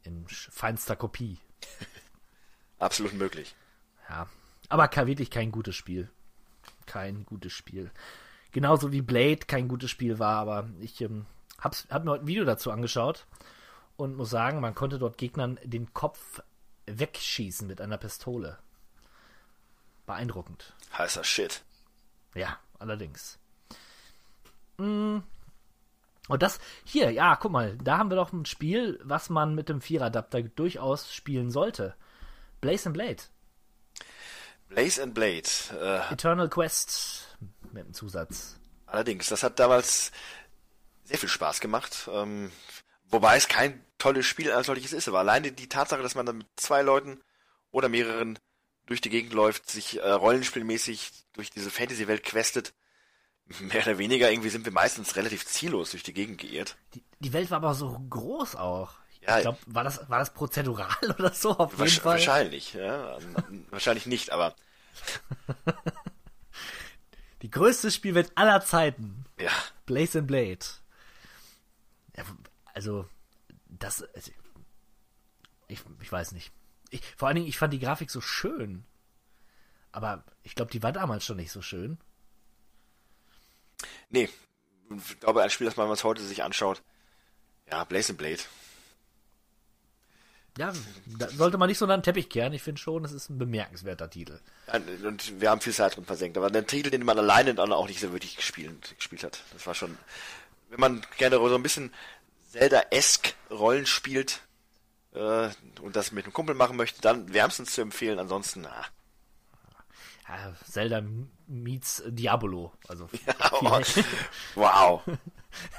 In 0.02 0.26
feinster 0.28 0.96
Kopie. 0.96 1.38
Absolut 2.78 3.14
möglich. 3.14 3.54
Ja. 4.08 4.28
Aber 4.68 4.90
wirklich 5.06 5.30
kein 5.30 5.50
gutes 5.50 5.76
Spiel. 5.76 6.10
Kein 6.86 7.24
gutes 7.24 7.52
Spiel. 7.52 7.90
Genauso 8.52 8.92
wie 8.92 9.02
Blade 9.02 9.46
kein 9.46 9.68
gutes 9.68 9.90
Spiel 9.90 10.18
war, 10.18 10.36
aber 10.36 10.68
ich 10.80 11.00
ähm, 11.00 11.26
hab's, 11.58 11.86
hab 11.90 12.04
mir 12.04 12.12
heute 12.12 12.24
ein 12.24 12.28
Video 12.28 12.44
dazu 12.44 12.70
angeschaut 12.70 13.26
und 13.96 14.16
muss 14.16 14.30
sagen, 14.30 14.60
man 14.60 14.74
konnte 14.74 14.98
dort 14.98 15.18
Gegnern 15.18 15.58
den 15.64 15.92
Kopf 15.92 16.40
wegschießen 16.86 17.66
mit 17.66 17.80
einer 17.80 17.98
Pistole. 17.98 18.58
Beeindruckend. 20.06 20.72
Heißer 20.96 21.24
Shit. 21.24 21.62
Ja, 22.34 22.58
allerdings. 22.78 23.38
Mm. 24.78 25.18
Und 26.28 26.42
das 26.42 26.60
hier, 26.84 27.10
ja, 27.10 27.36
guck 27.36 27.52
mal, 27.52 27.76
da 27.78 27.98
haben 27.98 28.10
wir 28.10 28.16
doch 28.16 28.32
ein 28.32 28.44
Spiel, 28.44 29.00
was 29.02 29.30
man 29.30 29.54
mit 29.54 29.68
dem 29.68 29.80
Vieradapter 29.80 30.42
durchaus 30.42 31.12
spielen 31.12 31.50
sollte. 31.50 31.94
Blaze 32.60 32.88
and 32.88 32.94
Blade. 32.94 33.22
Blaze 34.68 35.02
and 35.02 35.14
Blade. 35.14 35.48
Äh, 35.72 36.12
Eternal 36.12 36.48
Quest 36.48 37.36
mit 37.72 37.86
dem 37.86 37.94
Zusatz. 37.94 38.56
allerdings, 38.86 39.28
das 39.28 39.42
hat 39.42 39.58
damals 39.58 40.12
sehr 41.04 41.18
viel 41.18 41.28
Spaß 41.28 41.60
gemacht. 41.60 42.08
Ähm, 42.12 42.50
wobei 43.10 43.36
es 43.36 43.48
kein 43.48 43.84
tolles 43.98 44.26
Spiel 44.26 44.50
als 44.52 44.66
solches 44.66 44.92
ist, 44.92 45.08
aber 45.08 45.20
alleine 45.20 45.52
die 45.52 45.68
Tatsache, 45.68 46.02
dass 46.02 46.14
man 46.14 46.26
dann 46.26 46.38
mit 46.38 46.46
zwei 46.56 46.82
Leuten 46.82 47.20
oder 47.70 47.88
mehreren 47.88 48.38
durch 48.86 49.00
die 49.00 49.10
Gegend 49.10 49.32
läuft, 49.32 49.70
sich 49.70 49.98
äh, 49.98 50.10
rollenspielmäßig 50.10 51.10
durch 51.32 51.50
diese 51.50 51.70
Fantasy-Welt 51.70 52.22
questet. 52.22 52.74
Mehr 53.60 53.82
oder 53.82 53.98
weniger 53.98 54.30
irgendwie 54.30 54.50
sind 54.50 54.64
wir 54.64 54.72
meistens 54.72 55.16
relativ 55.16 55.46
ziellos 55.46 55.90
durch 55.90 56.02
die 56.02 56.12
Gegend 56.14 56.38
geirrt. 56.38 56.76
Die, 56.94 57.02
die 57.18 57.32
Welt 57.32 57.50
war 57.50 57.58
aber 57.58 57.74
so 57.74 57.98
groß 58.10 58.56
auch. 58.56 58.94
Ja, 59.28 59.36
ich 59.36 59.42
glaube, 59.42 59.58
war 59.66 59.84
das, 59.84 60.08
war 60.08 60.18
das 60.18 60.32
prozedural 60.32 60.88
oder 61.18 61.32
so 61.32 61.56
auf 61.56 61.72
jeden 61.72 61.80
wahrscheinlich, 61.80 62.00
Fall? 62.00 62.12
wahrscheinlich, 62.12 62.74
ja. 62.74 63.18
wahrscheinlich 63.70 64.06
nicht, 64.06 64.30
aber 64.30 64.54
Die 67.42 67.50
größte 67.50 67.90
Spielwelt 67.90 68.32
aller 68.34 68.64
Zeiten. 68.64 69.24
ja. 69.38 69.50
Blaze 69.86 70.18
and 70.18 70.26
Blade. 70.26 70.58
Ja, 72.16 72.24
also, 72.74 73.08
das. 73.68 74.04
Ich, 75.68 75.80
ich 76.00 76.12
weiß 76.12 76.32
nicht. 76.32 76.52
Ich, 76.90 77.02
vor 77.16 77.28
allen 77.28 77.36
Dingen, 77.36 77.48
ich 77.48 77.58
fand 77.58 77.72
die 77.72 77.78
Grafik 77.78 78.10
so 78.10 78.20
schön. 78.20 78.84
Aber 79.92 80.24
ich 80.42 80.54
glaube, 80.54 80.70
die 80.70 80.82
war 80.82 80.92
damals 80.92 81.24
schon 81.24 81.36
nicht 81.36 81.52
so 81.52 81.62
schön. 81.62 81.98
Nee. 84.10 84.28
Ich 84.90 85.20
glaube, 85.20 85.42
ein 85.42 85.50
Spiel, 85.50 85.66
das 85.66 85.76
man 85.76 85.88
was 85.88 86.04
heute 86.04 86.22
sich 86.22 86.42
anschaut. 86.42 86.82
Ja, 87.70 87.84
Blaze 87.84 88.12
and 88.12 88.18
Blade. 88.18 88.40
Ja, 90.58 90.72
da 91.18 91.28
sollte 91.30 91.56
man 91.56 91.68
nicht 91.68 91.78
so 91.78 91.86
den 91.86 92.02
Teppich 92.02 92.28
kehren. 92.28 92.52
Ich 92.52 92.62
finde 92.62 92.80
schon, 92.80 93.04
es 93.04 93.12
ist 93.12 93.30
ein 93.30 93.38
bemerkenswerter 93.38 94.10
Titel. 94.10 94.40
Ja, 94.66 94.80
Und 95.06 95.40
wir 95.40 95.50
haben 95.50 95.60
viel 95.60 95.72
Zeit 95.72 95.96
drin 95.96 96.04
versenkt. 96.04 96.36
Aber 96.36 96.50
der 96.50 96.66
Titel, 96.66 96.90
den 96.90 97.04
man 97.04 97.16
alleine 97.18 97.54
dann 97.54 97.72
auch 97.72 97.86
nicht 97.86 98.00
so 98.00 98.12
wirklich 98.12 98.36
gespielt, 98.36 98.94
gespielt 98.96 99.22
hat. 99.24 99.40
Das 99.54 99.66
war 99.66 99.74
schon. 99.74 99.96
Wenn 100.70 100.80
man 100.80 101.02
gerne 101.16 101.36
so 101.36 101.54
ein 101.54 101.62
bisschen 101.62 101.92
Zelda-esque 102.50 103.34
Rollen 103.50 103.86
spielt 103.86 104.40
äh, 105.14 105.48
und 105.80 105.94
das 105.96 106.12
mit 106.12 106.24
einem 106.24 106.32
Kumpel 106.34 106.54
machen 106.54 106.76
möchte, 106.76 107.00
dann 107.00 107.32
wärmstens 107.32 107.72
zu 107.72 107.80
empfehlen. 107.80 108.18
Ansonsten, 108.18 108.66
ah, 108.66 108.84
Ja, 110.28 110.54
Zelda 110.68 111.02
meets 111.46 112.02
Diabolo. 112.06 112.72
Also 112.88 113.06
viel- 113.08 113.20
oh, 113.52 113.80
wow. 114.56 115.02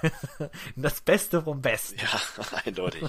das 0.75 1.01
Beste 1.01 1.41
vom 1.43 1.61
Besten. 1.61 1.99
Ja, 1.99 2.21
eindeutig. 2.65 3.03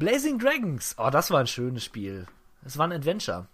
Blazing 0.00 0.38
Dragons. 0.38 0.94
Oh, 0.98 1.10
das 1.10 1.30
war 1.30 1.40
ein 1.40 1.46
schönes 1.46 1.84
Spiel. 1.84 2.26
Es 2.64 2.78
war 2.78 2.88
ein 2.88 2.92
Adventure. 2.92 3.46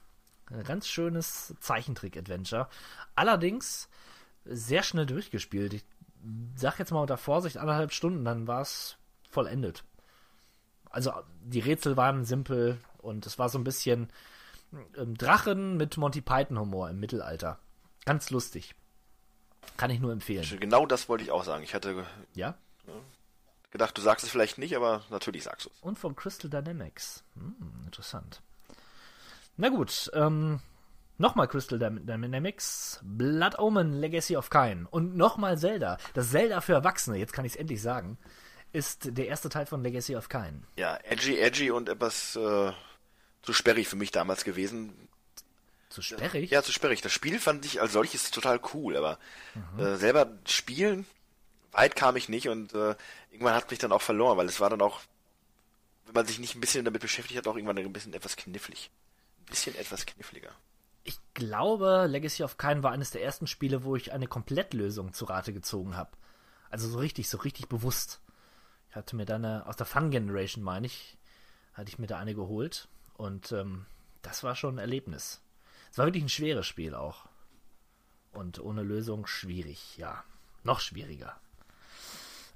Ein 0.49 0.63
ganz 0.63 0.87
schönes 0.87 1.53
Zeichentrick-Adventure. 1.59 2.69
Allerdings 3.17 3.89
sehr 4.45 4.85
schnell 4.85 5.07
durchgespielt. 5.07 5.75
Ich 5.75 5.85
sag 6.55 6.79
jetzt 6.79 6.93
mal 6.93 7.01
unter 7.01 7.17
Vorsicht 7.17 7.59
anderthalb 7.59 7.93
Stunden, 7.93 8.25
dann 8.25 8.47
war 8.47 8.61
es 8.61 8.97
vollendet. 9.29 9.83
Also 10.89 11.13
die 11.43 11.59
Rätsel 11.59 11.97
waren 11.97 12.25
simpel 12.25 12.79
und 12.99 13.27
es 13.27 13.41
war 13.41 13.49
so 13.49 13.59
ein 13.59 13.65
bisschen 13.65 14.09
ähm, 14.97 15.19
Drachen 15.19 15.77
mit 15.77 15.97
Monty 15.97 16.21
Python 16.21 16.61
Humor 16.61 16.89
im 16.91 17.01
Mittelalter. 17.01 17.59
Ganz 18.05 18.31
lustig. 18.31 18.77
Kann 19.77 19.91
ich 19.91 19.99
nur 19.99 20.13
empfehlen. 20.13 20.47
Genau 20.61 20.87
das 20.87 21.09
wollte 21.09 21.25
ich 21.25 21.33
auch 21.33 21.43
sagen. 21.43 21.65
Ich 21.65 21.75
hatte 21.75 22.07
Ja? 22.35 22.55
Gedacht, 23.77 23.97
du 23.97 24.03
sagst 24.03 24.25
es 24.25 24.31
vielleicht 24.31 24.59
nicht, 24.59 24.77
aber 24.77 25.03
natürlich 25.11 25.45
sagst 25.45 25.67
du 25.67 25.71
es. 25.71 25.81
Und 25.81 25.99
von 25.99 26.17
Crystal 26.17 26.51
Dynamics. 26.51 27.23
Hm, 27.35 27.85
interessant. 27.85 28.43
Na 29.57 29.69
gut, 29.69 30.11
ähm, 30.15 30.61
nochmal 31.19 31.49
Crystal 31.49 31.79
Dynamics, 31.79 33.01
Blood 33.03 33.59
Omen, 33.59 33.93
Legacy 34.01 34.37
of 34.37 34.51
Kain 34.51 34.87
und 34.87 35.17
nochmal 35.17 35.59
Zelda. 35.59 35.99
Das 36.15 36.31
Zelda 36.31 36.61
für 36.61 36.75
Erwachsene, 36.75 37.19
jetzt 37.19 37.33
kann 37.33 37.45
ich 37.45 37.53
es 37.53 37.57
endlich 37.57 37.81
sagen, 37.81 38.19
ist 38.73 39.17
der 39.17 39.29
erste 39.29 39.49
Teil 39.49 39.67
von 39.67 39.83
Legacy 39.83 40.17
of 40.17 40.29
Kain. 40.29 40.65
Ja, 40.77 40.99
edgy, 41.05 41.39
edgy 41.39 41.71
und 41.71 41.89
etwas 41.89 42.37
äh, 42.37 42.73
zu 43.43 43.53
sperrig 43.53 43.89
für 43.89 43.97
mich 43.97 44.11
damals 44.11 44.45
gewesen. 44.45 45.09
Zu 45.89 46.03
sperrig? 46.03 46.51
Ja, 46.51 46.63
zu 46.63 46.73
sperrig. 46.73 47.01
Das 47.01 47.13
Spiel 47.13 47.39
fand 47.39 47.65
ich 47.65 47.81
als 47.81 47.93
solches 47.93 48.31
total 48.31 48.61
cool, 48.75 48.97
aber 48.97 49.19
äh, 49.79 49.97
selber 49.97 50.31
spielen, 50.47 51.07
weit 51.77 51.95
kam 51.95 52.17
ich 52.17 52.29
nicht 52.29 52.49
und 52.49 52.75
äh, 52.75 52.97
irgendwann 53.31 53.55
hat 53.55 53.71
mich 53.71 53.79
dann 53.79 53.93
auch 53.93 54.03
verloren, 54.03 54.39
weil 54.39 54.47
es 54.47 54.61
war 54.61 54.71
dann 54.71 54.81
auch, 54.81 55.01
wenn 56.07 56.15
man 56.15 56.27
sich 56.27 56.39
nicht 56.39 56.55
ein 56.55 56.61
bisschen 56.61 56.85
damit 56.85 57.03
beschäftigt 57.03 57.39
hat, 57.39 57.47
auch 57.47 57.57
irgendwann 57.57 57.79
ein 57.79 57.93
bisschen 57.93 58.15
etwas 58.15 58.37
knifflig. 58.37 58.91
Ein 59.41 59.45
bisschen 59.47 59.77
etwas 59.77 60.07
kniffliger. 60.07 60.51
Ich 61.05 61.19
glaube, 61.35 62.07
Legacy 62.09 62.43
of 62.43 62.57
Kain 62.57 62.83
war 62.83 62.93
eines 62.93 63.11
der 63.11 63.23
ersten 63.23 63.47
Spiele, 63.47 63.85
wo 63.85 63.95
ich 63.95 64.13
eine 64.13 64.27
Komplettlösung 64.27 65.13
zu 65.13 65.27
Rate 65.27 65.53
gezogen 65.53 65.97
habe. 65.97 66.11
Also 66.71 66.89
so 66.89 66.99
richtig, 66.99 67.29
so 67.29 67.39
richtig 67.39 67.69
bewusst. 67.69 68.21
Ich 68.91 68.97
hatte 68.97 69.15
mir 69.15 69.27
da 69.27 69.37
eine, 69.37 69.67
aus 69.67 69.77
der 69.77 69.87
Fun 69.87 70.11
Generation, 70.11 70.65
meine 70.65 70.87
ich, 70.87 71.17
hatte 71.75 71.91
ich 71.91 71.99
mir 71.99 72.09
da 72.09 72.19
eine 72.19 72.35
geholt. 72.35 72.89
Und 73.15 73.53
ähm, 73.53 73.87
das 74.23 74.43
war 74.43 74.57
schon 74.57 74.77
ein 74.77 74.79
Erlebnis. 74.79 75.41
Es 75.93 75.99
war 75.99 76.07
wirklich 76.07 76.25
ein 76.25 76.29
schweres 76.29 76.67
Spiel 76.67 76.95
auch. 76.95 77.27
Und 78.33 78.59
ohne 78.59 78.83
Lösung 78.83 79.27
schwierig, 79.27 79.97
ja. 79.97 80.25
Noch 80.65 80.81
schwieriger. 80.81 81.39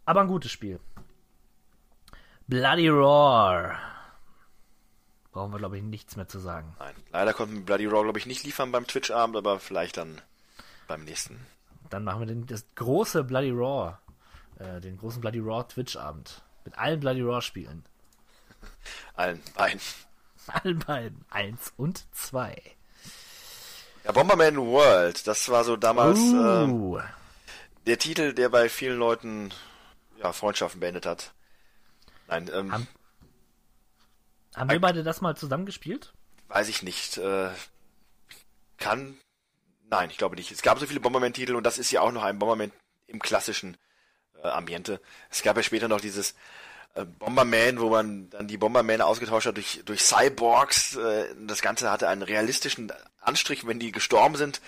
Aber 0.04 0.20
ein 0.20 0.28
gutes 0.28 0.50
Spiel. 0.50 0.80
Bloody 2.46 2.88
Roar. 2.88 3.78
Brauchen 5.32 5.52
wir, 5.52 5.58
glaube 5.58 5.78
ich, 5.78 5.84
nichts 5.84 6.16
mehr 6.16 6.26
zu 6.26 6.40
sagen. 6.40 6.74
Nein, 6.80 6.94
leider 7.12 7.32
konnten 7.32 7.54
wir 7.54 7.64
Bloody 7.64 7.86
Raw, 7.86 8.02
glaube 8.02 8.18
ich, 8.18 8.26
nicht 8.26 8.42
liefern 8.42 8.72
beim 8.72 8.86
Twitch-Abend, 8.86 9.36
aber 9.36 9.60
vielleicht 9.60 9.96
dann 9.96 10.20
beim 10.88 11.04
nächsten. 11.04 11.46
Dann 11.88 12.02
machen 12.02 12.20
wir 12.20 12.26
den, 12.26 12.46
das 12.46 12.64
große 12.74 13.22
Bloody 13.22 13.50
Raw, 13.50 13.96
äh, 14.58 14.80
den 14.80 14.98
großen 14.98 15.20
Bloody 15.20 15.38
Raw 15.38 15.62
Twitch-Abend. 15.62 16.42
Mit 16.64 16.76
allen 16.76 16.98
Bloody 16.98 17.22
Raw-Spielen. 17.22 17.84
Allen 19.14 19.40
beiden. 19.56 19.80
Allen 20.48 20.78
beiden. 20.80 21.24
Eins 21.30 21.72
und 21.76 22.04
zwei. 22.12 22.60
Ja, 24.04 24.12
Bomberman 24.12 24.56
World, 24.56 25.26
das 25.26 25.48
war 25.48 25.62
so 25.62 25.76
damals 25.76 26.18
Uh, 26.18 26.98
der 27.86 27.98
Titel, 27.98 28.32
der 28.32 28.48
bei 28.48 28.68
vielen 28.68 28.98
Leuten 28.98 29.50
ja, 30.22 30.32
Freundschaften 30.32 30.80
beendet 30.80 31.06
hat. 31.06 31.32
Nein, 32.28 32.48
ähm, 32.54 32.72
Haben- 32.72 32.88
haben 34.54 34.70
wir 34.70 34.80
beide 34.80 35.02
das 35.02 35.20
mal 35.20 35.36
zusammen 35.36 35.66
gespielt? 35.66 36.12
weiß 36.48 36.68
ich 36.68 36.82
nicht. 36.82 37.16
Äh, 37.18 37.50
kann. 38.76 39.16
Nein, 39.88 40.10
ich 40.10 40.18
glaube 40.18 40.34
nicht. 40.36 40.50
Es 40.50 40.62
gab 40.62 40.78
so 40.80 40.86
viele 40.86 40.98
Bomberman-Titel 41.00 41.54
und 41.54 41.62
das 41.64 41.78
ist 41.78 41.90
ja 41.92 42.00
auch 42.00 42.10
noch 42.10 42.24
ein 42.24 42.38
Bomberman 42.40 42.72
im 43.06 43.20
klassischen 43.20 43.76
äh, 44.42 44.48
Ambiente. 44.48 45.00
Es 45.30 45.42
gab 45.42 45.56
ja 45.56 45.62
später 45.62 45.86
noch 45.86 46.00
dieses 46.00 46.34
äh, 46.94 47.04
Bomberman, 47.04 47.78
wo 47.80 47.90
man 47.90 48.30
dann 48.30 48.48
die 48.48 48.56
Bomberman 48.56 49.00
ausgetauscht 49.00 49.46
hat 49.46 49.56
durch, 49.56 49.82
durch 49.84 50.02
Cyborgs. 50.02 50.96
Äh, 50.96 51.34
das 51.46 51.62
Ganze 51.62 51.88
hatte 51.88 52.08
einen 52.08 52.22
realistischen 52.22 52.92
Anstrich, 53.20 53.64
wenn 53.66 53.78
die 53.78 53.92
gestorben 53.92 54.34
sind. 54.34 54.60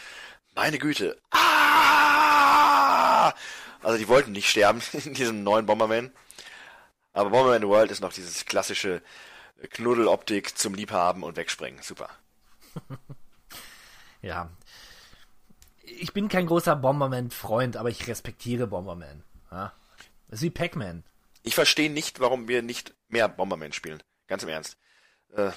Meine 0.55 0.79
Güte. 0.79 1.19
Ah! 1.31 3.33
Also 3.83 3.99
die 3.99 4.09
wollten 4.09 4.33
nicht 4.33 4.49
sterben 4.49 4.81
in 4.93 5.15
diesem 5.15 5.43
neuen 5.43 5.67
Bomberman. 5.67 6.13
Aber 7.13 7.31
Bomberman 7.31 7.69
World 7.69 7.91
ist 7.91 8.01
noch 8.01 8.13
dieses 8.13 8.47
klassische 8.47 9.03
Knuddeloptik 9.71 10.57
zum 10.57 10.75
Liebhaben 10.75 11.23
und 11.23 11.37
wegspringen. 11.37 11.83
Super. 11.83 12.09
Ja. 14.23 14.51
Ich 15.83 16.13
bin 16.13 16.29
kein 16.29 16.47
großer 16.47 16.77
Bomberman-Freund, 16.77 17.77
aber 17.77 17.91
ich 17.91 18.07
respektiere 18.07 18.69
Bomberman. 18.69 19.25
Ja. 19.51 19.73
Das 20.29 20.39
ist 20.39 20.43
wie 20.43 20.51
Pac-Man. 20.51 21.05
Ich 21.43 21.55
verstehe 21.55 21.91
nicht, 21.91 22.21
warum 22.21 22.49
wir 22.49 22.63
nicht 22.63 22.95
mehr 23.09 23.29
Bomberman 23.29 23.73
spielen. 23.73 24.03
Ganz 24.29 24.45
im 24.45 24.49
Ernst. 24.49 24.79
Äh, 25.35 25.51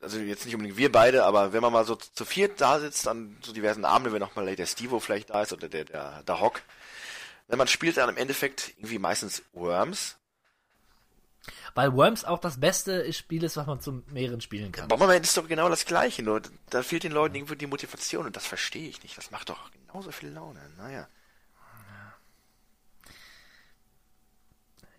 also 0.00 0.18
jetzt 0.18 0.46
nicht 0.46 0.54
unbedingt 0.54 0.78
wir 0.78 0.90
beide, 0.90 1.24
aber 1.24 1.52
wenn 1.52 1.60
man 1.60 1.72
mal 1.72 1.84
so 1.84 1.96
zu 1.96 2.24
viert 2.24 2.60
da 2.60 2.80
sitzt 2.80 3.06
an 3.06 3.36
so 3.42 3.52
diversen 3.52 3.84
Abenden, 3.84 4.12
wenn 4.12 4.22
auch 4.22 4.34
mal 4.36 4.56
der 4.56 4.66
Stevo 4.66 5.00
vielleicht 5.00 5.30
da 5.30 5.42
ist 5.42 5.52
oder 5.52 5.68
der, 5.68 5.84
der, 5.84 6.22
der 6.22 6.40
Hock, 6.40 6.62
wenn 7.48 7.58
man 7.58 7.66
spielt 7.66 7.96
dann 7.96 8.10
im 8.10 8.16
Endeffekt 8.16 8.74
irgendwie 8.76 8.98
meistens 8.98 9.42
Worms. 9.52 10.16
Weil 11.74 11.94
Worms 11.94 12.24
auch 12.24 12.38
das 12.38 12.60
beste 12.60 13.10
Spiel 13.12 13.42
ist, 13.42 13.56
was 13.56 13.66
man 13.66 13.80
zu 13.80 14.02
mehreren 14.08 14.40
spielen 14.40 14.70
kann. 14.70 14.88
Bomberman 14.88 15.22
ist 15.22 15.36
doch 15.36 15.48
genau 15.48 15.68
das 15.68 15.86
gleiche, 15.86 16.22
nur 16.22 16.42
da 16.68 16.82
fehlt 16.82 17.04
den 17.04 17.12
Leuten 17.12 17.34
irgendwie 17.34 17.56
die 17.56 17.66
Motivation 17.66 18.26
und 18.26 18.36
das 18.36 18.46
verstehe 18.46 18.88
ich 18.88 19.02
nicht. 19.02 19.16
Das 19.16 19.30
macht 19.30 19.48
doch 19.48 19.70
genauso 19.72 20.12
viel 20.12 20.28
Laune. 20.28 20.60
Naja. 20.76 21.08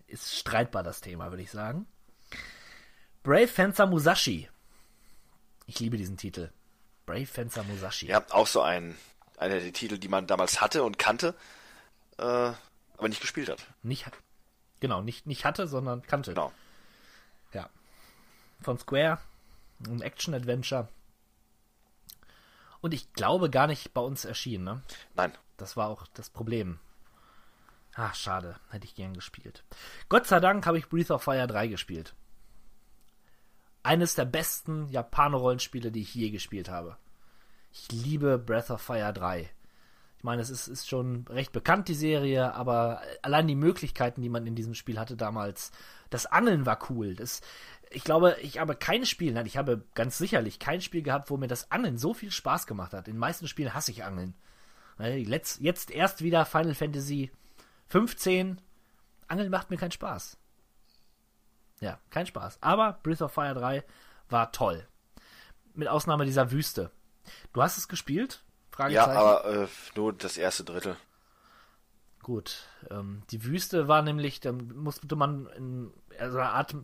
Ist 0.08 0.36
streitbar 0.36 0.82
das 0.82 1.00
Thema, 1.00 1.30
würde 1.30 1.44
ich 1.44 1.52
sagen. 1.52 1.86
Brave 3.22 3.46
Fencer 3.46 3.86
Musashi. 3.86 4.48
Ich 5.66 5.78
liebe 5.78 5.96
diesen 5.96 6.16
Titel. 6.16 6.50
Brave 7.06 7.26
Fencer 7.26 7.62
Musashi. 7.62 8.06
Ja, 8.06 8.24
auch 8.30 8.48
so 8.48 8.60
ein, 8.60 8.96
einer 9.36 9.60
der 9.60 9.72
Titel, 9.72 9.98
die 9.98 10.08
man 10.08 10.26
damals 10.26 10.60
hatte 10.60 10.82
und 10.82 10.98
kannte, 10.98 11.36
äh, 12.20 12.52
aber 12.98 13.08
nicht 13.08 13.20
gespielt 13.20 13.48
hat. 13.48 13.66
Nicht, 13.82 14.04
genau, 14.80 15.00
nicht, 15.02 15.26
nicht 15.26 15.44
hatte, 15.44 15.66
sondern 15.66 16.02
kannte. 16.02 16.32
Genau. 16.34 16.52
Ja. 17.52 17.68
Von 18.60 18.78
Square. 18.78 19.18
Ein 19.86 20.02
Action-Adventure. 20.02 20.88
Und 22.82 22.92
ich 22.94 23.12
glaube 23.14 23.48
gar 23.50 23.66
nicht 23.66 23.94
bei 23.94 24.00
uns 24.02 24.24
erschienen, 24.24 24.64
ne? 24.64 24.82
Nein. 25.14 25.32
Das 25.56 25.76
war 25.76 25.88
auch 25.88 26.06
das 26.14 26.30
Problem. 26.30 26.78
Ach, 27.94 28.14
schade. 28.14 28.58
Hätte 28.70 28.86
ich 28.86 28.94
gern 28.94 29.14
gespielt. 29.14 29.64
Gott 30.08 30.26
sei 30.26 30.40
Dank 30.40 30.66
habe 30.66 30.78
ich 30.78 30.88
Breath 30.88 31.10
of 31.10 31.22
Fire 31.22 31.46
3 31.46 31.68
gespielt. 31.68 32.14
eines 33.82 34.14
der 34.14 34.26
besten 34.26 34.88
Japaner-Rollenspiele, 34.88 35.90
die 35.90 36.02
ich 36.02 36.14
je 36.14 36.30
gespielt 36.30 36.68
habe. 36.68 36.96
Ich 37.72 37.90
liebe 37.90 38.38
Breath 38.38 38.70
of 38.70 38.82
Fire 38.82 39.12
3. 39.12 39.48
Ich 40.20 40.24
meine, 40.24 40.42
es 40.42 40.50
ist, 40.50 40.68
ist 40.68 40.86
schon 40.86 41.24
recht 41.30 41.50
bekannt, 41.50 41.88
die 41.88 41.94
Serie, 41.94 42.52
aber 42.52 43.00
allein 43.22 43.48
die 43.48 43.54
Möglichkeiten, 43.54 44.20
die 44.20 44.28
man 44.28 44.46
in 44.46 44.54
diesem 44.54 44.74
Spiel 44.74 44.98
hatte 44.98 45.16
damals, 45.16 45.72
das 46.10 46.26
Angeln 46.26 46.66
war 46.66 46.90
cool. 46.90 47.14
Das, 47.14 47.40
ich 47.88 48.04
glaube, 48.04 48.36
ich 48.42 48.58
habe 48.58 48.76
kein 48.76 49.06
Spiel, 49.06 49.32
nein, 49.32 49.46
ich 49.46 49.56
habe 49.56 49.82
ganz 49.94 50.18
sicherlich 50.18 50.58
kein 50.58 50.82
Spiel 50.82 51.00
gehabt, 51.00 51.30
wo 51.30 51.38
mir 51.38 51.46
das 51.46 51.70
Angeln 51.70 51.96
so 51.96 52.12
viel 52.12 52.30
Spaß 52.30 52.66
gemacht 52.66 52.92
hat. 52.92 53.08
In 53.08 53.14
den 53.14 53.18
meisten 53.18 53.48
Spielen 53.48 53.72
hasse 53.72 53.92
ich 53.92 54.04
Angeln. 54.04 54.34
Letzt, 54.98 55.62
jetzt 55.62 55.90
erst 55.90 56.20
wieder 56.20 56.44
Final 56.44 56.74
Fantasy 56.74 57.30
15. 57.86 58.60
Angeln 59.26 59.50
macht 59.50 59.70
mir 59.70 59.78
keinen 59.78 59.90
Spaß. 59.90 60.36
Ja, 61.80 61.98
kein 62.10 62.26
Spaß. 62.26 62.58
Aber 62.60 63.00
Breath 63.02 63.22
of 63.22 63.32
Fire 63.32 63.54
3 63.54 63.82
war 64.28 64.52
toll. 64.52 64.86
Mit 65.72 65.88
Ausnahme 65.88 66.26
dieser 66.26 66.50
Wüste. 66.50 66.90
Du 67.54 67.62
hast 67.62 67.78
es 67.78 67.88
gespielt? 67.88 68.42
Ja, 68.88 69.06
aber 69.08 69.44
äh, 69.44 69.68
nur 69.96 70.12
das 70.12 70.36
erste 70.36 70.64
Drittel. 70.64 70.96
Gut. 72.22 72.66
Ähm, 72.90 73.22
die 73.30 73.44
Wüste 73.44 73.88
war 73.88 74.02
nämlich, 74.02 74.40
da 74.40 74.52
musste 74.52 75.16
man 75.16 75.46
in 75.56 75.92
also 76.18 76.38
eine 76.38 76.50
Art. 76.50 76.74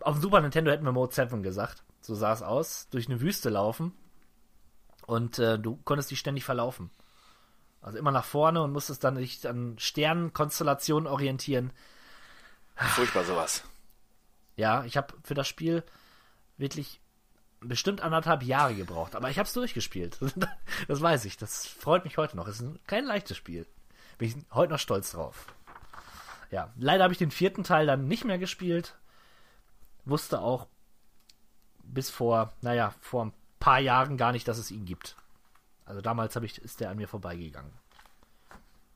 Auf 0.00 0.16
dem 0.16 0.22
Super 0.22 0.40
Nintendo 0.40 0.70
hätten 0.70 0.84
wir 0.84 0.92
Mode 0.92 1.14
7 1.14 1.42
gesagt. 1.42 1.82
So 2.00 2.14
sah 2.14 2.32
es 2.32 2.42
aus. 2.42 2.88
Durch 2.90 3.08
eine 3.08 3.20
Wüste 3.20 3.50
laufen. 3.50 3.92
Und 5.06 5.38
äh, 5.38 5.58
du 5.58 5.76
konntest 5.84 6.10
dich 6.10 6.18
ständig 6.18 6.44
verlaufen. 6.44 6.90
Also 7.80 7.98
immer 7.98 8.10
nach 8.10 8.24
vorne 8.24 8.62
und 8.62 8.72
musstest 8.72 9.04
dann 9.04 9.16
dich 9.16 9.46
an 9.48 9.78
Sternenkonstellationen 9.78 11.06
orientieren. 11.06 11.72
Furchtbar 12.76 13.24
sowas. 13.24 13.64
Ja, 14.56 14.84
ich 14.84 14.96
habe 14.96 15.14
für 15.22 15.34
das 15.34 15.48
Spiel 15.48 15.84
wirklich 16.56 17.00
bestimmt 17.60 18.00
anderthalb 18.00 18.42
Jahre 18.42 18.74
gebraucht, 18.74 19.16
aber 19.16 19.30
ich 19.30 19.38
habe 19.38 19.46
es 19.46 19.52
durchgespielt. 19.52 20.18
das 20.88 21.00
weiß 21.00 21.24
ich. 21.24 21.36
Das 21.36 21.66
freut 21.66 22.04
mich 22.04 22.16
heute 22.16 22.36
noch. 22.36 22.46
Es 22.48 22.60
ist 22.60 22.86
kein 22.86 23.04
leichtes 23.04 23.36
Spiel. 23.36 23.66
Bin 24.18 24.28
ich 24.28 24.36
heute 24.54 24.72
noch 24.72 24.78
stolz 24.78 25.12
drauf. 25.12 25.46
Ja, 26.50 26.72
leider 26.76 27.04
habe 27.04 27.12
ich 27.12 27.18
den 27.18 27.30
vierten 27.30 27.64
Teil 27.64 27.86
dann 27.86 28.08
nicht 28.08 28.24
mehr 28.24 28.38
gespielt. 28.38 28.96
Wusste 30.04 30.40
auch 30.40 30.66
bis 31.82 32.10
vor, 32.10 32.52
naja, 32.60 32.94
vor 33.00 33.26
ein 33.26 33.32
paar 33.58 33.80
Jahren 33.80 34.16
gar 34.16 34.32
nicht, 34.32 34.48
dass 34.48 34.58
es 34.58 34.70
ihn 34.70 34.84
gibt. 34.84 35.16
Also 35.84 36.00
damals 36.00 36.36
ich, 36.36 36.58
ist 36.58 36.80
der 36.80 36.90
an 36.90 36.96
mir 36.96 37.08
vorbeigegangen. 37.08 37.72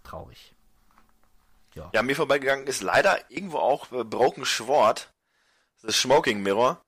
Traurig. 0.03 0.55
Ja. 1.75 1.91
ja, 1.95 2.03
mir 2.03 2.17
vorbeigegangen 2.17 2.67
ist 2.67 2.83
leider 2.83 3.19
irgendwo 3.31 3.59
auch 3.59 3.91
äh, 3.93 4.05
Broken 4.05 4.45
Sword. 4.45 5.11
The 5.79 5.91
Smoking 5.91 6.43
Mirror. 6.43 6.83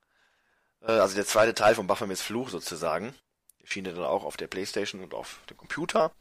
Äh, 0.87 0.93
also 0.93 1.15
der 1.15 1.27
zweite 1.27 1.55
Teil 1.55 1.75
von 1.75 1.87
Baphomets 1.87 2.23
Fluch 2.23 2.51
sozusagen. 2.51 3.15
Erschien 3.61 3.85
dann 3.85 3.99
auch 3.99 4.25
auf 4.25 4.37
der 4.37 4.47
Playstation 4.47 5.03
und 5.03 5.15
auf 5.15 5.41
dem 5.49 5.57
Computer. 5.57 6.13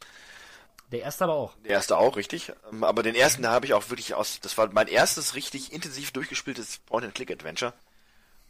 Der 0.91 1.01
erste 1.01 1.23
aber 1.25 1.33
auch. 1.33 1.55
Der 1.63 1.71
erste 1.71 1.97
auch, 1.97 2.15
richtig. 2.17 2.51
Ähm, 2.71 2.83
aber 2.83 3.03
den 3.03 3.15
ersten 3.15 3.47
habe 3.47 3.65
ich 3.65 3.73
auch 3.73 3.89
wirklich 3.89 4.13
aus, 4.13 4.39
das 4.39 4.57
war 4.57 4.71
mein 4.71 4.87
erstes 4.87 5.35
richtig 5.35 5.73
intensiv 5.73 6.11
durchgespieltes 6.11 6.79
Point-and-Click-Adventure. 6.85 7.73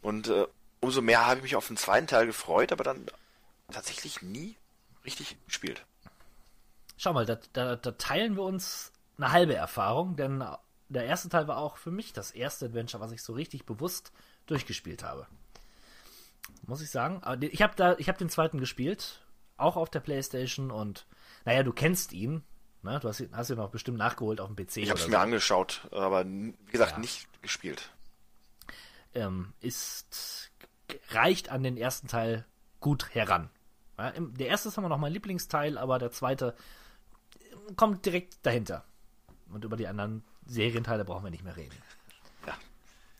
Und 0.02 0.28
äh, 0.28 0.46
umso 0.80 1.00
mehr 1.00 1.26
habe 1.26 1.38
ich 1.38 1.42
mich 1.42 1.56
auf 1.56 1.66
den 1.66 1.76
zweiten 1.76 2.06
Teil 2.06 2.26
gefreut, 2.26 2.70
aber 2.70 2.84
dann 2.84 3.06
tatsächlich 3.72 4.22
nie 4.22 4.56
richtig 5.04 5.36
gespielt. 5.46 5.84
Schau 6.96 7.12
mal, 7.12 7.26
da, 7.26 7.38
da, 7.52 7.76
da 7.76 7.92
teilen 7.92 8.36
wir 8.36 8.42
uns 8.42 8.92
eine 9.16 9.32
halbe 9.32 9.54
Erfahrung, 9.54 10.16
denn 10.16 10.44
der 10.88 11.06
erste 11.06 11.28
Teil 11.28 11.48
war 11.48 11.58
auch 11.58 11.76
für 11.76 11.90
mich 11.90 12.12
das 12.12 12.30
erste 12.30 12.66
Adventure, 12.66 13.02
was 13.02 13.12
ich 13.12 13.22
so 13.22 13.32
richtig 13.32 13.64
bewusst 13.64 14.12
durchgespielt 14.46 15.02
habe. 15.02 15.26
Muss 16.66 16.82
ich 16.82 16.90
sagen. 16.90 17.22
Aber 17.22 17.42
ich 17.42 17.62
habe 17.62 17.74
da, 17.76 17.96
ich 17.98 18.08
habe 18.08 18.18
den 18.18 18.28
zweiten 18.28 18.58
gespielt, 18.58 19.20
auch 19.56 19.76
auf 19.76 19.90
der 19.90 20.00
PlayStation 20.00 20.70
und 20.70 21.06
naja, 21.44 21.62
du 21.62 21.72
kennst 21.72 22.12
ihn. 22.12 22.42
Ne? 22.82 22.98
Du 23.00 23.08
hast, 23.08 23.22
hast 23.32 23.50
ihn 23.50 23.58
auch 23.58 23.70
bestimmt 23.70 23.98
nachgeholt 23.98 24.40
auf 24.40 24.48
dem 24.52 24.56
PC. 24.56 24.78
Ich 24.78 24.90
habe 24.90 25.00
es 25.00 25.08
mir 25.08 25.18
angeschaut, 25.18 25.88
aber 25.90 26.24
wie 26.26 26.54
gesagt 26.70 26.92
ja. 26.92 26.98
nicht 26.98 27.26
gespielt. 27.42 27.90
Ähm, 29.14 29.52
ist 29.60 30.50
reicht 31.10 31.50
an 31.50 31.62
den 31.62 31.76
ersten 31.76 32.08
Teil 32.08 32.44
gut 32.80 33.14
heran. 33.14 33.50
Ja, 33.98 34.12
der 34.18 34.48
erste 34.48 34.68
ist 34.68 34.78
immer 34.78 34.88
noch 34.88 34.98
mein 34.98 35.12
Lieblingsteil, 35.12 35.78
aber 35.78 35.98
der 35.98 36.10
zweite 36.10 36.54
kommt 37.76 38.04
direkt 38.04 38.44
dahinter. 38.44 38.84
Und 39.50 39.64
über 39.64 39.76
die 39.76 39.86
anderen 39.86 40.24
Serienteile 40.46 41.04
brauchen 41.04 41.24
wir 41.24 41.30
nicht 41.30 41.44
mehr 41.44 41.56
reden. 41.56 41.76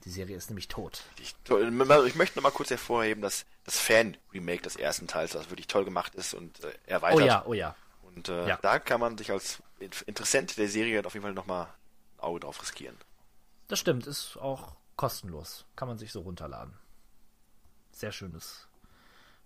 Die 0.04 0.10
Serie 0.10 0.36
ist 0.36 0.50
nämlich 0.50 0.68
tot. 0.68 1.02
Ich, 1.18 1.34
ich 1.48 2.14
möchte 2.14 2.38
noch 2.38 2.42
mal 2.42 2.50
kurz 2.50 2.70
hervorheben, 2.70 3.22
dass 3.22 3.46
das 3.64 3.78
Fan-Remake 3.78 4.62
des 4.62 4.76
ersten 4.76 5.06
Teils, 5.06 5.32
das 5.32 5.50
wirklich 5.50 5.66
toll 5.66 5.84
gemacht 5.84 6.14
ist 6.14 6.34
und 6.34 6.62
äh, 6.62 6.72
erweitert. 6.86 7.22
Oh 7.22 7.26
ja, 7.26 7.44
oh 7.46 7.54
ja. 7.54 7.76
Und 8.02 8.28
äh, 8.28 8.48
ja. 8.48 8.58
da 8.60 8.78
kann 8.78 9.00
man 9.00 9.16
sich 9.16 9.30
als 9.30 9.62
Interessent 10.06 10.56
der 10.58 10.68
Serie 10.68 11.04
auf 11.04 11.14
jeden 11.14 11.24
Fall 11.24 11.32
noch 11.32 11.46
mal 11.46 11.64
ein 11.64 12.20
Auge 12.20 12.40
drauf 12.40 12.60
riskieren. 12.60 12.96
Das 13.68 13.78
stimmt, 13.78 14.06
ist 14.06 14.36
auch 14.36 14.76
kostenlos. 14.96 15.64
Kann 15.74 15.88
man 15.88 15.98
sich 15.98 16.12
so 16.12 16.20
runterladen. 16.20 16.74
Sehr 17.92 18.12
schönes 18.12 18.68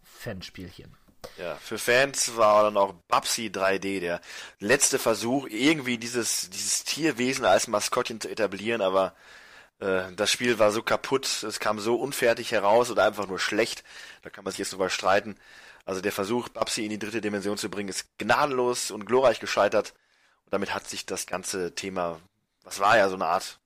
Fanspielchen. 0.02 0.96
Ja, 1.36 1.56
für 1.56 1.78
Fans 1.78 2.36
war 2.36 2.64
dann 2.64 2.76
auch 2.76 2.94
Babsi 3.08 3.46
3D 3.46 4.00
der 4.00 4.20
letzte 4.60 4.98
Versuch, 4.98 5.46
irgendwie 5.48 5.98
dieses, 5.98 6.50
dieses 6.50 6.84
Tierwesen 6.84 7.44
als 7.44 7.68
Maskottchen 7.68 8.20
zu 8.20 8.28
etablieren, 8.28 8.80
aber 8.80 9.14
das 9.78 10.30
Spiel 10.30 10.58
war 10.58 10.72
so 10.72 10.82
kaputt, 10.82 11.44
es 11.44 11.60
kam 11.60 11.78
so 11.78 11.96
unfertig 11.96 12.50
heraus 12.50 12.90
oder 12.90 13.04
einfach 13.04 13.28
nur 13.28 13.38
schlecht, 13.38 13.84
da 14.22 14.30
kann 14.30 14.42
man 14.42 14.50
sich 14.50 14.58
jetzt 14.58 14.72
drüber 14.72 14.90
streiten. 14.90 15.36
Also 15.84 16.00
der 16.00 16.12
Versuch, 16.12 16.48
Babsi 16.48 16.84
in 16.84 16.90
die 16.90 16.98
dritte 16.98 17.20
Dimension 17.20 17.56
zu 17.56 17.70
bringen, 17.70 17.88
ist 17.88 18.06
gnadenlos 18.18 18.90
und 18.90 19.06
glorreich 19.06 19.40
gescheitert. 19.40 19.94
Und 20.44 20.52
damit 20.52 20.74
hat 20.74 20.88
sich 20.88 21.06
das 21.06 21.26
ganze 21.26 21.74
Thema, 21.74 22.20
was 22.64 22.80
war 22.80 22.98
ja 22.98 23.08
so 23.08 23.14
eine 23.14 23.26
Art 23.26 23.58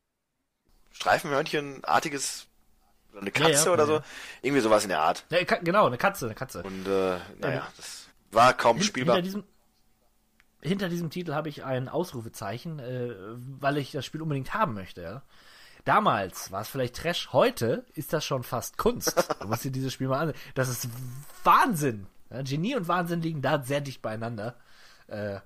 Streifenhörnchen-artiges 0.92 2.46
eine 3.20 3.30
Katze 3.30 3.52
ja, 3.52 3.64
ja, 3.64 3.72
oder 3.72 3.86
so. 3.86 4.00
Irgendwie 4.40 4.62
sowas 4.62 4.84
in 4.84 4.90
der 4.90 5.00
Art. 5.00 5.24
Ja, 5.30 5.42
genau, 5.42 5.86
eine 5.86 5.98
Katze, 5.98 6.26
eine 6.26 6.34
Katze. 6.34 6.62
Und 6.62 6.86
äh, 6.86 7.18
naja, 7.38 7.66
das 7.76 8.08
war 8.30 8.54
kaum 8.54 8.76
Hin 8.76 8.86
spielbar. 8.86 9.16
Hinter 9.16 9.24
diesem, 9.24 9.44
hinter 10.60 10.88
diesem 10.88 11.10
Titel 11.10 11.34
habe 11.34 11.48
ich 11.48 11.64
ein 11.64 11.88
Ausrufezeichen, 11.88 12.78
äh, 12.78 13.14
weil 13.60 13.78
ich 13.78 13.92
das 13.92 14.06
Spiel 14.06 14.22
unbedingt 14.22 14.54
haben 14.54 14.74
möchte. 14.74 15.02
Ja? 15.02 15.22
Damals 15.84 16.52
war 16.52 16.62
es 16.62 16.68
vielleicht 16.68 16.96
Trash, 16.96 17.32
heute 17.32 17.84
ist 17.94 18.12
das 18.12 18.24
schon 18.24 18.44
fast 18.44 18.78
Kunst. 18.78 19.14
du 19.40 19.48
musst 19.48 19.64
dir 19.64 19.70
dieses 19.70 19.92
Spiel 19.92 20.08
mal 20.08 20.28
an. 20.28 20.34
Das 20.54 20.68
ist 20.68 20.88
Wahnsinn. 21.44 22.06
Genie 22.30 22.76
und 22.76 22.88
Wahnsinn 22.88 23.20
liegen 23.20 23.42
da 23.42 23.62
sehr 23.62 23.80
dicht 23.80 24.00
beieinander. 24.00 24.56
Äh, 25.08 25.40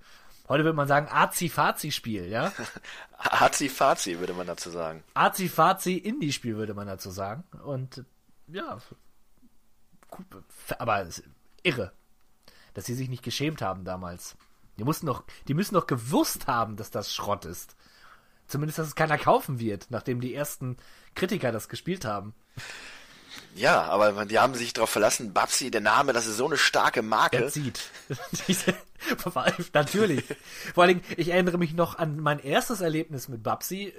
Heute 0.49 0.63
würde 0.63 0.77
man 0.77 0.87
sagen 0.87 1.09
Azi-Fazi-Spiel, 1.11 2.29
ja? 2.29 2.53
Azi-Fazi 3.19 4.21
würde 4.21 4.33
man 4.33 4.47
dazu 4.47 4.71
sagen. 4.71 5.03
Azi-Fazi-Indie-Spiel 5.15 6.57
würde 6.57 6.75
man 6.75 6.87
dazu 6.87 7.11
sagen. 7.11 7.43
Und 7.65 8.05
ja, 8.47 8.79
aber 10.79 11.09
irre, 11.65 11.93
dass 12.75 12.85
sie 12.85 12.95
sich 12.95 13.09
nicht 13.09 13.25
geschämt 13.25 13.61
haben 13.61 13.85
damals. 13.85 14.37
Die 14.79 14.85
mussten 14.85 15.07
doch, 15.07 15.25
die 15.49 15.55
müssen 15.55 15.75
doch 15.75 15.89
gewusst 15.89 16.47
haben, 16.47 16.77
dass 16.77 16.93
das 16.93 17.13
Schrott 17.13 17.45
ist. 17.45 17.75
Zumindest, 18.47 18.79
dass 18.79 18.89
es 18.89 18.95
keiner 18.95 19.19
kaufen 19.19 19.59
wird, 19.59 19.87
nachdem 19.91 20.21
die 20.21 20.35
ersten 20.35 20.77
Kritiker 21.15 21.53
das 21.53 21.69
gespielt 21.69 22.05
haben. 22.05 22.35
Ja, 23.55 23.85
aber 23.85 24.27
die 24.27 24.39
haben 24.39 24.55
sich 24.55 24.73
darauf 24.73 24.91
verlassen, 24.91 25.33
Babsi, 25.33 25.71
der 25.71 25.81
Name, 25.81 26.13
das 26.13 26.27
ist 26.27 26.37
so 26.37 26.47
eine 26.47 26.59
starke 26.59 27.03
Marke. 27.03 27.45
Er 27.45 27.49
zieht. 27.49 27.91
Natürlich. 29.73 30.25
Vor 30.75 30.85
allem, 30.85 31.01
ich 31.17 31.31
erinnere 31.31 31.59
mich 31.59 31.73
noch 31.73 31.99
an 31.99 32.19
mein 32.19 32.39
erstes 32.39 32.81
Erlebnis 32.83 33.29
mit 33.29 33.43
Babsi. 33.43 33.95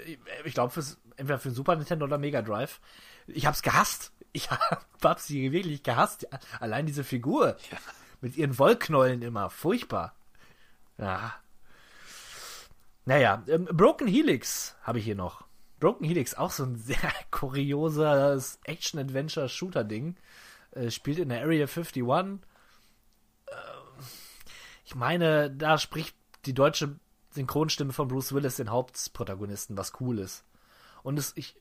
Ich 0.46 0.54
glaube, 0.54 0.74
entweder 1.18 1.40
für 1.40 1.52
Super 1.52 1.76
Nintendo 1.76 2.06
oder 2.06 2.18
Mega 2.18 2.42
Drive. 2.42 2.80
Ich 3.26 3.46
hab's 3.46 3.64
gehasst. 3.64 4.12
Ich 4.32 4.52
habe 4.52 4.80
Babsi 5.02 5.52
wirklich 5.52 5.82
gehasst. 5.84 6.28
Allein 6.60 6.86
diese 6.86 7.04
Figur. 7.04 7.58
Ja. 7.72 7.78
Mit 8.22 8.38
ihren 8.38 8.58
Wollknollen 8.58 9.22
immer. 9.22 9.50
Furchtbar. 9.50 10.16
Ja. 10.98 11.36
Naja, 13.08 13.42
ähm, 13.48 13.70
Broken 13.72 14.06
Helix 14.06 14.76
habe 14.82 15.00
ich 15.00 15.06
hier 15.06 15.16
noch. 15.16 15.46
Broken 15.80 16.06
Helix, 16.06 16.34
auch 16.36 16.52
so 16.52 16.66
ein 16.66 16.76
sehr 16.78 17.14
kurioses 17.32 18.60
Action-Adventure-Shooter-Ding. 18.66 20.18
Äh, 20.72 20.92
spielt 20.92 21.20
in 21.20 21.30
der 21.30 21.42
Area 21.42 21.68
51. 21.68 22.04
Äh, 22.04 22.18
ich 24.84 24.94
meine, 24.94 25.50
da 25.50 25.78
spricht 25.78 26.18
die 26.46 26.54
deutsche 26.54 27.00
Synchronstimme 27.30 27.94
von 27.94 28.10
Bruce 28.10 28.34
Willis 28.34 28.58
den 28.58 28.72
Hauptprotagonisten, 28.72 29.78
was 29.78 29.94
cool 30.02 30.20
ist. 30.20 30.44
Und 31.02 31.18
es, 31.18 31.32
ich, 31.38 31.56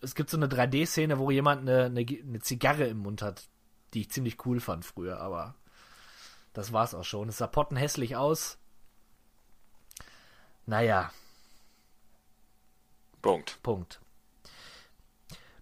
es 0.00 0.14
gibt 0.14 0.30
so 0.30 0.38
eine 0.38 0.46
3D-Szene, 0.46 1.18
wo 1.18 1.30
jemand 1.30 1.68
eine, 1.68 1.84
eine, 1.84 2.00
eine 2.00 2.40
Zigarre 2.40 2.86
im 2.86 3.00
Mund 3.00 3.20
hat, 3.20 3.50
die 3.92 4.00
ich 4.00 4.10
ziemlich 4.10 4.46
cool 4.46 4.58
fand 4.58 4.86
früher, 4.86 5.20
aber 5.20 5.54
das 6.54 6.72
war's 6.72 6.94
auch 6.94 7.04
schon. 7.04 7.28
Es 7.28 7.36
sah 7.36 7.46
pottenhässlich 7.46 8.16
aus. 8.16 8.56
Naja, 10.68 11.10
Punkt. 13.22 13.58
Punkt. 13.62 14.00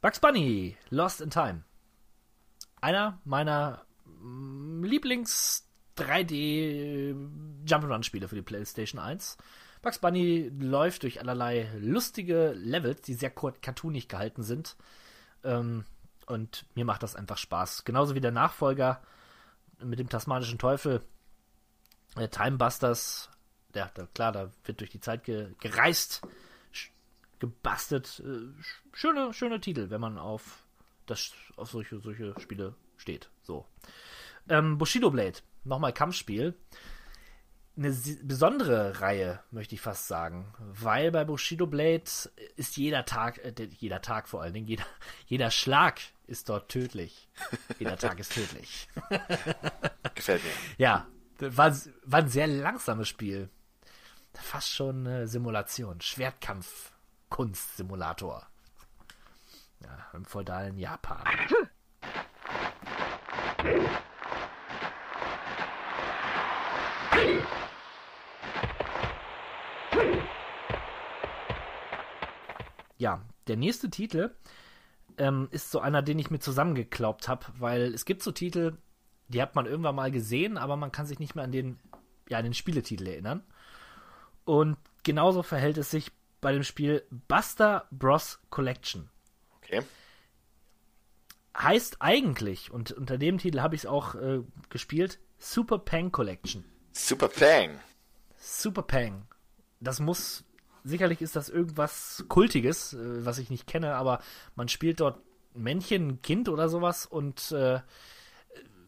Bugs 0.00 0.18
Bunny, 0.18 0.76
Lost 0.90 1.20
in 1.20 1.30
Time. 1.30 1.62
einer 2.80 3.20
meiner 3.24 3.84
mm, 4.04 4.82
Lieblings 4.82 5.64
3D 5.96 7.14
Jump'n'Run 7.64 8.02
Spiele 8.02 8.26
für 8.26 8.34
die 8.34 8.42
PlayStation 8.42 9.00
1. 9.00 9.38
Bugs 9.80 10.00
Bunny 10.00 10.50
läuft 10.58 11.04
durch 11.04 11.20
allerlei 11.20 11.70
lustige 11.78 12.52
Levels, 12.52 13.02
die 13.02 13.14
sehr 13.14 13.30
cartoonig 13.30 14.08
gehalten 14.08 14.42
sind. 14.42 14.76
Ähm, 15.44 15.84
und 16.26 16.66
mir 16.74 16.84
macht 16.84 17.04
das 17.04 17.14
einfach 17.14 17.38
Spaß. 17.38 17.84
Genauso 17.84 18.16
wie 18.16 18.20
der 18.20 18.32
Nachfolger 18.32 19.02
mit 19.78 20.00
dem 20.00 20.08
tasmanischen 20.08 20.58
Teufel, 20.58 21.00
äh, 22.16 22.26
Time 22.26 22.56
Busters. 22.58 23.30
Ja, 23.76 23.90
da, 23.94 24.06
klar, 24.14 24.32
da 24.32 24.50
wird 24.64 24.80
durch 24.80 24.90
die 24.90 25.00
Zeit 25.00 25.24
ge 25.24 25.48
gereist, 25.60 26.22
gebastelt. 27.38 28.22
Äh, 28.24 28.50
schöne, 28.92 29.32
schöne 29.32 29.60
Titel, 29.60 29.90
wenn 29.90 30.00
man 30.00 30.18
auf, 30.18 30.66
das, 31.06 31.32
auf 31.56 31.70
solche, 31.70 32.00
solche 32.00 32.34
Spiele 32.40 32.74
steht. 32.96 33.28
So. 33.42 33.66
Ähm, 34.48 34.78
Bushido 34.78 35.10
Blade, 35.10 35.38
nochmal 35.64 35.92
Kampfspiel 35.92 36.54
eine 37.76 37.90
besondere 38.22 39.00
Reihe, 39.00 39.40
möchte 39.50 39.74
ich 39.74 39.80
fast 39.80 40.08
sagen, 40.08 40.46
weil 40.58 41.10
bei 41.10 41.24
Bushido 41.24 41.66
Blade 41.66 42.04
ist 42.56 42.76
jeder 42.76 43.04
Tag, 43.04 43.38
äh, 43.44 43.68
jeder 43.78 44.00
Tag 44.00 44.28
vor 44.28 44.42
allen 44.42 44.54
Dingen, 44.54 44.66
jeder, 44.66 44.86
jeder 45.26 45.50
Schlag 45.50 46.00
ist 46.26 46.48
dort 46.48 46.70
tödlich. 46.70 47.28
Jeder 47.78 47.98
Tag 47.98 48.18
ist 48.18 48.32
tödlich. 48.32 48.88
Gefällt 50.14 50.42
mir. 50.42 50.50
Ja, 50.78 51.06
war, 51.38 51.76
war 52.04 52.20
ein 52.20 52.28
sehr 52.28 52.46
langsames 52.46 53.08
Spiel. 53.08 53.50
Fast 54.40 54.70
schon 54.70 55.06
eine 55.06 55.28
Simulation. 55.28 56.00
Schwertkampf, 56.00 56.92
Kunstsimulator. 57.28 58.46
Ja, 59.80 60.06
im 60.14 60.24
feudalen 60.24 60.78
Japan. 60.78 61.24
ja, 72.98 73.22
der 73.46 73.56
nächste 73.56 73.90
Titel 73.90 74.34
ähm, 75.18 75.48
ist 75.50 75.70
so 75.70 75.80
einer, 75.80 76.02
den 76.02 76.18
ich 76.18 76.30
mir 76.30 76.38
zusammengeklaubt 76.38 77.28
habe, 77.28 77.46
weil 77.58 77.94
es 77.94 78.04
gibt 78.04 78.22
so 78.22 78.32
Titel, 78.32 78.78
die 79.28 79.42
hat 79.42 79.54
man 79.54 79.66
irgendwann 79.66 79.94
mal 79.94 80.10
gesehen, 80.10 80.58
aber 80.58 80.76
man 80.76 80.92
kann 80.92 81.06
sich 81.06 81.18
nicht 81.18 81.34
mehr 81.34 81.44
an 81.44 81.52
den, 81.52 81.78
ja, 82.28 82.38
an 82.38 82.44
den 82.44 82.54
Spieletitel 82.54 83.06
erinnern. 83.06 83.42
Und 84.46 84.78
genauso 85.02 85.42
verhält 85.42 85.76
es 85.76 85.90
sich 85.90 86.12
bei 86.40 86.52
dem 86.52 86.62
Spiel 86.62 87.04
Buster 87.28 87.86
Bros 87.90 88.38
Collection. 88.48 89.10
Okay. 89.58 89.82
Heißt 91.58 91.96
eigentlich, 92.00 92.70
und 92.70 92.92
unter 92.92 93.18
dem 93.18 93.38
Titel 93.38 93.60
habe 93.60 93.74
ich 93.74 93.82
es 93.82 93.86
auch 93.86 94.14
äh, 94.14 94.40
gespielt, 94.70 95.18
Super 95.38 95.78
Pang 95.78 96.12
Collection. 96.12 96.64
Super 96.92 97.28
Pang. 97.28 97.80
Super 98.38 98.82
Pang. 98.82 99.26
Das 99.80 100.00
muss 100.00 100.44
sicherlich 100.84 101.20
ist 101.20 101.34
das 101.34 101.48
irgendwas 101.48 102.24
Kultiges, 102.28 102.92
äh, 102.94 103.26
was 103.26 103.38
ich 103.38 103.50
nicht 103.50 103.66
kenne, 103.66 103.96
aber 103.96 104.20
man 104.54 104.68
spielt 104.68 105.00
dort 105.00 105.18
Männchen, 105.54 106.22
Kind 106.22 106.48
oder 106.48 106.68
sowas 106.68 107.04
und 107.04 107.50
äh, 107.50 107.80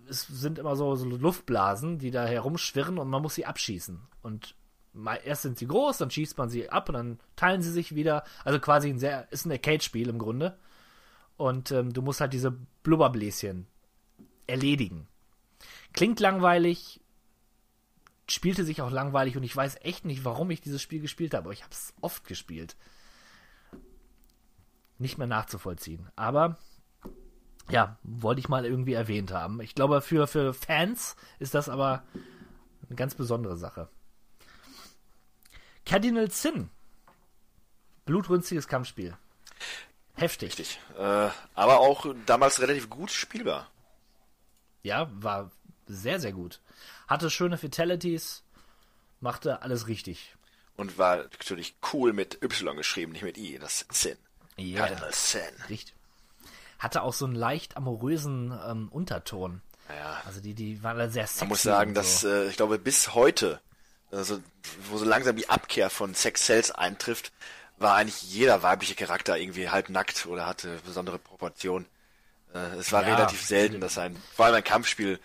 es 0.09 0.27
sind 0.27 0.59
immer 0.59 0.77
so, 0.77 0.95
so, 0.95 1.05
Luftblasen, 1.07 1.99
die 1.99 2.13
da 2.13 2.25
herumschwirren 2.25 2.99
und 2.99 3.09
man 3.09 3.21
muss 3.21 3.35
sie 3.35 3.45
abschießen. 3.45 4.01
Und 4.23 4.55
mal, 4.99 5.21
erst 5.25 5.43
sind 5.43 5.59
sie 5.59 5.67
groß, 5.67 5.99
dann 5.99 6.11
schießt 6.11 6.37
man 6.39 6.51
sie 6.51 6.69
ab 6.71 6.89
und 6.89 6.95
dann 6.95 7.21
teilen 7.37 7.63
sie 7.63 7.71
sich 7.71 7.95
wieder. 7.95 8.25
Also 8.45 8.59
quasi 8.59 8.89
ein 8.89 8.99
sehr, 8.99 9.31
ist 9.33 9.47
ein 9.47 9.53
Arcade-Spiel 9.53 10.09
im 10.09 10.19
Grunde. 10.19 10.59
Und 11.37 11.71
ähm, 11.71 11.93
du 11.93 12.03
musst 12.03 12.21
halt 12.21 12.33
diese 12.33 12.51
Blubberbläschen 12.83 13.67
erledigen. 14.47 15.07
Klingt 15.93 16.21
langweilig, 16.21 17.01
spielte 18.29 18.65
sich 18.65 18.83
auch 18.83 18.91
langweilig 18.91 19.37
und 19.37 19.43
ich 19.43 19.57
weiß 19.57 19.77
echt 19.83 20.05
nicht, 20.05 20.25
warum 20.25 20.51
ich 20.51 20.61
dieses 20.61 20.83
Spiel 20.83 21.01
gespielt 21.01 21.35
habe, 21.35 21.47
aber 21.47 21.53
ich 21.53 21.63
habe 21.63 21.73
es 21.73 21.95
oft 22.01 22.27
gespielt. 22.27 22.77
Nicht 24.99 25.17
mehr 25.17 25.29
nachzuvollziehen. 25.29 26.09
Aber 26.17 26.59
ja, 27.71 27.99
wollte 28.03 28.41
ich 28.41 28.49
mal 28.49 28.65
irgendwie 28.65 28.95
erwähnt 28.95 29.33
haben. 29.33 29.61
Ich 29.61 29.75
glaube, 29.75 30.01
für, 30.01 30.27
für 30.27 30.55
Fans 30.55 31.17
ist 31.39 31.55
das 31.55 31.69
aber 31.69 32.03
eine 32.89 32.97
ganz 32.97 33.15
besondere 33.15 33.57
Sache. 33.57 33.89
Cardinal 35.89 36.31
Sin. 36.31 36.71
Blutrünstiges 38.05 38.69
Kampfspiel. 38.69 39.17
Heftig. 40.15 40.51
Richtig. 40.51 40.81
Äh, 40.99 41.31
aber 41.55 41.81
auch 41.81 42.07
damals 42.27 42.61
relativ 42.61 42.89
gut 42.91 43.11
spielbar. 43.11 43.71
Ja, 44.83 45.09
war 45.13 45.51
sehr, 45.87 46.21
sehr 46.21 46.33
gut 46.33 46.61
hatte 47.09 47.31
schöne 47.31 47.59
Fatalities, 47.59 48.45
machte 49.21 49.63
alles 49.63 49.89
richtig. 49.89 50.37
Und 50.77 50.99
war 50.99 51.17
natürlich 51.17 51.75
cool 51.93 52.13
mit 52.13 52.41
Y 52.43 52.77
geschrieben, 52.77 53.13
nicht 53.13 53.25
mit 53.25 53.37
I, 53.37 53.59
das 53.59 53.87
Sin. 53.91 54.17
Ja, 54.57 54.87
Cardinal 54.87 55.13
Sin. 55.13 55.41
Richtig. 55.69 55.95
Hatte 56.79 57.03
auch 57.03 57.15
so 57.15 57.25
einen 57.25 57.35
leicht 57.35 57.77
amorösen 57.77 58.57
ähm, 58.65 58.89
Unterton. 58.91 59.63
Ja. 59.89 60.23
Also 60.27 60.41
die, 60.41 60.55
die 60.55 60.83
waren 60.85 61.11
sehr 61.11 61.27
sexy. 61.27 61.41
Man 61.41 61.49
muss 61.49 61.63
sagen, 61.63 61.91
so. 61.91 61.95
dass 61.95 62.25
äh, 62.25 62.49
ich 62.49 62.57
glaube 62.57 62.79
bis 62.79 63.15
heute, 63.15 63.61
also 64.11 64.41
wo 64.91 64.99
so 64.99 65.05
langsam 65.05 65.37
die 65.37 65.49
Abkehr 65.49 65.91
von 65.91 66.15
Sex 66.15 66.47
Cells 66.47 66.71
eintrifft, 66.71 67.33
war 67.79 67.95
eigentlich 67.95 68.23
jeder 68.23 68.63
weibliche 68.63 68.95
Charakter 68.95 69.39
irgendwie 69.39 69.69
halb 69.69 69.89
nackt 69.89 70.27
oder 70.27 70.47
hatte 70.47 70.79
besondere 70.85 71.19
Proportionen. 71.19 71.87
Äh, 72.55 72.77
es 72.79 72.93
war 72.93 73.07
ja, 73.07 73.15
relativ 73.15 73.43
selten, 73.45 73.81
dass 73.81 73.99
ein, 73.99 74.17
vor 74.35 74.47
allem 74.47 74.57
ein 74.57 74.65
Kampfspiel 74.65 75.21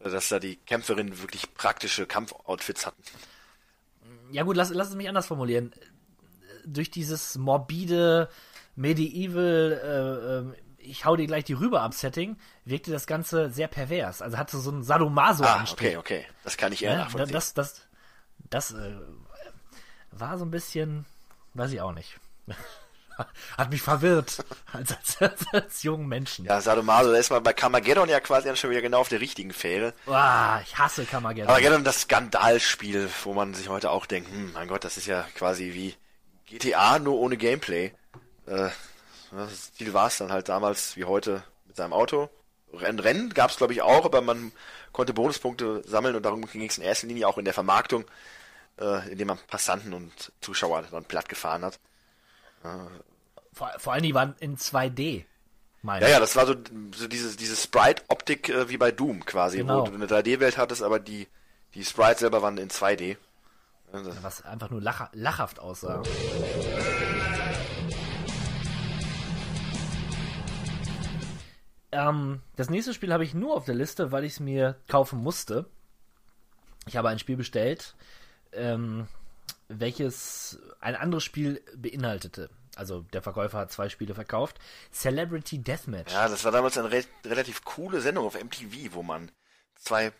dass 0.00 0.28
da 0.28 0.38
die 0.38 0.56
Kämpferinnen 0.56 1.20
wirklich 1.20 1.54
praktische 1.54 2.06
Kampfoutfits 2.06 2.86
hatten. 2.86 3.02
Ja 4.30 4.42
gut, 4.42 4.56
lass, 4.56 4.70
lass 4.70 4.90
es 4.90 4.94
mich 4.94 5.08
anders 5.08 5.26
formulieren. 5.26 5.72
Durch 6.64 6.90
dieses 6.90 7.36
morbide, 7.36 8.28
medieval, 8.76 9.80
äh, 9.82 10.50
äh 10.50 10.62
ich 10.80 11.04
hau 11.04 11.16
dir 11.16 11.26
gleich 11.26 11.44
die 11.44 11.54
Rübe 11.54 11.80
ab 11.80 11.92
Setting, 11.92 12.38
wirkte 12.64 12.90
das 12.90 13.06
Ganze 13.06 13.50
sehr 13.50 13.68
pervers. 13.68 14.22
Also 14.22 14.38
hatte 14.38 14.56
so 14.58 14.70
ein 14.70 14.82
Sadomaso 14.82 15.44
ah, 15.44 15.64
okay, 15.70 15.98
okay. 15.98 16.24
Das 16.44 16.56
kann 16.56 16.72
ich 16.72 16.82
eher 16.82 16.92
ja, 16.92 16.98
nachvollziehen. 16.98 17.32
Das, 17.34 17.52
das, 17.52 17.87
das, 18.50 18.72
äh, 18.72 18.96
war 20.10 20.38
so 20.38 20.44
ein 20.44 20.50
bisschen, 20.50 21.04
weiß 21.54 21.72
ich 21.72 21.80
auch 21.80 21.92
nicht. 21.92 22.18
hat 23.58 23.70
mich 23.70 23.82
verwirrt 23.82 24.44
als, 24.72 24.92
als, 24.96 25.20
als, 25.20 25.46
als 25.52 25.82
jungen 25.82 26.08
Menschen. 26.08 26.44
Ja, 26.44 26.60
Sadomaso, 26.60 27.10
da 27.10 27.18
ist 27.18 27.30
man 27.30 27.42
bei 27.42 27.52
Carmageddon 27.52 28.08
ja 28.08 28.20
quasi 28.20 28.54
schon 28.56 28.70
wieder 28.70 28.82
genau 28.82 29.00
auf 29.00 29.08
der 29.08 29.20
richtigen 29.20 29.52
Fähre. 29.52 29.92
Ah, 30.06 30.60
ich 30.62 30.78
hasse 30.78 31.04
Carmageddon. 31.04 31.46
Carmageddon, 31.48 31.84
das 31.84 32.02
Skandalspiel, 32.02 33.08
wo 33.24 33.34
man 33.34 33.54
sich 33.54 33.68
heute 33.68 33.90
auch 33.90 34.06
denkt, 34.06 34.30
hm, 34.30 34.52
mein 34.52 34.68
Gott, 34.68 34.84
das 34.84 34.96
ist 34.96 35.06
ja 35.06 35.26
quasi 35.34 35.72
wie 35.74 35.94
GTA, 36.46 36.98
nur 36.98 37.18
ohne 37.18 37.36
Gameplay. 37.36 37.92
Äh, 38.46 38.70
das 39.30 39.74
Ziel 39.74 39.92
war 39.92 40.06
es 40.06 40.18
dann 40.18 40.32
halt 40.32 40.48
damals 40.48 40.96
wie 40.96 41.04
heute 41.04 41.42
mit 41.66 41.76
seinem 41.76 41.92
Auto. 41.92 42.30
Rennen, 42.72 42.98
Rennen 42.98 43.34
gab 43.34 43.50
es 43.50 43.56
glaube 43.56 43.72
ich 43.72 43.82
auch, 43.82 44.04
aber 44.04 44.20
man 44.20 44.52
konnte 44.92 45.12
Bonuspunkte 45.12 45.82
sammeln 45.86 46.16
und 46.16 46.22
darum 46.22 46.46
ging 46.46 46.68
es 46.68 46.78
in 46.78 46.84
erster 46.84 47.06
Linie 47.06 47.28
auch 47.28 47.38
in 47.38 47.44
der 47.44 47.54
Vermarktung, 47.54 48.04
äh, 48.80 49.10
indem 49.10 49.28
man 49.28 49.38
Passanten 49.46 49.92
und 49.92 50.32
Zuschauer 50.40 50.82
dann 50.90 51.04
platt 51.04 51.28
gefahren 51.28 51.64
hat. 51.64 51.78
Vor, 53.52 53.72
vor 53.78 53.92
allem, 53.92 54.02
die 54.02 54.14
waren 54.14 54.34
in 54.40 54.56
2D. 54.56 55.24
Meine. 55.82 56.04
Ja, 56.04 56.12
ja, 56.12 56.20
das 56.20 56.34
war 56.34 56.46
so, 56.46 56.54
so 56.94 57.06
diese, 57.06 57.36
diese 57.36 57.54
Sprite-Optik 57.54 58.48
äh, 58.48 58.68
wie 58.68 58.76
bei 58.76 58.90
Doom 58.90 59.24
quasi, 59.24 59.58
genau. 59.58 59.82
wo 59.82 59.90
du 59.90 59.94
eine 59.94 60.06
3D-Welt 60.06 60.58
hattest, 60.58 60.82
aber 60.82 60.98
die, 60.98 61.28
die 61.74 61.84
Sprites 61.84 62.20
selber 62.20 62.42
waren 62.42 62.58
in 62.58 62.68
2D. 62.68 63.16
Also. 63.92 64.12
Was 64.22 64.44
einfach 64.44 64.70
nur 64.70 64.82
lach, 64.82 65.08
lachhaft 65.12 65.60
aussah. 65.60 66.02
Ähm, 71.90 72.42
das 72.56 72.70
nächste 72.70 72.92
Spiel 72.92 73.12
habe 73.12 73.24
ich 73.24 73.34
nur 73.34 73.54
auf 73.54 73.64
der 73.64 73.74
Liste, 73.74 74.12
weil 74.12 74.24
ich 74.24 74.32
es 74.34 74.40
mir 74.40 74.76
kaufen 74.88 75.22
musste. 75.22 75.66
Ich 76.86 76.96
habe 76.96 77.08
ein 77.08 77.18
Spiel 77.18 77.36
bestellt, 77.36 77.94
ähm, 78.52 79.06
welches 79.68 80.58
ein 80.80 80.96
anderes 80.96 81.24
Spiel 81.24 81.62
beinhaltete 81.76 82.50
also 82.78 83.00
der 83.12 83.22
Verkäufer 83.22 83.58
hat 83.58 83.72
zwei 83.72 83.88
Spiele 83.88 84.14
verkauft. 84.14 84.56
Celebrity 84.92 85.58
Deathmatch. 85.58 86.12
Ja, 86.12 86.28
das 86.28 86.44
war 86.44 86.52
damals 86.52 86.78
eine 86.78 86.92
re 86.92 87.02
relativ 87.24 87.64
coole 87.64 88.00
Sendung 88.00 88.24
auf 88.24 88.40
MTV, 88.40 88.94
wo 88.94 89.02
man 89.02 89.32
zwei 89.74 90.12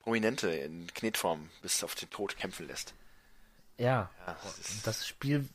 Prominente 0.00 0.50
in 0.50 0.88
Knetform 0.88 1.50
bis 1.62 1.84
auf 1.84 1.94
den 1.94 2.10
Tod 2.10 2.36
kämpfen 2.36 2.66
lässt. 2.66 2.94
Ja, 3.76 4.10
ja 4.26 4.36
das, 4.42 4.82
das 4.82 5.06
Spiel 5.06 5.48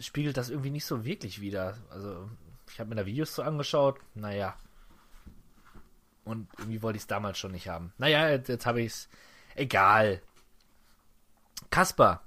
spiegelt 0.00 0.36
das 0.36 0.50
irgendwie 0.50 0.70
nicht 0.70 0.84
so 0.84 1.06
wirklich 1.06 1.40
wider. 1.40 1.78
Also, 1.88 2.28
ich 2.70 2.78
habe 2.78 2.90
mir 2.90 2.96
da 2.96 3.06
Videos 3.06 3.32
zu 3.32 3.42
angeschaut, 3.42 3.98
naja. 4.14 4.58
Und 6.24 6.46
irgendwie 6.58 6.82
wollte 6.82 6.98
ich 6.98 7.04
es 7.04 7.06
damals 7.06 7.38
schon 7.38 7.52
nicht 7.52 7.68
haben. 7.68 7.94
Naja, 7.96 8.28
jetzt, 8.28 8.48
jetzt 8.48 8.66
habe 8.66 8.82
ich 8.82 8.92
es. 8.92 9.08
Egal. 9.54 10.20
Kasper. 11.70 12.22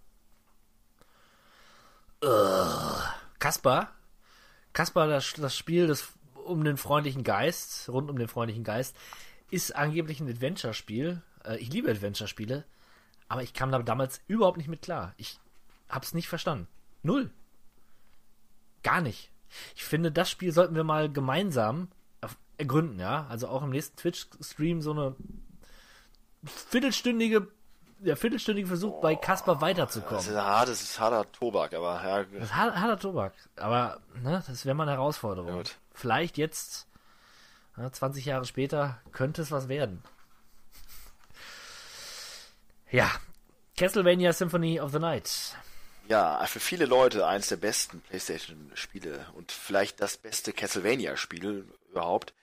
Ugh. 2.24 3.04
Kaspar, 3.40 3.92
Kaspar, 4.74 5.08
das, 5.08 5.34
das 5.34 5.56
Spiel 5.56 5.88
des 5.88 6.14
um 6.34 6.64
den 6.64 6.78
freundlichen 6.78 7.24
Geist, 7.24 7.90
rund 7.90 8.10
um 8.10 8.18
den 8.18 8.28
freundlichen 8.28 8.64
Geist, 8.64 8.96
ist 9.52 9.76
angeblich 9.76 10.20
ein 10.20 10.30
Adventure-Spiel. 10.30 11.22
Äh, 11.44 11.58
ich 11.58 11.72
liebe 11.72 11.92
Adventure-Spiele, 11.92 12.66
aber 13.28 13.44
ich 13.44 13.54
kam 13.54 13.72
da 13.72 13.80
damals 13.80 14.22
überhaupt 14.28 14.58
nicht 14.58 14.70
mit 14.70 14.82
klar. 14.82 15.14
Ich 15.18 15.40
hab's 15.90 16.14
nicht 16.14 16.28
verstanden. 16.28 16.68
Null. 17.04 17.32
Gar 18.84 19.02
nicht. 19.02 19.32
Ich 19.76 19.84
finde, 19.84 20.12
das 20.12 20.30
Spiel 20.30 20.52
sollten 20.52 20.76
wir 20.76 20.84
mal 20.84 21.12
gemeinsam 21.12 21.90
ergründen, 22.58 23.00
ja. 23.00 23.28
Also 23.28 23.48
auch 23.48 23.64
im 23.64 23.70
nächsten 23.70 23.98
Twitch-Stream 23.98 24.82
so 24.82 24.92
eine 24.92 25.16
viertelstündige, 26.44 27.48
der 28.00 28.18
viertelstündige 28.18 28.68
Versuch 28.68 29.02
bei 29.02 29.16
Kasper 29.16 29.62
weiterzukommen. 29.62 30.18
Das 30.18 30.28
ist 30.28 30.36
hart, 30.36 30.70
das 30.70 30.82
ist 30.82 31.00
harter 31.00 31.32
Tobak, 31.32 31.74
aber 31.74 32.02
ja. 32.04 32.24
Das 32.24 32.44
ist 32.44 32.56
harter 32.56 33.00
Tobak. 33.00 33.34
Aber, 33.56 34.00
ne, 34.22 34.44
das 34.46 34.66
wäre 34.66 34.76
mal 34.76 34.84
eine 34.84 34.94
Herausforderung. 34.94 35.52
Gut. 35.52 35.78
Vielleicht 35.94 36.38
jetzt, 36.38 36.88
ja, 37.76 37.92
20 37.92 38.26
Jahre 38.26 38.46
später, 38.46 39.00
könnte 39.12 39.42
es 39.42 39.52
was 39.52 39.68
werden. 39.68 40.04
Ja. 42.92 43.12
Castlevania 43.76 44.34
Symphony 44.34 44.80
of 44.80 44.92
the 44.92 45.00
Night. 45.00 45.56
Ja, 46.08 46.44
für 46.46 46.62
viele 46.62 46.86
Leute 46.86 47.28
eins 47.28 47.50
der 47.50 47.58
besten 47.58 48.00
PlayStation-Spiele 48.02 49.28
und 49.34 49.52
vielleicht 49.52 50.00
das 50.00 50.18
beste 50.18 50.54
Castlevania-Spiel 50.54 51.66
überhaupt. 51.90 52.34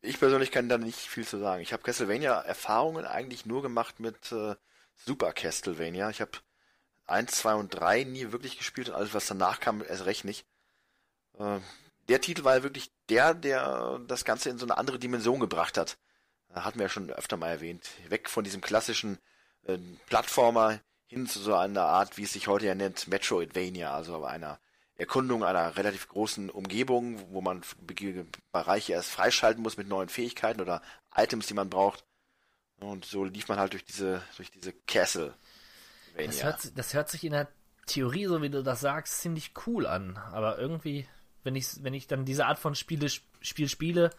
Ich 0.00 0.18
persönlich 0.18 0.50
kann 0.50 0.68
da 0.68 0.78
nicht 0.78 0.98
viel 0.98 1.26
zu 1.26 1.38
sagen. 1.38 1.62
Ich 1.62 1.72
habe 1.72 1.82
Castlevania-Erfahrungen 1.84 3.04
eigentlich 3.04 3.46
nur 3.46 3.62
gemacht 3.62 4.00
mit 4.00 4.32
äh, 4.32 4.56
Super 5.04 5.32
Castlevania. 5.32 6.10
Ich 6.10 6.20
habe 6.20 6.32
1, 7.06 7.32
2 7.32 7.54
und 7.54 7.68
3 7.70 8.04
nie 8.04 8.32
wirklich 8.32 8.58
gespielt 8.58 8.88
und 8.88 8.94
alles, 8.94 9.14
was 9.14 9.26
danach 9.26 9.60
kam, 9.60 9.82
erst 9.82 10.06
recht 10.06 10.24
nicht. 10.24 10.46
Äh, 11.38 11.60
der 12.08 12.20
Titel 12.20 12.44
war 12.44 12.56
ja 12.56 12.62
wirklich 12.62 12.90
der, 13.08 13.34
der 13.34 14.00
das 14.06 14.24
Ganze 14.24 14.50
in 14.50 14.58
so 14.58 14.66
eine 14.66 14.78
andere 14.78 14.98
Dimension 14.98 15.40
gebracht 15.40 15.78
hat. 15.78 15.98
Da 16.48 16.64
hatten 16.64 16.78
wir 16.78 16.84
ja 16.86 16.90
schon 16.90 17.10
öfter 17.10 17.36
mal 17.36 17.48
erwähnt. 17.48 17.88
Weg 18.08 18.28
von 18.30 18.44
diesem 18.44 18.60
klassischen 18.60 19.18
äh, 19.64 19.78
Plattformer 20.06 20.80
hin 21.06 21.26
zu 21.26 21.40
so 21.40 21.54
einer 21.54 21.82
Art, 21.82 22.16
wie 22.16 22.24
es 22.24 22.32
sich 22.32 22.48
heute 22.48 22.66
ja 22.66 22.74
nennt, 22.74 23.08
Metroidvania, 23.08 23.94
also 23.94 24.24
einer 24.24 24.58
Erkundung 24.96 25.44
einer 25.44 25.76
relativ 25.76 26.08
großen 26.08 26.50
Umgebung, 26.50 27.32
wo 27.32 27.40
man 27.40 27.62
Bereiche 28.52 28.92
erst 28.92 29.10
freischalten 29.10 29.62
muss 29.62 29.76
mit 29.76 29.88
neuen 29.88 30.08
Fähigkeiten 30.08 30.60
oder 30.60 30.82
Items, 31.14 31.46
die 31.46 31.54
man 31.54 31.70
braucht. 31.70 32.04
Und 32.80 33.04
so 33.04 33.24
lief 33.24 33.48
man 33.48 33.58
halt 33.58 33.72
durch 33.72 33.84
diese, 33.84 34.22
durch 34.36 34.50
diese 34.50 34.72
Castle. 34.72 35.34
Das 36.16 36.42
hört, 36.42 36.78
das 36.78 36.94
hört 36.94 37.08
sich 37.08 37.24
in 37.24 37.32
der 37.32 37.48
Theorie, 37.86 38.26
so 38.26 38.42
wie 38.42 38.50
du 38.50 38.62
das 38.62 38.80
sagst, 38.80 39.20
ziemlich 39.20 39.52
cool 39.66 39.86
an. 39.86 40.16
Aber 40.32 40.58
irgendwie, 40.58 41.08
wenn 41.44 41.56
ich, 41.56 41.82
wenn 41.82 41.94
ich 41.94 42.06
dann 42.06 42.24
diese 42.24 42.46
Art 42.46 42.58
von 42.58 42.74
Spiele, 42.74 43.08
Spiel 43.40 43.68
spiele, 43.68 44.10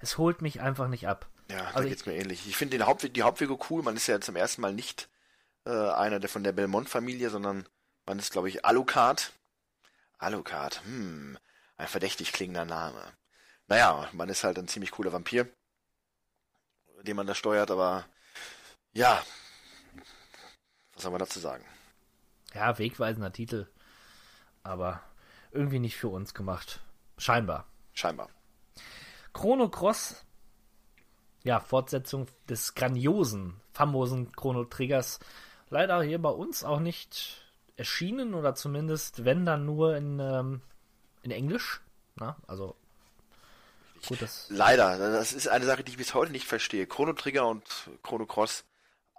es 0.00 0.18
holt 0.18 0.42
mich 0.42 0.60
einfach 0.60 0.88
nicht 0.88 1.08
ab. 1.08 1.28
Ja, 1.50 1.66
also 1.66 1.82
da 1.82 1.84
geht's 1.84 2.02
ich, 2.02 2.06
mir 2.06 2.14
ähnlich. 2.14 2.46
Ich 2.48 2.56
finde 2.56 2.84
Haupt, 2.86 3.16
die 3.16 3.22
Hauptwege 3.22 3.56
cool. 3.70 3.82
Man 3.82 3.96
ist 3.96 4.06
ja 4.06 4.20
zum 4.20 4.36
ersten 4.36 4.62
Mal 4.62 4.72
nicht 4.72 5.08
äh, 5.66 5.70
einer 5.70 6.20
der 6.20 6.28
von 6.28 6.44
der 6.44 6.52
Belmont-Familie, 6.52 7.30
sondern 7.30 7.66
man 8.06 8.18
ist, 8.18 8.32
glaube 8.32 8.48
ich, 8.48 8.64
Alucard. 8.64 9.32
Alucard, 10.18 10.82
hm, 10.84 11.38
ein 11.76 11.88
verdächtig 11.88 12.32
klingender 12.32 12.64
Name. 12.64 13.00
Naja, 13.66 14.08
man 14.12 14.28
ist 14.28 14.44
halt 14.44 14.58
ein 14.58 14.68
ziemlich 14.68 14.90
cooler 14.90 15.12
Vampir, 15.12 15.48
den 17.04 17.16
man 17.16 17.26
da 17.26 17.34
steuert, 17.34 17.70
aber 17.70 18.04
ja, 18.92 19.22
was 20.94 21.02
soll 21.02 21.12
man 21.12 21.20
dazu 21.20 21.38
sagen? 21.38 21.64
Ja, 22.54 22.78
wegweisender 22.78 23.32
Titel, 23.32 23.66
aber 24.62 25.02
irgendwie 25.52 25.78
nicht 25.78 25.96
für 25.96 26.08
uns 26.08 26.34
gemacht. 26.34 26.80
Scheinbar. 27.18 27.66
Scheinbar. 27.92 28.28
Chrono 29.32 29.68
Cross, 29.68 30.24
ja, 31.42 31.60
Fortsetzung 31.60 32.26
des 32.48 32.74
grandiosen, 32.74 33.60
famosen 33.72 34.32
Chrono 34.32 34.64
Triggers 34.64 35.20
leider 35.68 36.02
hier 36.02 36.20
bei 36.20 36.30
uns 36.30 36.64
auch 36.64 36.80
nicht 36.80 37.42
erschienen 37.76 38.34
oder 38.34 38.54
zumindest, 38.54 39.24
wenn 39.24 39.44
dann 39.44 39.64
nur 39.64 39.96
in, 39.96 40.20
ähm, 40.20 40.62
in 41.22 41.30
Englisch. 41.30 41.80
Na, 42.16 42.36
also 42.46 42.76
gut, 44.06 44.22
das 44.22 44.46
leider, 44.48 44.98
das 44.98 45.32
ist 45.32 45.48
eine 45.48 45.66
Sache, 45.66 45.84
die 45.84 45.92
ich 45.92 45.98
bis 45.98 46.14
heute 46.14 46.32
nicht 46.32 46.46
verstehe. 46.46 46.86
Chrono 46.86 47.12
Trigger 47.12 47.46
und 47.46 47.64
Chrono 48.02 48.26
Cross 48.26 48.64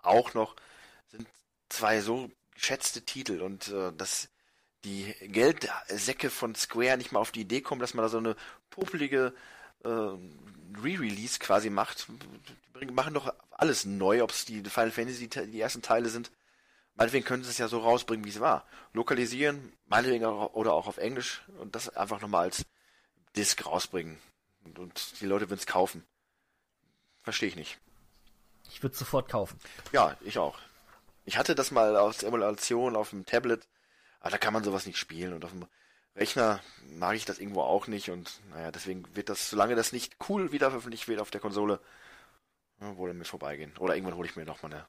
auch 0.01 0.33
noch 0.33 0.55
sind 1.07 1.27
zwei 1.69 2.01
so 2.01 2.31
geschätzte 2.53 3.01
Titel 3.01 3.41
und 3.41 3.67
äh, 3.69 3.91
dass 3.93 4.29
die 4.83 5.13
Geldsäcke 5.21 6.29
von 6.29 6.55
Square 6.55 6.97
nicht 6.97 7.11
mal 7.11 7.19
auf 7.19 7.31
die 7.31 7.41
Idee 7.41 7.61
kommen, 7.61 7.81
dass 7.81 7.93
man 7.93 8.03
da 8.03 8.09
so 8.09 8.19
eine 8.19 8.35
popelige 8.69 9.33
äh, 9.83 9.89
Re-Release 9.89 11.39
quasi 11.39 11.69
macht. 11.69 12.07
Die 12.79 12.85
machen 12.85 13.13
doch 13.13 13.33
alles 13.51 13.85
neu, 13.85 14.21
ob 14.21 14.31
es 14.31 14.45
die 14.45 14.61
Final 14.63 14.91
Fantasy 14.91 15.27
die 15.27 15.59
ersten 15.59 15.81
Teile 15.81 16.09
sind. 16.09 16.31
Meinetwegen 16.95 17.25
können 17.25 17.43
sie 17.43 17.49
es 17.49 17.57
ja 17.57 17.67
so 17.67 17.79
rausbringen, 17.79 18.25
wie 18.25 18.29
es 18.29 18.39
war. 18.39 18.65
Lokalisieren, 18.93 19.73
meinetwegen 19.85 20.25
auch, 20.25 20.53
oder 20.53 20.73
auch 20.73 20.87
auf 20.87 20.97
Englisch 20.97 21.43
und 21.59 21.75
das 21.75 21.89
einfach 21.89 22.21
nochmal 22.21 22.43
als 22.43 22.65
Disc 23.35 23.65
rausbringen. 23.65 24.17
Und, 24.65 24.79
und 24.79 25.21
die 25.21 25.25
Leute 25.25 25.49
würden 25.49 25.59
es 25.59 25.67
kaufen. 25.67 26.03
Verstehe 27.23 27.49
ich 27.49 27.55
nicht. 27.55 27.77
Ich 28.69 28.83
würde 28.83 28.95
sofort 28.95 29.29
kaufen. 29.29 29.59
Ja, 29.91 30.17
ich 30.21 30.37
auch. 30.37 30.57
Ich 31.25 31.37
hatte 31.37 31.55
das 31.55 31.71
mal 31.71 31.95
als 31.95 32.23
Emulation 32.23 32.95
auf 32.95 33.11
dem 33.11 33.25
Tablet, 33.25 33.67
aber 34.19 34.31
da 34.31 34.37
kann 34.37 34.53
man 34.53 34.63
sowas 34.63 34.85
nicht 34.85 34.97
spielen 34.97 35.33
und 35.33 35.43
auf 35.45 35.51
dem 35.51 35.65
Rechner 36.15 36.61
mag 36.97 37.15
ich 37.15 37.25
das 37.25 37.39
irgendwo 37.39 37.61
auch 37.61 37.87
nicht 37.87 38.09
und 38.09 38.39
naja, 38.51 38.71
deswegen 38.71 39.03
wird 39.15 39.29
das, 39.29 39.49
solange 39.49 39.75
das 39.75 39.91
nicht 39.91 40.15
cool 40.29 40.51
wieder 40.51 40.69
veröffentlicht 40.69 41.07
wird 41.07 41.19
auf 41.19 41.31
der 41.31 41.41
Konsole, 41.41 41.79
wohl 42.79 43.09
an 43.09 43.17
mir 43.17 43.25
vorbeigehen. 43.25 43.75
Oder 43.77 43.95
irgendwann 43.95 44.17
hole 44.17 44.27
ich 44.27 44.35
mir 44.35 44.45
noch 44.45 44.61
mal 44.61 44.71
eine 44.71 44.85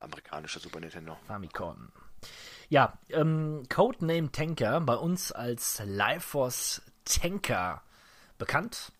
amerikanische 0.00 0.60
Super 0.60 0.80
Nintendo. 0.80 1.16
Famicom. 1.26 1.92
Ja, 2.68 2.98
ähm, 3.10 3.64
Codename 3.68 4.32
Tanker, 4.32 4.80
bei 4.80 4.94
uns 4.94 5.32
als 5.32 5.82
Life 5.84 6.28
Force 6.28 6.82
Tanker 7.04 7.82
bekannt. 8.38 8.92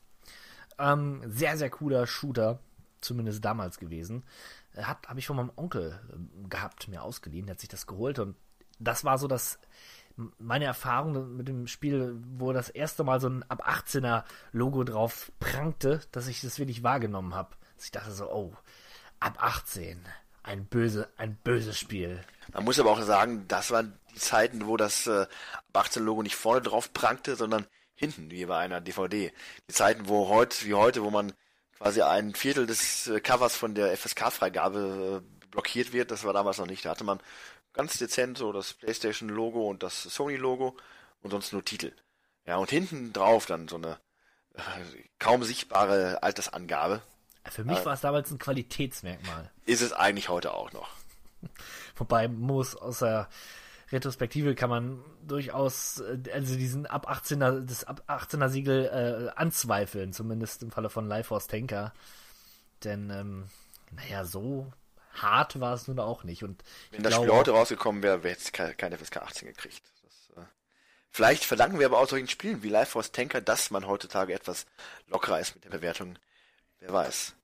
Ähm, 0.79 1.23
sehr, 1.27 1.57
sehr 1.57 1.71
cooler 1.71 2.07
Shooter, 2.07 2.59
zumindest 3.01 3.45
damals 3.45 3.79
gewesen. 3.79 4.25
Hat, 4.77 5.09
habe 5.09 5.19
ich 5.19 5.27
von 5.27 5.37
meinem 5.37 5.53
Onkel 5.57 5.99
äh, 6.13 6.49
gehabt, 6.49 6.89
mir 6.89 7.03
ausgeliehen, 7.03 7.47
der 7.47 7.55
hat 7.55 7.61
sich 7.61 7.69
das 7.69 7.87
geholt 7.87 8.19
und 8.19 8.37
das 8.79 9.05
war 9.05 9.17
so 9.17 9.27
das 9.27 9.59
meine 10.39 10.65
Erfahrung 10.65 11.37
mit 11.37 11.49
dem 11.49 11.67
Spiel, 11.67 12.17
wo 12.39 12.53
das 12.53 12.71
erste 12.71 13.05
Mal 13.05 13.21
so 13.21 13.29
ein 13.29 13.43
ab 13.51 13.69
18er 13.69 14.25
Logo 14.53 14.85
drauf 14.85 15.31
prangte, 15.39 16.01
dass 16.13 16.27
ich 16.27 16.41
das 16.41 16.59
wirklich 16.59 16.83
wahrgenommen 16.83 17.35
habe. 17.35 17.55
ich 17.83 17.91
dachte 17.91 18.13
so, 18.13 18.31
oh, 18.31 18.55
ab 19.21 19.37
18, 19.39 20.01
ein 20.43 20.67
böse, 20.67 21.09
ein 21.17 21.37
böses 21.37 21.79
Spiel. 21.79 22.25
Man 22.53 22.65
muss 22.65 22.81
aber 22.81 22.93
auch 22.93 23.03
sagen, 23.03 23.45
das 23.49 23.71
waren 23.71 23.99
die 24.15 24.19
Zeiten, 24.19 24.67
wo 24.67 24.77
das 24.77 25.07
äh, 25.07 25.27
ab 25.73 25.77
18 25.87 26.03
Logo 26.03 26.23
nicht 26.23 26.37
vorne 26.37 26.63
drauf 26.63 26.93
prangte, 26.93 27.37
sondern 27.37 27.67
hinten, 27.97 28.31
wie 28.31 28.47
bei 28.47 28.59
einer 28.59 28.81
DVD. 28.81 29.33
Die 29.69 29.75
Zeiten, 29.75 30.09
wo 30.09 30.29
heute, 30.29 30.65
wie 30.65 30.75
heute, 30.75 31.03
wo 31.03 31.11
man 31.11 31.33
quasi 31.79 32.03
ein 32.03 32.35
Viertel 32.35 32.67
des 32.67 33.09
äh, 33.09 33.21
Covers 33.21 33.57
von 33.57 33.75
der 33.75 33.97
FSK-Freigabe 33.97 35.23
äh, 35.23 35.47
blockiert 35.51 35.93
wird, 35.93 36.11
das 36.11 36.25
war 36.25 36.33
damals 36.33 36.59
noch 36.59 36.67
nicht. 36.67 36.85
Da 36.85 36.91
hatte 36.91 37.05
man 37.05 37.21
ganz 37.73 37.99
dezent 37.99 38.39
so 38.39 38.53
das 38.53 38.75
PlayStation-Logo 38.75 39.69
und 39.69 39.83
das 39.83 40.03
Sony-Logo 40.03 40.77
und 41.23 41.31
sonst 41.31 41.53
nur 41.53 41.65
Titel. 41.65 41.93
Ja, 42.47 42.57
und 42.57 42.71
hinten 42.71 43.13
drauf 43.13 43.47
dann 43.47 43.69
so 43.69 43.77
eine 43.77 43.99
äh, 44.55 44.61
kaum 45.19 45.43
sichtbare 45.43 46.23
Altersangabe. 46.23 47.03
Für 47.49 47.65
mich 47.65 47.85
war 47.85 47.95
es 47.95 48.01
damals 48.01 48.31
ein 48.31 48.39
Qualitätsmerkmal. 48.39 49.51
Ist 49.67 49.81
es 49.81 49.93
eigentlich 49.93 50.29
heute 50.29 50.53
auch 50.53 50.73
noch. 50.73 50.89
Wobei 51.97 52.29
muss 52.29 52.75
aus 52.75 52.99
der 53.01 53.29
Retrospektive 53.93 54.55
kann 54.55 54.71
man 54.71 55.05
durchaus 55.27 56.01
äh, 56.01 56.19
also 56.33 56.57
diesen 56.57 56.87
ab 56.87 57.11
18er 57.11 57.61
das 57.61 57.85
ab 57.85 58.03
18er 58.09 58.49
Siegel 58.49 58.87
äh, 58.87 59.39
anzweifeln, 59.39 60.13
zumindest 60.13 60.63
im 60.63 60.71
Falle 60.71 60.91
von 60.91 61.07
Life 61.07 61.29
Force 61.29 61.47
Tanker. 61.47 61.93
Denn 62.83 63.11
ähm, 63.11 63.49
naja, 63.93 64.25
so 64.25 64.73
hart 65.13 65.61
war 65.61 65.75
es 65.75 65.87
nun 65.89 65.99
auch 65.99 66.25
nicht. 66.25 66.43
Und 66.43 66.63
Wenn 66.91 67.03
das 67.03 67.15
Spiel 67.15 67.31
heute 67.31 67.53
rausgekommen 67.53 68.03
wäre, 68.03 68.23
wäre 68.23 68.37
es 68.37 68.53
keine 68.53 68.99
FSK 68.99 69.19
18 69.19 69.49
gekriegt. 69.49 69.83
Das, 70.03 70.43
äh, 70.43 70.47
vielleicht 71.11 71.45
verlangen 71.45 71.79
wir 71.79 71.87
aber 71.87 71.99
auch 71.99 72.09
solchen 72.09 72.29
Spielen 72.29 72.63
wie 72.63 72.69
Life 72.69 72.93
Force 72.93 73.13
Tanker, 73.13 73.41
dass 73.41 73.71
man 73.71 73.87
heutzutage 73.87 74.35
etwas 74.35 74.67
lockerer 75.07 75.41
ist 75.41 75.55
mit 75.55 75.65
der 75.65 75.71
Bewertung. 75.71 76.19
Wer 76.81 76.93
weiß. 76.93 77.35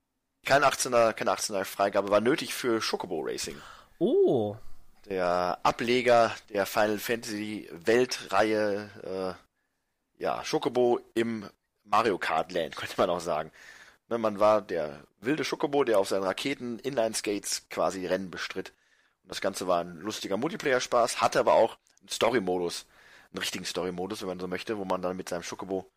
Kein 0.45 0.65
18er, 0.65 1.13
keine 1.13 1.31
18er 1.31 1.65
Freigabe 1.65 2.11
war 2.11 2.21
nötig 2.21 2.53
für 2.53 2.81
Chocobo 2.81 3.21
Racing. 3.21 3.57
Oh. 3.99 4.57
Der 5.07 5.59
Ableger 5.63 6.35
der 6.49 6.65
Final 6.67 6.99
Fantasy 6.99 7.69
Weltreihe, 7.73 9.37
äh, 10.19 10.23
ja, 10.23 10.43
Chocobo 10.49 11.01
im 11.15 11.49
Mario 11.85 12.19
Kart 12.19 12.53
Land, 12.53 12.77
könnte 12.77 12.95
man 12.97 13.11
auch 13.11 13.21
sagen. 13.21 13.51
Ne, 14.09 14.19
man 14.19 14.39
war 14.39 14.63
der 14.63 15.05
wilde 15.21 15.45
Schokobo, 15.45 15.85
der 15.85 15.99
auf 15.99 16.09
seinen 16.09 16.25
Raketen 16.25 16.79
Inline-Skates 16.79 17.69
quasi 17.71 18.07
Rennen 18.07 18.31
bestritt. 18.31 18.73
Und 19.23 19.31
das 19.31 19.41
Ganze 19.41 19.67
war 19.67 19.81
ein 19.81 19.97
lustiger 20.01 20.37
Multiplayer-Spaß, 20.37 21.21
hatte 21.21 21.41
aber 21.41 21.55
auch 21.55 21.79
einen 22.01 22.09
Story-Modus, 22.09 22.87
einen 23.33 23.39
richtigen 23.39 23.65
Story-Modus, 23.65 24.21
wenn 24.21 24.29
man 24.29 24.41
so 24.41 24.49
möchte, 24.49 24.79
wo 24.79 24.85
man 24.85 25.03
dann 25.03 25.17
mit 25.17 25.29
seinem 25.29 25.43
Schokobo 25.43 25.91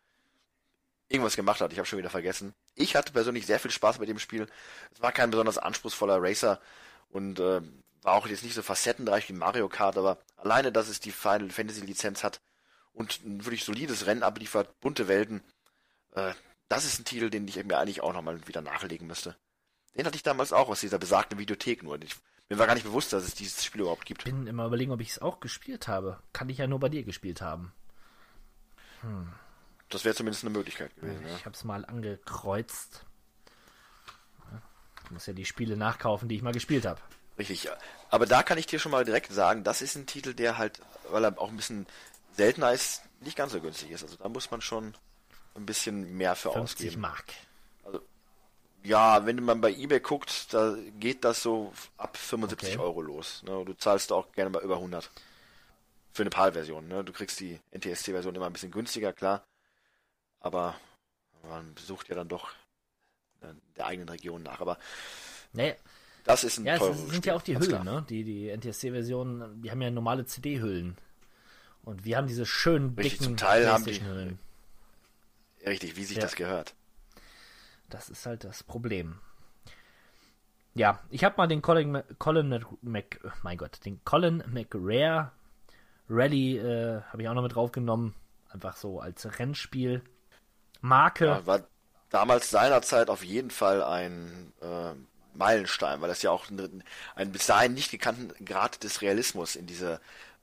irgendwas 1.10 1.36
gemacht 1.36 1.62
hat. 1.62 1.72
Ich 1.72 1.78
habe 1.78 1.88
schon 1.88 2.00
wieder 2.00 2.10
vergessen. 2.10 2.54
Ich 2.76 2.96
hatte 2.96 3.14
persönlich 3.14 3.46
sehr 3.46 3.60
viel 3.60 3.72
Spaß 3.72 4.00
mit 4.00 4.10
dem 4.10 4.20
Spiel. 4.20 4.48
Es 4.94 5.02
war 5.02 5.12
kein 5.12 5.30
besonders 5.30 5.58
anspruchsvoller 5.58 6.22
Racer 6.22 6.60
und 7.10 7.40
äh, 7.40 7.62
war 8.06 8.14
auch 8.14 8.28
jetzt 8.28 8.44
nicht 8.44 8.54
so 8.54 8.62
facettenreich 8.62 9.28
wie 9.30 9.34
Mario 9.34 9.68
Kart, 9.68 9.98
aber 9.98 10.20
alleine, 10.38 10.72
dass 10.72 10.90
es 10.90 11.00
die 11.00 11.12
Final 11.12 11.50
Fantasy 11.50 11.82
Lizenz 11.82 12.24
hat 12.24 12.40
und 12.94 13.26
ein 13.26 13.44
wirklich 13.46 13.66
solides 13.66 14.06
Rennen 14.06 14.22
abliefert, 14.22 14.80
bunte 14.80 15.08
Welten, 15.08 15.42
äh, 16.12 16.34
das 16.70 16.86
ist 16.86 17.00
ein 17.00 17.06
Titel, 17.06 17.30
den 17.30 17.48
ich 17.48 17.62
mir 17.64 17.78
eigentlich 17.78 18.02
auch 18.02 18.14
nochmal 18.14 18.48
wieder 18.48 18.62
nachlegen 18.62 19.08
müsste. 19.08 19.36
Den 19.96 20.06
hatte 20.06 20.18
ich 20.18 20.24
damals 20.24 20.54
auch 20.54 20.70
aus 20.70 20.82
dieser 20.82 21.00
besagten 21.00 21.40
Videothek 21.40 21.82
nur. 21.82 22.00
Ich, 22.02 22.16
mir 22.48 22.60
war 22.60 22.68
gar 22.68 22.76
nicht 22.76 22.86
bewusst, 22.86 23.12
dass 23.12 23.24
es 23.24 23.34
dieses 23.34 23.66
Spiel 23.66 23.82
überhaupt 23.82 24.06
gibt. 24.06 24.22
Ich 24.22 24.26
bin 24.26 24.46
immer 24.46 24.66
überlegen, 24.66 24.92
ob 24.92 25.02
ich 25.02 25.10
es 25.10 25.20
auch 25.20 25.40
gespielt 25.40 25.88
habe. 25.88 26.20
Kann 26.32 26.50
ich 26.50 26.60
ja 26.60 26.68
nur 26.68 26.80
bei 26.80 26.90
dir 26.90 27.04
gespielt 27.04 27.42
haben. 27.42 27.74
Hm. 29.02 29.34
Das 29.90 30.06
wäre 30.06 30.16
zumindest 30.16 30.44
eine 30.44 30.52
Möglichkeit 30.52 30.96
gewesen. 30.96 31.24
Ich 31.26 31.40
ja. 31.40 31.46
habe 31.46 31.56
es 31.56 31.64
mal 31.64 31.86
angekreuzt. 31.86 33.06
Ich 35.06 35.12
muss 35.12 35.26
ja 35.26 35.34
die 35.34 35.46
Spiele 35.46 35.78
nachkaufen, 35.78 36.30
die 36.30 36.36
ich 36.36 36.42
mal 36.42 36.54
gespielt 36.54 36.86
habe. 36.86 37.00
Richtig. 37.38 37.70
Aber 38.10 38.26
da 38.26 38.44
kann 38.44 38.58
ich 38.58 38.66
dir 38.66 38.80
schon 38.80 38.92
mal 38.92 39.06
direkt 39.06 39.32
sagen, 39.32 39.64
das 39.64 39.82
ist 39.82 39.96
ein 39.96 40.06
Titel, 40.06 40.34
der 40.34 40.58
halt, 40.58 40.80
weil 41.10 41.26
er 41.26 41.40
auch 41.40 41.50
ein 41.50 41.58
bisschen 41.58 41.86
seltener 42.34 42.72
ist, 42.72 43.02
nicht 43.22 43.38
ganz 43.38 43.52
so 43.52 43.62
günstig 43.62 43.92
ist. 43.92 44.04
Also 44.04 44.16
da 44.18 44.30
muss 44.30 44.52
man 44.52 44.62
schon 44.62 44.96
ein 45.56 45.66
bisschen 45.66 46.16
mehr 46.18 46.36
für 46.36 46.52
50 46.52 46.88
ausgeben. 46.88 47.02
Mark. 47.02 47.26
Also, 47.84 48.02
ja, 48.84 49.26
wenn 49.26 49.44
man 49.44 49.62
bei 49.62 49.72
eBay 49.72 50.00
guckt, 50.00 50.54
da 50.54 50.76
geht 51.00 51.24
das 51.24 51.42
so 51.42 51.74
ab 51.98 52.18
75 52.18 52.76
okay. 52.76 52.80
Euro 52.80 53.02
los. 53.02 53.44
Ne? 53.44 53.66
Du 53.66 53.74
zahlst 53.74 54.12
auch 54.12 54.32
gerne 54.32 54.50
mal 54.50 54.64
über 54.64 54.76
100. 54.76 55.10
Für 56.14 56.24
eine 56.24 56.30
PAL-Version. 56.30 56.88
Ne? 56.88 57.04
Du 57.04 57.12
kriegst 57.12 57.40
die 57.42 57.60
NTSC-Version 57.72 58.36
immer 58.36 58.46
ein 58.46 58.54
bisschen 58.54 58.72
günstiger, 58.72 59.12
klar. 59.12 59.44
Aber 60.40 60.76
man 61.44 61.74
besucht 61.74 62.08
ja 62.08 62.16
dann 62.16 62.30
doch 62.30 62.52
der 63.76 63.86
eigenen 63.86 64.10
Region 64.10 64.44
nach. 64.44 64.62
Aber 64.62 64.78
nee. 65.52 65.76
Das 66.26 66.44
ist 66.44 66.58
ein 66.58 66.66
Ja, 66.66 66.76
es 66.76 66.82
sind 66.82 67.16
Spiel, 67.16 67.26
ja 67.26 67.36
auch 67.36 67.42
die 67.42 67.58
Hüllen, 67.58 67.84
ne? 67.84 68.06
Die, 68.10 68.24
die 68.24 68.50
NTSC-Versionen, 68.50 69.62
die 69.62 69.72
haben 69.72 69.82
ja 69.82 69.90
normale 69.90 70.26
CD-Hüllen. 70.26 70.98
Und 71.84 72.04
wir 72.04 72.18
haben 72.18 72.28
diese 72.28 72.46
schönen 72.46 72.96
Richtig, 72.96 73.14
dicken 73.14 73.24
zum 73.24 73.38
Teil 73.38 73.72
haben 73.72 73.86
die 73.86 74.04
Hüllen. 74.04 74.40
Richtig, 75.66 75.96
wie 75.96 76.04
sich 76.04 76.18
ja. 76.18 76.24
das 76.24 76.36
gehört. 76.36 76.76
Das 77.90 78.10
ist 78.10 78.26
halt 78.26 78.44
das 78.44 78.64
Problem. 78.64 79.20
Ja, 80.74 81.00
ich 81.10 81.24
habe 81.24 81.36
mal 81.38 81.48
den 81.48 81.62
Colin, 81.62 82.04
Colin 82.20 82.66
Mc, 82.82 83.20
mein 83.44 83.58
Gott, 83.58 83.80
den 83.86 84.04
Colin 84.04 84.44
McRae 84.48 85.32
Rally 86.10 86.58
äh, 86.58 87.02
habe 87.02 87.22
ich 87.22 87.30
auch 87.30 87.34
noch 87.34 87.42
mit 87.42 87.56
draufgenommen. 87.56 88.14
Einfach 88.50 88.76
so 88.78 89.00
als 89.00 89.40
Rennspiel. 89.40 90.04
Marke. 90.82 91.26
Ja, 91.26 91.46
war 91.46 91.64
damals 92.10 92.50
seinerzeit 92.50 93.10
auf 93.10 93.24
jeden 93.24 93.50
Fall 93.50 93.84
ein 93.84 94.54
äh, 94.62 94.94
Meilenstein, 95.36 96.02
weil 96.02 96.10
das 96.10 96.22
ja 96.22 96.32
auch 96.32 96.50
einen, 96.50 96.84
einen 97.16 97.32
bis 97.32 97.46
dahin 97.46 97.74
nicht 97.74 97.92
gekannten 97.92 98.34
Grad 98.46 98.84
des 98.84 99.02
Realismus 99.02 99.56
in 99.56 99.68
diese 99.68 100.00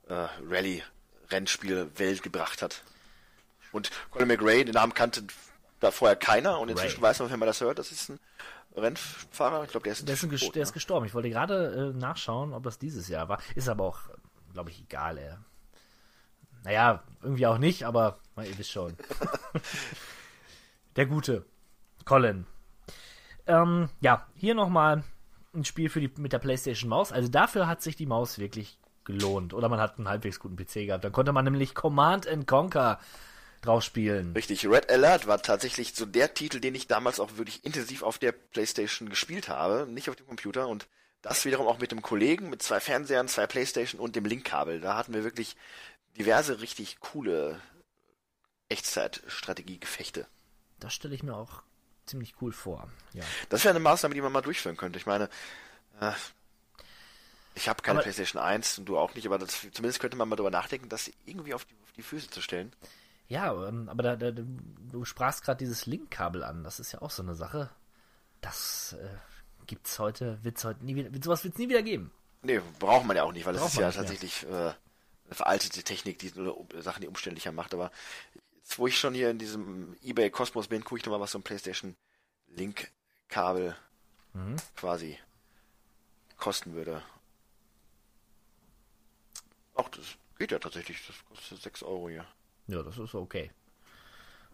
äh, 0.07 0.27
Rallye-Rennspiel-Welt 0.49 2.23
gebracht 2.23 2.61
hat. 2.61 2.83
Und 3.71 3.89
Colin 4.11 4.27
McRae, 4.27 4.63
den 4.63 4.73
Namen 4.73 4.93
kannte 4.93 5.23
da 5.79 5.91
vorher 5.91 6.15
keiner 6.15 6.59
und 6.59 6.69
inzwischen 6.69 6.97
Ray. 6.97 7.09
weiß 7.09 7.19
man, 7.19 7.31
wenn 7.31 7.39
man 7.39 7.47
das 7.47 7.61
hört, 7.61 7.79
das 7.79 7.91
ist 7.91 8.09
ein 8.09 8.19
Rennfahrer. 8.75 9.63
Ich 9.63 9.71
glaube, 9.71 9.83
der 9.83 9.93
ist, 9.93 10.07
der, 10.07 10.13
ist, 10.13 10.21
tot, 10.21 10.55
der 10.55 10.61
ne? 10.61 10.63
ist 10.63 10.73
gestorben. 10.73 11.05
Ich 11.05 11.13
wollte 11.13 11.29
gerade 11.29 11.93
äh, 11.93 11.97
nachschauen, 11.97 12.53
ob 12.53 12.63
das 12.63 12.79
dieses 12.79 13.07
Jahr 13.07 13.29
war. 13.29 13.39
Ist 13.55 13.67
aber 13.67 13.83
auch, 13.83 13.99
glaube 14.53 14.69
ich, 14.69 14.81
egal. 14.81 15.17
Ey. 15.17 15.33
Naja, 16.63 17.03
irgendwie 17.21 17.45
auch 17.45 17.57
nicht, 17.57 17.83
aber 17.83 18.19
na, 18.35 18.45
ihr 18.45 18.57
wisst 18.57 18.71
schon. 18.71 18.95
der 20.95 21.05
Gute. 21.05 21.45
Colin. 22.05 22.45
Ähm, 23.47 23.89
ja, 24.01 24.27
hier 24.35 24.55
nochmal 24.55 25.03
ein 25.53 25.65
Spiel 25.65 25.89
für 25.89 25.99
die, 25.99 26.11
mit 26.17 26.33
der 26.33 26.39
PlayStation 26.39 26.89
Maus. 26.89 27.11
Also 27.11 27.29
dafür 27.29 27.67
hat 27.67 27.81
sich 27.81 27.95
die 27.95 28.05
Maus 28.05 28.39
wirklich 28.39 28.79
gelohnt. 29.03 29.53
Oder 29.53 29.69
man 29.69 29.79
hat 29.79 29.97
einen 29.97 30.07
halbwegs 30.07 30.39
guten 30.39 30.55
PC 30.55 30.85
gehabt. 30.87 31.03
Dann 31.03 31.11
konnte 31.11 31.33
man 31.33 31.45
nämlich 31.45 31.75
Command 31.75 32.27
and 32.27 32.47
Conquer 32.47 32.99
drauf 33.61 33.83
spielen. 33.83 34.33
Richtig, 34.33 34.67
Red 34.67 34.91
Alert 34.91 35.27
war 35.27 35.41
tatsächlich 35.41 35.95
so 35.95 36.05
der 36.05 36.33
Titel, 36.33 36.59
den 36.59 36.75
ich 36.75 36.87
damals 36.87 37.19
auch 37.19 37.37
wirklich 37.37 37.63
intensiv 37.65 38.03
auf 38.03 38.17
der 38.17 38.31
Playstation 38.33 39.09
gespielt 39.09 39.47
habe, 39.47 39.87
nicht 39.89 40.09
auf 40.09 40.15
dem 40.15 40.27
Computer 40.27 40.67
und 40.67 40.87
das 41.21 41.45
wiederum 41.45 41.67
auch 41.67 41.79
mit 41.79 41.91
dem 41.91 42.01
Kollegen, 42.01 42.49
mit 42.49 42.61
zwei 42.61 42.81
Fernsehern, 42.81 43.29
zwei 43.29 43.47
Playstation 43.47 44.01
und 44.01 44.17
dem 44.17 44.25
Linkkabel. 44.25 44.81
Da 44.81 44.97
hatten 44.97 45.13
wir 45.13 45.23
wirklich 45.23 45.55
diverse 46.17 46.59
richtig 46.59 46.99
coole 46.99 47.61
Echtzeitstrategie-Gefechte. 48.67 50.27
Das 50.79 50.93
stelle 50.93 51.15
ich 51.15 51.23
mir 51.23 51.35
auch 51.35 51.63
ziemlich 52.05 52.35
cool 52.41 52.51
vor. 52.51 52.89
Ja. 53.13 53.23
Das 53.49 53.63
wäre 53.63 53.73
eine 53.73 53.79
Maßnahme, 53.79 54.15
die 54.15 54.21
man 54.21 54.31
mal 54.31 54.41
durchführen 54.41 54.77
könnte. 54.77 54.99
Ich 54.99 55.05
meine, 55.05 55.29
äh, 55.99 56.11
ich 57.55 57.69
habe 57.69 57.81
keine 57.81 57.99
aber, 57.99 58.03
PlayStation 58.03 58.41
1 58.41 58.79
und 58.79 58.85
du 58.85 58.97
auch 58.97 59.13
nicht, 59.15 59.25
aber 59.25 59.37
das, 59.37 59.61
zumindest 59.71 59.99
könnte 59.99 60.17
man 60.17 60.27
mal 60.27 60.35
darüber 60.35 60.51
nachdenken, 60.51 60.89
das 60.89 61.11
irgendwie 61.25 61.53
auf 61.53 61.65
die, 61.65 61.75
auf 61.83 61.91
die 61.93 62.01
Füße 62.01 62.29
zu 62.29 62.41
stellen. 62.41 62.73
Ja, 63.27 63.67
ähm, 63.67 63.89
aber 63.89 64.03
da, 64.03 64.15
da, 64.15 64.31
du 64.31 65.05
sprachst 65.05 65.43
gerade 65.43 65.59
dieses 65.59 65.85
Linkkabel 65.85 66.43
an. 66.43 66.63
Das 66.63 66.79
ist 66.79 66.91
ja 66.91 67.01
auch 67.01 67.11
so 67.11 67.23
eine 67.23 67.35
Sache. 67.35 67.69
Das 68.41 68.95
äh, 68.99 69.07
gibt's 69.65 69.99
heute, 69.99 70.43
wird's 70.43 70.63
heute 70.63 70.83
nie 70.83 70.95
wieder, 70.95 71.09
sowas 71.23 71.43
wird's 71.43 71.57
nie 71.57 71.69
wieder 71.69 71.83
geben. 71.83 72.11
Nee, 72.41 72.61
braucht 72.79 73.05
man 73.05 73.15
ja 73.15 73.23
auch 73.23 73.31
nicht, 73.31 73.45
weil 73.45 73.53
das 73.53 73.65
ist 73.65 73.79
ja 73.79 73.91
tatsächlich 73.91 74.43
äh, 74.43 74.47
eine 74.47 74.75
veraltete 75.31 75.83
Technik, 75.83 76.19
die 76.19 76.33
Sachen, 76.79 77.01
die 77.01 77.07
umständlicher 77.07 77.53
macht. 77.53 77.73
Aber 77.73 77.91
jetzt, 78.63 78.79
wo 78.79 78.87
ich 78.87 78.97
schon 78.97 79.13
hier 79.13 79.29
in 79.29 79.37
diesem 79.37 79.95
eBay 80.01 80.29
Kosmos 80.29 80.67
bin, 80.67 80.83
gucke 80.83 80.99
ich 80.99 81.05
nochmal, 81.05 81.19
was 81.19 81.31
so 81.31 81.39
ein 81.39 81.43
PlayStation 81.43 81.95
Link-Kabel 82.47 83.75
mhm. 84.33 84.55
quasi 84.75 85.17
kosten 86.37 86.73
würde. 86.73 87.01
Ach, 89.75 89.89
das 89.89 90.17
geht 90.37 90.51
ja 90.51 90.59
tatsächlich. 90.59 91.05
Das 91.07 91.15
kostet 91.25 91.61
6 91.61 91.83
Euro 91.83 92.09
hier. 92.09 92.25
Ja, 92.67 92.83
das 92.83 92.97
ist 92.97 93.15
okay. 93.15 93.51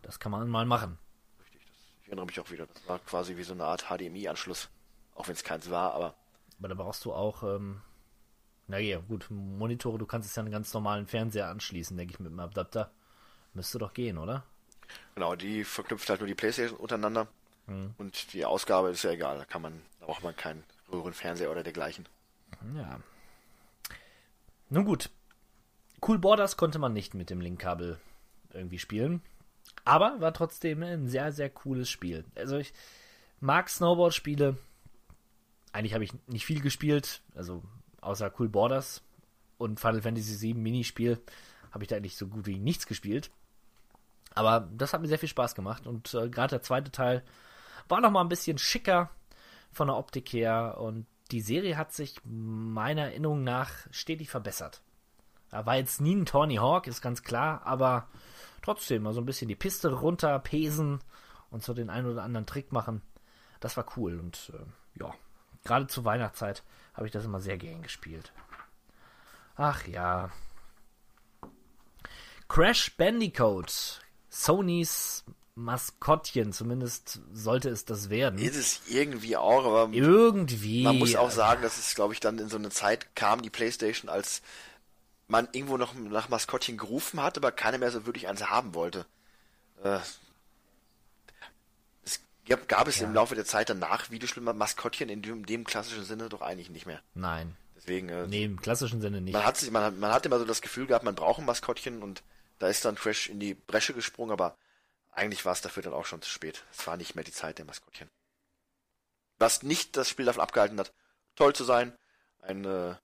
Das 0.02 0.20
kann 0.20 0.32
man 0.32 0.48
mal 0.48 0.66
machen. 0.66 0.98
Richtig, 1.42 1.62
das, 1.66 1.76
ich 2.02 2.08
erinnere 2.08 2.26
mich 2.26 2.40
auch 2.40 2.50
wieder. 2.52 2.68
Das 2.68 2.88
war 2.88 3.00
quasi 3.00 3.36
wie 3.38 3.44
so 3.44 3.54
eine 3.54 3.66
Art 3.66 3.86
HDMI-Anschluss. 3.90 4.70
Auch 5.16 5.28
wenn 5.28 5.36
es 5.36 5.44
keins 5.44 5.70
war, 5.70 5.94
aber. 5.94 6.16
Aber 6.58 6.68
da 6.70 6.76
brauchst 6.76 7.04
du 7.06 7.14
auch, 7.14 7.44
ähm, 7.44 7.82
naja, 8.68 9.00
gut, 9.00 9.28
Monitore, 9.30 9.98
du 9.98 10.06
kannst 10.06 10.30
es 10.30 10.36
ja 10.36 10.42
einen 10.42 10.52
ganz 10.52 10.74
normalen 10.74 11.08
Fernseher 11.08 11.50
anschließen, 11.50 11.98
denke 11.98 12.14
ich, 12.14 12.20
mit 12.20 12.32
einem 12.32 12.40
Adapter. 12.40 12.92
Müsste 13.54 13.80
doch 13.80 13.94
gehen, 13.94 14.18
oder? 14.18 14.44
Genau, 15.16 15.36
die 15.36 15.64
verknüpft 15.64 16.10
halt 16.10 16.20
nur 16.20 16.28
die 16.28 16.36
Playstation 16.36 16.80
untereinander. 16.80 17.28
Hm. 17.68 17.94
Und 17.98 18.34
die 18.34 18.46
Ausgabe 18.46 18.90
ist 18.90 19.04
ja 19.04 19.12
egal, 19.12 19.38
da 19.38 19.46
kann 19.46 19.62
man, 19.62 19.82
da 20.00 20.06
braucht 20.06 20.24
man 20.24 20.36
keinen 20.36 20.64
Röhrenfernseher 20.92 21.52
oder 21.52 21.64
dergleichen. 21.64 22.08
Ja. 22.76 23.00
Nun 24.70 24.86
gut, 24.86 25.10
Cool 26.06 26.20
Borders 26.20 26.58
konnte 26.58 26.80
man 26.80 26.94
nicht 26.94 27.14
mit 27.14 27.30
dem 27.30 27.42
Linkkabel 27.42 28.00
irgendwie 28.54 28.80
spielen. 28.80 29.22
Aber 29.86 30.20
war 30.20 30.34
trotzdem 30.34 30.84
ein 30.84 31.08
sehr, 31.08 31.32
sehr 31.32 31.50
cooles 31.50 31.90
Spiel. 31.90 32.26
Also 32.36 32.58
ich 32.58 32.74
mag 33.40 33.70
Snowboard-Spiele. 33.70 34.58
Eigentlich 35.72 35.94
habe 35.94 36.04
ich 36.04 36.14
nicht 36.28 36.46
viel 36.46 36.62
gespielt, 36.62 37.22
also 37.36 37.64
außer 38.02 38.32
Cool 38.40 38.50
Borders 38.50 39.04
und 39.58 39.80
Final 39.80 40.02
Fantasy 40.02 40.42
VII 40.42 40.54
Minispiel 40.56 41.20
habe 41.72 41.84
ich 41.84 41.88
da 41.88 41.96
eigentlich 41.96 42.18
so 42.18 42.28
gut 42.28 42.48
wie 42.48 42.58
nichts 42.58 42.88
gespielt. 42.88 43.30
Aber 44.36 44.68
das 44.72 44.94
hat 44.94 45.02
mir 45.02 45.08
sehr 45.08 45.20
viel 45.20 45.30
Spaß 45.30 45.56
gemacht 45.56 45.88
und 45.88 46.14
äh, 46.14 46.30
gerade 46.30 46.52
der 46.52 46.62
zweite 46.62 46.92
Teil 46.92 47.24
war 47.88 48.02
noch 48.02 48.12
mal 48.12 48.22
ein 48.22 48.30
bisschen 48.30 48.58
schicker 48.58 49.10
von 49.72 49.88
der 49.88 49.98
Optik 49.98 50.32
her 50.34 50.78
und 50.80 51.06
die 51.32 51.42
Serie 51.42 51.78
hat 51.78 51.94
sich 51.94 52.20
meiner 52.24 53.04
Erinnerung 53.04 53.44
nach 53.44 53.72
stetig 53.92 54.30
verbessert. 54.30 54.82
Er 55.52 55.66
war 55.66 55.76
jetzt 55.76 56.02
nie 56.02 56.16
ein 56.16 56.26
Tony 56.26 56.56
Hawk, 56.56 56.88
ist 56.88 57.02
ganz 57.02 57.24
klar, 57.24 57.62
aber 57.66 58.08
trotzdem 58.62 59.04
mal 59.04 59.14
so 59.14 59.22
ein 59.22 59.26
bisschen 59.26 59.48
die 59.48 59.56
Piste 59.56 59.92
runter, 59.92 60.38
pesen 60.40 61.00
und 61.50 61.64
so 61.64 61.74
den 61.74 61.90
einen 61.90 62.08
oder 62.08 62.24
anderen 62.24 62.46
Trick 62.46 62.72
machen. 62.72 63.02
Das 63.60 63.78
war 63.78 63.86
cool 63.98 64.20
und 64.20 64.52
äh, 64.54 65.00
ja, 65.00 65.14
gerade 65.64 65.88
zur 65.88 66.06
Weihnachtszeit 66.06 66.64
habe 66.94 67.08
ich 67.08 67.12
das 67.12 67.26
immer 67.26 67.40
sehr 67.40 67.58
gern 67.58 67.82
gespielt. 67.82 68.32
Ach 69.56 69.86
ja. 69.88 70.30
Crash 72.48 72.96
Bandicoot, 72.96 74.02
Sonys 74.30 75.24
Maskottchen, 75.56 76.54
zumindest 76.54 77.20
sollte 77.34 77.70
es 77.70 77.84
das 77.84 78.10
werden. 78.10 78.40
Ist 78.40 78.56
es 78.56 78.82
irgendwie 78.88 79.36
auch, 79.36 79.66
aber 79.66 79.94
irgendwie. 79.94 80.84
Man 80.84 81.00
muss 81.00 81.16
auch 81.16 81.32
sagen, 81.32 81.62
dass 81.62 81.78
es, 81.78 81.96
glaube 81.96 82.14
ich, 82.14 82.20
dann 82.20 82.40
in 82.40 82.50
so 82.50 82.58
eine 82.58 82.70
Zeit 82.70 83.16
kam, 83.16 83.42
die 83.42 83.50
PlayStation 83.50 84.10
als 84.10 84.42
man 85.28 85.48
irgendwo 85.52 85.78
noch 85.78 85.94
nach 85.94 86.30
Maskottchen 86.30 86.78
gerufen 86.78 87.22
hat, 87.22 87.38
aber 87.38 87.52
keiner 87.52 87.78
mehr 87.78 87.92
so 87.92 88.06
wirklich 88.06 88.28
eins 88.28 88.50
haben 88.50 88.74
wollte. 88.74 89.06
Äh, 89.84 90.00
es 92.04 92.20
gab, 92.48 92.68
gab 92.68 92.88
es 92.88 93.00
ja. 93.00 93.08
im 93.08 93.14
Laufe 93.14 93.36
der 93.36 93.46
Zeit 93.46 93.70
danach 93.70 94.10
Videospiele 94.10 94.54
Maskottchen 94.54 95.08
in 95.08 95.22
dem, 95.22 95.38
in 95.38 95.46
dem, 95.46 95.64
klassischen 95.66 96.04
Sinne 96.04 96.30
doch 96.30 96.42
eigentlich 96.42 96.72
nicht 96.72 96.88
mehr. 96.88 97.02
Nein. 97.14 97.56
Deswegen. 97.76 98.10
Äh, 98.10 98.28
nee, 98.28 98.44
im 98.44 98.60
klassischen 98.60 99.02
Sinne 99.02 99.22
nicht. 99.22 99.34
Man 99.34 99.46
hat, 99.46 99.58
sich, 99.58 99.70
man, 99.70 100.00
man 100.00 100.12
hat 100.12 100.26
immer 100.26 100.40
so 100.40 100.46
das 100.46 100.62
Gefühl 100.62 100.88
gehabt, 100.88 101.06
man 101.06 101.16
braucht 101.16 101.40
ein 101.40 101.46
Maskottchen 101.46 102.02
und 102.02 102.24
da 102.60 102.68
ist 102.68 102.86
dann 102.86 102.96
Crash 102.96 103.30
in 103.30 103.40
die 103.40 103.56
Bresche 103.56 103.94
gesprungen, 103.94 104.32
aber 104.32 104.58
eigentlich 105.12 105.46
war 105.46 105.54
es 105.54 105.62
dafür 105.62 105.84
dann 105.84 105.94
auch 105.94 106.06
schon 106.06 106.22
zu 106.22 106.30
spät. 106.30 106.64
Es 106.72 106.86
war 106.86 106.98
nicht 106.98 107.16
mehr 107.16 107.24
die 107.24 107.32
Zeit 107.32 107.58
der 107.58 107.66
Maskottchen. 107.66 108.10
Was 109.38 109.64
nicht 109.64 109.98
das 109.98 110.10
Spiel 110.10 110.26
davon 110.26 110.44
abgehalten 110.44 110.80
hat, 110.80 110.94
toll 111.36 111.54
zu 111.54 111.64
sein. 111.64 111.98
Ein 112.42 112.66
äh, 112.66 112.96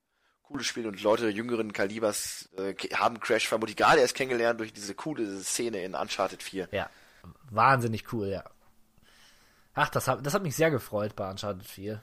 cooles 0.44 0.68
Spiel 0.68 0.88
und 0.88 1.02
Leute 1.02 1.30
jüngeren 1.30 1.74
Kalibers 1.74 2.50
äh, 2.58 2.76
haben 2.94 3.20
Crash 3.20 3.48
vermutlich 3.48 3.78
gerade 3.78 4.02
erst 4.02 4.16
kennengelernt 4.16 4.60
durch 4.60 4.74
diese 4.74 4.94
coole 4.94 5.42
Szene 5.42 5.84
in 5.84 5.96
Uncharted 5.96 6.44
4. 6.44 6.70
Ja, 6.72 6.90
wahnsinnig 7.50 8.12
cool, 8.14 8.28
ja. 8.28 8.44
Ach, 9.74 9.90
das 9.90 10.08
hat, 10.08 10.26
das 10.26 10.34
hat 10.34 10.44
mich 10.44 10.56
sehr 10.56 10.72
gefreut 10.72 11.16
bei 11.16 11.30
Uncharted 11.30 11.66
4. 11.66 12.02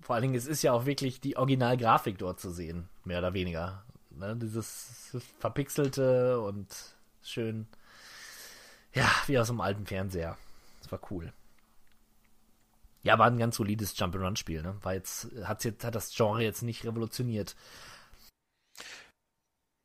Vor 0.00 0.14
allen 0.14 0.22
Dingen, 0.22 0.34
es 0.34 0.46
ist 0.46 0.62
ja 0.62 0.72
auch 0.72 0.86
wirklich 0.86 1.20
die 1.20 1.36
Originalgrafik 1.36 2.18
dort 2.18 2.40
zu 2.40 2.50
sehen, 2.50 2.88
mehr 3.04 3.18
oder 3.18 3.34
weniger. 3.34 3.84
Ne? 4.18 4.36
Dieses 4.36 5.16
verpixelte 5.38 6.40
und 6.40 6.68
schön, 7.22 7.66
ja, 8.92 9.10
wie 9.26 9.38
aus 9.38 9.50
einem 9.50 9.60
alten 9.60 9.86
Fernseher. 9.86 10.36
Das 10.82 10.92
war 10.92 11.00
cool. 11.10 11.32
Ja, 13.02 13.18
war 13.18 13.26
ein 13.26 13.38
ganz 13.38 13.56
solides 13.56 13.98
Jump-and-Run-Spiel, 13.98 14.62
ne? 14.62 14.76
War 14.82 14.94
jetzt, 14.94 15.28
hat's 15.44 15.64
jetzt, 15.64 15.84
hat 15.84 15.94
das 15.94 16.14
Genre 16.14 16.42
jetzt 16.42 16.62
nicht 16.62 16.84
revolutioniert. 16.84 17.56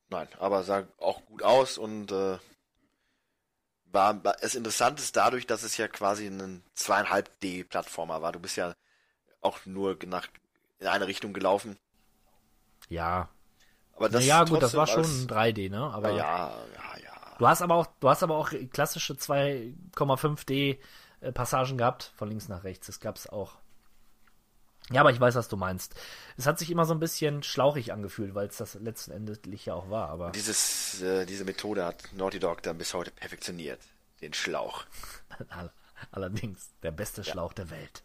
Nein, 0.10 0.28
aber 0.40 0.64
sah 0.64 0.88
auch 1.00 1.26
gut 1.26 1.42
aus 1.44 1.78
und 1.78 2.12
äh, 2.12 2.38
war, 3.86 4.24
war 4.24 4.36
es 4.42 4.56
interessant 4.56 5.00
ist 5.00 5.16
dadurch, 5.16 5.48
dass 5.48 5.64
es 5.64 5.78
ja 5.78 5.88
quasi 5.88 6.28
ein 6.28 6.64
zweieinhalb 6.76 7.40
D-Plattformer 7.40 8.22
war. 8.22 8.32
Du 8.32 8.40
bist 8.40 8.56
ja 8.56 8.76
auch 9.42 9.66
nur 9.66 9.98
nach 10.06 10.28
in 10.80 10.88
eine 10.88 11.08
Richtung 11.08 11.34
gelaufen. 11.34 11.78
Ja. 12.90 13.30
Aber 13.98 14.10
das 14.10 14.26
ja 14.26 14.44
gut, 14.44 14.62
das 14.62 14.76
war 14.76 14.88
schon 14.88 15.04
3D, 15.04 15.70
ne? 15.70 15.80
Aber 15.80 16.12
ja, 16.12 16.16
ja, 16.16 16.98
ja. 17.04 17.36
Du 17.40 17.48
hast 17.48 17.62
aber 17.62 17.76
auch, 17.76 17.88
du 18.00 18.10
hast 18.10 18.24
aber 18.24 18.38
auch 18.38 18.52
klassische 18.72 19.14
2,5D 19.14 20.78
äh, 21.22 21.32
Passagen 21.32 21.78
gehabt, 21.78 22.12
von 22.16 22.30
links 22.30 22.48
nach 22.48 22.64
rechts. 22.64 22.88
Das 22.88 23.00
gab's 23.00 23.28
auch. 23.28 23.58
Ja, 24.92 25.02
aber 25.02 25.12
ich 25.12 25.20
weiß, 25.20 25.36
was 25.36 25.50
du 25.50 25.58
meinst. 25.58 25.96
Es 26.38 26.46
hat 26.46 26.60
sich 26.60 26.72
immer 26.72 26.86
so 26.86 26.94
ein 26.94 27.00
bisschen 27.00 27.44
schlauchig 27.44 27.92
angefühlt, 27.92 28.36
weil 28.36 28.48
es 28.48 28.58
das 28.58 28.76
letzten 28.76 29.12
Endes 29.12 29.40
ja 29.66 29.74
auch 29.74 29.90
war. 29.90 30.10
Aber 30.10 30.32
Dieses, 30.32 31.02
äh, 31.02 31.26
diese 31.26 31.44
Methode 31.44 31.86
hat 31.86 32.04
Naughty 32.14 32.40
Dog 32.40 32.64
dann 32.64 32.78
bis 32.78 32.94
heute 32.94 33.12
perfektioniert. 33.12 33.80
Den 34.22 34.34
Schlauch. 34.34 34.86
allerdings 36.12 36.70
der 36.84 36.92
beste 36.92 37.24
Schlauch 37.24 37.54
der 37.54 37.70
Welt. 37.70 38.04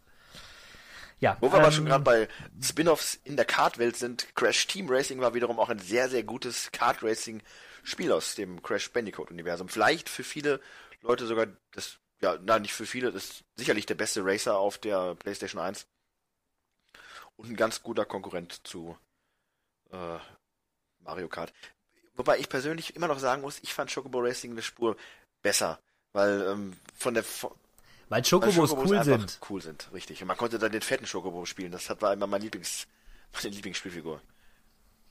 Ja, 1.23 1.37
Wo 1.41 1.53
wir 1.53 1.61
aber 1.61 1.71
schon 1.71 1.85
gerade 1.85 2.03
bei 2.03 2.29
Spin-offs 2.61 3.15
in 3.23 3.37
der 3.37 3.45
Kart-Welt 3.45 3.97
sind, 3.97 4.35
Crash 4.35 4.67
Team 4.67 4.89
Racing 4.91 5.21
war 5.21 5.35
wiederum 5.35 5.61
auch 5.61 5.69
ein 5.69 5.79
sehr, 5.79 6.09
sehr 6.09 6.25
gutes 6.25 6.73
Kart-Racing-Spiel 6.73 8.11
aus 8.11 8.35
dem 8.35 8.61
Crash 8.61 8.91
Bandicoot-Universum. 8.91 9.69
Vielleicht 9.69 10.09
für 10.09 10.25
viele 10.25 10.61
Leute 11.01 11.29
sogar 11.29 11.47
das, 11.71 12.01
ja, 12.21 12.37
nein, 12.43 12.63
nicht 12.63 12.75
für 12.75 12.87
viele, 12.87 13.13
das 13.13 13.27
ist 13.27 13.45
sicherlich 13.55 13.87
der 13.87 13.95
beste 13.95 14.25
Racer 14.25 14.59
auf 14.59 14.79
der 14.79 15.15
PlayStation 15.15 15.63
1. 15.63 15.87
Und 17.37 17.51
ein 17.51 17.57
ganz 17.57 17.85
guter 17.85 18.05
Konkurrent 18.05 18.67
zu 18.67 18.99
äh, 19.93 20.19
Mario 20.99 21.29
Kart. 21.29 21.53
Wobei 22.15 22.41
ich 22.41 22.49
persönlich 22.49 22.97
immer 22.97 23.07
noch 23.07 23.21
sagen 23.21 23.43
muss, 23.43 23.61
ich 23.63 23.73
fand 23.73 23.95
Chocobo 23.95 24.19
Racing 24.19 24.51
eine 24.51 24.63
Spur 24.63 24.97
besser. 25.41 25.79
Weil 26.13 26.43
ähm, 26.49 26.77
von 26.97 27.15
der 27.15 27.23
weil 28.13 28.23
Chocobos, 28.23 28.55
Chocobos 28.55 28.91
cool 28.91 29.05
sind. 29.05 29.39
Cool 29.49 29.63
sind, 29.63 29.91
richtig. 29.95 30.21
Und 30.21 30.29
man 30.29 30.37
konnte 30.37 30.59
dann 30.59 30.71
den 30.71 30.83
fetten 30.83 31.07
Chocobo 31.11 31.47
spielen. 31.47 31.73
Das 31.73 31.89
war 32.01 32.13
immer 32.13 32.27
mein 32.27 32.43
Lieblings, 32.43 32.87
meine 33.43 33.55
Lieblingsspielfigur. 33.55 34.21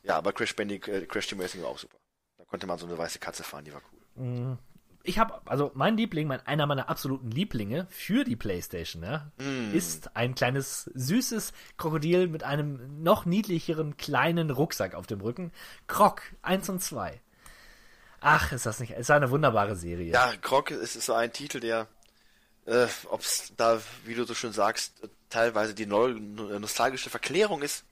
Ja, 0.04 0.18
aber 0.18 0.34
Crash 0.34 0.56
Bandicoot, 0.56 0.94
äh, 0.94 1.06
Crash 1.08 1.28
Team 1.28 1.42
Racing 1.42 1.64
war 1.64 1.70
auch 1.70 1.80
super. 1.80 1.98
Da 2.38 2.46
konnte 2.46 2.68
man 2.68 2.78
so 2.78 2.86
eine 2.86 2.96
weiße 2.96 3.18
Katze 3.18 3.44
fahren, 3.44 3.66
die 3.66 3.74
war 3.74 3.82
cool. 3.92 4.24
Mhm. 4.24 4.58
Ich 5.04 5.18
habe, 5.18 5.42
also 5.46 5.72
mein 5.74 5.98
Liebling, 5.98 6.28
mein, 6.28 6.46
einer 6.46 6.68
meiner 6.68 6.90
absoluten 6.90 7.32
Lieblinge 7.32 7.88
für 7.90 8.24
die 8.24 8.36
Playstation, 8.36 9.02
ja, 9.02 9.32
mm. 9.40 9.74
ist 9.74 10.16
ein 10.16 10.36
kleines, 10.36 10.92
süßes 10.94 11.54
Krokodil 11.78 12.28
mit 12.28 12.44
einem 12.44 13.02
noch 13.02 13.26
niedlicheren 13.26 13.98
kleinen 13.98 14.52
Rucksack 14.52 14.94
auf 14.94 15.08
dem 15.08 15.22
Rücken. 15.22 15.52
Krok 15.88 16.22
1 16.44 16.70
und 16.70 16.84
2. 16.84 17.20
Ach, 18.20 18.52
ist 18.52 18.68
das 18.68 18.80
nicht, 18.80 18.92
ist 18.92 19.10
eine 19.10 19.32
wunderbare 19.32 19.76
Serie. 19.76 20.14
Ja, 20.14 20.34
Krok 20.40 20.70
ist, 20.70 20.96
ist 20.96 21.08
so 21.08 21.14
ein 21.14 21.34
Titel, 21.34 21.62
der 21.62 21.88
äh, 22.66 22.88
ob 23.10 23.22
es 23.22 23.54
da, 23.58 23.82
wie 24.06 24.16
du 24.16 24.26
so 24.26 24.34
schön 24.34 24.54
sagst, 24.54 24.94
teilweise 25.30 25.74
die 25.74 25.86
neu, 25.86 26.14
nostalgische 26.14 27.10
Verklärung 27.10 27.62
ist 27.62 27.84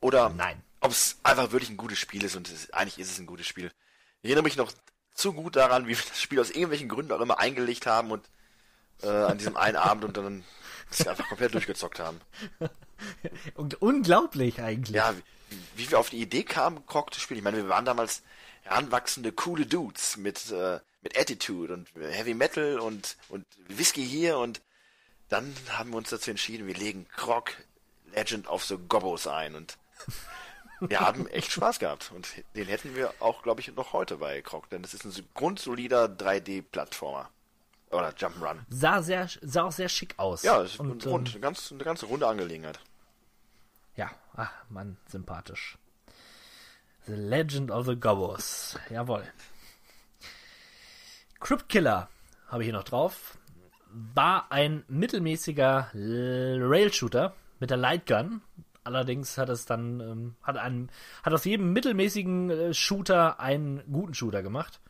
oder 0.00 0.30
Nein. 0.30 0.62
ob 0.80 0.92
es 0.92 1.18
einfach 1.22 1.52
wirklich 1.52 1.70
ein 1.70 1.76
gutes 1.76 1.98
Spiel 1.98 2.24
ist 2.24 2.36
und 2.36 2.48
es, 2.48 2.72
eigentlich 2.72 2.98
ist 2.98 3.10
es 3.10 3.18
ein 3.18 3.26
gutes 3.26 3.46
Spiel. 3.46 3.70
Ich 4.22 4.28
erinnere 4.28 4.44
mich 4.44 4.56
noch 4.56 4.72
zu 5.14 5.32
gut 5.32 5.56
daran, 5.56 5.86
wie 5.86 5.96
wir 5.96 6.04
das 6.08 6.20
Spiel 6.20 6.40
aus 6.40 6.50
irgendwelchen 6.50 6.88
Gründen 6.88 7.12
auch 7.12 7.20
immer 7.20 7.38
eingelegt 7.38 7.86
haben 7.86 8.10
und 8.10 8.28
äh, 9.02 9.08
an 9.08 9.38
diesem 9.38 9.56
einen 9.56 9.76
Abend 9.76 10.04
und 10.04 10.16
dann 10.16 10.44
das 10.90 11.06
einfach 11.06 11.28
komplett 11.28 11.54
durchgezockt 11.54 12.00
haben. 12.00 12.20
Und 13.54 13.82
unglaublich 13.82 14.60
eigentlich. 14.60 14.94
Ja, 14.94 15.14
wie, 15.48 15.58
wie 15.76 15.90
wir 15.90 15.98
auf 15.98 16.10
die 16.10 16.20
Idee 16.20 16.44
kamen, 16.44 16.86
Krog 16.86 17.12
zu 17.12 17.18
spielen. 17.20 17.38
Ich 17.38 17.44
meine, 17.44 17.56
wir 17.56 17.68
waren 17.68 17.84
damals 17.84 18.22
heranwachsende, 18.62 19.32
coole 19.32 19.66
Dudes 19.66 20.16
mit 20.16 20.52
äh, 20.52 20.78
mit 21.02 21.18
Attitude 21.18 21.72
und 21.72 21.88
Heavy 21.94 22.34
Metal 22.34 22.78
und, 22.78 23.16
und 23.28 23.44
Whisky 23.68 24.04
hier 24.04 24.38
und 24.38 24.60
dann 25.28 25.54
haben 25.70 25.90
wir 25.90 25.96
uns 25.96 26.10
dazu 26.10 26.30
entschieden, 26.30 26.66
wir 26.66 26.74
legen 26.74 27.06
Krog 27.16 27.52
Legend 28.14 28.48
of 28.48 28.64
the 28.64 28.76
Gobbos 28.88 29.26
ein 29.26 29.54
und 29.54 29.78
wir 30.80 31.00
haben 31.00 31.26
echt 31.28 31.52
Spaß 31.52 31.78
gehabt 31.78 32.12
und 32.14 32.28
den 32.54 32.66
hätten 32.66 32.94
wir 32.94 33.14
auch, 33.20 33.42
glaube 33.42 33.60
ich, 33.60 33.74
noch 33.74 33.92
heute 33.92 34.16
bei 34.16 34.42
Krog, 34.42 34.68
denn 34.70 34.84
es 34.84 34.94
ist 34.94 35.04
ein 35.04 35.28
grundsolider 35.34 36.04
3D-Plattformer. 36.04 37.30
Oder 37.90 38.08
Jump'n'Run. 38.08 38.60
Sah, 38.70 39.02
sehr, 39.02 39.28
sah 39.42 39.64
auch 39.64 39.72
sehr 39.72 39.90
schick 39.90 40.14
aus. 40.16 40.42
Ja, 40.42 40.62
ist 40.62 40.80
und, 40.80 41.04
rund, 41.04 41.28
ähm, 41.28 41.34
eine, 41.34 41.40
ganz, 41.40 41.70
eine 41.70 41.84
ganze 41.84 42.06
runde 42.06 42.26
Angelegenheit. 42.26 42.80
Ja, 43.96 44.10
ach, 44.34 44.50
Mann, 44.70 44.96
sympathisch. 45.08 45.76
The 47.06 47.12
Legend 47.12 47.70
of 47.70 47.84
the 47.86 47.96
Gobbos. 47.96 48.78
Jawohl. 48.88 49.24
Crypt 51.42 51.68
Killer 51.68 52.08
habe 52.46 52.62
ich 52.62 52.66
hier 52.68 52.72
noch 52.72 52.84
drauf. 52.84 53.36
War 54.14 54.46
ein 54.50 54.84
mittelmäßiger 54.86 55.90
Rail-Shooter 55.92 57.34
mit 57.58 57.70
der 57.70 57.76
Lightgun. 57.78 58.42
Allerdings 58.84 59.36
hat 59.38 59.48
es 59.48 59.66
dann, 59.66 60.00
ähm, 60.00 60.36
hat, 60.42 60.56
einen, 60.56 60.90
hat 61.24 61.32
aus 61.32 61.44
jedem 61.44 61.72
mittelmäßigen 61.72 62.50
äh, 62.50 62.74
Shooter 62.74 63.40
einen 63.40 63.82
guten 63.92 64.14
Shooter 64.14 64.42
gemacht. 64.42 64.80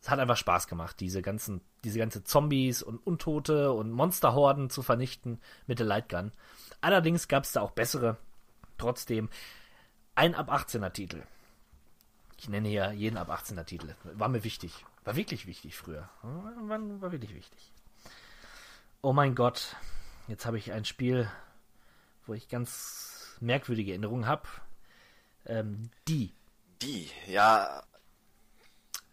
Es 0.00 0.08
hat 0.08 0.18
einfach 0.18 0.38
Spaß 0.38 0.66
gemacht, 0.66 0.98
diese 0.98 1.20
ganzen, 1.20 1.60
diese 1.84 1.98
ganze 1.98 2.24
Zombies 2.24 2.82
und 2.82 3.06
Untote 3.06 3.72
und 3.72 3.90
Monsterhorden 3.90 4.70
zu 4.70 4.82
vernichten 4.82 5.40
mit 5.66 5.78
der 5.78 5.86
Lightgun. 5.86 6.32
Allerdings 6.80 7.28
gab 7.28 7.44
es 7.44 7.52
da 7.52 7.60
auch 7.60 7.72
bessere. 7.72 8.16
Trotzdem 8.78 9.28
ein 10.14 10.34
ab 10.34 10.50
18er 10.50 10.90
Titel. 10.90 11.22
Ich 12.38 12.48
nenne 12.48 12.68
hier 12.68 12.92
jeden 12.92 13.18
ab 13.18 13.30
18er 13.30 13.64
Titel. 13.64 13.94
War 14.14 14.30
mir 14.30 14.42
wichtig. 14.42 14.86
War 15.04 15.16
wirklich 15.16 15.46
wichtig 15.46 15.76
früher. 15.76 16.08
War, 16.22 17.00
war 17.00 17.12
wirklich 17.12 17.34
wichtig. 17.34 17.72
Oh 19.02 19.12
mein 19.12 19.34
Gott. 19.34 19.76
Jetzt 20.28 20.46
habe 20.46 20.58
ich 20.58 20.72
ein 20.72 20.84
Spiel, 20.84 21.30
wo 22.26 22.34
ich 22.34 22.48
ganz 22.48 23.36
merkwürdige 23.40 23.92
Erinnerungen 23.92 24.26
habe. 24.26 24.46
Ähm, 25.46 25.90
die. 26.06 26.32
Die, 26.82 27.10
ja. 27.26 27.82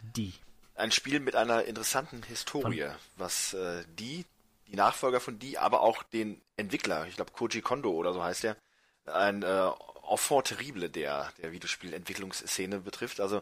Die. 0.01 0.33
Ein 0.75 0.91
Spiel 0.91 1.19
mit 1.19 1.35
einer 1.35 1.63
interessanten 1.63 2.21
Historie, 2.23 2.81
von, 2.81 2.95
was 3.15 3.53
äh, 3.53 3.83
die, 3.97 4.25
die 4.67 4.75
Nachfolger 4.75 5.19
von 5.19 5.39
die, 5.39 5.57
aber 5.57 5.81
auch 5.81 6.03
den 6.03 6.39
Entwickler, 6.55 7.07
ich 7.07 7.15
glaube 7.15 7.31
Koji 7.31 7.61
Kondo 7.61 7.91
oder 7.91 8.13
so 8.13 8.23
heißt 8.23 8.43
der, 8.43 8.57
ein 9.05 9.41
äh, 9.41 9.69
Enfant 10.09 10.47
terrible 10.47 10.89
der, 10.89 11.31
der 11.41 11.51
Videospielentwicklungsszene 11.51 12.79
betrifft. 12.79 13.19
Also 13.19 13.41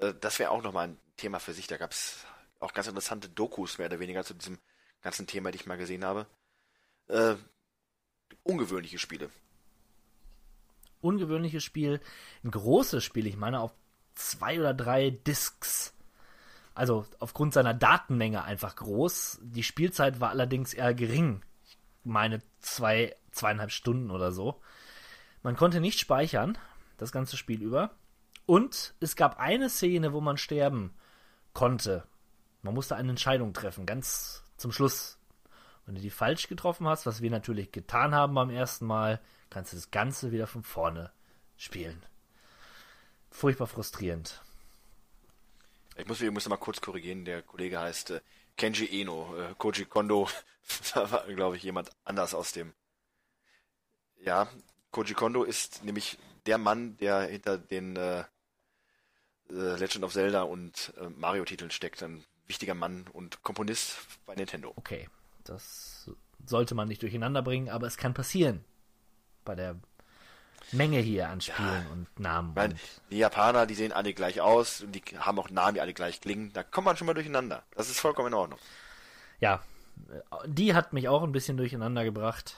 äh, 0.00 0.12
das 0.20 0.38
wäre 0.38 0.50
auch 0.50 0.62
nochmal 0.62 0.88
ein 0.88 1.00
Thema 1.16 1.38
für 1.40 1.52
sich. 1.52 1.66
Da 1.66 1.76
gab 1.76 1.92
es 1.92 2.24
auch 2.60 2.72
ganz 2.72 2.86
interessante 2.86 3.28
Dokus 3.28 3.78
mehr 3.78 3.88
oder 3.88 4.00
weniger 4.00 4.24
zu 4.24 4.34
diesem 4.34 4.58
ganzen 5.02 5.26
Thema, 5.26 5.50
die 5.50 5.56
ich 5.56 5.66
mal 5.66 5.78
gesehen 5.78 6.04
habe. 6.04 6.26
Äh, 7.08 7.36
ungewöhnliche 8.42 8.98
Spiele. 8.98 9.30
Ungewöhnliches 11.00 11.62
Spiel, 11.62 12.00
ein 12.42 12.50
großes 12.50 13.04
Spiel, 13.04 13.26
ich 13.26 13.36
meine 13.36 13.60
auf 13.60 13.72
zwei 14.14 14.58
oder 14.58 14.74
drei 14.74 15.10
Discs. 15.10 15.94
Also 16.74 17.06
aufgrund 17.20 17.54
seiner 17.54 17.74
Datenmenge 17.74 18.44
einfach 18.44 18.76
groß. 18.76 19.38
Die 19.42 19.62
Spielzeit 19.62 20.20
war 20.20 20.30
allerdings 20.30 20.74
eher 20.74 20.94
gering. 20.94 21.42
Ich 21.64 21.78
meine 22.02 22.42
zwei, 22.60 23.14
zweieinhalb 23.30 23.70
Stunden 23.70 24.10
oder 24.10 24.32
so. 24.32 24.60
Man 25.42 25.56
konnte 25.56 25.80
nicht 25.80 26.00
speichern, 26.00 26.58
das 26.98 27.12
ganze 27.12 27.36
Spiel 27.36 27.62
über. 27.62 27.94
Und 28.46 28.94
es 29.00 29.16
gab 29.16 29.38
eine 29.38 29.70
Szene, 29.70 30.12
wo 30.12 30.20
man 30.20 30.36
sterben 30.36 30.94
konnte. 31.56 32.06
Man 32.60 32.74
musste 32.74 32.96
eine 32.96 33.08
Entscheidung 33.08 33.54
treffen, 33.54 33.86
ganz 33.86 34.42
zum 34.58 34.72
Schluss. 34.72 35.16
Wenn 35.86 35.94
du 35.94 36.02
die 36.02 36.10
falsch 36.10 36.48
getroffen 36.48 36.86
hast, 36.86 37.06
was 37.06 37.22
wir 37.22 37.30
natürlich 37.30 37.72
getan 37.72 38.14
haben 38.14 38.34
beim 38.34 38.50
ersten 38.50 38.84
Mal, 38.84 39.22
kannst 39.48 39.72
du 39.72 39.76
das 39.76 39.90
Ganze 39.90 40.32
wieder 40.32 40.46
von 40.46 40.62
vorne 40.62 41.10
spielen. 41.56 42.04
Furchtbar 43.30 43.68
frustrierend. 43.68 44.42
Ich 45.96 46.06
muss, 46.06 46.20
ich 46.20 46.30
muss 46.30 46.46
mal 46.46 46.58
kurz 46.58 46.82
korrigieren, 46.82 47.24
der 47.24 47.40
Kollege 47.40 47.80
heißt 47.80 48.10
äh, 48.10 48.20
Kenji 48.58 49.00
Eno. 49.00 49.34
Äh, 49.38 49.54
Koji 49.56 49.86
Kondo, 49.86 50.28
da 50.94 51.10
war, 51.10 51.24
glaube 51.24 51.56
ich, 51.56 51.62
jemand 51.62 51.90
anders 52.04 52.34
aus 52.34 52.52
dem. 52.52 52.74
Ja, 54.18 54.46
Koji 54.90 55.14
Kondo 55.14 55.42
ist 55.42 55.84
nämlich 55.84 56.18
der 56.44 56.58
Mann, 56.58 56.98
der 56.98 57.22
hinter 57.22 57.56
den 57.56 57.96
äh, 57.96 58.24
Legend 59.48 60.04
of 60.04 60.12
Zelda 60.12 60.42
und 60.42 60.92
äh, 61.00 61.08
Mario-Titeln 61.08 61.70
steckt. 61.70 62.02
Ein 62.02 62.24
wichtiger 62.46 62.74
Mann 62.74 63.06
und 63.12 63.42
Komponist 63.42 63.98
bei 64.26 64.34
Nintendo. 64.34 64.72
Okay, 64.76 65.08
das 65.44 66.10
sollte 66.44 66.74
man 66.74 66.88
nicht 66.88 67.02
durcheinander 67.02 67.42
bringen, 67.42 67.68
aber 67.68 67.86
es 67.86 67.96
kann 67.96 68.14
passieren. 68.14 68.64
Bei 69.44 69.54
der 69.54 69.76
Menge 70.72 70.98
hier 70.98 71.28
an 71.28 71.40
Spielen 71.40 71.68
Ja. 71.86 71.92
und 71.92 72.20
Namen. 72.20 72.52
Meine, 72.54 72.74
und, 72.74 72.80
die 73.10 73.18
Japaner, 73.18 73.66
die 73.66 73.74
sehen 73.74 73.92
alle 73.92 74.12
gleich 74.14 74.40
aus 74.40 74.80
und 74.80 74.92
die 74.92 75.02
haben 75.18 75.38
auch 75.38 75.50
Namen, 75.50 75.74
die 75.74 75.80
alle 75.80 75.94
gleich 75.94 76.20
klingen. 76.20 76.52
Da 76.52 76.62
kommt 76.64 76.84
man 76.86 76.96
schon 76.96 77.06
mal 77.06 77.14
durcheinander. 77.14 77.62
Das 77.74 77.88
ist 77.88 78.00
vollkommen 78.00 78.28
in 78.28 78.34
Ordnung. 78.34 78.58
ja, 79.40 79.62
die 80.46 80.74
hat 80.74 80.92
mich 80.92 81.08
auch 81.08 81.22
ein 81.22 81.32
bisschen 81.32 81.56
durcheinander 81.56 82.04
gebracht 82.04 82.56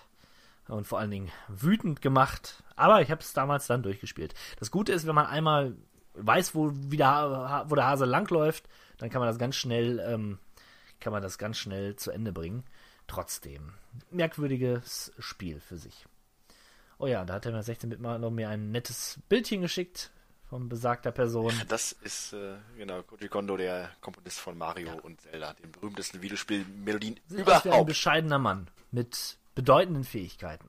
und 0.66 0.86
vor 0.86 0.98
allen 0.98 1.10
Dingen 1.10 1.31
wütend 1.48 2.02
gemacht. 2.02 2.62
Aber 2.77 3.01
ich 3.01 3.10
habe 3.10 3.20
es 3.20 3.32
damals 3.32 3.66
dann 3.69 3.82
durchgespielt. 3.82 4.35
Das 4.59 4.70
Gute 4.70 4.93
ist, 4.93 5.06
wenn 5.06 5.15
man 5.15 5.27
einmal 5.27 5.77
weiß, 6.20 6.55
wo, 6.55 6.70
wie 6.73 6.97
der, 6.97 7.07
Ha- 7.09 7.65
wo 7.69 7.74
der 7.74 7.86
Hase 7.86 8.05
langläuft, 8.05 8.69
dann 8.99 9.11
kann 9.11 9.20
man 9.20 9.28
das 9.28 9.39
ganz 9.39 9.57
schnell, 9.57 9.99
ähm, 10.01 10.39
kann 11.01 11.12
man 11.12 11.23
das 11.23 11.39
ganz 11.39 11.57
schnell 11.59 11.97
zu 11.97 12.11
Ende 12.11 12.32
bringen. 12.32 12.65
Trotzdem, 13.07 13.73
merkwürdiges 14.11 15.12
Spiel 15.19 15.61
für 15.61 15.78
sich. 15.78 16.07
Oh 16.99 17.07
ja, 17.07 17.24
da 17.24 17.35
hat 17.35 17.45
der 17.45 17.53
16-Bit 17.62 18.01
mal 18.01 18.19
noch 18.19 18.31
mir 18.31 18.49
ein 18.49 18.70
nettes 18.73 19.19
Bildchen 19.28 19.61
geschickt 19.62 20.11
von 20.51 20.69
besagter 20.69 21.12
Person. 21.12 21.53
Das 21.69 21.93
ist, 21.93 22.32
äh, 22.32 22.57
genau, 22.77 23.03
Koji 23.03 23.28
Kondo, 23.28 23.57
der 23.57 23.90
Komponist 24.01 24.40
von 24.40 24.59
Mario 24.59 24.90
und 25.03 25.20
Zelda, 25.20 25.53
den 25.55 25.70
berühmtesten 25.73 26.20
Videospielmelodien 26.23 27.20
wie 27.28 27.36
ein 27.36 27.43
überhaupt. 27.43 27.86
bescheidener 27.86 28.39
Mann 28.39 28.69
mit 28.90 29.39
bedeutenden 29.55 30.05
Fähigkeiten. 30.05 30.69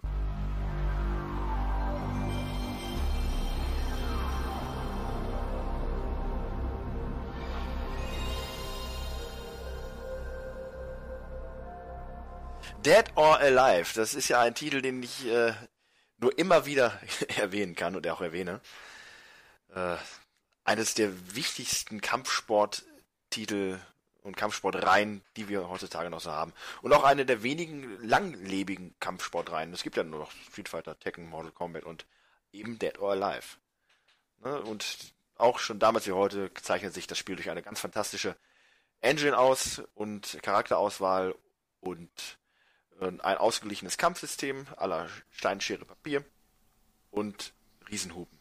Dead 12.85 13.05
or 13.15 13.37
Alive, 13.39 13.93
das 13.95 14.13
ist 14.13 14.29
ja 14.29 14.39
ein 14.39 14.55
Titel, 14.55 14.81
den 14.81 15.03
ich 15.03 15.25
äh, 15.27 15.53
nur 16.17 16.37
immer 16.37 16.65
wieder 16.65 16.97
erwähnen 17.37 17.75
kann 17.75 17.95
und 17.95 18.07
auch 18.07 18.21
erwähne. 18.21 18.61
Äh, 19.75 19.97
eines 20.63 20.93
der 20.93 21.35
wichtigsten 21.35 21.99
Kampfsporttitel 21.99 23.79
und 24.21 24.37
Kampfsportreihen, 24.37 25.21
die 25.35 25.49
wir 25.49 25.67
heutzutage 25.69 26.09
noch 26.09 26.21
so 26.21 26.31
haben. 26.31 26.53
Und 26.81 26.93
auch 26.93 27.03
eine 27.03 27.25
der 27.25 27.43
wenigen 27.43 28.01
langlebigen 28.01 28.95
Kampfsportreihen. 29.01 29.73
Es 29.73 29.83
gibt 29.83 29.97
ja 29.97 30.03
nur 30.03 30.19
noch 30.19 30.31
Street 30.31 30.69
Fighter, 30.69 30.97
Tekken, 30.97 31.27
Mortal 31.27 31.51
Kombat 31.51 31.83
und 31.83 32.05
eben 32.53 32.79
Dead 32.79 32.97
or 32.99 33.11
Alive. 33.11 33.57
Ne? 34.43 34.61
Und 34.61 35.13
auch 35.35 35.59
schon 35.59 35.79
damals 35.79 36.07
wie 36.07 36.13
heute 36.13 36.53
zeichnet 36.53 36.93
sich 36.93 37.07
das 37.07 37.17
Spiel 37.17 37.35
durch 37.35 37.49
eine 37.49 37.61
ganz 37.61 37.81
fantastische 37.81 38.37
Engine 39.01 39.37
aus 39.37 39.81
und 39.95 40.37
Charakterauswahl 40.41 41.35
und 41.81 42.38
ein 43.01 43.37
ausgeglichenes 43.37 43.97
Kampfsystem 43.97 44.67
aller 44.75 45.07
Stein, 45.31 45.61
Schere, 45.61 45.85
Papier 45.85 46.23
und 47.11 47.53
Riesenhupen. 47.89 48.37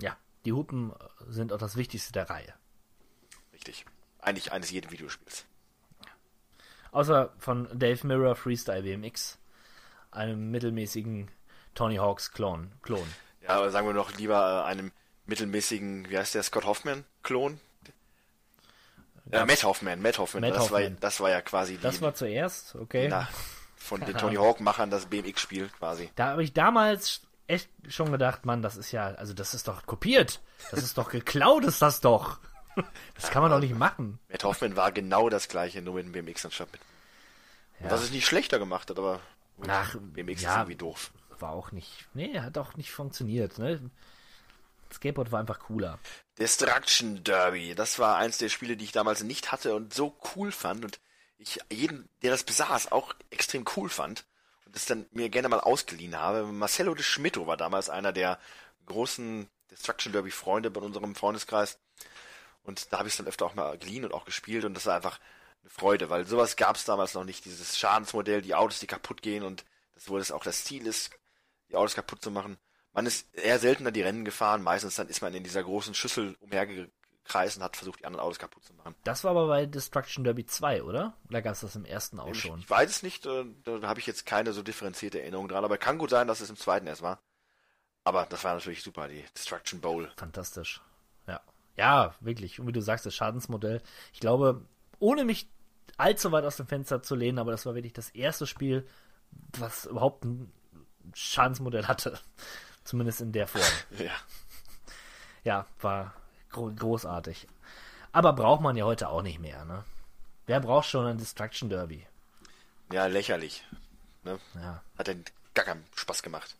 Ja, 0.00 0.16
die 0.44 0.52
Hupen 0.52 0.90
äh, 0.92 0.94
sind 1.28 1.52
auch 1.52 1.58
das 1.58 1.76
Wichtigste 1.76 2.12
der 2.12 2.28
Reihe. 2.28 2.54
Richtig. 3.52 3.86
Eigentlich 4.18 4.52
eines 4.52 4.70
jeden 4.70 4.90
Videospiels. 4.90 5.44
Außer 6.92 7.32
von 7.38 7.68
Dave 7.78 8.06
Mirror 8.06 8.36
Freestyle 8.36 8.82
BMX, 8.82 9.38
einem 10.10 10.50
mittelmäßigen 10.50 11.30
Tony 11.74 11.96
Hawks 11.96 12.32
Klon. 12.32 12.72
Klon. 12.82 13.06
Ja, 13.42 13.50
aber 13.50 13.70
sagen 13.70 13.86
wir 13.86 13.94
noch 13.94 14.12
lieber 14.16 14.64
äh, 14.64 14.68
einem 14.68 14.92
mittelmäßigen, 15.26 16.08
wie 16.08 16.18
heißt 16.18 16.34
der, 16.34 16.42
Scott 16.42 16.64
Hoffman-Klon? 16.64 17.60
Äh, 19.30 19.44
Matt 19.44 19.64
Hoffman, 19.64 20.00
Matt 20.00 20.18
Hoffman. 20.18 20.40
Matt 20.42 20.54
das, 20.54 20.70
War, 20.70 20.80
Hoffman. 20.80 20.96
das 21.00 21.20
war 21.20 21.30
ja 21.30 21.42
quasi 21.42 21.76
die, 21.76 21.82
Das 21.82 22.00
war 22.00 22.14
zuerst, 22.14 22.76
okay. 22.76 23.08
na, 23.08 23.28
von 23.86 24.00
den 24.00 24.16
Tony. 24.16 24.36
Hawk-Machern 24.36 24.90
das 24.90 25.06
BMX-Spiel 25.06 25.68
quasi. 25.68 26.10
Da 26.16 26.28
habe 26.28 26.42
ich 26.42 26.52
damals 26.52 27.22
echt 27.46 27.70
schon 27.88 28.12
gedacht, 28.12 28.44
Mann, 28.44 28.62
das 28.62 28.76
ist 28.76 28.92
ja, 28.92 29.06
also 29.06 29.32
das 29.32 29.54
ist 29.54 29.68
doch 29.68 29.86
kopiert. 29.86 30.40
Das 30.70 30.82
ist 30.82 30.98
doch 30.98 31.10
geklaut, 31.10 31.64
ist 31.64 31.82
das 31.82 32.00
doch. 32.00 32.38
Das 33.14 33.30
kann 33.30 33.40
man 33.40 33.50
doch 33.50 33.58
nicht 33.58 33.74
machen. 33.74 34.18
Matt 34.28 34.44
Hoffman 34.44 34.76
war 34.76 34.92
genau 34.92 35.30
das 35.30 35.48
gleiche, 35.48 35.80
nur 35.80 35.94
mit 35.94 36.04
dem 36.04 36.12
BMX 36.12 36.44
anstatt 36.44 36.70
mit. 36.72 36.80
Ja. 37.80 37.90
Was 37.90 38.02
es 38.02 38.10
nicht 38.10 38.26
schlechter 38.26 38.58
gemacht 38.58 38.90
hat, 38.90 38.98
aber 38.98 39.20
Ach, 39.66 39.96
BMX 39.98 40.42
ja. 40.42 40.50
ist 40.50 40.56
irgendwie 40.56 40.76
doof. 40.76 41.10
War 41.38 41.52
auch 41.52 41.72
nicht, 41.72 42.06
nee, 42.12 42.38
hat 42.38 42.58
auch 42.58 42.74
nicht 42.74 42.92
funktioniert, 42.92 43.58
ne? 43.58 43.90
Skateboard 44.92 45.32
war 45.32 45.40
einfach 45.40 45.58
cooler. 45.58 45.98
Destruction 46.38 47.24
Derby, 47.24 47.74
das 47.74 47.98
war 47.98 48.16
eins 48.16 48.36
der 48.36 48.50
Spiele, 48.50 48.76
die 48.76 48.84
ich 48.84 48.92
damals 48.92 49.22
nicht 49.22 49.52
hatte 49.52 49.74
und 49.74 49.94
so 49.94 50.14
cool 50.34 50.52
fand 50.52 50.84
und 50.84 51.00
ich 51.38 51.58
jeden, 51.70 52.08
der 52.22 52.30
das 52.30 52.44
besaß, 52.44 52.92
auch 52.92 53.14
extrem 53.30 53.64
cool 53.76 53.88
fand 53.88 54.24
und 54.64 54.74
das 54.74 54.86
dann 54.86 55.06
mir 55.12 55.28
gerne 55.28 55.48
mal 55.48 55.60
ausgeliehen 55.60 56.16
habe. 56.16 56.44
Marcelo 56.46 56.94
de 56.94 57.04
Schmitto 57.04 57.46
war 57.46 57.56
damals 57.56 57.90
einer 57.90 58.12
der 58.12 58.38
großen 58.86 59.48
Destruction 59.70 60.12
Derby 60.12 60.30
Freunde 60.30 60.70
bei 60.70 60.80
unserem 60.80 61.14
Freundeskreis 61.14 61.78
und 62.62 62.92
da 62.92 62.98
habe 62.98 63.08
ich 63.08 63.14
es 63.14 63.18
dann 63.18 63.26
öfter 63.26 63.46
auch 63.46 63.54
mal 63.54 63.78
geliehen 63.78 64.04
und 64.04 64.14
auch 64.14 64.24
gespielt 64.24 64.64
und 64.64 64.74
das 64.74 64.86
war 64.86 64.96
einfach 64.96 65.20
eine 65.62 65.70
Freude, 65.70 66.10
weil 66.10 66.26
sowas 66.26 66.56
gab 66.56 66.76
es 66.76 66.84
damals 66.84 67.14
noch 67.14 67.24
nicht, 67.24 67.44
dieses 67.44 67.78
Schadensmodell, 67.78 68.42
die 68.42 68.54
Autos, 68.54 68.80
die 68.80 68.86
kaputt 68.86 69.22
gehen 69.22 69.42
und 69.42 69.64
das, 69.94 70.08
wo 70.08 70.18
das 70.18 70.30
auch 70.30 70.44
das 70.44 70.64
Ziel 70.64 70.86
ist, 70.86 71.10
die 71.68 71.76
Autos 71.76 71.94
kaputt 71.94 72.22
zu 72.22 72.30
machen. 72.30 72.58
Man 72.92 73.06
ist 73.06 73.34
eher 73.34 73.58
seltener 73.58 73.90
die 73.90 74.02
Rennen 74.02 74.24
gefahren, 74.24 74.62
meistens 74.62 74.96
dann 74.96 75.08
ist 75.08 75.20
man 75.20 75.34
in 75.34 75.44
dieser 75.44 75.62
großen 75.62 75.94
Schüssel 75.94 76.36
umhergekreist 77.26 77.56
und 77.58 77.62
hat 77.64 77.76
versucht, 77.76 78.00
die 78.00 78.04
anderen 78.04 78.24
Autos 78.24 78.38
kaputt 78.38 78.64
zu 78.64 78.72
machen. 78.74 78.94
Das 79.04 79.24
war 79.24 79.32
aber 79.32 79.46
bei 79.48 79.66
Destruction 79.66 80.24
Derby 80.24 80.46
2, 80.46 80.82
oder? 80.82 81.14
Oder 81.28 81.42
gab 81.42 81.52
es 81.52 81.60
das 81.60 81.76
im 81.76 81.84
ersten 81.84 82.20
auch 82.20 82.28
Ich, 82.28 82.40
schon? 82.40 82.58
ich 82.60 82.70
weiß 82.70 82.88
es 82.90 83.02
nicht, 83.02 83.26
äh, 83.26 83.44
da 83.64 83.82
habe 83.82 84.00
ich 84.00 84.06
jetzt 84.06 84.26
keine 84.26 84.52
so 84.52 84.62
differenzierte 84.62 85.20
Erinnerung 85.20 85.48
dran, 85.48 85.64
aber 85.64 85.78
kann 85.78 85.98
gut 85.98 86.10
sein, 86.10 86.26
dass 86.28 86.40
es 86.40 86.50
im 86.50 86.56
zweiten 86.56 86.86
erst 86.86 87.02
war. 87.02 87.20
Aber 88.04 88.26
das 88.26 88.44
war 88.44 88.54
natürlich 88.54 88.82
super, 88.82 89.08
die 89.08 89.24
Destruction 89.36 89.80
Bowl. 89.80 90.10
Fantastisch. 90.16 90.80
Ja. 91.26 91.40
Ja, 91.76 92.14
wirklich. 92.20 92.60
Und 92.60 92.68
wie 92.68 92.72
du 92.72 92.80
sagst, 92.80 93.04
das 93.04 93.14
Schadensmodell. 93.14 93.82
Ich 94.12 94.20
glaube, 94.20 94.64
ohne 95.00 95.24
mich 95.24 95.48
allzu 95.96 96.30
weit 96.30 96.44
aus 96.44 96.56
dem 96.56 96.68
Fenster 96.68 97.02
zu 97.02 97.16
lehnen, 97.16 97.38
aber 97.38 97.50
das 97.50 97.66
war 97.66 97.74
wirklich 97.74 97.92
das 97.94 98.10
erste 98.10 98.46
Spiel, 98.46 98.86
was 99.58 99.86
überhaupt 99.86 100.24
ein 100.24 100.52
Schadensmodell 101.14 101.86
hatte. 101.86 102.18
Zumindest 102.84 103.20
in 103.20 103.32
der 103.32 103.48
Form. 103.48 103.64
Ja. 103.98 104.12
Ja, 105.42 105.66
war 105.80 106.12
großartig. 106.56 107.46
Aber 108.12 108.32
braucht 108.32 108.60
man 108.62 108.76
ja 108.76 108.84
heute 108.84 109.08
auch 109.08 109.22
nicht 109.22 109.38
mehr, 109.40 109.64
ne? 109.64 109.84
Wer 110.46 110.60
braucht 110.60 110.88
schon 110.88 111.06
ein 111.06 111.18
Destruction 111.18 111.68
Derby? 111.68 112.06
ja, 112.92 113.06
lächerlich. 113.06 113.64
Ne? 114.22 114.38
Ja, 114.54 114.82
Hat 114.96 115.08
dann 115.08 115.24
gar 115.54 115.64
keinen 115.64 115.84
Spaß 115.94 116.22
gemacht. 116.22 116.56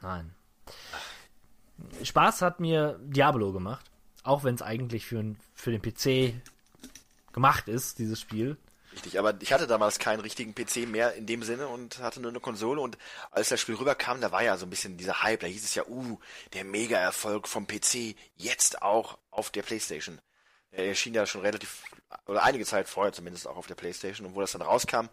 nein. 0.00 0.34
Spaß 2.02 2.42
hat 2.42 2.60
mir 2.60 2.98
Diablo 3.02 3.52
gemacht. 3.52 3.84
Auch 4.22 4.44
wenn 4.44 4.54
es 4.54 4.62
eigentlich 4.62 5.06
für, 5.06 5.34
für 5.54 5.76
den 5.76 5.82
PC 5.82 6.34
gemacht 7.32 7.68
ist, 7.68 7.98
dieses 7.98 8.20
Spiel. 8.20 8.56
Richtig, 8.92 9.18
aber 9.18 9.34
ich 9.40 9.52
hatte 9.52 9.66
damals 9.66 9.98
keinen 9.98 10.20
richtigen 10.20 10.54
PC 10.54 10.88
mehr 10.88 11.14
in 11.14 11.26
dem 11.26 11.42
Sinne 11.42 11.66
und 11.66 11.98
hatte 11.98 12.20
nur 12.20 12.30
eine 12.30 12.38
Konsole 12.38 12.80
und 12.80 12.96
als 13.32 13.48
das 13.48 13.60
Spiel 13.60 13.74
rüberkam, 13.74 14.20
da 14.20 14.30
war 14.30 14.44
ja 14.44 14.56
so 14.56 14.66
ein 14.66 14.70
bisschen 14.70 14.96
dieser 14.96 15.22
Hype, 15.24 15.40
da 15.40 15.48
hieß 15.48 15.64
es 15.64 15.74
ja, 15.74 15.84
uh, 15.88 16.20
der 16.52 16.64
Mega-Erfolg 16.64 17.48
vom 17.48 17.66
PC, 17.66 18.14
jetzt 18.36 18.82
auch 18.82 19.18
auf 19.34 19.50
der 19.50 19.62
Playstation. 19.62 20.20
Der 20.72 20.86
erschien 20.86 21.14
ja 21.14 21.26
schon 21.26 21.42
relativ, 21.42 21.84
oder 22.26 22.42
einige 22.42 22.64
Zeit 22.64 22.88
vorher 22.88 23.12
zumindest 23.12 23.46
auch 23.46 23.56
auf 23.56 23.66
der 23.66 23.74
Playstation 23.74 24.26
und 24.26 24.34
wo 24.34 24.40
das 24.40 24.52
dann 24.52 24.62
rauskam, 24.62 25.06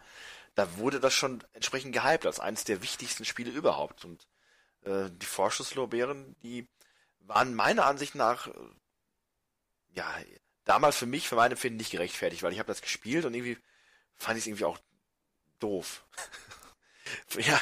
da 0.55 0.77
wurde 0.77 0.99
das 0.99 1.13
schon 1.13 1.43
entsprechend 1.53 1.93
gehypt 1.93 2.25
als 2.25 2.39
eines 2.39 2.63
der 2.63 2.81
wichtigsten 2.81 3.25
Spiele 3.25 3.51
überhaupt 3.51 4.05
und 4.05 4.27
äh, 4.83 5.09
die 5.09 5.25
Vorschusslorbeeren, 5.25 6.35
die 6.41 6.67
waren 7.19 7.53
meiner 7.53 7.85
Ansicht 7.85 8.15
nach, 8.15 8.47
äh, 8.47 8.53
ja, 9.93 10.07
damals 10.63 10.97
für 10.97 11.05
mich, 11.05 11.27
für 11.27 11.35
meine 11.35 11.53
Empfinden 11.53 11.77
nicht 11.77 11.91
gerechtfertigt, 11.91 12.43
weil 12.43 12.53
ich 12.53 12.59
habe 12.59 12.67
das 12.67 12.81
gespielt 12.81 13.25
und 13.25 13.33
irgendwie 13.33 13.57
fand 14.15 14.37
ich 14.37 14.43
es 14.43 14.47
irgendwie 14.47 14.65
auch 14.65 14.79
doof. 15.59 16.05
ja, 17.39 17.59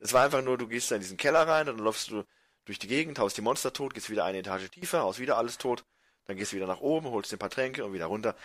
es 0.00 0.12
war 0.12 0.24
einfach 0.24 0.42
nur, 0.42 0.58
du 0.58 0.68
gehst 0.68 0.90
da 0.90 0.96
in 0.96 1.00
diesen 1.00 1.16
Keller 1.16 1.46
rein 1.46 1.68
und 1.68 1.78
dann 1.78 1.84
läufst 1.84 2.10
du 2.10 2.24
durch 2.64 2.78
die 2.78 2.88
Gegend, 2.88 3.18
haust 3.18 3.36
die 3.36 3.42
Monster 3.42 3.72
tot, 3.72 3.94
gehst 3.94 4.10
wieder 4.10 4.24
eine 4.24 4.38
Etage 4.38 4.70
tiefer, 4.70 5.02
haust 5.02 5.18
wieder 5.18 5.38
alles 5.38 5.58
tot, 5.58 5.84
dann 6.28 6.36
gehst 6.36 6.52
du 6.52 6.56
wieder 6.56 6.66
nach 6.66 6.80
oben, 6.80 7.08
holst 7.08 7.32
dir 7.32 7.36
ein 7.36 7.40
paar 7.40 7.50
Tränke 7.50 7.84
und 7.84 7.94
wieder 7.94 8.06
runter. 8.06 8.36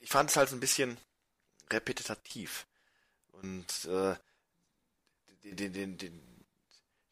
Ich 0.00 0.10
fand 0.10 0.28
es 0.28 0.36
halt 0.36 0.50
ein 0.52 0.60
bisschen 0.60 0.98
repetitiv. 1.70 2.66
Und 3.30 3.84
äh, 3.84 4.16
den, 5.44 5.56
den, 5.56 5.72
den, 5.72 5.98
den 5.98 6.44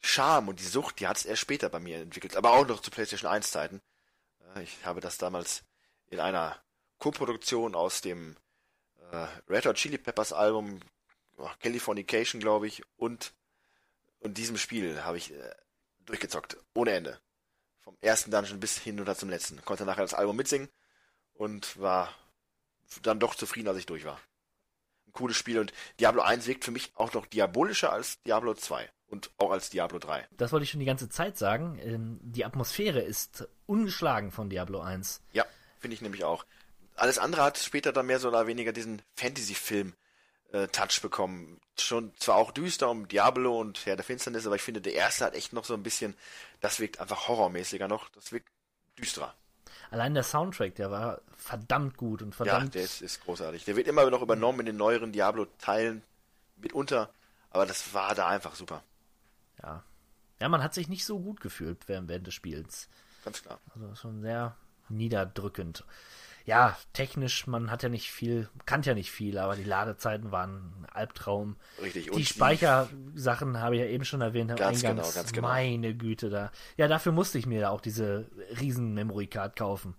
Charme 0.01 0.49
und 0.49 0.59
die 0.59 0.65
Sucht, 0.65 0.99
die 0.99 1.07
hat 1.07 1.15
es 1.15 1.25
erst 1.25 1.41
später 1.41 1.69
bei 1.69 1.79
mir 1.79 1.99
entwickelt, 1.99 2.35
aber 2.35 2.51
auch 2.51 2.67
noch 2.67 2.81
zu 2.81 2.91
PlayStation 2.91 3.31
1 3.31 3.49
Zeiten. 3.51 3.81
Äh, 4.55 4.63
Ich 4.63 4.85
habe 4.85 4.99
das 4.99 5.17
damals 5.17 5.63
in 6.07 6.19
einer 6.19 6.61
Co-Produktion 6.99 7.73
aus 7.73 8.01
dem 8.01 8.35
äh, 9.11 9.27
Red 9.49 9.65
Hot 9.65 9.77
Chili 9.77 9.97
Peppers 9.97 10.33
Album 10.33 10.81
oh, 11.37 11.49
Californication, 11.59 12.41
glaube 12.41 12.67
ich, 12.67 12.83
und, 12.97 13.33
und 14.19 14.37
diesem 14.37 14.57
Spiel 14.57 15.03
habe 15.03 15.17
ich 15.17 15.31
äh, 15.33 15.55
durchgezockt. 16.05 16.57
Ohne 16.73 16.91
Ende. 16.91 17.19
Vom 17.85 17.95
ersten 18.01 18.31
Dungeon 18.31 18.59
bis 18.59 18.79
hin 18.79 18.99
oder 18.99 19.15
zum 19.15 19.29
letzten. 19.29 19.63
Konnte 19.63 19.85
nachher 19.85 20.01
das 20.01 20.15
Album 20.15 20.35
mitsingen 20.35 20.69
und 21.35 21.79
war 21.79 22.13
dann 23.03 23.19
doch 23.19 23.35
zufrieden, 23.35 23.67
als 23.67 23.77
ich 23.77 23.85
durch 23.85 24.05
war. 24.05 24.19
Ein 25.07 25.13
cooles 25.13 25.37
Spiel 25.37 25.59
und 25.59 25.71
Diablo 25.99 26.23
1 26.23 26.47
wirkt 26.47 26.65
für 26.65 26.71
mich 26.71 26.91
auch 26.95 27.13
noch 27.13 27.27
diabolischer 27.27 27.93
als 27.93 28.21
Diablo 28.23 28.55
2 28.55 28.89
und 29.07 29.29
auch 29.37 29.51
als 29.51 29.69
Diablo 29.69 29.99
3. 29.99 30.27
Das 30.31 30.51
wollte 30.51 30.63
ich 30.63 30.71
schon 30.71 30.79
die 30.79 30.85
ganze 30.87 31.09
Zeit 31.09 31.37
sagen. 31.37 31.79
Ähm, 31.83 32.19
die 32.23 32.43
Atmosphäre 32.43 33.01
ist 33.01 33.47
ungeschlagen 33.67 34.31
von 34.31 34.49
Diablo 34.49 34.81
1. 34.81 35.21
Ja, 35.33 35.45
finde 35.79 35.93
ich 35.93 36.01
nämlich 36.01 36.23
auch. 36.23 36.45
Alles 36.95 37.19
andere 37.19 37.43
hat 37.43 37.59
später 37.59 37.93
dann 37.93 38.07
mehr 38.07 38.19
so 38.19 38.29
oder 38.29 38.47
weniger 38.47 38.71
diesen 38.71 39.03
Fantasy-Film 39.13 39.93
äh, 40.51 40.67
Touch 40.69 41.01
bekommen. 41.01 41.59
Schon 41.77 42.13
zwar 42.17 42.37
auch 42.37 42.51
düster 42.51 42.89
um 42.89 43.07
Diablo 43.07 43.59
und 43.59 43.85
Herr 43.85 43.97
der 43.97 44.05
Finsternis, 44.05 44.47
aber 44.47 44.55
ich 44.55 44.61
finde, 44.61 44.81
der 44.81 44.93
erste 44.93 45.25
hat 45.25 45.35
echt 45.35 45.53
noch 45.53 45.65
so 45.65 45.73
ein 45.73 45.83
bisschen, 45.83 46.15
das 46.65 46.79
wirkt 46.79 46.99
einfach 46.99 47.27
horrormäßiger 47.27 47.87
noch, 47.87 48.09
das 48.09 48.31
wirkt 48.31 48.49
düsterer. 48.97 49.35
Allein 49.91 50.15
der 50.15 50.23
Soundtrack, 50.23 50.73
der 50.73 50.89
war 50.89 51.21
verdammt 51.37 51.95
gut 51.95 52.23
und 52.23 52.33
verdammt. 52.33 52.73
Ja, 52.73 52.79
der 52.79 52.83
ist, 52.83 53.03
ist 53.03 53.23
großartig. 53.23 53.65
Der 53.65 53.75
wird 53.75 53.87
immer 53.87 54.09
noch 54.09 54.23
übernommen 54.23 54.61
in 54.61 54.65
den 54.65 54.77
neueren 54.77 55.11
Diablo-Teilen 55.11 56.01
mitunter, 56.55 57.11
aber 57.51 57.67
das 57.67 57.93
war 57.93 58.15
da 58.15 58.29
einfach 58.29 58.55
super. 58.55 58.83
Ja. 59.61 59.83
Ja, 60.39 60.49
man 60.49 60.63
hat 60.63 60.73
sich 60.73 60.89
nicht 60.89 61.05
so 61.05 61.19
gut 61.19 61.39
gefühlt 61.39 61.87
während, 61.87 62.09
während 62.09 62.25
des 62.25 62.33
Spiels. 62.33 62.89
Ganz 63.23 63.43
klar. 63.43 63.59
Also 63.75 63.93
schon 63.93 64.21
sehr 64.23 64.57
niederdrückend 64.89 65.83
ja, 66.45 66.77
technisch, 66.93 67.47
man 67.47 67.71
hat 67.71 67.81
ja 67.81 67.89
nicht 67.89 68.11
viel, 68.11 68.47
kannte 68.67 68.91
ja 68.91 68.93
nicht 68.93 69.11
viel, 69.11 69.39
aber 69.39 69.55
die 69.55 69.63
Ladezeiten 69.63 70.31
waren 70.31 70.73
ein 70.81 70.85
Albtraum. 70.91 71.55
Richtig. 71.81 72.11
Die 72.11 72.25
Speichersachen 72.25 73.59
habe 73.59 73.75
ich 73.75 73.81
ja 73.81 73.87
eben 73.87 74.05
schon 74.05 74.21
erwähnt, 74.21 74.55
ganz 74.55 74.83
Eingangs, 74.83 75.07
genau, 75.07 75.15
ganz 75.15 75.33
genau. 75.33 75.47
Meine 75.47 75.95
Güte 75.95 76.29
da. 76.29 76.51
Ja, 76.77 76.87
dafür 76.87 77.13
musste 77.13 77.39
ich 77.39 77.47
mir 77.47 77.61
ja 77.61 77.69
auch 77.71 77.81
diese 77.81 78.29
riesen 78.61 78.93
Memory 78.93 79.25
Card 79.25 79.55
kaufen. 79.55 79.95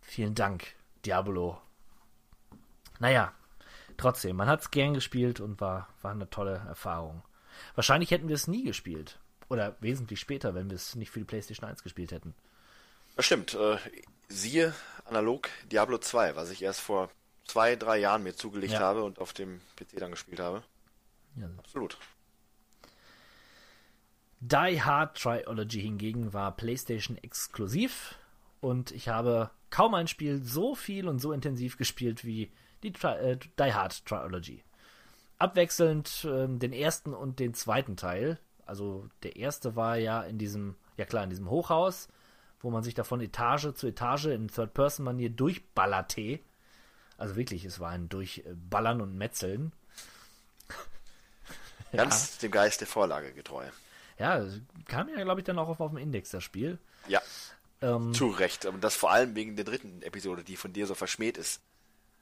Vielen 0.00 0.34
Dank, 0.34 0.74
Diablo. 1.06 1.60
Naja, 2.98 3.32
trotzdem, 3.96 4.34
man 4.34 4.48
hat 4.48 4.60
es 4.60 4.72
gern 4.72 4.92
gespielt 4.92 5.38
und 5.38 5.60
war, 5.60 5.88
war 6.02 6.10
eine 6.10 6.28
tolle 6.30 6.62
Erfahrung. 6.66 7.22
Wahrscheinlich 7.76 8.10
hätten 8.10 8.26
wir 8.26 8.34
es 8.34 8.48
nie 8.48 8.64
gespielt. 8.64 9.20
Oder 9.48 9.76
wesentlich 9.80 10.18
später, 10.18 10.54
wenn 10.54 10.68
wir 10.68 10.74
es 10.74 10.96
nicht 10.96 11.10
für 11.10 11.20
die 11.20 11.26
PlayStation 11.26 11.68
1 11.68 11.84
gespielt 11.84 12.10
hätten. 12.10 12.34
Das 13.14 13.26
stimmt. 13.26 13.56
Siehe 14.28 14.74
analog 15.04 15.48
Diablo 15.70 15.98
2, 15.98 16.36
was 16.36 16.50
ich 16.50 16.62
erst 16.62 16.80
vor 16.80 17.10
zwei, 17.46 17.76
drei 17.76 17.98
Jahren 17.98 18.22
mir 18.22 18.34
zugelegt 18.34 18.74
ja. 18.74 18.80
habe 18.80 19.04
und 19.04 19.18
auf 19.18 19.32
dem 19.32 19.60
PC 19.76 19.98
dann 19.98 20.10
gespielt 20.10 20.40
habe. 20.40 20.62
Ja. 21.36 21.48
Absolut. 21.58 21.98
Die 24.40 24.82
Hard 24.82 25.18
Trilogy 25.18 25.80
hingegen 25.80 26.32
war 26.32 26.56
PlayStation 26.56 27.16
exklusiv 27.18 28.16
und 28.60 28.90
ich 28.90 29.08
habe 29.08 29.50
kaum 29.70 29.94
ein 29.94 30.06
Spiel 30.06 30.42
so 30.42 30.74
viel 30.74 31.08
und 31.08 31.18
so 31.18 31.32
intensiv 31.32 31.78
gespielt 31.78 32.24
wie 32.24 32.52
die 32.82 32.92
Tri 32.92 33.14
äh, 33.16 33.38
Die 33.58 33.72
Hard 33.72 34.04
Trilogy. 34.04 34.62
Abwechselnd 35.38 36.24
äh, 36.24 36.46
den 36.46 36.72
ersten 36.72 37.14
und 37.14 37.40
den 37.40 37.54
zweiten 37.54 37.96
Teil. 37.96 38.38
Also 38.66 39.08
der 39.22 39.36
erste 39.36 39.76
war 39.76 39.96
ja 39.96 40.22
in 40.22 40.38
diesem, 40.38 40.76
ja 40.96 41.04
klar, 41.04 41.24
in 41.24 41.30
diesem 41.30 41.50
Hochhaus 41.50 42.08
wo 42.64 42.70
man 42.70 42.82
sich 42.82 42.94
da 42.94 43.04
von 43.04 43.20
Etage 43.20 43.74
zu 43.74 43.86
Etage 43.86 44.26
in 44.26 44.48
Third-Person-Manier 44.48 45.30
durchballerte. 45.30 46.40
Also 47.18 47.36
wirklich, 47.36 47.64
es 47.64 47.78
war 47.78 47.90
ein 47.90 48.08
Durchballern 48.08 49.00
und 49.00 49.16
Metzeln. 49.16 49.72
Ganz 51.92 52.36
ja. 52.36 52.48
dem 52.48 52.50
Geist 52.50 52.80
der 52.80 52.88
Vorlage 52.88 53.32
getreu. 53.32 53.66
Ja, 54.18 54.44
kam 54.86 55.08
ja, 55.10 55.22
glaube 55.22 55.40
ich, 55.40 55.44
dann 55.44 55.58
auch 55.58 55.68
auf, 55.68 55.80
auf 55.80 55.90
dem 55.90 55.98
Index, 55.98 56.30
das 56.30 56.42
Spiel. 56.42 56.78
Ja. 57.06 57.20
Ähm, 57.82 58.14
Zu 58.14 58.28
Recht. 58.28 58.64
Und 58.64 58.82
das 58.82 58.96
vor 58.96 59.10
allem 59.10 59.34
wegen 59.34 59.56
der 59.56 59.66
dritten 59.66 60.00
Episode, 60.02 60.42
die 60.42 60.56
von 60.56 60.72
dir 60.72 60.86
so 60.86 60.94
verschmäht 60.94 61.36
ist. 61.36 61.60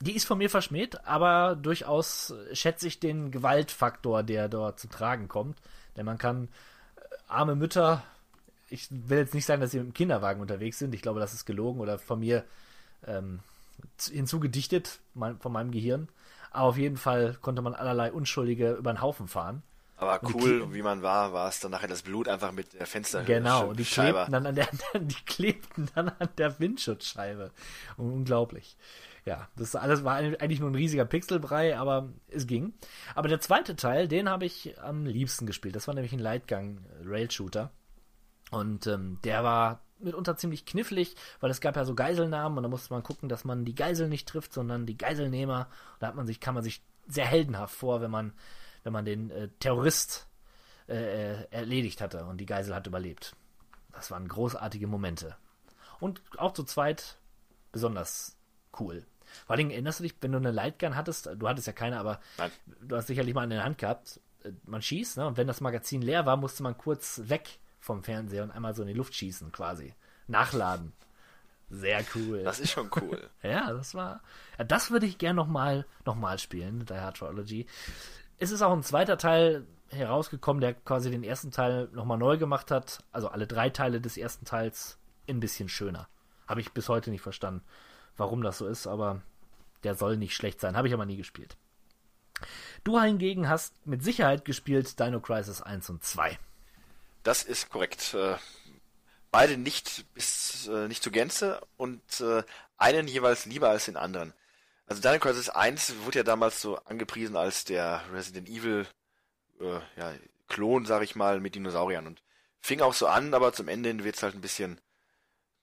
Die 0.01 0.16
ist 0.16 0.24
von 0.24 0.39
mir 0.39 0.51
verschmäht, 0.51 1.05
aber 1.06 1.55
durchaus 1.55 2.35
schätze 2.52 2.89
ich 2.89 2.98
den 2.98 3.31
Gewaltfaktor, 3.31 4.24
der 4.24 4.48
dort 4.48 4.81
zu 4.81 4.89
tragen 4.89 5.28
kommt. 5.28 5.60
Denn 5.97 6.05
man 6.05 6.19
kann 6.19 6.48
äh, 6.97 7.01
arme 7.28 7.55
Mütter 7.55 8.02
ich 8.73 8.89
will 8.90 9.19
jetzt 9.19 9.35
nicht 9.35 9.47
sagen, 9.47 9.61
dass 9.61 9.70
sie 9.70 9.78
mit 9.78 9.89
dem 9.89 9.94
Kinderwagen 9.94 10.40
unterwegs 10.40 10.78
sind. 10.78 10.94
Ich 10.94 11.03
glaube, 11.03 11.20
das 11.20 11.35
ist 11.35 11.44
gelogen 11.44 11.81
oder 11.81 11.99
von 11.99 12.20
mir 12.20 12.44
ähm, 13.07 13.40
hinzugedichtet, 14.11 15.01
mein, 15.15 15.39
von 15.39 15.53
meinem 15.53 15.70
Gehirn. 15.70 16.09
Aber 16.51 16.69
auf 16.69 16.77
jeden 16.77 16.97
Fall 16.97 17.36
konnte 17.40 17.62
man 17.62 17.74
allerlei 17.74 18.12
Unschuldige 18.12 18.73
über 18.73 18.93
den 18.93 19.01
Haufen 19.01 19.28
fahren. 19.28 19.62
Aber 19.97 20.20
cool, 20.35 20.74
wie 20.74 20.82
man 20.82 21.03
war, 21.03 21.32
war 21.32 21.49
es 21.49 21.61
dann 21.61 21.70
nachher 21.70 21.86
das 21.86 22.03
Blut 22.03 22.27
einfach 22.27 22.51
mit 22.51 22.73
der 22.73 22.86
Fenster. 22.86 23.23
Genau, 23.23 23.69
und 23.69 23.78
die 23.78 23.85
klebten 23.85 24.32
dann 24.32 24.47
an 24.47 24.55
der, 24.57 24.69
die 25.01 25.24
klebten 25.27 25.89
dann 25.94 26.09
an 26.09 26.28
der 26.39 26.59
Windschutzscheibe. 26.59 27.53
Unglaublich. 27.97 28.77
Ja, 29.24 29.49
das 29.55 29.77
alles 29.77 30.03
war 30.03 30.16
eigentlich 30.16 30.59
nur 30.59 30.70
ein 30.70 30.74
riesiger 30.74 31.05
Pixelbrei, 31.05 31.78
aber 31.78 32.09
es 32.28 32.49
ging. 32.49 32.73
Aber 33.15 33.28
der 33.28 33.40
zweite 33.40 33.77
Teil, 33.77 34.09
den 34.09 34.28
habe 34.28 34.44
ich 34.44 34.81
am 34.81 35.07
liebsten 35.07 35.47
gespielt. 35.47 35.77
Das 35.77 35.86
war 35.86 35.94
nämlich 35.94 36.12
ein 36.12 36.19
Lightgang-Rail-Shooter. 36.19 37.70
Und 38.52 38.86
ähm, 38.86 39.18
der 39.24 39.42
war 39.44 39.80
mitunter 39.98 40.36
ziemlich 40.36 40.66
knifflig, 40.66 41.16
weil 41.40 41.50
es 41.50 41.60
gab 41.60 41.74
ja 41.74 41.84
so 41.84 41.94
Geiselnamen 41.94 42.58
und 42.58 42.62
da 42.62 42.68
musste 42.68 42.92
man 42.92 43.02
gucken, 43.02 43.28
dass 43.28 43.44
man 43.44 43.64
die 43.64 43.74
Geisel 43.74 44.08
nicht 44.08 44.28
trifft, 44.28 44.52
sondern 44.52 44.84
die 44.84 44.98
Geiselnehmer. 44.98 45.68
Da 46.00 46.08
hat 46.08 46.16
man 46.16 46.26
sich, 46.26 46.38
kann 46.38 46.54
man 46.54 46.62
sich 46.62 46.82
sehr 47.06 47.26
heldenhaft 47.26 47.74
vor, 47.74 48.02
wenn 48.02 48.10
man, 48.10 48.34
wenn 48.84 48.92
man 48.92 49.04
den 49.04 49.30
äh, 49.30 49.48
Terrorist 49.58 50.28
äh, 50.88 50.94
äh 50.94 51.46
erledigt 51.50 52.00
hatte 52.00 52.26
und 52.26 52.38
die 52.38 52.46
Geisel 52.46 52.74
hat 52.74 52.86
überlebt. 52.86 53.34
Das 53.92 54.10
waren 54.10 54.28
großartige 54.28 54.86
Momente. 54.86 55.36
Und 55.98 56.20
auch 56.36 56.52
zu 56.52 56.64
zweit 56.64 57.16
besonders 57.70 58.36
cool. 58.78 59.06
Vor 59.46 59.56
allem 59.56 59.70
erinnerst 59.70 60.00
du 60.00 60.04
dich, 60.04 60.14
wenn 60.20 60.32
du 60.32 60.38
eine 60.38 60.50
Lightgun 60.50 60.94
hattest, 60.94 61.30
du 61.36 61.48
hattest 61.48 61.66
ja 61.66 61.72
keine, 61.72 61.98
aber 61.98 62.20
Nein. 62.36 62.50
du 62.82 62.96
hast 62.96 63.06
sicherlich 63.06 63.34
mal 63.34 63.44
in 63.44 63.50
der 63.50 63.64
Hand 63.64 63.78
gehabt, 63.78 64.20
äh, 64.44 64.52
man 64.66 64.82
schießt, 64.82 65.16
ne? 65.16 65.26
und 65.26 65.36
wenn 65.38 65.46
das 65.46 65.62
Magazin 65.62 66.02
leer 66.02 66.26
war, 66.26 66.36
musste 66.36 66.62
man 66.62 66.76
kurz 66.76 67.22
weg 67.24 67.58
vom 67.82 68.04
Fernseher 68.04 68.44
und 68.44 68.52
einmal 68.52 68.74
so 68.74 68.82
in 68.82 68.88
die 68.88 68.94
Luft 68.94 69.14
schießen 69.14 69.50
quasi. 69.50 69.92
Nachladen. 70.28 70.92
Sehr 71.68 72.04
cool. 72.14 72.44
Das 72.44 72.60
ist 72.60 72.70
schon 72.70 72.90
cool. 73.00 73.28
ja, 73.42 73.72
das 73.72 73.94
war. 73.94 74.22
Ja, 74.56 74.64
das 74.64 74.90
würde 74.90 75.06
ich 75.06 75.18
gern 75.18 75.34
nochmal 75.34 75.84
noch 76.06 76.14
mal 76.14 76.38
spielen, 76.38 76.86
Die 76.86 76.94
Hard 76.94 77.16
Trilogy. 77.16 77.66
Es 78.38 78.52
ist 78.52 78.62
auch 78.62 78.72
ein 78.72 78.84
zweiter 78.84 79.18
Teil 79.18 79.66
herausgekommen, 79.90 80.60
der 80.60 80.74
quasi 80.74 81.10
den 81.10 81.24
ersten 81.24 81.50
Teil 81.50 81.88
nochmal 81.92 82.18
neu 82.18 82.38
gemacht 82.38 82.70
hat. 82.70 83.02
Also 83.10 83.28
alle 83.28 83.48
drei 83.48 83.68
Teile 83.68 84.00
des 84.00 84.16
ersten 84.16 84.44
Teils 84.44 84.98
ein 85.28 85.40
bisschen 85.40 85.68
schöner. 85.68 86.09
Habe 86.46 86.60
ich 86.60 86.72
bis 86.72 86.88
heute 86.88 87.10
nicht 87.10 87.22
verstanden, 87.22 87.64
warum 88.16 88.42
das 88.42 88.59
so 88.59 88.66
ist, 88.66 88.86
aber 88.86 89.22
der 89.82 89.96
soll 89.96 90.16
nicht 90.16 90.36
schlecht 90.36 90.60
sein. 90.60 90.76
Habe 90.76 90.86
ich 90.86 90.94
aber 90.94 91.06
nie 91.06 91.16
gespielt. 91.16 91.56
Du 92.84 93.00
hingegen 93.00 93.48
hast 93.48 93.86
mit 93.86 94.04
Sicherheit 94.04 94.44
gespielt 94.44 95.00
Dino 95.00 95.20
Crisis 95.20 95.62
1 95.62 95.90
und 95.90 96.04
2. 96.04 96.38
Das 97.23 97.43
ist 97.43 97.70
korrekt. 97.70 98.15
Äh, 98.15 98.36
beide 99.31 99.57
nicht 99.57 100.05
bis 100.15 100.69
äh, 100.69 100.89
nicht 100.89 101.03
zur 101.03 101.12
Gänze 101.12 101.61
und 101.77 102.03
äh, 102.20 102.43
einen 102.77 103.09
jeweils 103.09 103.47
lieber 103.47 103.70
als 103.70 103.86
den 103.86 103.97
anderen. 103.97 104.32
Also 104.86 105.01
Dino 105.01 105.19
Crisis 105.19 105.49
1 105.49 106.05
wurde 106.05 106.19
ja 106.19 106.23
damals 106.24 106.61
so 106.61 106.77
angepriesen 106.77 107.36
als 107.36 107.65
der 107.65 108.03
Resident 108.12 108.49
Evil 108.49 108.86
äh, 109.61 109.81
ja, 109.97 110.12
Klon, 110.49 110.85
sag 110.85 111.03
ich 111.03 111.16
mal, 111.16 111.40
mit 111.40 111.55
Dinosauriern 111.55 112.07
und 112.07 112.23
fing 112.61 112.81
auch 112.81 112.93
so 112.93 113.07
an, 113.07 113.32
aber 113.35 113.53
zum 113.53 113.69
Ende 113.69 113.89
hin 113.89 114.05
wird's 114.05 114.23
halt 114.23 114.35
ein 114.35 114.40
bisschen 114.40 114.81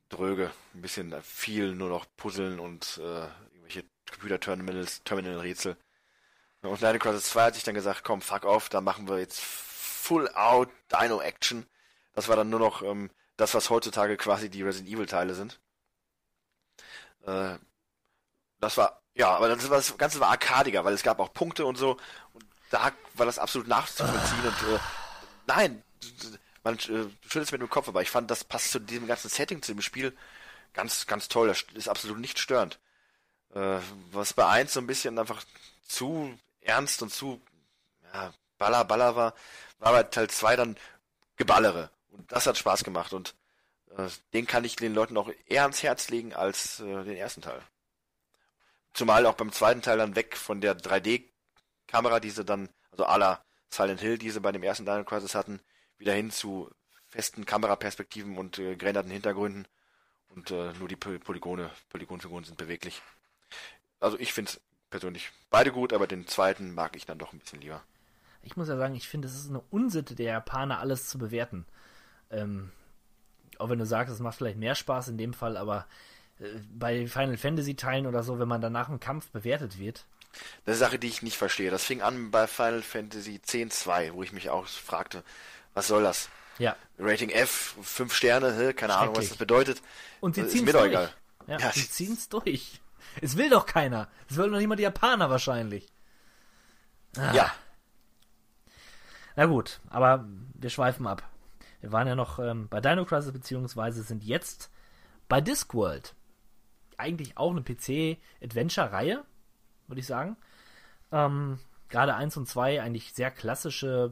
dröge, 0.10 0.52
ein 0.74 0.82
bisschen 0.82 1.22
viel 1.22 1.76
nur 1.76 1.90
noch 1.90 2.06
Puzzeln 2.18 2.60
und 2.60 2.98
äh, 2.98 3.28
irgendwelche 3.54 3.84
Computer-Terminals, 4.12 5.04
Terminal-Rätsel. 5.04 5.78
Und 6.62 6.82
Dino 6.82 6.98
Crisis 6.98 7.30
2 7.30 7.44
hat 7.44 7.56
sich 7.56 7.64
dann 7.64 7.76
gesagt, 7.76 8.04
komm, 8.04 8.22
fuck 8.22 8.46
off, 8.46 8.70
da 8.70 8.82
machen 8.82 9.08
wir 9.08 9.20
jetzt 9.20 9.40
Full-Out 10.00 10.70
Dino-Action. 10.92 11.66
Das 12.14 12.28
war 12.28 12.36
dann 12.36 12.50
nur 12.50 12.60
noch 12.60 12.82
ähm, 12.82 13.10
das, 13.38 13.54
was 13.54 13.70
heutzutage 13.70 14.18
quasi 14.18 14.50
die 14.50 14.64
Resident 14.64 14.90
Evil-Teile 14.90 15.34
sind. 15.34 15.60
Äh, 17.26 17.58
das 18.60 18.78
war, 18.78 19.02
ja, 19.14 19.30
aber 19.36 19.50
das, 19.50 19.68
das 19.70 19.98
Ganze 19.98 20.20
war 20.20 20.30
arkadiger, 20.30 20.84
weil 20.86 20.94
es 20.94 21.04
gab 21.04 21.20
auch 21.20 21.34
Punkte 21.34 21.66
und 21.66 21.78
so. 21.78 21.98
Und 22.34 22.46
da 22.72 22.92
war 23.14 23.26
das 23.26 23.40
absolut 23.40 23.68
nachzuvollziehen. 23.68 24.46
und 24.46 24.74
äh, 24.74 24.80
nein, 25.48 25.84
man 26.64 26.76
äh, 26.76 27.10
schüttelt 27.28 27.52
mit 27.52 27.62
dem 27.62 27.70
Kopf, 27.70 27.88
aber 27.88 28.02
ich 28.02 28.10
fand, 28.10 28.32
das 28.32 28.44
passt 28.44 28.72
zu 28.72 28.80
diesem 28.80 29.08
ganzen 29.08 29.30
Setting, 29.30 29.62
zu 29.62 29.74
dem 29.74 29.82
Spiel 29.82 30.16
ganz, 30.74 31.08
ganz 31.08 31.28
toll. 31.28 31.48
Das 31.48 31.64
ist 31.74 31.90
absolut 31.90 32.20
nicht 32.20 32.40
störend. 32.40 32.80
Äh, 33.54 33.80
was 34.12 34.34
bei 34.34 34.48
eins 34.48 34.74
so 34.74 34.80
ein 34.80 34.88
bisschen 34.88 35.18
einfach 35.18 35.44
zu 35.88 36.38
ernst 36.62 37.02
und 37.02 37.12
zu 37.12 37.42
ja, 38.14 38.34
baller, 38.58 38.86
baller 38.86 39.16
war, 39.16 39.34
war 39.80 39.94
bei 39.94 40.04
Teil 40.04 40.30
2 40.30 40.56
dann 40.56 40.78
Geballere. 41.38 41.90
Und 42.12 42.32
das 42.32 42.46
hat 42.46 42.58
Spaß 42.58 42.84
gemacht 42.84 43.14
und 43.14 43.36
äh, 43.98 44.10
den 44.34 44.46
kann 44.46 44.66
ich 44.66 44.76
den 44.76 44.94
Leuten 44.94 45.18
auch 45.18 45.32
eher 45.48 45.64
ans 45.64 45.84
Herz 45.84 46.10
legen 46.10 46.34
als 46.34 46.80
äh, 46.80 47.04
den 47.04 47.16
ersten 47.16 47.42
Teil. 47.42 47.62
Zumal 48.94 49.26
auch 49.26 49.36
beim 49.36 49.52
zweiten 49.52 49.82
Teil 49.82 49.98
dann 49.98 50.16
weg 50.16 50.36
von 50.36 50.62
der 50.62 50.78
3D-Kamera, 50.78 52.20
die 52.20 52.32
sie 52.32 52.44
dann, 52.44 52.70
also 52.92 53.06
à 53.06 53.18
la 53.18 53.44
Silent 53.70 54.02
Hill, 54.02 54.18
die 54.18 54.32
sie 54.32 54.42
bei 54.42 54.52
dem 54.52 54.64
ersten 54.64 54.86
Dino 54.86 55.04
Crisis 55.04 55.36
hatten, 55.36 55.62
wieder 55.98 56.14
hin 56.14 56.32
zu 56.32 56.70
festen 57.08 57.46
Kameraperspektiven 57.46 58.38
und 58.38 58.60
äh, 58.60 58.76
gerenderten 58.76 59.12
Hintergründen. 59.12 59.68
Und 60.30 60.52
äh, 60.52 60.74
nur 60.74 60.88
die 60.88 60.96
Polygone, 60.96 61.72
Polygonfiguren 61.90 62.44
sind 62.44 62.58
beweglich. 62.58 63.02
Also 64.00 64.18
ich 64.20 64.34
finde 64.34 64.52
es 64.52 64.62
persönlich 64.90 65.32
beide 65.50 65.72
gut, 65.72 65.94
aber 65.94 66.08
den 66.08 66.28
zweiten 66.28 66.74
mag 66.74 66.96
ich 66.96 67.06
dann 67.06 67.18
doch 67.18 67.34
ein 67.34 67.40
bisschen 67.40 67.62
lieber. 67.62 67.84
Ich 68.42 68.56
muss 68.56 68.68
ja 68.68 68.78
sagen, 68.78 68.96
ich 68.96 69.08
finde, 69.08 69.28
es 69.28 69.36
ist 69.36 69.50
eine 69.50 69.62
Unsitte 69.70 70.16
der 70.16 70.34
Japaner, 70.34 70.80
alles 70.80 71.08
zu 71.08 71.18
bewerten. 71.18 71.66
Ähm, 72.32 72.72
auch 73.58 73.70
wenn 73.70 73.80
du 73.80 73.86
sagst, 73.86 74.14
es 74.14 74.20
macht 74.20 74.38
vielleicht 74.38 74.58
mehr 74.58 74.76
Spaß 74.76 75.10
in 75.10 75.18
dem 75.18 75.34
Fall, 75.34 75.58
aber 75.58 75.86
äh, 76.40 76.46
bei 76.74 77.08
Final 77.08 77.38
Fantasy 77.38 77.76
Teilen 77.76 78.08
oder 78.08 78.24
so, 78.24 78.40
wenn 78.40 78.48
man 78.48 78.62
danach 78.62 78.90
im 78.90 79.00
Kampf 79.00 79.30
bewertet 79.30 79.78
wird. 79.78 80.06
Das 80.66 80.76
ist 80.76 80.82
eine 80.82 80.90
Sache, 80.90 81.00
die 81.00 81.08
ich 81.08 81.22
nicht 81.22 81.38
verstehe. 81.38 81.72
Das 81.72 81.84
fing 81.84 82.02
an 82.02 82.32
bei 82.32 82.48
Final 82.48 82.82
Fantasy 82.82 83.36
X-2, 83.36 84.14
wo 84.14 84.24
ich 84.24 84.32
mich 84.32 84.50
auch 84.50 84.68
fragte, 84.68 85.24
was 85.74 85.88
soll 85.88 86.04
das? 86.04 86.30
Ja. 86.60 86.76
Rating 86.98 87.30
F, 87.30 87.76
5 87.82 88.14
Sterne, 88.14 88.74
keine 88.74 88.96
Ahnung, 88.96 89.16
was 89.16 89.30
das 89.30 89.38
bedeutet. 89.38 89.82
Und 90.20 90.36
sie 90.36 90.48
ziehen 90.48 90.68
es 90.68 90.74
durch. 90.74 90.86
Egal. 90.86 91.14
Ja, 91.48 91.58
ja, 91.58 91.72
sie 91.72 91.90
ziehen 91.90 92.14
es 92.14 92.30
durch. 92.30 92.80
Es 93.22 93.38
will 93.38 93.50
doch 93.50 93.66
keiner. 93.66 94.08
Es 94.30 94.38
will 94.38 94.50
noch 94.50 94.60
nicht 94.60 94.68
mal 94.68 94.76
die 94.76 94.84
Japaner 94.84 95.30
wahrscheinlich. 95.30 95.88
Ah. 97.18 97.34
Ja. 97.34 97.54
Na 99.36 99.46
gut, 99.46 99.80
aber 99.90 100.26
wir 100.54 100.70
schweifen 100.70 101.08
ab. 101.08 101.24
Wir 101.82 101.92
waren 101.92 102.08
ja 102.08 102.16
noch 102.16 102.40
ähm, 102.40 102.68
bei 102.70 102.82
Dino 102.82 103.06
Crisis, 103.06 103.32
beziehungsweise 103.32 104.04
sind 104.04 104.24
jetzt 104.24 104.70
bei 105.28 105.40
Discworld. 105.42 106.16
Eigentlich 106.98 107.38
auch 107.38 107.52
eine 107.52 107.62
PC-Adventure-Reihe, 107.62 109.24
würde 109.88 110.00
ich 110.00 110.08
sagen. 110.08 110.36
Ähm, 111.12 111.60
Gerade 111.88 112.16
1 112.16 112.38
und 112.38 112.48
2 112.48 112.82
eigentlich 112.82 113.14
sehr 113.14 113.32
klassische 113.32 114.12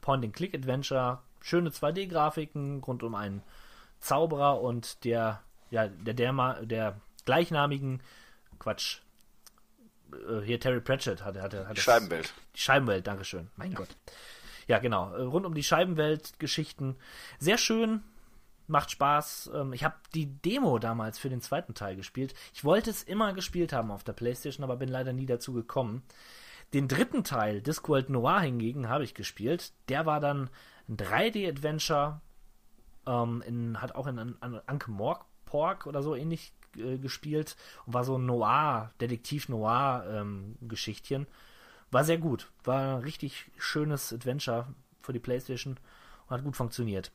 Point-and-Click-Adventure. 0.00 1.20
Schöne 1.40 1.70
2D-Grafiken 1.70 2.82
rund 2.82 3.02
um 3.02 3.14
einen 3.14 3.42
Zauberer 4.00 4.60
und 4.60 5.04
der, 5.04 5.42
ja, 5.70 5.88
der, 5.88 6.14
der, 6.14 6.62
der 6.64 7.00
gleichnamigen 7.24 8.02
Quatsch. 8.58 9.00
Äh, 10.12 10.40
hier 10.44 10.60
Terry 10.60 10.80
Pratchett 10.80 11.24
hatte, 11.24 11.42
hatte, 11.42 11.64
hatte 11.64 11.74
die 11.74 11.80
Scheibenwelt. 11.80 12.34
Die 12.54 12.60
Scheibenwelt, 12.60 13.06
Dankeschön. 13.06 13.48
Mein 13.56 13.72
ja. 13.72 13.78
Gott. 13.78 13.88
Ja, 14.68 14.78
genau. 14.78 15.12
Äh, 15.14 15.22
rund 15.22 15.46
um 15.46 15.54
die 15.54 15.64
Scheibenwelt-Geschichten. 15.64 16.96
Sehr 17.38 17.58
schön, 17.58 18.02
macht 18.68 18.90
Spaß. 18.90 19.50
Ähm, 19.54 19.72
ich 19.72 19.82
habe 19.82 19.96
die 20.14 20.26
Demo 20.26 20.78
damals 20.78 21.18
für 21.18 21.30
den 21.30 21.40
zweiten 21.40 21.74
Teil 21.74 21.96
gespielt. 21.96 22.34
Ich 22.54 22.64
wollte 22.64 22.90
es 22.90 23.02
immer 23.02 23.32
gespielt 23.32 23.72
haben 23.72 23.90
auf 23.90 24.04
der 24.04 24.12
PlayStation, 24.12 24.62
aber 24.62 24.76
bin 24.76 24.90
leider 24.90 25.12
nie 25.12 25.26
dazu 25.26 25.52
gekommen. 25.52 26.04
Den 26.74 26.86
dritten 26.86 27.24
Teil, 27.24 27.62
Discworld 27.62 28.10
Noir 28.10 28.40
hingegen, 28.40 28.90
habe 28.90 29.04
ich 29.04 29.14
gespielt. 29.14 29.72
Der 29.88 30.04
war 30.04 30.20
dann 30.20 30.50
ein 30.88 30.98
3D-Adventure. 30.98 32.20
Ähm, 33.06 33.80
hat 33.80 33.94
auch 33.94 34.06
in, 34.06 34.18
in 34.18 34.60
Anke 34.66 34.90
Morpork 34.90 35.86
oder 35.86 36.02
so 36.02 36.14
ähnlich 36.14 36.52
äh, 36.76 36.98
gespielt 36.98 37.56
und 37.86 37.94
war 37.94 38.04
so 38.04 38.18
ein 38.18 38.26
Noir, 38.26 38.92
Detektiv-Noir-Geschichtchen. 39.00 41.22
Ähm, 41.22 41.26
war 41.90 42.04
sehr 42.04 42.18
gut. 42.18 42.50
War 42.64 42.96
ein 42.96 43.02
richtig 43.02 43.50
schönes 43.56 44.12
Adventure 44.12 44.66
für 45.00 45.12
die 45.12 45.18
Playstation 45.18 45.78
und 46.26 46.36
hat 46.36 46.44
gut 46.44 46.56
funktioniert. 46.56 47.12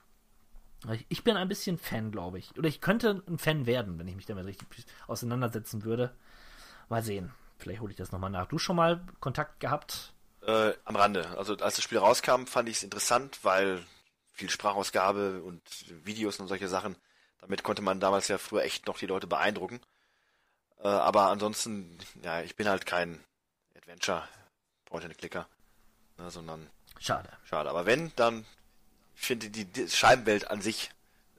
Ich 1.08 1.24
bin 1.24 1.38
ein 1.38 1.48
bisschen 1.48 1.78
Fan, 1.78 2.12
glaube 2.12 2.40
ich. 2.40 2.58
Oder 2.58 2.68
ich 2.68 2.82
könnte 2.82 3.24
ein 3.28 3.38
Fan 3.38 3.66
werden, 3.66 3.98
wenn 3.98 4.08
ich 4.08 4.16
mich 4.16 4.26
damit 4.26 4.46
richtig 4.46 4.68
auseinandersetzen 5.08 5.84
würde. 5.84 6.14
Mal 6.90 7.04
sehen. 7.04 7.32
Vielleicht 7.58 7.80
hole 7.80 7.92
ich 7.92 7.98
das 7.98 8.12
nochmal 8.12 8.30
nach. 8.30 8.48
Du 8.48 8.58
schon 8.58 8.76
mal 8.76 9.06
Kontakt 9.22 9.62
gehabt? 9.62 10.14
Äh, 10.42 10.74
am 10.84 10.98
Rande. 10.98 11.38
Also 11.38 11.56
als 11.56 11.76
das 11.76 11.84
Spiel 11.84 12.00
rauskam, 12.00 12.46
fand 12.46 12.68
ich 12.68 12.78
es 12.78 12.84
interessant, 12.84 13.40
weil 13.44 13.82
viel 14.34 14.50
Sprachausgabe 14.50 15.42
und 15.44 15.62
Videos 16.06 16.40
und 16.40 16.48
solche 16.48 16.68
Sachen. 16.68 16.98
Damit 17.40 17.64
konnte 17.64 17.82
man 17.82 18.02
damals 18.02 18.28
ja 18.28 18.38
früher 18.38 18.64
echt 18.64 18.88
noch 18.88 18.98
die 18.98 19.06
Leute 19.06 19.28
beeindrucken. 19.28 19.80
Äh, 20.80 20.88
aber 20.88 21.30
ansonsten, 21.30 21.98
ja, 22.24 22.42
ich 22.42 22.58
bin 22.58 22.68
halt 22.68 22.86
kein 22.86 23.24
Adventure 23.78 24.28
Point-and-Clicker, 24.94 25.48
ne, 26.20 26.30
sondern 26.30 26.70
schade. 27.00 27.30
Schade. 27.46 27.68
Aber 27.68 27.88
wenn, 27.88 28.12
dann 28.16 28.46
finde 29.16 29.50
die, 29.50 29.66
die 29.66 29.90
Scheibenwelt 29.90 30.52
an 30.52 30.62
sich 30.62 30.92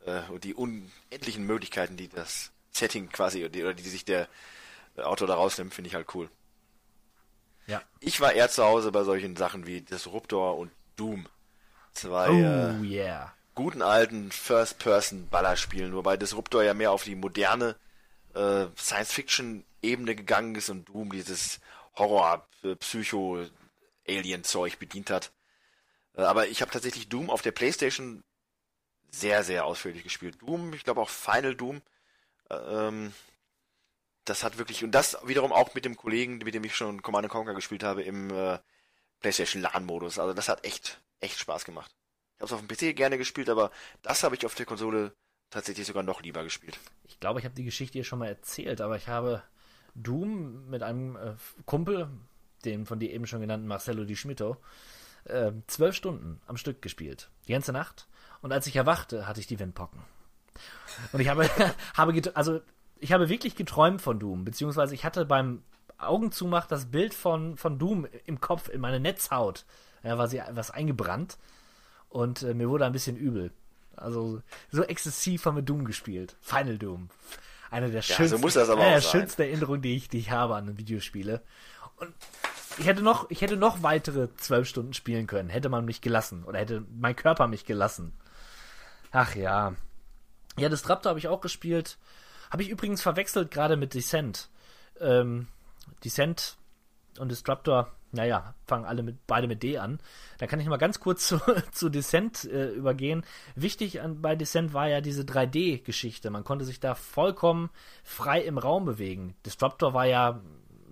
äh, 0.06 0.22
und 0.28 0.42
die 0.42 0.54
unendlichen 0.54 1.46
Möglichkeiten, 1.46 1.96
die 1.96 2.08
das 2.08 2.50
Setting 2.72 3.08
quasi 3.10 3.44
oder 3.44 3.74
die, 3.74 3.82
die 3.82 3.88
sich 3.88 4.04
der 4.04 4.28
Autor 4.96 5.28
da 5.28 5.34
rausnimmt, 5.34 5.72
finde 5.72 5.86
ich 5.86 5.94
halt 5.94 6.12
cool. 6.16 6.28
Ja. 7.68 7.80
Ich 8.00 8.20
war 8.20 8.32
eher 8.32 8.50
zu 8.50 8.64
Hause 8.64 8.90
bei 8.90 9.04
solchen 9.04 9.36
Sachen 9.36 9.68
wie 9.68 9.82
Disruptor 9.82 10.58
und 10.58 10.72
Doom. 10.96 11.26
Zwei 11.92 12.30
oh, 12.30 12.32
äh, 12.32 12.80
yeah. 12.82 13.32
guten 13.54 13.82
alten 13.82 14.32
First-Person-Ballerspielen, 14.32 15.94
wobei 15.94 16.16
Disruptor 16.16 16.64
ja 16.64 16.74
mehr 16.74 16.90
auf 16.90 17.04
die 17.04 17.14
moderne 17.14 17.76
äh, 18.34 18.66
Science-Fiction-Ebene 18.76 20.16
gegangen 20.16 20.56
ist 20.56 20.70
und 20.70 20.88
Doom 20.88 21.12
dieses 21.12 21.60
Horror, 21.94 22.44
äh, 22.64 22.76
Psycho, 22.76 23.44
Alien-Zeug 24.06 24.78
bedient 24.78 25.10
hat. 25.10 25.32
Äh, 26.14 26.22
aber 26.22 26.48
ich 26.48 26.60
habe 26.60 26.70
tatsächlich 26.70 27.08
Doom 27.08 27.30
auf 27.30 27.42
der 27.42 27.52
Playstation 27.52 28.22
sehr, 29.10 29.44
sehr 29.44 29.64
ausführlich 29.64 30.02
gespielt. 30.02 30.40
Doom, 30.40 30.72
ich 30.74 30.84
glaube 30.84 31.00
auch 31.00 31.08
Final 31.08 31.54
Doom. 31.54 31.82
Äh, 32.50 32.54
ähm, 32.54 33.12
das 34.24 34.42
hat 34.42 34.58
wirklich, 34.58 34.82
und 34.82 34.92
das 34.92 35.18
wiederum 35.24 35.52
auch 35.52 35.74
mit 35.74 35.84
dem 35.84 35.96
Kollegen, 35.96 36.38
mit 36.38 36.54
dem 36.54 36.64
ich 36.64 36.74
schon 36.74 37.02
Command 37.02 37.28
Conquer 37.28 37.54
gespielt 37.54 37.82
habe, 37.82 38.02
im 38.02 38.30
äh, 38.30 38.58
PlayStation 39.20 39.62
LAN-Modus. 39.62 40.18
Also 40.18 40.32
das 40.32 40.48
hat 40.48 40.64
echt, 40.64 41.00
echt 41.20 41.38
Spaß 41.38 41.64
gemacht. 41.64 41.94
Ich 42.36 42.40
habe 42.40 42.46
es 42.46 42.52
auf 42.52 42.66
dem 42.66 42.68
PC 42.68 42.96
gerne 42.96 43.18
gespielt, 43.18 43.48
aber 43.48 43.70
das 44.02 44.22
habe 44.22 44.34
ich 44.34 44.44
auf 44.46 44.54
der 44.54 44.66
Konsole 44.66 45.14
tatsächlich 45.50 45.86
sogar 45.86 46.02
noch 46.02 46.22
lieber 46.22 46.42
gespielt. 46.42 46.78
Ich 47.04 47.20
glaube, 47.20 47.38
ich 47.38 47.44
habe 47.44 47.54
die 47.54 47.64
Geschichte 47.64 47.92
hier 47.94 48.04
schon 48.04 48.18
mal 48.18 48.28
erzählt, 48.28 48.80
aber 48.80 48.96
ich 48.96 49.08
habe 49.08 49.42
Doom 49.94 50.68
mit 50.68 50.82
einem 50.82 51.16
äh, 51.16 51.34
Kumpel, 51.64 52.08
dem 52.64 52.86
von 52.86 52.98
dir 52.98 53.10
eben 53.12 53.26
schon 53.26 53.40
genannten 53.40 53.66
Marcello 53.66 54.04
Di 54.04 54.16
Schmitto, 54.16 54.56
äh, 55.24 55.52
zwölf 55.66 55.94
Stunden 55.94 56.40
am 56.46 56.56
Stück 56.56 56.82
gespielt. 56.82 57.30
Die 57.48 57.52
ganze 57.52 57.72
Nacht. 57.72 58.06
Und 58.42 58.52
als 58.52 58.66
ich 58.66 58.76
erwachte, 58.76 59.26
hatte 59.26 59.40
ich 59.40 59.46
die 59.46 59.58
Windpocken. 59.58 60.00
Und 61.12 61.20
ich 61.20 61.28
habe, 61.28 61.48
habe 61.94 62.22
also 62.34 62.60
ich 62.98 63.12
habe 63.12 63.28
wirklich 63.28 63.56
geträumt 63.56 64.00
von 64.00 64.18
Doom, 64.18 64.44
beziehungsweise 64.44 64.94
ich 64.94 65.04
hatte 65.04 65.24
beim 65.24 65.62
Augenzumach 65.98 66.66
das 66.66 66.86
Bild 66.86 67.14
von, 67.14 67.56
von 67.56 67.78
Doom 67.78 68.06
im 68.26 68.40
Kopf, 68.40 68.68
in 68.68 68.80
meine 68.80 69.00
Netzhaut. 69.00 69.64
Ja, 70.02 70.18
war 70.18 70.28
sie 70.28 70.42
was 70.50 70.70
eingebrannt 70.70 71.38
und 72.10 72.42
äh, 72.42 72.54
mir 72.54 72.68
wurde 72.68 72.84
ein 72.84 72.92
bisschen 72.92 73.16
übel. 73.16 73.52
Also 73.96 74.42
so 74.70 74.82
exzessiv 74.82 75.46
haben 75.46 75.56
wir 75.56 75.62
Doom 75.62 75.84
gespielt. 75.84 76.36
Final 76.40 76.78
Doom. 76.78 77.08
Eine 77.70 77.86
der 77.86 78.02
ja, 78.02 78.02
schönsten, 78.02 78.48
so 78.48 78.72
eine 78.72 78.90
der 78.90 79.00
schönsten 79.00 79.42
Erinnerungen, 79.42 79.82
die 79.82 79.96
ich, 79.96 80.08
die 80.08 80.18
ich 80.18 80.30
habe 80.30 80.54
an 80.54 80.78
Videospiele. 80.78 81.42
Und 81.96 82.12
ich 82.78 82.86
hätte 82.86 83.02
noch, 83.02 83.30
ich 83.30 83.40
hätte 83.40 83.56
noch 83.56 83.82
weitere 83.82 84.28
zwölf 84.36 84.68
Stunden 84.68 84.94
spielen 84.94 85.26
können, 85.26 85.48
hätte 85.48 85.68
man 85.68 85.84
mich 85.84 86.00
gelassen 86.00 86.44
oder 86.44 86.58
hätte 86.58 86.84
mein 86.90 87.16
Körper 87.16 87.46
mich 87.46 87.64
gelassen. 87.64 88.12
Ach 89.12 89.34
ja. 89.34 89.74
Ja, 90.58 90.68
Disruptor 90.68 91.10
habe 91.10 91.18
ich 91.18 91.28
auch 91.28 91.40
gespielt. 91.40 91.98
Habe 92.50 92.62
ich 92.62 92.68
übrigens 92.68 93.02
verwechselt 93.02 93.50
gerade 93.50 93.76
mit 93.76 93.94
Descent. 93.94 94.48
Ähm, 95.00 95.48
Descent 96.04 96.56
und 97.18 97.30
Disruptor, 97.30 97.92
naja, 98.12 98.54
fangen 98.66 98.84
alle 98.84 99.02
mit, 99.02 99.26
beide 99.26 99.48
mit 99.48 99.62
D 99.62 99.78
an. 99.78 100.00
Da 100.38 100.46
kann 100.46 100.60
ich 100.60 100.66
mal 100.66 100.76
ganz 100.76 101.00
kurz 101.00 101.26
zu, 101.28 101.40
zu 101.72 101.88
Descent 101.88 102.44
äh, 102.44 102.70
übergehen. 102.70 103.24
Wichtig 103.54 104.00
an, 104.00 104.20
bei 104.20 104.36
Descent 104.36 104.72
war 104.72 104.88
ja 104.88 105.00
diese 105.00 105.22
3D-Geschichte. 105.22 106.30
Man 106.30 106.44
konnte 106.44 106.64
sich 106.64 106.80
da 106.80 106.94
vollkommen 106.94 107.70
frei 108.02 108.40
im 108.42 108.58
Raum 108.58 108.84
bewegen. 108.84 109.36
Disruptor 109.44 109.94
war 109.94 110.06
ja, 110.06 110.40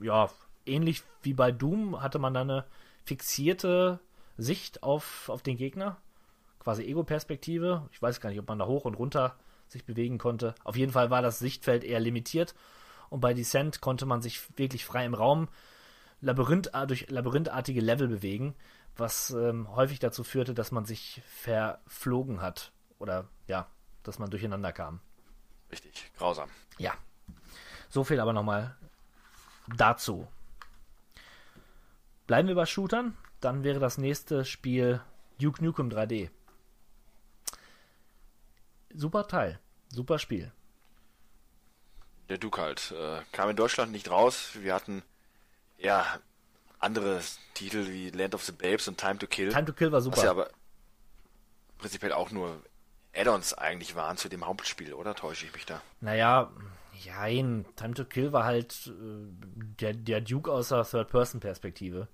ja, 0.01 0.31
ähnlich 0.67 1.03
wie 1.23 1.35
bei 1.35 1.53
Doom 1.53 2.03
hatte 2.03 2.19
man 2.19 2.35
da 2.35 2.43
eine 2.43 2.65
fixierte 3.05 4.01
Sicht 4.37 4.83
auf, 4.83 5.29
auf 5.29 5.43
den 5.43 5.57
Gegner. 5.57 5.97
Quasi 6.61 6.85
Ego-Perspektive. 6.85 7.89
Ich 7.93 8.01
weiß 8.01 8.21
gar 8.21 8.31
nicht, 8.31 8.39
ob 8.39 8.49
man 8.49 8.59
da 8.59 8.67
hoch 8.67 8.85
und 8.85 8.95
runter 8.95 9.37
sich 9.69 9.85
bewegen 9.85 10.19
konnte. 10.19 10.55
Auf 10.65 10.77
jeden 10.77 10.93
Fall 10.93 11.11
war 11.11 11.23
das 11.23 11.39
Sichtfeld 11.39 11.83
eher 11.83 12.01
limitiert. 12.01 12.55
Und 13.11 13.21
bei 13.21 13.35
Descent 13.35 13.81
konnte 13.81 14.07
man 14.07 14.23
sich 14.23 14.41
wirklich 14.57 14.85
frei 14.85 15.05
im 15.05 15.15
Raum 15.15 15.49
Labyrinth, 16.21 16.71
durch 16.87 17.11
labyrinthartige 17.11 17.81
Level 17.81 18.07
bewegen, 18.07 18.55
was 18.97 19.31
ähm, 19.31 19.75
häufig 19.75 19.99
dazu 19.99 20.23
führte, 20.23 20.55
dass 20.55 20.71
man 20.71 20.85
sich 20.85 21.21
verflogen 21.27 22.41
hat. 22.41 22.73
Oder 22.99 23.29
ja, 23.49 23.67
dass 24.05 24.19
man 24.19 24.31
durcheinander 24.31 24.73
kam. 24.73 25.01
Richtig, 25.71 26.13
grausam. 26.17 26.49
Ja. 26.79 26.93
So 27.89 28.05
viel 28.05 28.21
aber 28.21 28.33
nochmal 28.33 28.77
dazu. 29.77 30.29
Bleiben 32.33 32.49
wir 32.49 32.55
bei 32.55 32.65
Shootern, 32.65 33.15
dann 33.43 33.63
wäre 33.63 33.79
das 33.79 33.99
nächste 33.99 34.47
Spiel 34.47 35.03
Duke 35.39 35.63
Nukem 35.63 35.91
3D. 35.91 36.31
Super 38.95 39.29
Teil, 39.29 39.61
super 39.91 40.19
Spiel. 40.19 40.51
Der 42.31 42.39
Duke 42.39 42.59
halt. 42.59 42.91
Äh, 42.93 43.21
kam 43.33 43.51
in 43.51 43.57
Deutschland 43.57 43.93
nicht 43.93 44.11
raus. 44.11 44.53
Wir 44.55 44.73
hatten 44.73 45.03
ja 45.77 46.07
andere 46.79 47.21
Titel 47.53 47.89
wie 47.89 48.09
Land 48.09 48.35
of 48.35 48.43
the 48.45 48.53
Babes 48.53 48.89
und 48.89 48.97
Time 48.97 49.19
to 49.19 49.27
Kill. 49.27 49.51
Time 49.51 49.67
to 49.67 49.75
Kill 49.75 49.93
war 49.93 50.01
super. 50.01 50.17
Was 50.17 50.25
ja 50.25 50.31
aber 50.31 50.49
prinzipiell 51.77 52.13
auch 52.13 52.31
nur 52.31 52.63
Add-ons 53.15 53.53
eigentlich 53.53 53.95
waren 53.95 54.17
zu 54.17 54.31
dem 54.31 54.47
Hauptspiel, 54.47 54.95
oder 54.95 55.15
täusche 55.15 55.45
ich 55.45 55.53
mich 55.53 55.67
da? 55.67 55.83
Naja, 56.01 56.51
jein. 56.95 57.67
Time 57.77 57.93
to 57.93 58.07
Kill 58.07 58.33
war 58.33 58.45
halt 58.45 58.87
äh, 58.87 59.27
der, 59.81 59.93
der 59.93 60.23
Duke 60.23 60.51
aus 60.51 60.71
der 60.71 60.83
Third-Person-Perspektive. 60.85 62.09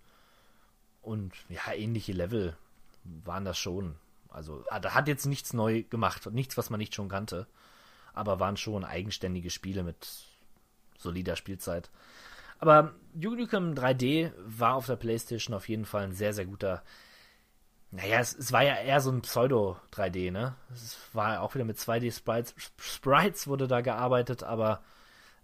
Und 1.02 1.32
ja, 1.48 1.72
ähnliche 1.72 2.12
Level 2.12 2.56
waren 3.04 3.44
das 3.44 3.58
schon. 3.58 3.96
Also, 4.28 4.64
ah, 4.70 4.80
da 4.80 4.94
hat 4.94 5.08
jetzt 5.08 5.26
nichts 5.26 5.52
neu 5.52 5.82
gemacht, 5.84 6.26
nichts, 6.30 6.56
was 6.56 6.70
man 6.70 6.78
nicht 6.78 6.94
schon 6.94 7.08
kannte. 7.08 7.46
Aber 8.12 8.40
waren 8.40 8.56
schon 8.56 8.84
eigenständige 8.84 9.50
Spiele 9.50 9.82
mit 9.82 10.08
solider 10.98 11.36
Spielzeit. 11.36 11.90
Aber 12.58 12.94
Duke 13.14 13.36
Nukem 13.36 13.74
3D 13.74 14.32
war 14.44 14.74
auf 14.74 14.86
der 14.86 14.96
PlayStation 14.96 15.54
auf 15.54 15.68
jeden 15.68 15.84
Fall 15.84 16.04
ein 16.04 16.12
sehr, 16.12 16.32
sehr 16.32 16.46
guter. 16.46 16.82
Naja, 17.90 18.18
es, 18.18 18.36
es 18.36 18.52
war 18.52 18.62
ja 18.62 18.74
eher 18.74 19.00
so 19.00 19.10
ein 19.10 19.22
Pseudo-3D, 19.22 20.30
ne? 20.30 20.56
Es 20.74 20.98
war 21.14 21.40
auch 21.40 21.54
wieder 21.54 21.64
mit 21.64 21.78
2D-Sprites. 21.78 22.54
Sprites 22.76 23.46
wurde 23.46 23.66
da 23.66 23.80
gearbeitet, 23.80 24.42
aber 24.42 24.82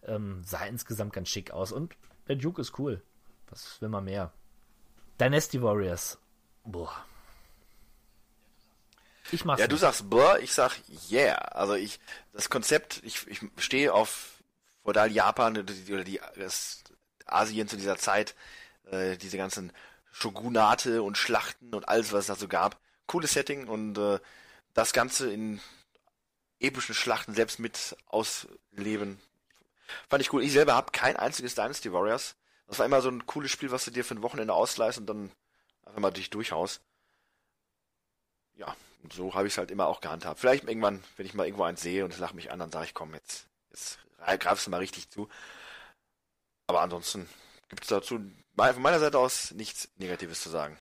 ähm, 0.02 0.42
sah 0.44 0.66
insgesamt 0.66 1.12
ganz 1.12 1.28
schick 1.28 1.52
aus. 1.52 1.72
Und 1.72 1.96
der 2.28 2.36
Duke 2.36 2.60
ist 2.60 2.78
cool. 2.78 3.02
Was 3.48 3.80
will 3.80 3.88
man 3.88 4.04
mehr? 4.04 4.32
Dynasty 5.20 5.62
Warriors. 5.62 6.18
Boah. 6.64 7.04
Ich 9.30 9.44
mach's. 9.44 9.60
Ja, 9.60 9.66
nicht. 9.66 9.72
du 9.72 9.76
sagst 9.76 10.08
boah, 10.10 10.38
ich 10.38 10.52
sag 10.52 10.72
yeah. 11.10 11.36
Also 11.36 11.74
ich, 11.74 11.98
das 12.32 12.50
Konzept, 12.50 13.00
ich, 13.04 13.26
ich 13.26 13.40
stehe 13.58 13.92
auf 13.92 14.42
feudal 14.82 15.10
Japan 15.10 15.56
oder 15.58 16.04
die, 16.04 16.20
das 16.36 16.84
Asien 17.26 17.68
zu 17.68 17.76
dieser 17.76 17.96
Zeit, 17.96 18.34
äh, 18.90 19.16
diese 19.16 19.36
ganzen 19.36 19.72
Shogunate 20.12 21.02
und 21.02 21.18
Schlachten 21.18 21.74
und 21.74 21.88
alles, 21.88 22.12
was 22.12 22.20
es 22.20 22.26
da 22.26 22.34
so 22.36 22.48
gab. 22.48 22.78
Cooles 23.06 23.32
Setting 23.32 23.66
und 23.68 23.98
äh, 23.98 24.18
das 24.74 24.92
Ganze 24.92 25.32
in 25.32 25.60
epischen 26.60 26.94
Schlachten 26.94 27.34
selbst 27.34 27.58
mit 27.58 27.96
ausleben. 28.06 29.20
Fand 30.08 30.22
ich 30.22 30.32
cool. 30.32 30.42
Ich 30.42 30.52
selber 30.52 30.74
habe 30.74 30.92
kein 30.92 31.16
einziges 31.16 31.54
Dynasty 31.54 31.92
Warriors. 31.92 32.36
Das 32.66 32.78
war 32.78 32.86
immer 32.86 33.02
so 33.02 33.10
ein 33.10 33.26
cooles 33.26 33.50
Spiel, 33.50 33.70
was 33.70 33.84
du 33.84 33.90
dir 33.90 34.04
für 34.04 34.14
ein 34.14 34.22
Wochenende 34.22 34.54
ausleihst 34.54 34.98
und 34.98 35.06
dann 35.06 35.30
einfach 35.84 36.00
mal 36.00 36.10
dich 36.10 36.30
durchhaust. 36.30 36.80
Ja, 38.56 38.74
und 39.02 39.12
so 39.12 39.34
habe 39.34 39.46
ich 39.46 39.52
es 39.52 39.58
halt 39.58 39.70
immer 39.70 39.86
auch 39.86 40.00
gehandhabt. 40.00 40.40
Vielleicht 40.40 40.64
irgendwann, 40.64 41.04
wenn 41.16 41.26
ich 41.26 41.34
mal 41.34 41.44
irgendwo 41.44 41.64
eins 41.64 41.82
sehe 41.82 42.04
und 42.04 42.12
es 42.12 42.18
lacht 42.18 42.34
mich 42.34 42.50
an, 42.50 42.58
dann 42.58 42.72
sage 42.72 42.86
ich, 42.86 42.94
komm, 42.94 43.12
jetzt, 43.14 43.46
jetzt 43.70 43.98
greifst 44.38 44.66
du 44.66 44.70
mal 44.70 44.78
richtig 44.78 45.10
zu. 45.10 45.28
Aber 46.66 46.80
ansonsten 46.80 47.28
gibt 47.68 47.82
es 47.82 47.88
dazu 47.88 48.20
von 48.56 48.82
meiner 48.82 49.00
Seite 49.00 49.18
aus 49.18 49.50
nichts 49.50 49.90
Negatives 49.96 50.40
zu 50.40 50.48
sagen. 50.48 50.72